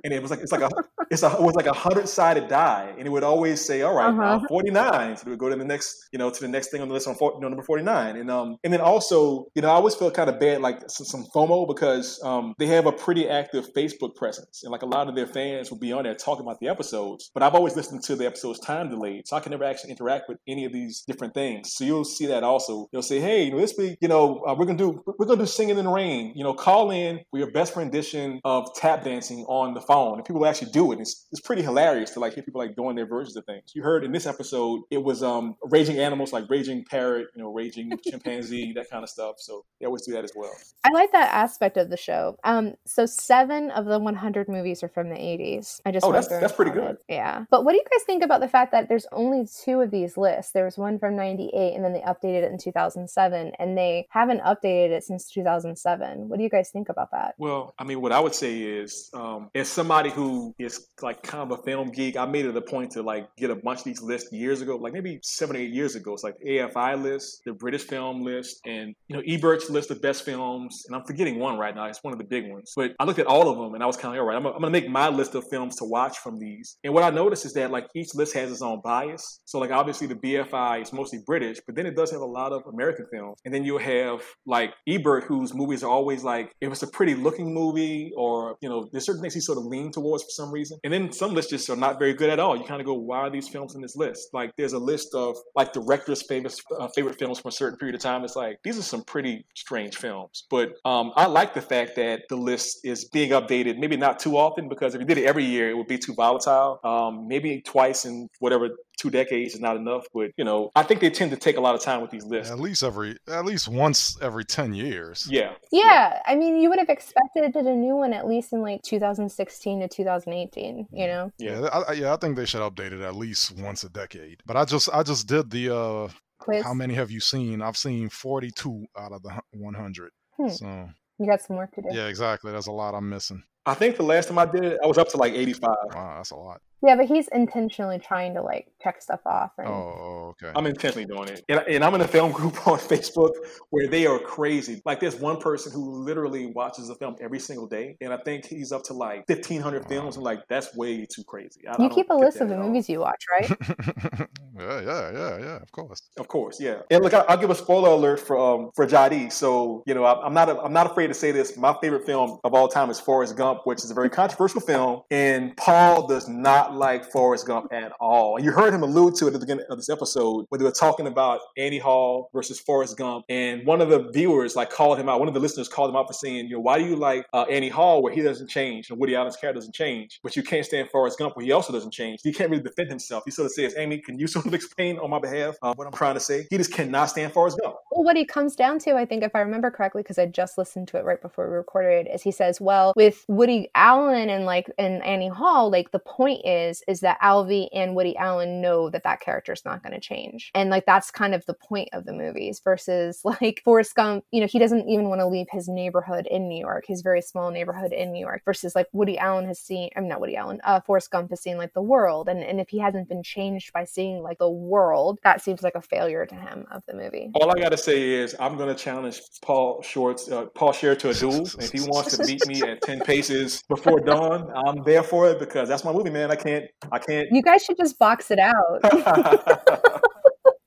And 0.04 0.14
it 0.14 0.22
was 0.22 0.30
like 0.32 0.40
it's 0.42 0.52
like 0.52 0.62
a 0.62 0.70
it's 1.12 1.24
a 1.24 1.32
it 1.32 1.42
was 1.42 1.56
like 1.56 1.68
a 1.68 1.74
hundred 1.74 2.08
sided 2.10 2.48
die, 2.48 2.94
and 2.98 3.06
it 3.08 3.10
would 3.10 3.24
always 3.24 3.64
say, 3.64 3.82
"All 3.82 3.96
right, 3.96 4.10
Uh-huh. 4.10 4.40
forty 4.48 4.72
nine. 4.72 5.16
So 5.18 5.24
we 5.26 5.32
would 5.32 5.40
go 5.40 5.50
to 5.50 5.56
the 5.56 5.66
next, 5.66 6.08
you 6.12 6.20
know, 6.20 6.30
to 6.30 6.42
the 6.42 6.48
next 6.48 6.72
thing 6.72 6.82
on 6.82 6.88
the 6.88 6.94
list 6.94 7.08
on 7.08 7.16
you 7.20 7.40
know, 7.40 7.48
number 7.50 7.64
forty 7.64 7.84
nine. 7.84 8.16
And 8.16 8.30
um, 8.32 8.58
and 8.64 8.72
then 8.74 8.82
also, 8.82 9.46
you 9.56 9.62
know, 9.62 9.70
I 9.70 9.74
always 9.74 9.96
felt 9.96 10.14
kind 10.14 10.30
of 10.30 10.40
bad, 10.40 10.62
like 10.62 10.82
some, 10.90 11.06
some 11.06 11.26
FOMO, 11.34 11.68
because 11.68 12.20
um, 12.24 12.54
they 12.60 12.68
have 12.68 12.86
a 12.86 12.92
pretty 12.92 13.30
active 13.30 13.72
Facebook 13.74 14.16
presence, 14.16 14.64
and 14.64 14.72
like 14.72 14.82
a 14.82 14.86
lot 14.86 15.08
of 15.08 15.16
their 15.16 15.28
fans 15.28 15.70
will 15.72 15.80
be 15.80 15.92
on 15.94 16.04
there 16.04 16.16
talking 16.16 16.46
about 16.46 16.60
the 16.60 16.68
episodes. 16.68 17.30
But 17.34 17.44
I've 17.44 17.56
always 17.56 17.76
listened 17.76 18.04
to 18.04 18.16
the 18.16 18.26
episodes 18.26 18.60
time 18.60 18.90
delayed, 18.90 19.28
so 19.28 19.36
I 19.36 19.40
can 19.40 19.52
never 19.52 19.64
actually 19.64 19.92
interact 19.92 20.28
with 20.30 20.38
any 20.48 20.66
of 20.66 20.74
these 20.74 21.04
different 21.08 21.34
things. 21.34 21.74
So 21.76 21.84
you'll 21.86 22.06
see 22.06 22.26
that 22.28 22.44
also. 22.44 22.88
You'll 22.92 23.02
say, 23.02 23.20
"Hey, 23.20 23.44
you 23.46 23.52
know, 23.52 23.60
this 23.60 23.76
week, 23.78 23.98
you 24.02 24.08
know, 24.08 24.44
uh, 24.48 24.56
we're 24.58 24.66
gonna 24.66 24.78
do 24.78 25.04
we're 25.18 25.26
gonna 25.26 25.42
do 25.42 25.46
singing 25.46 25.78
in 25.78 25.86
the 25.86 25.92
rain. 25.92 26.34
You 26.36 26.44
know, 26.44 26.54
call 26.54 26.92
in 26.92 27.20
for 27.32 27.38
your 27.38 27.52
best 27.52 27.76
rendition 27.76 28.40
of 28.44 28.74
tap 28.76 29.04
dancing 29.04 29.46
on 29.48 29.74
the 29.74 29.82
phone." 29.82 30.16
And 30.18 30.26
people 30.26 30.46
actually 30.46 30.72
do 30.72 30.92
it. 30.92 30.96
It's, 31.06 31.28
it's 31.32 31.42
pretty 31.42 31.62
hilarious 31.62 32.10
to 32.12 32.20
like 32.20 32.34
hear 32.34 32.44
people 32.44 32.60
like 32.60 32.76
doing 32.76 32.96
their 32.96 33.06
versions 33.06 33.36
of 33.38 33.46
things. 33.46 33.64
You 33.76 33.84
heard 33.84 34.04
in 34.04 34.12
this 34.12 34.26
episode, 34.26 34.82
it 34.90 35.04
was 35.04 35.22
um 35.22 35.56
raging 35.64 36.00
animals 36.00 36.34
like 36.34 36.50
raging 36.50 36.84
parrot, 36.84 37.28
you 37.36 37.42
know, 37.44 37.54
raging 37.54 37.92
chimpanzee, 38.04 38.74
that 38.74 38.90
kind 38.90 39.04
of 39.04 39.10
stuff. 39.10 39.36
So 39.40 39.66
they 39.80 39.86
always 39.86 40.02
do 40.06 40.14
that 40.14 40.24
as 40.24 40.32
well. 40.36 40.52
I 40.84 40.90
like 40.92 41.12
that 41.12 41.34
aspect 41.34 41.78
of 41.78 41.90
the 41.90 41.98
show. 41.98 42.38
Um, 42.44 42.74
so 42.86 43.06
seven 43.06 43.70
of 43.72 43.86
the 43.86 44.00
100 44.00 44.50
movies 44.50 44.82
are 44.84 44.90
from 44.90 45.10
the 45.10 45.16
80s. 45.16 45.80
I 45.86 45.92
just 45.92 46.06
Oh, 46.06 46.12
that's- 46.12 46.28
that's 46.42 46.54
pretty 46.54 46.72
counted. 46.72 46.98
Yeah, 47.08 47.46
but 47.52 47.64
what 47.66 47.72
do 47.74 47.78
you 47.78 47.84
guys 47.92 48.04
think 48.06 48.24
about 48.24 48.42
the 48.42 48.48
fact 48.48 48.72
that 48.72 48.90
there's 48.90 49.06
only 49.12 49.48
two 49.64 49.82
of 49.82 49.92
these 49.92 50.18
lists? 50.18 50.52
There 50.54 50.66
was 50.66 50.78
one 50.78 50.98
from 51.00 51.16
98, 51.16 51.76
and 51.76 51.84
then 51.84 51.94
they 51.94 52.02
updated 52.02 52.44
it 52.44 52.52
in 52.52 52.58
2007, 52.58 53.52
and 53.60 53.78
they 53.78 54.08
haven't 54.10 54.42
updated 54.42 54.90
it 54.92 55.04
since 55.04 55.30
2007. 55.30 56.30
What 56.30 56.38
do 56.38 56.44
you 56.44 56.50
guys 56.50 56.70
think 56.72 56.90
about 56.90 57.12
that? 57.12 57.36
Well, 57.38 57.74
I 57.78 57.84
mean, 57.84 58.02
what 58.02 58.12
I 58.12 58.20
would 58.20 58.36
say 58.36 58.60
is, 58.62 59.10
um, 59.14 59.50
as 59.56 59.70
somebody 59.70 60.10
who 60.10 60.54
is 60.60 60.88
like 61.02 61.22
kind 61.24 61.52
of 61.52 61.60
a 61.60 61.62
film 61.64 61.92
geek, 61.92 62.18
I 62.18 62.26
made 62.26 62.46
it 62.46 62.56
a 62.56 62.62
point 62.62 62.92
to 62.92 63.02
like 63.04 63.28
get 63.38 63.50
a 63.50 63.56
bunch 63.56 63.80
of 63.80 63.86
these 63.86 64.02
lists 64.02 64.32
years 64.32 64.62
ago, 64.62 64.78
like 64.78 64.94
maybe 64.94 65.20
seven 65.24 65.56
or 65.56 65.60
eight 65.60 65.72
years 65.74 65.96
ago. 65.96 66.14
It's 66.14 66.24
like 66.24 66.36
the 66.40 66.58
AFI 66.60 67.02
list, 67.02 67.42
the 67.46 67.54
British 67.54 67.84
film 67.84 68.22
list, 68.22 68.60
and 68.66 68.96
you 69.08 69.16
know 69.16 69.22
Ebert's 69.28 69.70
list 69.70 69.92
of 69.92 70.02
best 70.02 70.24
films. 70.26 70.84
And 70.88 70.96
I'm 70.96 71.04
forgetting 71.06 71.40
one 71.40 71.58
right 71.58 71.76
now. 71.76 71.86
It's 71.86 72.04
one 72.04 72.14
of 72.14 72.20
the 72.20 72.26
big 72.26 72.50
ones. 72.50 72.72
But 72.76 72.92
I 73.00 73.04
looked 73.06 73.20
at 73.20 73.28
all 73.28 73.50
of 73.50 73.58
them, 73.58 73.74
and 73.74 73.84
I 73.84 73.86
was 73.88 73.98
kind 73.98 74.16
of 74.16 74.20
all 74.22 74.28
right. 74.28 74.36
I'm, 74.36 74.44
gonna- 74.44 74.56
I'm 74.56 74.62
to 74.62 74.70
make 74.70 74.90
my 74.90 75.10
list 75.10 75.36
of 75.36 75.46
films 75.50 75.76
to 75.78 75.86
watch 75.86 76.18
from 76.20 76.40
these. 76.40 76.78
And 76.84 76.94
what 76.94 77.04
I 77.04 77.10
noticed 77.10 77.46
is 77.46 77.54
that 77.54 77.72
like 77.72 77.88
each 77.96 78.16
list 78.16 78.34
has 78.36 78.52
its 78.52 78.62
own 78.62 78.82
bias. 78.84 79.42
So 79.46 79.60
like 79.60 79.72
obviously 79.72 80.08
the 80.08 80.16
BFI 80.16 80.82
is 80.82 80.92
mostly 80.94 81.20
British, 81.26 81.60
but 81.66 81.76
then 81.76 81.86
it 81.86 81.96
does 81.96 82.12
have 82.12 82.22
a 82.22 82.26
lot 82.26 82.52
of 82.52 82.64
American 82.72 83.06
films. 83.12 83.40
And 83.46 83.54
then 83.54 83.64
you'll 83.64 83.80
have 83.80 84.22
like 84.46 84.74
Ebert, 84.88 85.26
whose 85.26 85.54
movies 85.54 85.84
are 85.84 85.90
always 85.90 86.24
like 86.24 86.52
if 86.62 86.72
it's 86.72 86.84
a 86.84 86.88
pretty 86.88 87.16
looking 87.16 87.54
movie, 87.54 88.12
or 88.18 88.58
you 88.62 88.70
know, 88.70 88.88
there's 88.92 89.06
certain 89.06 89.22
things 89.22 89.34
he 89.34 89.40
sort 89.40 89.58
of 89.58 89.66
lean 89.66 89.92
towards 89.92 90.24
for 90.24 90.30
some 90.30 90.52
reason. 90.52 90.80
And 90.86 90.94
then 90.94 91.12
some 91.12 91.34
lists 91.34 91.50
just 91.50 91.68
are 91.72 91.76
not 91.76 91.98
very 91.98 92.14
good 92.14 92.30
at 92.30 92.40
all. 92.40 92.56
You 92.56 92.64
kind 92.64 92.80
of 92.80 92.86
go, 92.86 92.94
why 92.94 93.22
are 93.22 93.32
these 93.32 93.50
films 93.50 93.74
in 93.74 93.82
this 93.82 93.96
list? 93.96 94.30
Like 94.34 94.56
there's 94.56 94.74
a 94.74 94.78
list 94.78 95.16
of 95.16 95.36
like 95.56 95.74
directors' 95.74 96.22
famous 96.22 96.62
uh, 96.80 96.88
favorite 96.90 97.18
films 97.18 97.40
from 97.40 97.50
a 97.50 97.52
certain 97.52 97.80
period 97.80 97.96
of 97.96 98.02
time. 98.02 98.24
It's 98.24 98.36
like 98.36 98.60
these 98.64 98.78
are 98.78 98.84
some 98.84 99.04
pretty 99.04 99.48
strange 99.56 99.96
films. 99.96 100.46
But 100.48 100.74
um, 100.86 101.12
I 101.16 101.26
like 101.26 101.56
the 101.56 101.62
fact 101.62 101.96
that 101.96 102.22
the 102.30 102.36
list 102.36 102.82
is 102.84 103.06
being 103.06 103.32
updated. 103.32 103.80
Maybe 103.80 103.98
not 103.98 104.20
too 104.20 104.38
often 104.38 104.70
because 104.70 104.94
if 104.94 105.02
you 105.02 105.08
did 105.08 105.18
it 105.18 105.26
every 105.26 105.46
year, 105.46 105.72
it 105.72 105.76
would 105.76 105.88
be 105.88 105.98
too 105.98 106.14
volatile. 106.14 106.80
Um, 106.84 107.28
maybe 107.28 107.64
twice 107.66 108.06
in 108.06 108.30
whatever 108.38 108.70
two 108.98 109.10
decades 109.10 109.54
is 109.56 109.60
not 109.60 109.76
enough. 109.76 110.06
But 110.14 110.32
you 110.38 110.44
know, 110.44 110.72
I 110.76 110.84
think 110.84 111.00
they 111.02 111.10
tend 111.10 111.32
to 111.32 111.38
take 111.38 111.58
a 111.58 111.62
lot 111.62 111.76
of 111.76 111.82
time 111.82 112.02
with 112.02 112.12
these 112.12 112.26
lists. 112.26 112.52
At 112.52 112.60
least 112.60 112.84
every, 112.84 113.18
at 113.28 113.46
least 113.46 113.68
once 113.68 114.18
every 114.22 114.46
10 114.46 114.74
years. 114.74 115.28
Yeah. 115.30 115.54
Yeah, 115.72 116.20
I 116.26 116.36
mean, 116.36 116.60
you 116.60 116.70
would 116.70 116.80
have 116.80 116.90
expected 116.90 117.56
a 117.56 117.64
new 117.76 117.96
one 117.96 118.14
at 118.14 118.28
least 118.28 118.54
in 118.54 118.62
like 118.62 118.82
2016 118.84 119.80
to 119.82 119.88
2018. 119.88 120.88
You 120.92 121.08
know, 121.08 121.32
Yeah. 121.38 121.62
Yeah, 121.62 121.68
I, 121.68 121.80
I- 121.82 121.94
yeah, 121.94 122.14
I 122.14 122.18
think 122.18 122.36
they 122.36 122.46
should 122.46 122.62
update 122.62 122.92
it 122.92 123.02
at 123.02 123.16
least 123.16 123.58
once 123.58 123.84
a 123.84 123.90
decade. 123.90 124.42
But 124.46 124.58
I 124.58 124.66
just, 124.66 124.90
I 124.94 125.04
just 125.04 125.28
did 125.28 125.50
the, 125.50 125.76
uh, 125.76 126.08
quiz. 126.40 126.64
how 126.64 126.74
many 126.74 126.94
have 126.96 127.12
you 127.12 127.20
seen? 127.20 127.62
I've 127.62 127.78
seen 127.78 128.10
42 128.10 128.86
out 128.98 129.12
of 129.12 129.22
the 129.24 129.32
100. 129.54 130.12
Hmm. 130.38 130.50
So 130.50 130.90
You 131.20 131.26
got 131.28 131.42
some 131.42 131.56
work 131.58 131.74
to 131.76 131.82
do. 131.82 131.88
yeah, 131.92 132.08
exactly. 132.08 132.52
That's 132.52 132.68
a 132.68 132.72
lot 132.72 132.94
I'm 132.94 133.10
missing. 133.10 133.44
I 133.68 133.74
think 133.74 133.98
the 133.98 134.04
last 134.04 134.28
time 134.28 134.38
I 134.38 134.46
did 134.46 134.64
it, 134.64 134.80
I 134.84 134.86
was 134.86 134.98
up 135.00 135.10
to 135.10 135.18
like 135.18 135.34
85. 135.34 135.70
Wow, 135.96 136.14
that's 136.18 136.32
a 136.32 136.36
lot. 136.36 136.62
Yeah, 136.86 136.96
but 136.96 137.06
he's 137.06 137.28
intentionally 137.30 137.98
trying 137.98 138.36
to 138.36 138.44
like 138.44 138.68
check 138.82 139.02
stuff 139.02 139.22
off. 139.26 139.52
And... 139.58 139.68
Oh, 139.68 140.36
okay. 140.44 140.52
I'm 140.56 140.68
intentionally 140.68 141.06
doing 141.06 141.30
it. 141.30 141.44
And, 141.50 141.60
and, 141.68 141.84
I'm 141.84 141.96
in 141.96 142.02
a 142.02 142.08
film 142.08 142.32
group 142.40 142.68
on 142.68 142.78
Facebook 142.78 143.32
where 143.72 143.88
they 143.88 144.06
are 144.06 144.20
crazy. 144.20 144.84
Like 144.86 145.00
there's 145.00 145.16
one 145.16 145.38
person 145.38 145.72
who 145.72 146.04
literally 146.04 146.46
watches 146.48 146.90
a 146.90 146.96
film 146.96 147.16
every 147.20 147.40
single 147.40 147.66
day. 147.66 147.98
And 148.02 148.14
I 148.14 148.18
think 148.18 148.46
he's 148.46 148.72
up 148.72 148.84
to 148.84 148.94
like 148.94 149.28
1,500 149.28 149.84
wow. 149.84 149.90
films. 149.90 150.18
I'm 150.18 150.24
like, 150.24 150.42
that's 150.48 150.76
way 150.76 151.06
too 151.06 151.24
crazy. 151.24 151.68
I, 151.68 151.82
you 151.82 151.90
I 151.90 151.94
keep 151.94 152.10
a 152.12 152.14
list 152.14 152.40
of 152.40 152.50
the 152.50 152.58
movies 152.58 152.88
you 152.88 153.00
watch, 153.00 153.24
right? 153.32 153.50
yeah, 154.60 154.82
yeah, 154.82 155.12
yeah, 155.12 155.38
yeah, 155.40 155.56
of 155.56 155.72
course. 155.72 156.04
Of 156.18 156.28
course, 156.28 156.62
yeah. 156.62 156.82
And 156.92 157.04
look, 157.04 157.14
I'll, 157.14 157.36
give 157.36 157.50
a 157.50 157.56
spoiler 157.56 157.90
alert 157.90 158.20
for 158.20 158.38
um, 158.38 158.70
for 158.76 158.86
Jadi. 158.86 159.32
So, 159.32 159.84
you 159.88 159.94
know, 159.94 160.06
I'm 160.06 160.34
not, 160.34 160.50
a, 160.50 160.60
I'm 160.62 160.74
not 160.74 160.86
afraid 160.86 161.08
to 161.08 161.14
say 161.14 161.32
this. 161.32 161.58
My 161.58 161.76
favorite 161.82 162.06
film 162.06 162.40
of 162.44 162.54
all 162.54 162.68
time 162.68 162.90
is 162.90 163.00
Forrest 163.00 163.36
Gump, 163.36 163.62
which 163.66 163.84
is 163.84 163.92
a 163.92 163.94
very 163.94 164.10
controversial 164.10 164.62
film. 164.62 165.02
And 165.12 165.58
Paul 165.58 166.08
does 166.08 166.30
not 166.30 166.75
like 166.76 167.12
Forrest 167.12 167.48
Gump 167.48 167.72
at 167.72 167.92
all. 168.00 168.36
And 168.36 168.46
you 168.46 168.52
heard 168.52 168.74
him 168.74 168.84
allude 168.84 169.16
to 169.16 169.26
it 169.26 169.28
at 169.30 169.34
the 169.34 169.40
beginning 169.40 169.66
of 169.70 169.78
this 169.78 169.90
episode 169.90 170.46
where 170.50 170.60
they 170.60 170.66
were 170.66 170.72
talking 170.72 171.08
about 171.08 171.40
Annie 171.58 171.80
Hall 171.80 172.30
versus 172.34 172.60
Forrest 172.60 172.98
Gump. 172.98 173.26
And 173.30 173.66
one 173.66 173.82
of 173.82 173.90
the 173.90 174.10
viewers 174.12 174.56
like 174.56 174.70
called 174.70 175.00
him 175.00 175.10
out. 175.10 175.20
One 175.20 175.28
of 175.28 175.34
the 175.34 175.40
listeners 175.40 175.68
called 175.68 175.90
him 175.90 175.96
out 175.96 176.08
for 176.08 176.14
saying, 176.14 176.48
you 176.48 176.56
know, 176.56 176.60
why 176.60 176.78
do 176.78 176.86
you 176.86 176.96
like 176.96 177.26
uh, 177.34 177.44
Annie 177.44 177.70
Hall 177.70 178.02
where 178.02 178.14
he 178.14 178.22
doesn't 178.22 178.50
change 178.50 178.90
and 178.90 179.00
Woody 179.00 179.16
Allen's 179.16 179.36
character 179.36 179.60
doesn't 179.60 179.76
change, 179.76 180.20
but 180.24 180.36
you 180.36 180.44
can't 180.44 180.66
stand 180.66 180.90
Forrest 180.90 181.18
Gump 181.18 181.36
where 181.36 181.46
he 181.46 181.52
also 181.52 181.74
doesn't 181.74 181.92
change? 181.92 182.20
He 182.24 182.34
can't 182.34 182.50
really 182.50 182.64
defend 182.64 182.90
himself. 182.90 183.24
He 183.26 183.32
sort 183.32 183.46
of 183.46 183.52
says, 183.52 183.76
Amy, 183.78 184.00
can 184.00 184.20
you 184.20 184.28
sort 184.36 184.46
of 184.46 184.54
explain 184.54 184.98
on 185.00 185.10
my 185.10 185.20
behalf 185.20 185.56
uh, 185.62 185.74
what 185.76 185.88
I'm 185.88 185.94
trying 185.94 186.16
to 186.16 186.20
say? 186.20 186.46
He 186.50 186.58
just 186.58 186.74
cannot 186.74 187.06
stand 187.06 187.34
Forrest 187.34 187.60
Gump. 187.62 187.76
Well, 187.92 188.04
what 188.04 188.18
he 188.18 188.26
comes 188.26 188.56
down 188.56 188.80
to, 188.80 188.96
I 188.96 189.06
think, 189.06 189.24
if 189.24 189.36
I 189.36 189.40
remember 189.40 189.72
correctly, 189.72 190.02
because 190.02 190.18
I 190.18 190.26
just 190.26 190.58
listened 190.58 190.88
to 190.90 190.98
it 190.98 191.06
right 191.06 191.22
before 191.22 191.50
we 191.50 191.56
recorded, 191.56 192.08
is 192.14 192.22
he 192.22 192.32
says, 192.32 192.60
well, 192.60 192.94
with 192.96 193.26
Woody 193.28 193.70
Allen 193.76 194.30
and 194.30 194.46
like 194.46 194.70
and 194.78 195.04
Annie 195.04 195.30
Hall, 195.30 195.70
like 195.72 195.92
the 195.92 196.00
point 196.00 196.42
is, 196.46 196.65
is 196.88 197.00
that 197.02 197.20
Alvy 197.22 197.68
and 197.74 197.96
Woody 197.96 198.16
Allen 198.18 198.62
know 198.62 198.90
that 198.90 199.04
that 199.04 199.20
character 199.20 199.54
is 199.54 199.66
not 199.66 199.84
going 199.84 199.94
to 199.94 200.00
change. 200.00 200.52
And 200.54 200.70
like 200.70 200.86
that's 200.86 201.12
kind 201.12 201.34
of 201.34 201.46
the 201.46 201.54
point 201.54 201.90
of 201.94 202.06
the 202.06 202.14
movies 202.14 202.62
versus 202.64 203.22
like 203.42 203.62
Forrest 203.64 203.96
Gump, 203.96 204.26
you 204.32 204.42
know, 204.42 204.48
he 204.48 204.60
doesn't 204.60 204.88
even 204.88 205.10
want 205.10 205.22
to 205.22 205.28
leave 205.28 205.48
his 205.52 205.68
neighborhood 205.68 206.28
in 206.30 206.48
New 206.48 206.60
York, 206.60 206.86
his 206.88 207.02
very 207.02 207.22
small 207.22 207.52
neighborhood 207.52 207.92
in 207.92 208.12
New 208.12 208.20
York 208.20 208.44
versus 208.46 208.76
like 208.76 208.88
Woody 208.94 209.18
Allen 209.18 209.46
has 209.46 209.60
seen, 209.60 209.90
I'm 209.96 210.08
not 210.08 210.20
Woody 210.20 210.36
Allen, 210.36 210.60
uh, 210.64 210.80
Forrest 210.82 211.12
Gump 211.12 211.30
has 211.30 211.42
seen 211.42 211.58
like 211.58 211.74
the 211.74 211.82
world. 211.82 212.30
And, 212.30 212.44
and 212.44 212.60
if 212.60 212.70
he 212.70 212.80
hasn't 212.80 213.10
been 213.10 213.24
changed 213.24 213.74
by 213.74 213.86
seeing 213.86 214.22
like 214.22 214.38
the 214.38 214.50
world, 214.50 215.20
that 215.24 215.42
seems 215.42 215.62
like 215.64 215.76
a 215.76 215.82
failure 215.82 216.26
to 216.26 216.36
him 216.36 216.66
of 216.72 216.84
the 216.88 216.94
movie. 216.94 217.32
All 217.36 217.52
I 217.52 217.62
got 217.62 217.70
to 217.70 217.78
say 217.78 218.10
is 218.12 218.36
I'm 218.40 218.58
going 218.58 218.70
to 218.70 218.76
challenge 218.76 219.22
Paul 219.42 219.82
Shorts, 219.82 220.30
uh, 220.30 220.46
Paul 220.48 220.72
Scheer 220.72 220.96
to 220.96 221.10
a 221.10 221.14
duel. 221.14 221.48
if 221.60 221.72
he 221.72 221.82
wants 221.82 222.18
to 222.18 222.26
meet 222.26 222.46
me 222.48 222.62
at 222.64 222.82
10 222.82 223.02
paces 223.02 223.64
before 223.68 224.00
dawn, 224.00 224.52
I'm 224.56 224.84
there 224.84 225.04
for 225.04 225.30
it 225.30 225.40
because 225.40 225.68
that's 225.70 225.84
my 225.84 225.92
movie, 225.92 226.10
man. 226.10 226.32
I 226.32 226.36
can't, 226.46 226.66
I 226.92 227.00
can't. 227.00 227.28
You 227.32 227.42
guys 227.42 227.64
should 227.64 227.78
just 227.78 227.98
box 227.98 228.30
it 228.32 228.40
out. 228.40 228.80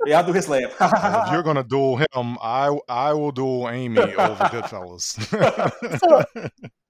yeah, 0.06 0.18
I'll 0.18 0.26
do 0.26 0.32
his 0.32 0.48
laugh. 0.48 0.74
if 0.80 1.32
you're 1.32 1.42
gonna 1.42 1.64
duel 1.64 1.96
him, 1.98 2.38
I 2.42 2.76
I 2.88 3.12
will 3.12 3.32
duel 3.32 3.68
Amy 3.68 3.98
over 4.00 4.44
Goodfellas. 4.44 5.18
so 6.00 6.24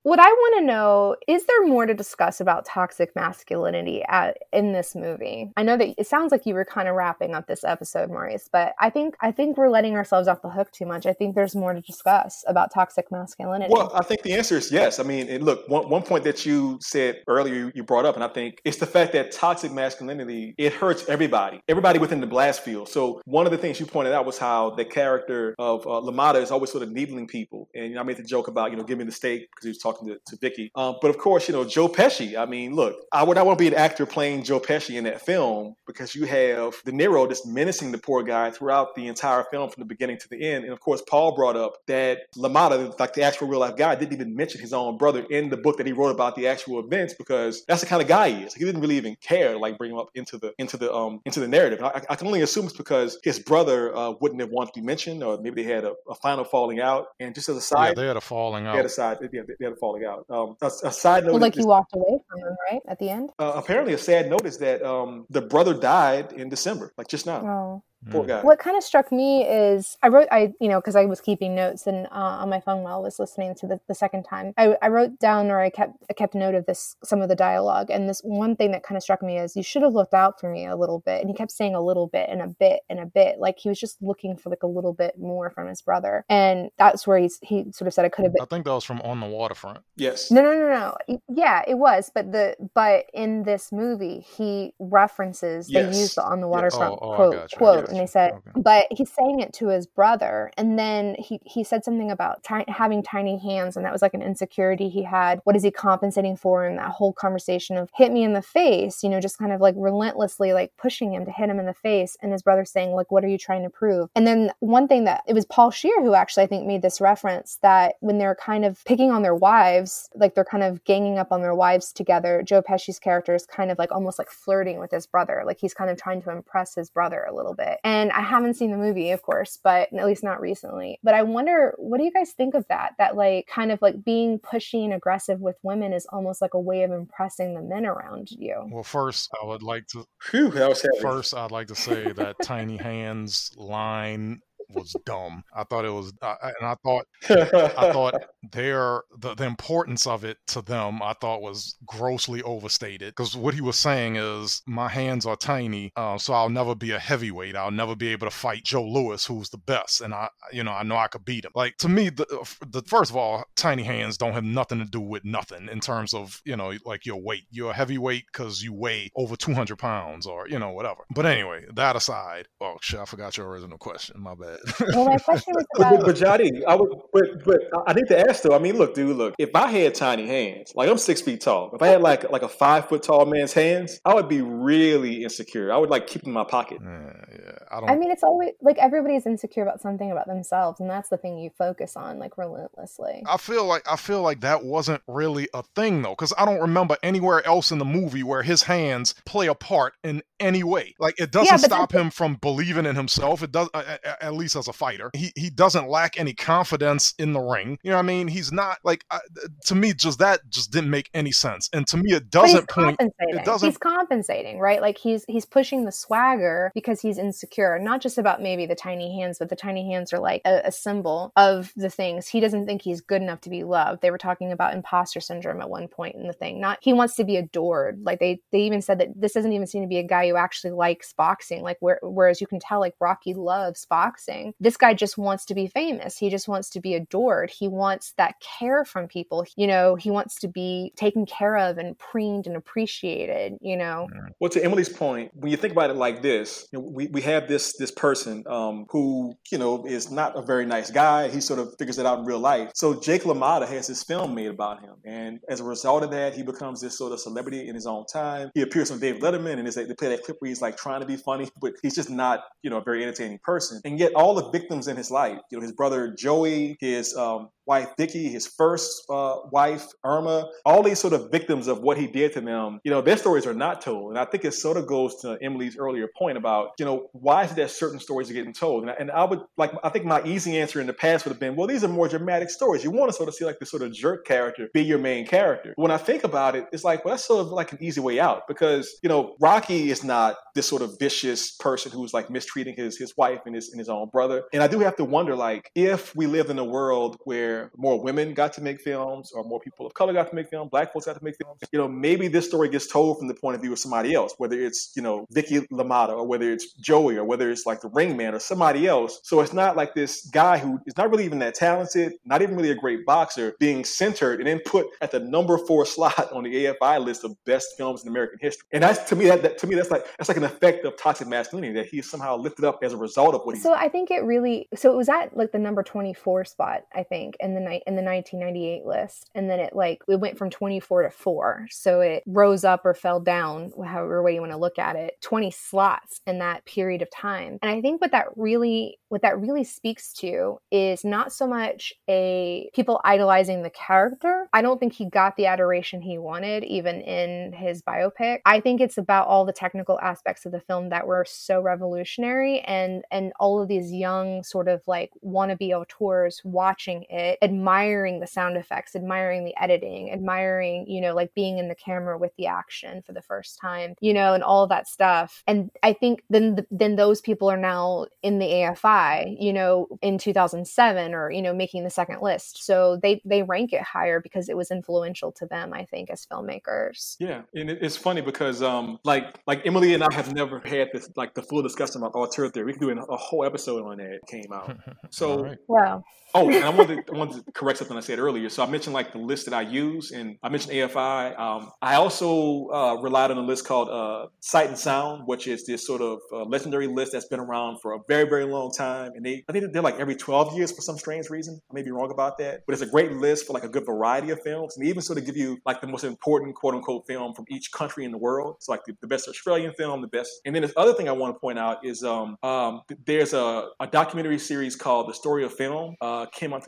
what 0.09 0.19
I 0.19 0.29
want 0.29 0.57
to 0.57 0.65
know 0.65 1.17
is 1.27 1.45
there 1.45 1.67
more 1.67 1.85
to 1.85 1.93
discuss 1.93 2.41
about 2.41 2.65
toxic 2.65 3.15
masculinity 3.15 4.03
at, 4.09 4.39
in 4.55 4.73
this 4.73 4.95
movie? 4.95 5.53
I 5.55 5.63
know 5.63 5.77
that 5.77 5.95
it 5.99 6.07
sounds 6.07 6.33
like 6.33 6.47
you 6.47 6.55
were 6.55 6.65
kind 6.65 6.89
of 6.89 6.95
wrapping 6.95 7.35
up 7.35 7.47
this 7.47 7.63
episode, 7.63 8.09
Maurice, 8.09 8.49
but 8.51 8.73
I 8.81 8.89
think 8.89 9.17
I 9.21 9.33
think 9.33 9.59
we're 9.59 9.69
letting 9.69 9.97
ourselves 9.97 10.27
off 10.27 10.41
the 10.41 10.49
hook 10.49 10.73
too 10.73 10.87
much. 10.87 11.05
I 11.05 11.13
think 11.13 11.35
there's 11.35 11.55
more 11.55 11.75
to 11.75 11.83
discuss 11.83 12.43
about 12.49 12.73
toxic 12.73 13.13
masculinity. 13.13 13.71
Well, 13.71 13.93
I 13.95 14.03
think 14.03 14.23
the 14.23 14.33
answer 14.33 14.57
is 14.57 14.73
yes. 14.73 14.99
I 14.99 15.03
mean, 15.03 15.45
look, 15.45 15.69
one, 15.69 15.91
one 15.91 16.03
point 16.03 16.25
that 16.25 16.47
you 16.47 16.79
said 16.81 17.21
earlier, 17.29 17.71
you 17.75 17.85
brought 17.85 18.07
up, 18.07 18.15
and 18.15 18.25
I 18.25 18.29
think 18.29 18.63
it's 18.65 18.79
the 18.79 18.87
fact 18.87 19.13
that 19.13 19.31
toxic 19.31 19.73
masculinity 19.73 20.55
it 20.57 20.73
hurts 20.73 21.07
everybody, 21.11 21.61
everybody 21.69 21.99
within 21.99 22.23
the 22.23 22.27
blast 22.27 22.63
field. 22.63 22.89
So 22.89 23.21
one 23.27 23.45
of 23.45 23.53
the 23.53 23.59
things 23.59 23.79
you 23.79 23.85
pointed 23.85 24.15
out 24.15 24.25
was 24.25 24.39
how 24.39 24.71
the 24.71 24.87
character 24.87 25.55
of 25.59 25.87
uh, 25.87 26.01
LaMotta 26.01 26.41
is 26.43 26.51
always 26.51 26.71
sort 26.73 26.83
of 26.83 26.93
needling 26.93 27.27
people, 27.27 27.69
and 27.75 27.89
you 27.89 27.95
know, 27.97 28.01
I 28.01 28.05
made 28.05 28.17
the 28.17 28.23
joke 28.23 28.49
about 28.49 28.71
you 28.71 28.79
know 28.79 28.85
giving 28.85 29.05
the 29.05 29.13
steak 29.13 29.51
because 29.51 29.65
he 29.65 29.69
was 29.69 29.77
talking 29.77 29.98
talking 29.99 30.15
to, 30.15 30.21
to 30.27 30.39
Vicky. 30.41 30.71
Um, 30.75 30.97
but 31.01 31.11
of 31.11 31.19
course, 31.19 31.49
you 31.49 31.55
know, 31.55 31.65
Joe 31.65 31.89
Pesci. 31.89 32.37
I 32.37 32.47
mean, 32.47 32.75
look, 32.75 32.97
I 33.13 33.23
would 33.23 33.37
not 33.37 33.47
want 33.47 33.59
to 33.59 33.63
be 33.63 33.69
an 33.69 33.75
actor 33.75 34.07
playing 34.07 34.45
Joe 34.45 34.61
Pesci 34.61 34.97
in 34.97 35.05
that 35.05 35.21
film 35.21 35.75
because 35.87 36.15
you 36.15 36.27
have 36.27 36.75
De 36.85 36.93
Niro 36.93 37.29
just 37.29 37.47
menacing 37.47 37.93
the 37.93 37.99
poor 37.99 38.23
guy 38.23 38.51
throughout 38.51 38.95
the 38.95 39.07
entire 39.07 39.45
film 39.51 39.71
from 39.71 39.81
the 39.83 39.87
beginning 39.87 40.19
to 40.19 40.29
the 40.29 40.43
end. 40.43 40.65
And 40.65 40.73
of 40.73 40.81
course, 40.81 41.03
Paul 41.09 41.35
brought 41.35 41.57
up 41.57 41.75
that 41.87 42.21
LaMotta, 42.37 42.99
like 42.99 43.15
the 43.15 43.23
actual 43.23 43.49
real 43.49 43.61
life 43.61 43.77
guy, 43.77 43.95
didn't 43.95 44.13
even 44.13 44.35
mention 44.35 44.61
his 44.61 44.73
own 44.73 44.97
brother 44.97 45.25
in 45.31 45.49
the 45.49 45.57
book 45.57 45.79
that 45.79 45.87
he 45.87 45.93
wrote 45.93 46.11
about 46.11 46.37
the 46.37 46.47
actual 46.47 46.81
events 46.81 47.15
because 47.15 47.65
that's 47.67 47.81
the 47.81 47.87
kind 47.87 48.03
of 48.03 48.09
guy 48.09 48.31
he 48.31 48.45
is. 48.45 48.55
Like, 48.55 48.59
He 48.59 48.65
didn't 48.65 48.81
really 48.81 48.97
even 48.97 49.17
care 49.17 49.53
to 49.53 49.59
like 49.59 49.79
bring 49.79 49.93
him 49.93 49.99
up 49.99 50.11
into 50.15 50.39
the 50.39 50.53
into 50.59 50.77
the 50.77 50.93
um 50.93 51.21
into 51.25 51.41
the 51.41 51.49
narrative. 51.49 51.83
I, 51.83 52.03
I, 52.09 52.17
can 52.17 52.27
only 52.27 52.43
assume 52.43 52.67
it's 52.67 52.77
because 52.77 53.19
his 53.23 53.39
brother 53.39 53.97
uh, 53.97 54.13
wouldn't 54.21 54.41
have 54.41 54.51
wanted 54.51 54.75
to 54.75 54.81
be 54.81 54.87
mentioned, 54.87 55.23
or 55.23 55.41
maybe 55.41 55.63
they 55.63 55.73
had 55.73 55.85
a, 55.85 55.95
a 56.09 56.15
final 56.15 56.45
falling 56.45 56.81
out. 56.81 57.07
And 57.21 57.35
just 57.35 57.49
as 57.49 57.57
a 57.57 57.61
side, 57.61 57.89
yeah, 57.89 58.03
they 58.03 58.07
had 58.07 58.17
a 58.17 58.21
falling 58.21 58.67
out. 58.67 58.73
They 58.73 58.77
had 58.79 58.87
a 58.87 58.91
side, 58.91 59.19
yeah, 59.33 59.43
they 59.47 59.65
had 59.65 59.73
a 59.73 59.77
falling 59.77 59.88
out. 59.97 60.26
Um, 60.30 60.57
a, 60.61 60.66
a, 60.66 60.93
side 60.93 61.24
note, 61.24 61.32
well, 61.32 61.41
like 61.41 61.55
he 61.55 61.64
walked 61.64 61.95
away 61.95 62.18
from 62.28 62.41
him, 62.41 62.57
right 62.70 62.82
at 62.89 62.99
the 62.99 63.11
end. 63.11 63.30
Uh, 63.39 63.53
apparently, 63.55 63.95
a 63.95 63.99
sad 63.99 64.28
note 64.28 64.47
is 64.47 64.59
that 64.59 64.82
um, 64.82 65.26
the 65.30 65.43
brother 65.43 65.74
died 65.74 66.32
in 66.32 66.49
December, 66.49 66.93
like 66.97 67.09
just 67.09 67.26
now. 67.26 67.47
Oh. 67.47 67.82
Poor 68.11 68.25
guy. 68.25 68.43
What 68.43 68.59
kind 68.59 68.77
of 68.77 68.85
struck 68.85 69.11
me 69.11 69.45
is 69.45 69.99
I 70.03 70.09
wrote 70.09 70.29
I 70.31 70.53
you 70.61 70.69
know 70.69 70.81
because 70.81 70.95
I 70.95 71.05
was 71.05 71.21
keeping 71.21 71.55
notes 71.55 71.87
and 71.87 72.07
uh, 72.07 72.39
on 72.41 72.49
my 72.49 72.61
phone 72.61 72.83
while 72.83 72.99
I 72.99 73.01
was 73.01 73.19
listening 73.19 73.55
to 73.57 73.67
the, 73.67 73.81
the 73.89 73.95
second 73.95 74.23
time 74.23 74.55
I, 74.57 74.77
I 74.81 74.89
wrote 74.89 75.19
down 75.19 75.51
or 75.51 75.61
I 75.61 75.69
kept 75.69 75.95
I 76.09 76.13
kept 76.13 76.35
note 76.35 76.55
of 76.55 76.65
this 76.67 76.97
some 77.03 77.21
of 77.23 77.29
the 77.29 77.35
dialogue 77.35 77.91
and 77.91 78.09
this 78.09 78.21
one 78.21 78.55
thing 78.55 78.71
that 78.71 78.85
kind 78.85 78.97
of 78.97 79.03
struck 79.03 79.21
me 79.21 79.39
is 79.39 79.57
you 79.57 79.65
should 79.65 79.83
have 79.83 79.95
looked 79.95 80.15
out 80.15 80.41
for 80.41 80.49
me 80.51 80.67
a 80.67 80.77
little 80.77 81.01
bit 81.01 81.21
and 81.21 81.29
he 81.29 81.35
kept 81.35 81.51
saying 81.51 81.75
a 81.75 81.81
little 81.81 82.07
bit 82.07 82.29
and 82.31 82.41
a 82.41 82.47
bit 82.47 82.81
and 82.89 83.01
a 83.01 83.07
bit 83.07 83.41
like 83.41 83.59
he 83.59 83.69
was 83.69 83.81
just 83.81 84.01
looking 84.01 84.37
for 84.37 84.49
like 84.49 84.63
a 84.63 84.69
little 84.69 84.95
bit 84.95 85.19
more 85.19 85.51
from 85.51 85.67
his 85.67 85.83
brother 85.83 86.25
and 86.29 86.71
that's 86.79 87.07
where 87.07 87.19
he's 87.19 87.39
he 87.43 87.65
sort 87.73 87.89
of 87.89 87.95
said 87.95 88.05
I 88.05 88.11
could 88.11 88.25
have 88.25 88.33
been. 88.33 88.43
I 88.43 88.47
think 88.47 88.65
that 88.65 88.73
was 88.73 88.85
from 88.85 89.01
On 89.01 89.19
the 89.19 89.27
Waterfront. 89.27 89.81
Yes. 89.97 90.31
No 90.31 90.43
no 90.43 90.55
no 90.55 90.69
no 91.09 91.21
yeah 91.29 91.63
it 91.67 91.75
was 91.75 92.13
but 92.15 92.31
the 92.31 92.55
but 92.75 93.07
in 93.13 93.43
this 93.43 93.73
movie 93.73 94.25
he 94.37 94.73
references 94.79 95.69
yes. 95.69 95.93
they 95.93 96.01
use 96.01 96.15
the 96.15 96.23
On 96.23 96.41
the 96.41 96.49
Waterfront 96.49 96.93
yes. 96.93 96.99
oh, 97.03 97.13
oh, 97.13 97.17
quote 97.17 97.51
quote 97.53 97.88
and 97.91 97.99
they 97.99 98.07
said. 98.07 98.32
Okay. 98.32 98.61
but 98.61 98.86
he's 98.91 99.11
saying 99.12 99.41
it 99.41 99.53
to 99.55 99.68
his 99.68 99.86
brother. 99.86 100.51
And 100.57 100.78
then 100.78 101.16
he, 101.18 101.41
he 101.45 101.64
said 101.64 101.84
something 101.84 102.11
about 102.11 102.45
having 102.68 103.03
tiny 103.03 103.39
hands. 103.39 103.76
And 103.76 103.84
that 103.84 103.93
was 103.93 104.03
like 104.03 104.14
an 104.14 104.22
insecurity 104.22 104.89
he 104.89 105.03
had. 105.03 105.41
What 105.45 105.57
is 105.57 105.62
he 105.62 105.70
compensating 105.70 106.36
for? 106.36 106.66
In 106.66 106.76
that 106.76 106.91
whole 106.91 107.12
conversation 107.12 107.76
of 107.76 107.91
hit 107.95 108.12
me 108.12 108.24
in 108.24 108.32
the 108.32 108.43
face 108.43 109.03
you 109.03 109.09
know 109.09 109.20
just 109.20 109.39
kind 109.39 109.53
of 109.53 109.61
like 109.61 109.74
relentlessly 109.76 110.53
like 110.53 110.72
pushing 110.76 111.14
him 111.14 111.24
to 111.24 111.30
hit 111.30 111.49
him 111.49 111.59
in 111.59 111.66
the 111.66 111.74
face. 111.74 112.16
And 112.22 112.32
his 112.32 112.43
brother 112.43 112.64
saying 112.64 112.93
like 112.93 113.11
what 113.11 113.24
are 113.24 113.28
you 113.28 113.39
trying 113.39 113.62
to 113.62 113.70
prove? 113.70 114.11
And 114.14 114.26
then 114.26 114.53
one 114.61 114.89
thing 114.89 115.05
that 115.05 115.22
it 115.26 115.34
was 115.34 115.45
paul 115.47 115.70
scheer 115.70 116.03
who 116.03 116.14
actually 116.14 116.43
i 116.43 116.47
think 116.47 116.66
made 116.66 116.82
this 116.82 117.01
reference 117.01 117.59
that 117.62 117.95
when 118.01 118.18
they're 118.18 118.34
kind 118.34 118.64
of 118.64 118.84
picking 118.84 119.11
on 119.11 119.22
their 119.22 119.34
wives 119.34 120.09
like 120.14 120.34
they're 120.34 120.45
kind 120.45 120.62
of 120.62 120.82
ganging 120.84 121.18
up 121.18 121.32
on 121.32 121.43
their 121.43 121.55
wives 121.55 121.93
together 121.93 122.43
joe 122.45 122.62
pesci's 122.62 122.99
character 122.99 123.34
is 123.34 123.47
kind 123.47 123.70
of 123.70 123.78
like 123.78 123.93
almost 123.93 124.18
like 124.18 124.30
flirting 124.30 124.78
with 124.78 124.91
his 124.91 125.07
brother. 125.07 125.43
Like 125.45 125.59
he's 125.61 125.74
kind 125.74 125.91
of 125.91 126.01
trying 126.01 126.22
to 126.22 126.30
impress 126.30 126.74
his 126.74 126.91
brother 126.91 127.26
a 127.28 127.34
little 127.34 127.55
bit 127.55 127.78
and 127.85 128.11
i 128.12 128.20
haven't 128.20 128.55
seen 128.55 128.70
the 128.70 128.76
movie, 128.76 129.11
of 129.11 129.22
course, 129.22 129.59
but 129.62 129.93
at 129.93 130.07
least 130.07 130.24
not 130.24 130.41
recently. 130.41 130.99
But 131.03 131.14
I 131.14 131.22
wonder, 131.22 131.74
what 131.79 131.99
do 131.99 132.05
you 132.05 132.12
guys 132.12 132.33
think 132.33 132.55
of 132.55 132.66
that? 132.68 132.93
That 132.99 133.16
like 133.16 133.47
kind 133.47 133.72
of 133.72 133.81
like 133.83 134.05
being 134.05 134.39
pushy 134.39 134.85
and 134.85 134.93
aggressive 134.93 135.41
with 135.41 135.57
women 135.62 135.93
is 135.93 136.07
almost 136.12 136.43
like 136.43 136.55
a 136.55 136.61
way 136.61 136.83
of 136.83 136.91
impressing 136.91 137.55
the 137.55 137.62
men 137.62 137.87
around 137.87 138.31
you. 138.31 138.68
Well, 138.70 138.83
first, 138.83 139.31
I 139.41 139.47
would 139.47 139.62
like 139.62 139.87
to. 139.89 140.05
Whew, 140.31 140.51
that 140.51 140.68
was 140.68 140.83
heavy. 140.83 141.01
First, 141.01 141.35
I'd 141.35 141.51
like 141.51 141.68
to 141.68 141.74
say 141.74 142.12
that 142.12 142.37
tiny 142.43 142.76
hands 142.76 143.53
line 143.57 144.41
was 144.71 144.95
dumb. 145.05 145.43
I 145.55 145.64
thought 145.64 145.85
it 145.85 145.93
was, 145.93 146.12
uh, 146.23 146.35
and 146.43 146.66
I 146.66 146.75
thought, 146.83 147.07
I 147.29 147.93
thought 147.93 148.14
their 148.53 149.03
the, 149.19 149.35
the 149.35 149.45
importance 149.45 150.07
of 150.07 150.25
it 150.25 150.39
to 150.49 150.62
them, 150.62 151.03
I 151.03 151.14
thought 151.14 151.43
was 151.43 151.77
grossly 151.87 152.43
overstated. 152.43 153.14
Because 153.14 153.37
what 153.37 153.55
he 153.55 153.61
was 153.61 153.79
saying 153.79 154.16
is, 154.16 154.62
my 154.66 154.89
hands 154.89 155.27
are 155.27 155.37
tiny, 155.37 155.93
uh, 155.97 156.19
so 156.19 156.33
I'll 156.33 156.51
never 156.51 156.75
be 156.75 156.93
a 156.93 156.99
heavyweight. 156.99 157.57
I'll 157.57 157.71
never 157.71 157.97
be 157.97 158.09
able 158.09 158.27
to 158.27 158.35
fight 158.35 158.64
Joe 158.64 158.85
Louis, 158.85 159.25
who's 159.25 159.51
the 159.51 159.59
best, 159.59 160.01
and 160.01 160.14
I, 160.14 160.29
you 160.53 160.64
know, 160.64 160.73
I 160.73 160.83
know 160.83 160.97
I 160.97 161.09
could 161.09 161.25
beat 161.25 161.45
him. 161.45 161.53
Like 161.55 161.77
to 161.79 161.89
me, 161.89 162.11
the, 162.11 162.27
uh, 162.29 162.66
the 162.66 162.83
first 162.83 163.11
of 163.11 163.16
all, 163.16 163.45
tiny 163.57 163.83
hands 163.83 164.19
don't 164.19 164.33
have 164.33 164.45
nothing 164.45 164.79
to 164.79 164.85
do 164.85 165.01
with 165.01 165.25
nothing 165.25 165.69
in 165.71 165.81
terms 165.81 166.14
of 166.14 166.41
you 166.45 166.57
know, 166.57 166.73
like 166.85 167.07
your 167.07 167.21
weight. 167.21 167.45
You're 167.51 167.71
a 167.71 167.75
heavyweight 167.75 168.25
because 168.33 168.62
you 168.62 168.73
weigh 168.73 169.11
over 169.16 169.37
200 169.37 169.77
pounds, 169.77 170.27
or 170.27 170.49
you 170.49 170.59
know, 170.59 170.71
whatever. 170.71 171.01
But 171.14 171.27
anyway, 171.27 171.64
that 171.75 171.97
aside, 171.97 172.49
oh 172.61 172.77
shit, 172.81 173.01
I 173.01 173.05
forgot 173.05 173.37
your 173.37 173.49
original 173.49 173.79
question. 173.79 174.21
My 174.21 174.35
bad. 174.35 174.58
Well, 174.95 175.07
my 175.07 175.17
question 175.19 175.55
was 175.55 175.65
about 175.77 176.05
but 176.05 176.17
Johnny, 176.17 176.65
I 176.67 176.75
would, 176.75 176.91
but 177.13 177.45
but 177.45 177.61
I 177.87 177.93
need 177.93 178.07
to 178.09 178.19
ask 178.29 178.43
though. 178.43 178.55
I 178.55 178.59
mean, 178.59 178.77
look, 178.77 178.95
dude, 178.95 179.17
look. 179.17 179.35
If 179.39 179.55
I 179.55 179.69
had 179.71 179.95
tiny 179.95 180.27
hands, 180.27 180.73
like 180.75 180.89
I'm 180.89 180.99
six 180.99 181.21
feet 181.21 181.41
tall, 181.41 181.71
if 181.75 181.83
I 181.83 181.89
had 181.89 182.03
like 182.03 182.31
like 182.31 182.43
a 182.43 182.49
five 182.49 182.89
foot 182.89 183.03
tall 183.03 183.27
man's 183.27 183.53
hands, 183.53 184.01
I 184.05 184.15
would 184.15 184.29
be 184.29 184.41
really 184.41 185.23
insecure. 185.23 185.73
I 185.73 185.77
would 185.77 185.91
like 185.91 186.07
keep 186.07 186.23
them 186.23 186.31
in 186.31 186.35
my 186.35 186.45
pocket. 186.45 186.79
Yeah, 186.83 187.13
yeah. 187.33 187.53
I 187.71 187.81
don't. 187.81 187.91
I 187.91 187.97
mean, 187.97 188.11
it's 188.11 188.23
always 188.23 188.51
like 188.61 188.79
everybody's 188.79 189.27
insecure 189.27 189.63
about 189.63 189.81
something 189.81 190.11
about 190.11 190.27
themselves, 190.27 190.81
and 190.81 190.89
that's 190.89 191.09
the 191.09 191.17
thing 191.17 191.39
you 191.39 191.51
focus 191.57 191.97
on 191.97 192.19
like 192.19 192.37
relentlessly. 192.39 193.23
I 193.29 193.37
feel 193.37 193.65
like 193.65 193.83
I 193.91 193.97
feel 193.97 194.23
like 194.23 194.41
that 194.41 194.65
wasn't 194.65 195.03
really 195.07 195.49
a 195.55 195.63
thing 195.75 196.03
though, 196.03 196.11
because 196.11 196.33
I 196.37 196.45
don't 196.45 196.61
remember 196.61 196.97
anywhere 197.03 197.47
else 197.47 197.71
in 197.71 197.79
the 197.79 197.85
movie 197.85 198.23
where 198.23 198.43
his 198.43 198.63
hands 198.63 199.15
play 199.25 199.47
a 199.47 199.55
part 199.55 199.95
in 200.03 200.23
any 200.41 200.63
way. 200.63 200.95
Like 200.99 201.19
it 201.19 201.31
doesn't 201.33 201.61
but 201.61 201.67
stop 201.67 201.93
him 201.93 202.11
from 202.11 202.37
believing 202.37 202.87
in 202.87 202.97
himself. 202.97 203.43
It 203.43 203.53
does, 203.53 203.69
a- 203.75 203.99
a- 204.05 204.25
at 204.25 204.35
least 204.35 204.48
as 204.57 204.69
a 204.69 204.73
fighter. 204.73 205.11
He 205.15 205.33
he 205.37 205.51
doesn't 205.51 205.89
lack 205.89 206.19
any 206.19 206.35
confidence 206.35 207.15
in 207.19 207.33
the 207.33 207.41
ring. 207.41 207.79
You 207.83 207.91
know 207.91 207.97
what 207.97 208.05
I 208.05 208.07
mean? 208.07 208.29
He's 208.29 208.53
not 208.53 208.79
like 208.85 209.05
I, 209.11 209.21
to 209.67 209.75
me. 209.75 209.93
Just 209.93 210.19
that 210.19 210.41
just 210.49 210.71
didn't 210.71 210.91
make 210.91 211.11
any 211.15 211.33
sense. 211.33 211.69
And 211.73 211.87
to 211.89 211.97
me, 211.97 212.13
it 212.13 212.31
doesn't 212.31 212.69
point. 212.69 212.97
It 213.01 213.45
doesn't. 213.45 213.69
He's 213.69 213.79
compensating, 213.79 214.59
right? 214.59 214.81
Like 214.81 214.99
he's 214.99 215.25
he's 215.29 215.45
pushing 215.45 215.85
the 215.85 215.93
swagger 215.93 216.71
because 216.75 217.01
he's 217.01 217.19
insecure. 217.19 217.79
Not 217.79 218.01
just 218.01 218.19
about 218.19 218.43
maybe 218.43 218.67
the 218.67 218.75
tiny 218.75 219.19
hands, 219.19 219.39
but 219.39 219.49
the 219.49 219.57
tiny 219.57 219.91
hands 219.91 220.13
are 220.13 220.19
like 220.19 220.43
a, 220.45 220.63
a 220.65 220.73
symbol 220.73 221.33
of 221.37 221.73
the 221.77 221.91
things. 221.91 222.29
He 222.29 222.41
doesn't 222.41 222.67
think 222.67 222.83
he's 222.83 223.01
good 223.01 223.23
enough 223.23 223.41
to 223.43 223.51
be 223.51 223.65
loved. 223.65 224.03
They 224.03 224.11
were 224.11 224.19
talking 224.19 224.53
about 224.53 224.75
imposter 224.75 225.21
syndrome 225.21 225.61
at 225.61 225.71
one 225.71 225.89
point 225.89 226.17
in 226.17 226.27
the 226.27 226.33
thing. 226.33 226.61
Not 226.61 226.79
he 226.81 226.93
wants 226.93 227.15
to 227.17 227.25
be 227.25 227.37
adored. 227.37 228.01
Like 228.03 228.21
they 228.21 228.41
they 228.53 228.61
even 228.61 228.83
said 228.83 228.99
that 229.01 229.09
this 229.17 229.33
doesn't 229.33 229.53
even 229.53 229.67
seem 229.67 229.83
to 229.83 229.89
be 229.89 229.99
a 229.99 230.03
guy 230.03 230.29
who 230.29 230.37
actually 230.37 230.73
likes 230.73 231.13
boxing. 231.13 231.63
Like 231.63 231.79
where, 231.81 231.99
whereas 232.03 232.41
you 232.41 232.47
can 232.47 232.61
tell 232.61 232.81
like 232.81 232.95
Rocky 233.01 233.35
loves 233.35 233.87
boxing. 233.87 234.38
This 234.61 234.76
guy 234.76 234.95
just 234.95 235.18
wants 235.18 235.45
to 235.47 235.55
be 235.55 235.66
famous. 235.66 236.18
He 236.18 236.30
just 236.30 236.49
wants 236.49 236.70
to 236.70 236.80
be 236.80 236.95
adored. 236.95 237.51
He 237.51 237.68
wants 237.68 238.12
that 238.16 238.34
care 238.41 238.84
from 238.84 239.09
people. 239.09 239.47
You 239.57 239.66
know, 239.66 239.95
he 239.95 240.11
wants 240.11 240.39
to 240.41 240.49
be 240.49 240.93
taken 240.97 241.26
care 241.26 241.57
of 241.57 241.78
and 241.78 241.99
preened 241.99 242.47
and 242.47 242.57
appreciated. 242.57 243.59
You 243.61 243.76
know, 243.76 244.09
Well, 244.41 244.51
to 244.51 244.64
Emily's 244.64 244.89
point, 244.89 245.30
when 245.34 245.51
you 245.51 245.57
think 245.57 245.72
about 245.72 245.91
it 245.91 245.97
like 245.97 246.22
this, 246.22 246.68
you 246.72 246.78
know, 246.78 246.89
we, 246.91 247.07
we 247.09 247.20
have 247.22 247.49
this 247.49 247.76
this 247.76 247.91
person 247.91 248.45
um, 248.47 248.86
who 248.91 249.34
you 249.51 249.59
know 249.59 249.84
is 249.86 250.11
not 250.11 250.36
a 250.36 250.43
very 250.43 250.66
nice 250.66 250.91
guy. 250.91 251.28
He 251.28 251.41
sort 251.41 251.61
of 251.61 251.74
figures 251.78 251.99
it 251.99 252.07
out 252.07 252.20
in 252.20 252.24
real 252.24 252.39
life. 252.39 252.70
So 252.74 252.99
Jake 253.01 253.22
LaMotta 253.22 253.68
has 253.68 253.86
this 253.86 254.03
film 254.03 254.34
made 254.34 254.49
about 254.49 254.80
him, 254.80 254.95
and 255.05 255.41
as 255.49 255.61
a 255.61 255.64
result 255.64 256.03
of 256.03 256.11
that, 256.11 256.34
he 256.34 256.43
becomes 256.43 256.80
this 256.80 256.97
sort 256.97 257.12
of 257.12 257.20
celebrity 257.20 257.68
in 257.68 257.74
his 257.74 257.86
own 257.86 258.07
time. 258.07 258.51
He 258.55 258.62
appears 258.62 258.91
on 258.91 258.99
David 258.99 259.22
Letterman, 259.22 259.59
and 259.59 259.66
it's 259.66 259.76
like 259.76 259.89
they 259.89 259.95
play 259.95 260.09
that 260.11 260.24
clip 260.24 260.36
where 260.41 260.49
he's 260.49 260.62
like 260.62 260.76
trying 260.76 261.01
to 261.01 261.07
be 261.07 261.16
funny, 261.16 261.49
but 261.61 261.74
he's 261.82 261.95
just 261.95 262.11
not 262.11 262.45
you 262.62 262.70
know 262.70 262.78
a 262.78 262.84
very 262.84 263.03
entertaining 263.03 263.39
person. 263.43 263.80
And 263.84 263.99
yet, 263.99 264.12
all 264.14 264.28
the 264.35 264.51
victims 264.51 264.89
in 264.89 264.97
his 264.97 265.11
life, 265.11 265.39
you 265.51 265.59
know, 265.59 265.62
his 265.62 265.72
brother 265.72 266.12
Joey, 266.12 266.76
his 266.81 267.16
um, 267.16 267.49
wife 267.69 267.91
Vicky, 267.97 268.29
his 268.29 268.47
first 268.47 269.05
uh, 269.11 269.37
wife 269.53 269.87
Irma, 270.05 270.49
all 270.64 270.83
these 270.83 270.99
sort 270.99 271.12
of 271.12 271.31
victims 271.31 271.69
of 271.69 271.81
what 271.81 271.99
he 271.99 272.07
did 272.07 272.33
to 272.33 272.41
them, 272.41 272.81
you 272.85 272.91
know, 272.91 273.01
their 273.01 273.16
stories 273.16 273.47
are 273.47 273.55
not 273.55 273.83
told. 273.83 274.11
And 274.11 274.19
I 274.19 274.25
think 274.25 274.45
it 274.45 274.53
sort 274.53 274.77
of 274.77 274.87
goes 274.87 275.16
to 275.23 275.39
Emily's 275.43 275.77
earlier 275.77 276.09
point 276.16 276.39
about, 276.39 276.71
you 276.79 276.85
know, 276.85 277.09
why 277.12 277.45
is 277.45 277.55
there 277.55 277.69
certain 277.69 278.01
stories 278.01 278.31
are 278.31 278.35
getting 278.35 278.55
told? 278.55 278.83
And 278.83 278.91
I, 278.91 278.95
and 278.99 279.11
I 279.11 279.25
would 279.25 279.43
like, 279.57 279.73
I 279.85 279.91
think 279.91 280.07
my 280.07 280.23
easy 280.25 280.59
answer 280.59 280.81
in 280.81 280.87
the 280.87 280.93
past 280.93 281.25
would 281.25 281.33
have 281.33 281.41
been, 281.41 281.57
well, 281.57 281.66
these 281.66 281.85
are 281.85 281.89
more 281.89 282.09
dramatic 282.09 282.51
stories. 282.51 282.83
You 282.83 282.91
want 282.91 283.11
to 283.11 283.16
sort 283.16 283.29
of 283.29 283.35
see 283.35 283.45
like 283.45 283.59
the 283.59 283.66
sort 283.66 283.83
of 283.83 283.93
jerk 283.93 284.27
character 284.27 284.69
be 284.73 284.83
your 284.83 284.99
main 284.99 285.27
character. 285.27 285.75
When 285.77 285.91
I 285.91 285.99
think 285.99 286.25
about 286.25 286.57
it, 286.57 286.66
it's 286.73 286.85
like, 286.85 287.05
well, 287.05 287.12
that's 287.12 287.25
sort 287.25 287.45
of 287.45 287.53
like 287.53 287.73
an 287.73 287.79
easy 287.83 288.01
way 288.01 288.19
out 288.19 288.49
because, 288.49 288.99
you 289.03 289.09
know, 289.09 289.37
Rocky 289.41 289.91
is 289.91 290.03
not 290.03 290.37
this 290.55 290.66
sort 290.66 290.83
of 290.83 290.99
vicious 290.99 291.53
person 291.53 291.93
who's 291.93 292.14
like 292.14 292.31
mistreating 292.31 292.75
his 292.77 292.97
his 292.97 293.14
wife 293.16 293.41
and 293.47 293.55
his 293.55 293.71
and 293.71 293.79
his 293.79 293.89
own 293.89 294.09
brother. 294.11 294.45
And 294.53 294.62
I 294.62 294.69
do 294.69 294.79
have 294.81 294.97
to 294.97 295.05
wonder, 295.05 295.35
like, 295.37 295.71
if 295.75 296.14
we 296.16 296.27
lived 296.27 296.51
in 296.51 296.59
a 296.59 296.64
world 296.64 297.16
where 297.25 297.58
more 297.77 298.01
women 298.01 298.35
got 298.35 298.53
to 298.55 298.61
make 298.61 298.81
films 298.81 299.33
or 299.33 299.45
more 299.45 299.61
people 299.61 299.87
of 299.87 299.95
color 299.95 300.13
got 300.13 300.29
to 300.31 300.35
make 300.35 300.49
films, 300.49 300.71
black 300.71 300.93
folks 300.93 301.07
got 301.07 301.19
to 301.19 301.25
make 301.25 301.37
films, 301.37 301.61
you 301.73 301.79
know, 301.79 301.89
maybe 301.89 302.29
this 302.29 302.47
story 302.47 302.69
gets 302.69 302.87
told 302.87 303.19
from 303.19 303.29
the 303.29 303.35
point 303.35 303.55
of 303.57 303.63
view 303.63 303.73
of 303.73 303.79
somebody 303.79 304.15
else, 304.15 304.35
whether 304.39 304.59
it's, 304.59 304.93
you 304.97 305.03
know, 305.03 305.27
Vicky 305.31 305.61
LaMotta 305.73 306.11
or 306.11 306.27
whether 306.27 306.51
it's 306.53 306.73
Joey 306.75 307.17
or 307.17 307.25
whether 307.25 307.51
it's 307.51 307.67
like 307.67 307.81
the 307.81 307.89
Ring 307.89 308.17
Man 308.17 308.35
or 308.35 308.41
somebody 308.41 308.87
else. 308.87 309.21
So 309.23 309.41
it's 309.41 309.53
not 309.53 309.77
like 309.77 309.95
this 309.95 310.27
guy 310.33 310.59
who 310.59 310.81
is 310.87 310.97
not 310.97 311.11
really 311.11 311.25
even 311.25 311.39
that 311.41 311.55
talented, 311.55 312.13
not 312.25 312.43
even 312.43 312.57
really 312.57 312.71
a 312.71 312.75
great 312.75 313.05
boxer, 313.07 313.55
being 313.59 313.85
centered 313.85 314.41
and 314.41 314.49
then 314.49 314.61
put 314.65 314.87
at 315.01 315.11
the 315.11 315.21
number 315.21 315.59
four 315.59 315.87
slot 315.87 316.33
on 316.33 316.45
the 316.45 316.67
AFI 316.67 317.05
list 317.05 317.25
of 317.25 317.37
best 317.45 317.77
films 317.77 318.03
in 318.03 318.09
American 318.09 318.39
history. 318.41 318.67
And 318.73 318.83
that's 318.83 319.09
to 319.09 319.17
me 319.17 319.27
that, 319.27 319.43
that 319.43 319.59
to 319.59 319.67
me 319.67 319.75
that's 319.75 319.91
like 319.91 320.07
that's 320.19 320.29
like 320.29 320.37
an 320.37 320.45
effect 320.45 320.85
of 320.85 320.97
toxic 320.97 321.29
masculinity 321.29 321.75
that 321.75 321.87
he's 321.87 322.11
somehow 322.11 322.37
lifted 322.37 322.65
up 322.65 322.81
as 322.83 322.93
a 322.93 322.97
result 322.97 323.35
of 323.35 323.43
what 323.43 323.55
he's 323.55 323.63
so 323.63 323.75
I 323.75 323.89
think 323.89 324.11
it 324.11 324.23
really 324.25 324.69
so 324.75 324.93
it 324.93 324.97
was 324.97 325.09
at 325.09 325.37
like 325.37 325.53
the 325.53 325.59
number 325.59 325.83
24 325.83 326.45
spot 326.45 326.85
I 326.95 327.03
think 327.03 327.37
in 327.49 327.55
the 327.55 327.61
night 327.61 327.83
in 327.87 327.97
the 327.97 328.03
1998 328.03 328.85
list 328.85 329.31
and 329.35 329.49
then 329.51 329.61
it 329.61 329.75
like 329.75 330.03
it 330.09 330.21
went 330.21 330.39
from 330.39 330.51
24 330.51 331.05
to 331.05 331.11
4 331.11 331.67
so 331.71 332.01
it 332.01 332.23
rose 332.27 332.65
up 332.65 332.85
or 332.85 332.95
fell 332.95 333.21
down 333.21 333.73
however 333.85 334.23
way 334.23 334.35
you 334.35 334.41
want 334.41 334.53
to 334.53 334.59
look 334.59 334.79
at 334.79 334.97
it 334.97 335.21
20 335.21 335.51
slots 335.51 336.21
in 336.27 336.39
that 336.39 336.65
period 336.65 337.03
of 337.03 337.11
time. 337.11 337.59
And 337.63 337.71
I 337.71 337.81
think 337.81 338.01
what 338.01 338.13
that 338.13 338.27
really 338.37 338.99
what 339.09 339.23
that 339.23 339.41
really 339.41 339.65
speaks 339.65 340.13
to 340.15 340.59
is 340.71 341.05
not 341.05 341.33
so 341.33 341.47
much 341.47 341.95
a 342.09 342.71
people 342.75 343.01
idolizing 343.05 343.63
the 343.63 343.71
character. 343.71 344.49
I 344.53 344.61
don't 344.63 344.79
think 344.79 344.93
he 344.93 345.09
got 345.09 345.37
the 345.37 345.47
adoration 345.47 346.03
he 346.03 346.19
wanted 346.19 346.65
even 346.65 347.01
in 347.01 347.53
his 347.53 347.83
biopic. 347.83 348.41
I 348.45 348.61
think 348.61 348.81
it's 348.81 348.99
about 348.99 349.27
all 349.27 349.45
the 349.45 349.53
technical 349.53 349.99
aspects 350.01 350.45
of 350.45 350.53
the 350.53 350.61
film 350.61 350.91
that 350.91 351.07
were 351.07 351.25
so 351.29 351.61
revolutionary 351.61 352.61
and 352.61 353.05
and 353.11 353.33
all 353.41 353.61
of 353.61 353.69
these 353.69 353.93
young 353.93 354.43
sort 354.43 354.69
of 354.69 354.83
like 354.87 355.11
wannabe 355.25 355.73
auteurs 355.73 356.43
watching 356.45 357.05
it 357.09 357.38
admiring 357.43 358.20
the 358.20 358.26
sound 358.26 358.57
effects 358.57 358.95
admiring 358.95 359.45
the 359.45 359.55
editing 359.61 360.11
admiring 360.12 360.86
you 360.86 361.01
know 361.01 361.14
like 361.14 361.34
being 361.34 361.59
in 361.59 361.68
the 361.68 361.74
camera 361.74 362.18
with 362.18 362.32
the 362.36 362.47
action 362.47 363.03
for 363.03 363.12
the 363.12 363.22
first 363.22 363.59
time 363.59 363.95
you 364.01 364.14
know 364.14 364.34
and 364.34 364.43
all 364.43 364.62
of 364.62 364.68
that 364.68 364.89
stuff 364.89 365.43
and 365.47 365.70
i 365.82 365.93
think 365.93 366.22
then 366.30 366.66
then 366.70 366.97
those 366.97 367.20
people 367.20 367.51
are 367.51 367.57
now 367.57 368.07
in 368.22 368.39
the 368.39 368.47
afi 368.47 369.36
you 369.41 369.53
know 369.53 369.86
in 370.03 370.18
2007 370.18 371.14
or 371.14 371.30
you 371.30 371.43
know 371.43 371.55
making 371.55 371.84
the 371.84 371.91
second 371.91 372.20
list 372.22 372.64
so 372.64 372.99
they 373.03 373.20
they 373.24 373.43
rank 373.43 373.72
it 373.72 373.82
higher 373.82 374.20
because 374.20 374.49
it 374.49 374.57
was 374.57 374.70
influential 374.70 375.32
to 375.32 375.47
them 375.47 375.72
i 375.72 375.84
think 375.84 376.11
as 376.11 376.26
filmmakers 376.26 377.16
Yeah, 377.18 377.43
and 377.55 377.70
it's 377.70 377.97
funny 377.97 378.20
because 378.20 378.62
um, 378.62 378.99
like 379.05 379.39
like 379.47 379.66
Emily 379.66 379.95
and 379.95 380.03
I 380.03 380.12
have 380.12 380.32
never 380.34 380.61
had 380.61 380.89
this 380.93 381.11
like 381.16 381.34
the 381.34 381.43
full 381.43 381.62
discussion 381.62 382.03
about 382.03 382.14
auteur 382.14 382.49
theory. 382.49 382.66
We 382.66 382.72
could 382.72 382.80
do 382.80 382.91
a 382.91 383.16
whole 383.16 383.45
episode 383.45 383.84
on 383.84 383.99
that. 383.99 384.12
It 384.12 384.26
came 384.26 384.53
out. 384.53 384.76
So 385.11 385.30
All 385.30 385.45
right. 385.45 385.59
wow 385.68 386.05
Oh, 386.34 386.51
and 386.51 386.62
I 386.62 386.68
wanted, 386.68 387.07
to, 387.07 387.14
I 387.14 387.18
wanted 387.19 387.45
to 387.45 387.53
correct 387.53 387.79
something 387.79 387.97
I 387.97 388.01
said 388.01 388.19
earlier. 388.19 388.49
So 388.49 388.62
I 388.62 388.66
mentioned 388.66 388.95
like 388.95 389.12
the 389.12 389.19
list 389.19 389.45
that 389.47 389.55
I 389.55 389.62
use, 389.62 390.12
and 390.12 390.37
I 390.43 390.49
mentioned 390.49 390.75
AFI. 390.75 391.39
Um, 391.39 391.71
I 391.83 391.95
also 391.95 392.69
uh, 392.69 392.95
relied 393.03 393.31
on 393.31 393.39
a 393.39 393.43
list 393.43 393.66
called 393.66 393.89
uh, 393.89 394.29
Sight 394.41 394.69
and 394.69 394.79
Sound, 394.79 395.23
which 395.27 395.47
is 395.47 395.66
this 395.66 395.87
sort 395.87 396.01
of 396.01 396.19
uh, 396.33 396.45
legendary 396.45 396.87
list 396.87 397.12
that's 397.12 397.27
been 397.27 397.41
around 397.41 397.79
for 397.81 397.95
a 397.95 397.99
very, 398.09 398.29
very 398.29 398.45
long 398.45 398.71
time. 398.71 399.12
And 399.14 399.25
they, 399.25 399.45
I 399.49 399.53
think 399.53 399.73
they're 399.73 399.83
like 399.83 399.99
every 399.99 400.16
12 400.16 400.57
years 400.57 400.73
for 400.73 400.83
some 400.83 400.97
strange 400.97 401.31
reason. 401.31 401.61
I 401.71 401.75
may 401.75 401.83
be 401.83 401.91
wrong 401.91 402.11
about 402.11 402.39
that, 402.39 402.62
but 402.66 402.73
it's 402.73 402.83
a 402.83 402.87
great 402.87 403.12
list 403.12 403.47
for 403.47 403.53
like 403.53 403.64
a 403.64 403.69
good 403.69 403.87
variety 403.87 404.31
of 404.31 404.41
films, 404.43 404.77
and 404.77 404.85
they 404.85 404.91
even 404.91 405.03
sort 405.03 405.19
of 405.19 405.27
give 405.27 405.37
you 405.37 405.59
like 405.66 405.81
the 405.81 405.87
most 405.87 406.05
important 406.05 406.55
quote 406.55 406.75
unquote 406.75 407.07
film 407.07 407.35
from 407.35 407.45
each 407.49 407.73
country 407.73 408.05
in 408.05 408.12
the 408.12 408.19
world. 408.19 408.55
It's 408.59 408.69
like 408.69 408.85
the, 408.85 408.95
the 409.01 409.07
best 409.07 409.29
Australian 409.29 409.73
film, 409.73 410.01
the 410.01 410.09
best. 410.09 410.31
And 410.45 410.55
then 410.55 410.62
this 410.62 410.73
other 410.77 410.95
thing 410.95 411.09
I 411.09 411.12
want 411.12 411.35
to 411.35 411.39
point 411.39 411.59
out 411.59 411.85
is 411.85 412.03
um, 412.05 412.37
um, 412.43 412.83
th- 412.89 413.01
there's 413.07 413.33
a, 413.33 413.69
a 413.81 413.87
documentary 413.87 414.39
series 414.39 414.77
called 414.77 415.09
The 415.09 415.14
Story 415.14 415.45
of 415.45 415.53
Film. 415.55 415.97
Uh, 416.01 416.27
came 416.27 416.53
out 416.53 416.64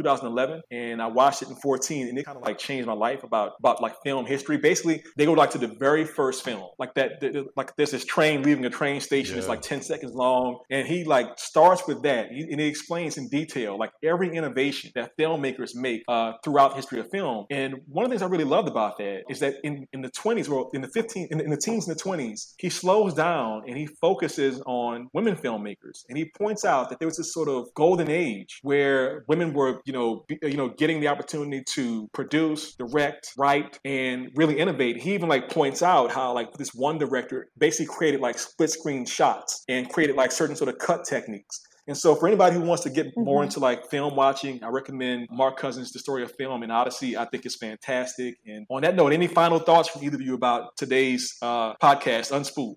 in 0.48 0.48
2011, 0.48 0.62
and 0.70 1.02
I 1.02 1.06
watched 1.06 1.42
it 1.42 1.48
in 1.48 1.56
14, 1.56 2.08
and 2.08 2.18
it 2.18 2.24
kind 2.24 2.36
of 2.38 2.42
like 2.44 2.58
changed 2.58 2.86
my 2.86 2.92
life 2.94 3.22
about 3.24 3.52
about 3.58 3.80
like 3.82 3.94
film 4.04 4.26
history. 4.26 4.56
Basically, 4.58 5.02
they 5.16 5.26
go 5.26 5.32
like 5.32 5.50
to 5.50 5.58
the 5.58 5.68
very 5.78 6.04
first 6.04 6.44
film, 6.44 6.68
like 6.78 6.94
that. 6.94 7.20
th- 7.20 7.32
th- 7.32 7.46
Like 7.56 7.74
there's 7.76 7.90
this 7.90 8.04
train 8.04 8.42
leaving 8.42 8.64
a 8.64 8.70
train 8.70 9.00
station. 9.00 9.38
It's 9.38 9.48
like 9.48 9.62
10 9.62 9.82
seconds 9.82 10.12
long, 10.14 10.58
and 10.70 10.86
he 10.86 11.04
like 11.04 11.38
starts 11.38 11.86
with 11.86 12.02
that, 12.02 12.30
He- 12.30 12.48
and 12.50 12.60
he 12.60 12.66
explains 12.66 13.16
in 13.18 13.28
detail 13.28 13.78
like 13.78 13.92
every 14.02 14.34
innovation 14.36 14.90
that 14.94 15.10
filmmakers 15.18 15.74
make 15.74 16.02
uh, 16.08 16.32
throughout 16.44 16.70
the 16.70 16.76
history 16.76 17.00
of 17.00 17.06
film. 17.10 17.46
And 17.50 17.74
one 17.88 18.04
of 18.04 18.10
the 18.10 18.14
things 18.14 18.22
I 18.22 18.26
really 18.26 18.44
loved 18.44 18.68
about 18.68 18.98
that 18.98 19.22
is 19.28 19.40
that 19.40 19.54
in 19.64 19.86
in 19.92 20.00
the 20.02 20.10
20s, 20.10 20.48
well, 20.48 20.70
in 20.72 20.80
the 20.80 20.88
15, 20.88 21.28
in, 21.30 21.40
in 21.40 21.50
the 21.50 21.56
teens 21.56 21.86
and 21.88 21.96
the 21.96 22.02
20s, 22.02 22.54
he 22.58 22.68
slows 22.70 23.14
down 23.14 23.62
and 23.66 23.76
he 23.76 23.86
focuses 24.00 24.60
on 24.66 25.08
women 25.12 25.36
filmmakers, 25.36 26.04
and 26.08 26.16
he 26.18 26.24
points 26.38 26.64
out 26.64 26.88
that 26.90 26.98
there 26.98 27.08
was 27.08 27.16
this 27.16 27.32
sort 27.32 27.48
of 27.48 27.66
golden 27.74 28.08
age 28.10 28.58
where 28.62 29.24
women 29.28 29.52
were, 29.52 29.80
you 29.84 29.92
know, 29.92 30.24
you 30.42 30.56
know, 30.56 30.68
getting 30.68 31.00
the 31.00 31.08
opportunity 31.08 31.62
to 31.74 32.08
produce, 32.12 32.74
direct, 32.76 33.32
write, 33.38 33.78
and 33.84 34.30
really 34.36 34.58
innovate. 34.58 34.96
He 34.98 35.14
even 35.14 35.28
like 35.28 35.48
points 35.50 35.82
out 35.82 36.10
how 36.12 36.32
like 36.34 36.52
this 36.54 36.74
one 36.74 36.98
director 36.98 37.48
basically 37.58 37.86
created 37.94 38.20
like 38.20 38.38
split 38.38 38.70
screen 38.70 39.04
shots 39.06 39.64
and 39.68 39.88
created 39.90 40.16
like 40.16 40.32
certain 40.32 40.56
sort 40.56 40.68
of 40.68 40.78
cut 40.78 41.04
techniques. 41.04 41.60
And 41.86 41.96
so, 41.96 42.14
for 42.14 42.28
anybody 42.28 42.54
who 42.54 42.62
wants 42.62 42.84
to 42.84 42.90
get 42.90 43.06
more 43.16 43.40
Mhm. 43.40 43.44
into 43.46 43.58
like 43.60 43.88
film 43.90 44.14
watching, 44.14 44.62
I 44.62 44.68
recommend 44.68 45.26
Mark 45.30 45.56
Cousins' 45.56 45.90
The 45.92 45.98
Story 45.98 46.22
of 46.22 46.30
Film 46.36 46.62
An 46.62 46.70
Odyssey. 46.70 47.16
I 47.16 47.24
think 47.24 47.44
it's 47.46 47.56
fantastic. 47.56 48.36
And 48.46 48.66
on 48.70 48.82
that 48.82 48.94
note, 48.94 49.12
any 49.12 49.26
final 49.26 49.58
thoughts 49.58 49.88
from 49.88 50.04
either 50.04 50.14
of 50.16 50.20
you 50.20 50.34
about 50.34 50.76
today's 50.76 51.36
uh, 51.42 51.74
podcast, 51.76 52.30
Unspooled? 52.32 52.76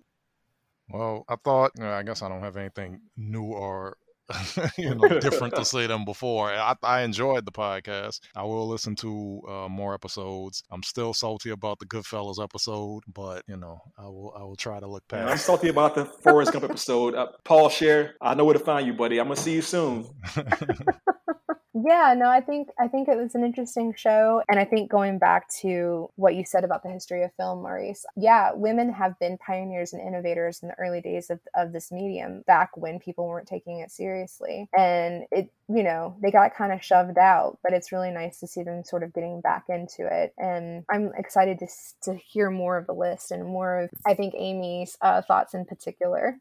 Well, 0.88 1.24
I 1.28 1.36
thought, 1.36 1.72
uh, 1.80 1.90
I 1.90 2.02
guess 2.02 2.22
I 2.22 2.28
don't 2.28 2.42
have 2.42 2.56
anything 2.56 3.02
new 3.16 3.44
or 3.44 3.96
you 4.78 4.94
know, 4.94 5.08
different 5.20 5.54
to 5.56 5.64
say 5.64 5.86
them 5.86 6.04
before. 6.04 6.50
I, 6.50 6.74
I 6.82 7.02
enjoyed 7.02 7.44
the 7.44 7.52
podcast. 7.52 8.20
I 8.34 8.42
will 8.44 8.68
listen 8.68 8.96
to 8.96 9.42
uh, 9.48 9.68
more 9.68 9.94
episodes. 9.94 10.62
I'm 10.70 10.82
still 10.82 11.12
salty 11.14 11.50
about 11.50 11.78
the 11.78 11.86
Goodfellas 11.86 12.42
episode, 12.42 13.02
but 13.12 13.42
you 13.46 13.56
know, 13.56 13.78
I 13.98 14.04
will 14.04 14.34
I 14.36 14.42
will 14.42 14.56
try 14.56 14.80
to 14.80 14.86
look 14.86 15.06
past. 15.08 15.26
Yeah, 15.26 15.32
I'm 15.32 15.38
salty 15.38 15.68
about 15.68 15.94
the 15.94 16.06
Forrest 16.06 16.52
Gump 16.52 16.64
episode. 16.64 17.14
Uh, 17.14 17.28
Paul 17.44 17.68
Scheer, 17.68 18.14
I 18.20 18.34
know 18.34 18.44
where 18.44 18.54
to 18.54 18.60
find 18.60 18.86
you, 18.86 18.94
buddy. 18.94 19.18
I'm 19.18 19.28
gonna 19.28 19.36
see 19.36 19.54
you 19.54 19.62
soon. 19.62 20.06
Yeah, 21.76 22.14
no, 22.16 22.28
I 22.30 22.40
think 22.40 22.68
I 22.78 22.86
think 22.86 23.08
it 23.08 23.16
was 23.16 23.34
an 23.34 23.42
interesting 23.44 23.94
show, 23.96 24.42
and 24.48 24.60
I 24.60 24.64
think 24.64 24.88
going 24.92 25.18
back 25.18 25.48
to 25.62 26.08
what 26.14 26.36
you 26.36 26.44
said 26.44 26.62
about 26.62 26.84
the 26.84 26.88
history 26.88 27.24
of 27.24 27.32
film, 27.34 27.62
Maurice. 27.62 28.06
Yeah, 28.14 28.52
women 28.54 28.92
have 28.92 29.18
been 29.18 29.38
pioneers 29.38 29.92
and 29.92 30.00
innovators 30.00 30.60
in 30.62 30.68
the 30.68 30.78
early 30.78 31.00
days 31.00 31.30
of, 31.30 31.40
of 31.56 31.72
this 31.72 31.90
medium, 31.90 32.44
back 32.46 32.76
when 32.76 33.00
people 33.00 33.26
weren't 33.26 33.48
taking 33.48 33.80
it 33.80 33.90
seriously, 33.90 34.68
and 34.78 35.24
it 35.32 35.50
you 35.68 35.82
know 35.82 36.14
they 36.22 36.30
got 36.30 36.54
kind 36.54 36.72
of 36.72 36.84
shoved 36.84 37.18
out, 37.18 37.58
but 37.64 37.72
it's 37.72 37.90
really 37.90 38.12
nice 38.12 38.38
to 38.38 38.46
see 38.46 38.62
them 38.62 38.84
sort 38.84 39.02
of 39.02 39.12
getting 39.12 39.40
back 39.40 39.64
into 39.68 40.06
it, 40.06 40.32
and 40.38 40.84
I'm 40.88 41.10
excited 41.18 41.58
to 41.58 41.66
to 42.04 42.14
hear 42.14 42.50
more 42.50 42.78
of 42.78 42.86
the 42.86 42.94
list 42.94 43.32
and 43.32 43.44
more 43.44 43.80
of 43.80 43.90
I 44.06 44.14
think 44.14 44.34
Amy's 44.38 44.96
uh, 45.00 45.22
thoughts 45.22 45.54
in 45.54 45.64
particular. 45.64 46.38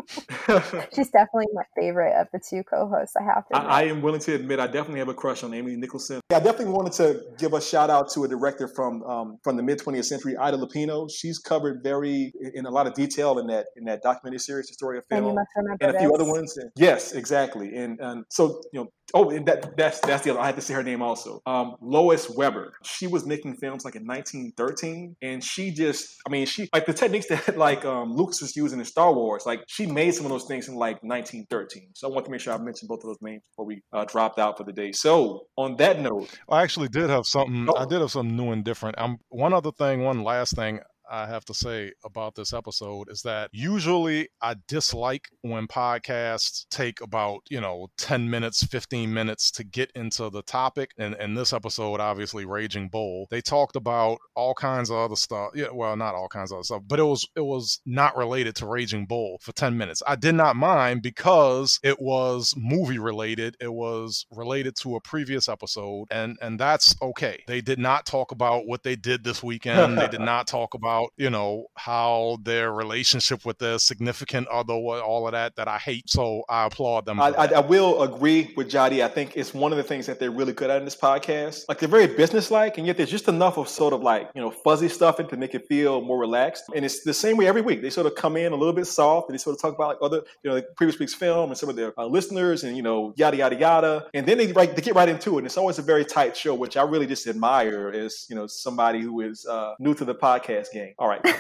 She's 0.95 1.11
definitely 1.11 1.47
my 1.53 1.63
favorite 1.77 2.21
of 2.21 2.29
the 2.33 2.41
two 2.41 2.63
co-hosts. 2.65 3.15
I 3.17 3.25
have 3.25 3.47
to. 3.49 3.57
I, 3.57 3.81
I, 3.81 3.83
am 3.85 4.03
willing 4.03 4.21
to 4.21 4.35
admit 4.35 4.61
I 4.61 4.67
definitely 4.67 5.01
have 5.01 5.09
a 5.09 5.15
crush 5.15 5.43
on 5.43 5.55
Amy 5.55 5.77
Nicholson. 5.77 6.21
I 6.31 6.41
definitely 6.41 6.73
wanted 6.75 6.93
to 6.95 7.23
give 7.39 7.53
a 7.53 7.61
shout 7.61 7.91
out 7.91 8.11
to 8.13 8.25
a 8.25 8.29
director 8.29 8.69
from 8.69 9.03
um, 9.05 9.39
from 9.43 9.57
the 9.57 9.63
mid 9.63 9.79
20th 9.79 10.05
century, 10.05 10.37
Ida 10.37 10.57
Lupino. 10.57 11.09
She's 11.11 11.39
covered 11.39 11.83
very 11.83 12.33
in 12.55 12.67
a 12.67 12.71
lot 12.71 12.87
of 12.87 12.95
detail 12.95 13.39
in 13.39 13.47
that 13.49 13.67
in 13.77 13.85
that 13.85 14.03
documentary 14.03 14.41
series, 14.41 14.69
The 14.69 14.75
Story 14.75 14.99
of 14.99 15.05
Film, 15.11 15.37
and, 15.37 15.79
and 15.81 15.97
a 15.97 15.99
few 15.99 16.15
other 16.15 16.25
ones. 16.25 16.59
Yes, 16.77 17.13
exactly. 17.13 17.75
And, 17.77 17.99
and 18.01 18.25
so 18.31 18.61
you 18.73 18.81
know, 18.81 18.93
oh, 19.15 19.31
and 19.31 19.47
that 19.47 19.77
that's 19.77 20.01
that's 20.01 20.25
the 20.25 20.31
other. 20.31 20.41
I 20.41 20.47
had 20.47 20.57
to 20.57 20.63
say 20.63 20.75
her 20.75 20.83
name 20.83 21.03
also. 21.03 21.41
Um, 21.47 21.77
Lois 21.81 22.29
Weber. 22.31 22.75
She 22.85 23.07
was 23.07 23.27
making 23.27 23.57
films 23.57 23.85
like 23.85 23.97
in 23.97 24.07
1913, 24.07 25.17
and 25.23 25.43
she 25.43 25.71
just, 25.71 26.17
I 26.27 26.31
mean, 26.31 26.47
she 26.47 26.69
like 26.73 26.87
the 26.87 26.93
techniques 26.93 27.27
that 27.29 27.57
like 27.57 27.85
um, 27.85 28.13
Lucas 28.15 28.41
was 28.41 28.57
using 28.57 28.79
in 28.79 28.85
Star 28.85 29.13
Wars. 29.13 29.45
Like 29.47 29.65
she 29.67 29.87
made 29.87 30.15
some 30.15 30.27
of 30.27 30.31
those 30.31 30.45
things 30.45 30.69
in 30.69 30.75
like 30.75 31.03
1913. 31.03 31.91
So 31.95 32.09
I 32.09 32.13
want 32.13 32.25
to 32.27 32.31
make 32.31 32.41
sure 32.41 32.53
I 32.53 32.59
mentioned 32.59 32.89
both 32.89 33.01
of 33.01 33.09
those 33.09 33.23
names 33.23 33.43
before 33.51 33.67
we 33.67 33.83
uh, 33.93 34.05
dropped 34.05 34.39
out 34.39 34.59
for 34.59 34.65
the 34.65 34.73
day. 34.73 34.93
So 34.93 35.47
on 35.57 35.77
that 35.77 36.01
note, 36.01 36.29
I 36.49 36.63
actually 36.63 36.89
did 36.89 37.11
have 37.11 37.27
something. 37.27 37.67
Oh. 37.69 37.77
I 37.77 37.85
did 37.85 38.01
have 38.01 38.11
something 38.11 38.37
new 38.37 38.53
and 38.53 38.65
different. 38.65 38.99
Um, 38.99 39.19
one 39.29 39.53
other 39.53 39.73
thing, 39.73 40.03
one 40.03 40.23
last 40.25 40.57
thing. 40.57 40.81
I 41.11 41.27
have 41.27 41.45
to 41.47 41.55
say 41.55 41.93
about 42.05 42.35
this 42.35 42.53
episode 42.53 43.11
is 43.11 43.23
that 43.23 43.51
usually 43.53 44.29
I 44.41 44.57
dislike 44.69 45.29
when 45.43 45.67
podcasts 45.67 46.67
take 46.71 47.01
about, 47.01 47.41
you 47.51 47.61
know, 47.61 47.89
10 47.99 48.29
minutes, 48.31 48.65
15 48.65 49.13
minutes 49.13 49.51
to 49.53 49.65
get 49.65 49.91
into 49.95 50.31
the 50.31 50.43
topic. 50.43 50.91
And 50.99 51.15
in 51.17 51.35
this 51.35 51.53
episode, 51.53 52.01
obviously 52.01 52.45
Raging 52.45 52.89
Bull, 52.89 53.27
they 53.31 53.41
talked 53.41 53.77
about 53.77 54.19
all 54.35 54.55
kinds 54.55 54.91
of 54.91 54.97
other 54.97 55.17
stuff. 55.17 55.51
Yeah, 55.55 55.71
well, 55.73 55.97
not 55.97 56.15
all 56.15 56.29
kinds 56.29 56.53
of 56.53 56.57
other 56.57 56.65
stuff, 56.65 56.83
but 56.87 56.99
it 56.99 57.05
was 57.05 57.27
it 57.37 57.45
was 57.45 57.81
not 57.87 58.17
related 58.17 58.57
to 58.57 58.67
Raging 58.67 59.07
Bull 59.07 59.39
for 59.41 59.53
10 59.53 59.77
minutes. 59.77 60.03
I 60.07 60.17
did 60.17 60.35
not 60.35 60.57
mind 60.57 61.03
because 61.03 61.79
it 61.83 62.01
was 62.01 62.55
movie 62.57 62.99
related. 62.99 63.57
It 63.61 63.73
was 63.73 64.27
related 64.31 64.77
to 64.83 64.97
a 64.97 65.01
previous 65.01 65.49
episode 65.49 66.07
and 66.11 66.37
and 66.41 66.59
that's 66.59 66.95
okay. 67.03 67.43
They 67.47 67.61
did 67.61 67.79
not 67.79 68.07
talk 68.07 68.33
about 68.33 68.67
what 68.67 68.83
they 68.83 68.97
did 68.97 69.25
this 69.25 69.43
weekend. 69.43 69.99
they 69.99 70.09
did 70.09 70.21
not 70.33 70.47
talk 70.47 70.75
about 70.75 70.92
about 70.93 71.13
you 71.17 71.31
know 71.31 71.67
how 71.77 72.39
their 72.43 72.73
relationship 72.73 73.45
with 73.45 73.59
their 73.59 73.79
significant 73.79 74.49
other, 74.49 74.75
all 74.75 75.27
of 75.27 75.33
that 75.33 75.57
that 75.57 75.69
I 75.69 75.79
hate. 75.79 76.09
So 76.09 76.43
I 76.49 76.67
applaud 76.67 77.07
them. 77.07 77.21
I, 77.21 77.29
I, 77.31 77.47
I, 77.47 77.61
will 77.61 78.03
agree 78.03 78.53
with 78.57 78.69
Jody. 78.69 79.03
I 79.03 79.09
think 79.09 79.37
it's 79.37 79.55
one 79.55 79.73
of 79.73 79.79
the 79.79 79.85
things 79.85 80.07
that 80.07 80.19
they're 80.19 80.31
really 80.31 80.53
good 80.53 80.71
at 80.71 80.79
in 80.79 80.85
this 80.85 80.97
podcast. 80.97 81.65
Like 81.69 81.79
they're 81.79 81.89
very 81.89 82.07
businesslike, 82.07 82.79
and 82.79 82.87
yet 82.87 82.97
there's 82.97 83.11
just 83.11 83.29
enough 83.29 83.57
of 83.57 83.69
sort 83.69 83.93
of 83.93 84.03
like 84.03 84.31
you 84.35 84.41
know 84.41 84.51
fuzzy 84.51 84.89
stuff 84.89 85.21
in 85.21 85.29
to 85.29 85.37
make 85.37 85.55
it 85.55 85.67
feel 85.67 86.01
more 86.01 86.19
relaxed. 86.19 86.65
And 86.75 86.85
it's 86.85 87.03
the 87.03 87.15
same 87.15 87.37
way 87.37 87.47
every 87.47 87.63
week. 87.63 87.83
They 87.83 87.91
sort 87.91 88.07
of 88.07 88.15
come 88.15 88.37
in 88.37 88.53
a 88.53 88.57
little 88.57 88.75
bit 88.75 88.87
soft, 88.87 89.29
and 89.29 89.35
they 89.35 89.39
sort 89.39 89.57
of 89.57 89.63
talk 89.63 89.75
about 89.75 89.89
like 89.89 89.99
other 90.03 90.23
you 90.43 90.51
know 90.51 90.55
like 90.55 90.67
previous 90.77 90.99
week's 90.99 91.15
film 91.15 91.51
and 91.51 91.59
some 91.59 91.69
of 91.69 91.77
their 91.77 91.99
uh, 91.99 92.07
listeners, 92.07 92.65
and 92.65 92.77
you 92.77 92.83
know 92.83 93.15
yada 93.17 93.37
yada 93.37 93.57
yada. 93.57 94.07
And 94.15 94.27
then 94.27 94.39
they 94.39 94.53
like 94.53 94.77
they 94.77 94.83
get 94.83 94.95
right 94.95 95.09
into 95.09 95.35
it. 95.35 95.39
And 95.39 95.47
it's 95.47 95.57
always 95.57 95.79
a 95.79 95.83
very 95.83 96.05
tight 96.05 96.37
show, 96.37 96.55
which 96.55 96.77
I 96.77 96.83
really 96.83 97.07
just 97.07 97.27
admire 97.27 97.91
as 97.91 98.27
you 98.29 98.37
know 98.37 98.47
somebody 98.47 99.01
who 99.01 99.21
is 99.21 99.47
uh, 99.47 99.75
new 99.79 99.95
to 99.95 100.05
the 100.05 100.15
podcast 100.15 100.73
game. 100.73 100.82
All 100.99 101.09
right. 101.09 101.21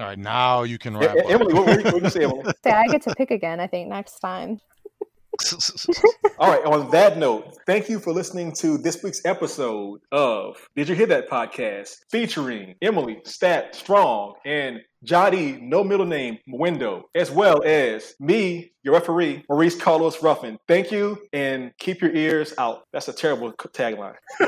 All 0.00 0.06
right, 0.06 0.18
now 0.18 0.62
you 0.62 0.78
can 0.78 0.96
wrap. 0.96 1.14
Emily, 1.28 1.52
what, 1.52 1.66
what, 1.66 1.92
what 1.92 2.02
you 2.02 2.08
say, 2.08 2.24
Emily? 2.24 2.42
Say, 2.64 2.70
I 2.70 2.86
get 2.86 3.02
to 3.02 3.14
pick 3.14 3.30
again. 3.30 3.60
I 3.60 3.66
think 3.66 3.90
next 3.90 4.18
time. 4.20 4.58
All 6.38 6.50
right. 6.50 6.64
On 6.64 6.90
that 6.90 7.18
note, 7.18 7.56
thank 7.66 7.88
you 7.88 7.98
for 7.98 8.12
listening 8.12 8.52
to 8.60 8.78
this 8.78 9.02
week's 9.02 9.20
episode 9.24 10.00
of 10.10 10.56
Did 10.74 10.88
You 10.88 10.94
Hear 10.94 11.06
That 11.06 11.28
podcast 11.28 11.96
featuring 12.10 12.76
Emily 12.82 13.18
Stat 13.24 13.74
Strong 13.74 14.34
and 14.44 14.80
Jody, 15.02 15.58
no 15.60 15.82
middle 15.82 16.04
name, 16.04 16.38
Window, 16.46 17.08
as 17.14 17.30
well 17.30 17.62
as 17.64 18.14
me, 18.20 18.72
your 18.82 18.92
referee, 18.94 19.42
Maurice 19.48 19.74
Carlos 19.74 20.22
Ruffin. 20.22 20.58
Thank 20.68 20.92
you 20.92 21.18
and 21.32 21.72
keep 21.78 22.02
your 22.02 22.14
ears 22.14 22.52
out. 22.58 22.82
That's 22.92 23.08
a 23.08 23.12
terrible 23.14 23.50
tagline. 23.52 24.16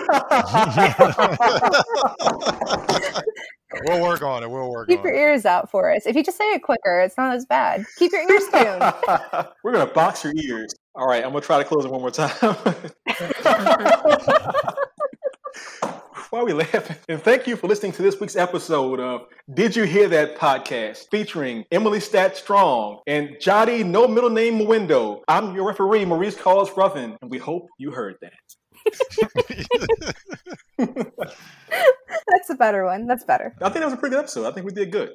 we'll 3.86 4.02
work 4.02 4.20
on 4.20 4.42
it. 4.42 4.50
We'll 4.50 4.70
work 4.70 4.88
Keep 4.88 5.04
your 5.04 5.14
it. 5.14 5.18
ears 5.18 5.46
out 5.46 5.70
for 5.70 5.90
us. 5.90 6.04
If 6.06 6.16
you 6.16 6.22
just 6.22 6.36
say 6.36 6.52
it 6.52 6.62
quicker, 6.62 7.00
it's 7.00 7.16
not 7.16 7.34
as 7.34 7.46
bad. 7.46 7.86
Keep 7.96 8.12
your 8.12 8.30
ears 8.30 8.44
tuned. 8.52 8.92
We're 9.64 9.72
going 9.72 9.88
to 9.88 9.94
box 9.94 10.22
your 10.22 10.34
ears. 10.36 10.74
All 10.94 11.06
right, 11.06 11.24
I'm 11.24 11.30
going 11.30 11.40
to 11.40 11.46
try 11.46 11.56
to 11.56 11.64
close 11.64 11.86
it 11.86 11.90
one 11.90 12.02
more 12.02 12.10
time. 12.10 12.30
Why 16.32 16.40
are 16.40 16.46
we 16.46 16.54
laughing? 16.54 16.96
And 17.10 17.22
thank 17.22 17.46
you 17.46 17.56
for 17.56 17.66
listening 17.66 17.92
to 17.92 18.00
this 18.00 18.18
week's 18.18 18.36
episode 18.36 19.00
of 19.00 19.26
Did 19.52 19.76
You 19.76 19.82
Hear 19.82 20.08
That 20.08 20.38
podcast 20.38 21.10
featuring 21.10 21.66
Emily 21.70 22.00
Stat 22.00 22.38
Strong 22.38 23.02
and 23.06 23.36
Jody 23.38 23.84
No 23.84 24.08
Middle 24.08 24.30
Name 24.30 24.66
Window. 24.66 25.22
I'm 25.28 25.54
your 25.54 25.66
referee, 25.66 26.06
Maurice 26.06 26.34
Carlos 26.34 26.74
Ruffin, 26.74 27.18
and 27.20 27.30
we 27.30 27.36
hope 27.36 27.66
you 27.76 27.90
heard 27.90 28.16
that. 28.22 28.32
That's 32.32 32.48
a 32.48 32.54
better 32.54 32.86
one. 32.86 33.06
That's 33.06 33.24
better. 33.24 33.54
I 33.60 33.68
think 33.68 33.80
that 33.80 33.84
was 33.84 33.92
a 33.92 33.98
pretty 33.98 34.14
good 34.14 34.20
episode. 34.20 34.46
I 34.46 34.52
think 34.52 34.64
we 34.64 34.72
did 34.72 34.90
good. 34.90 35.10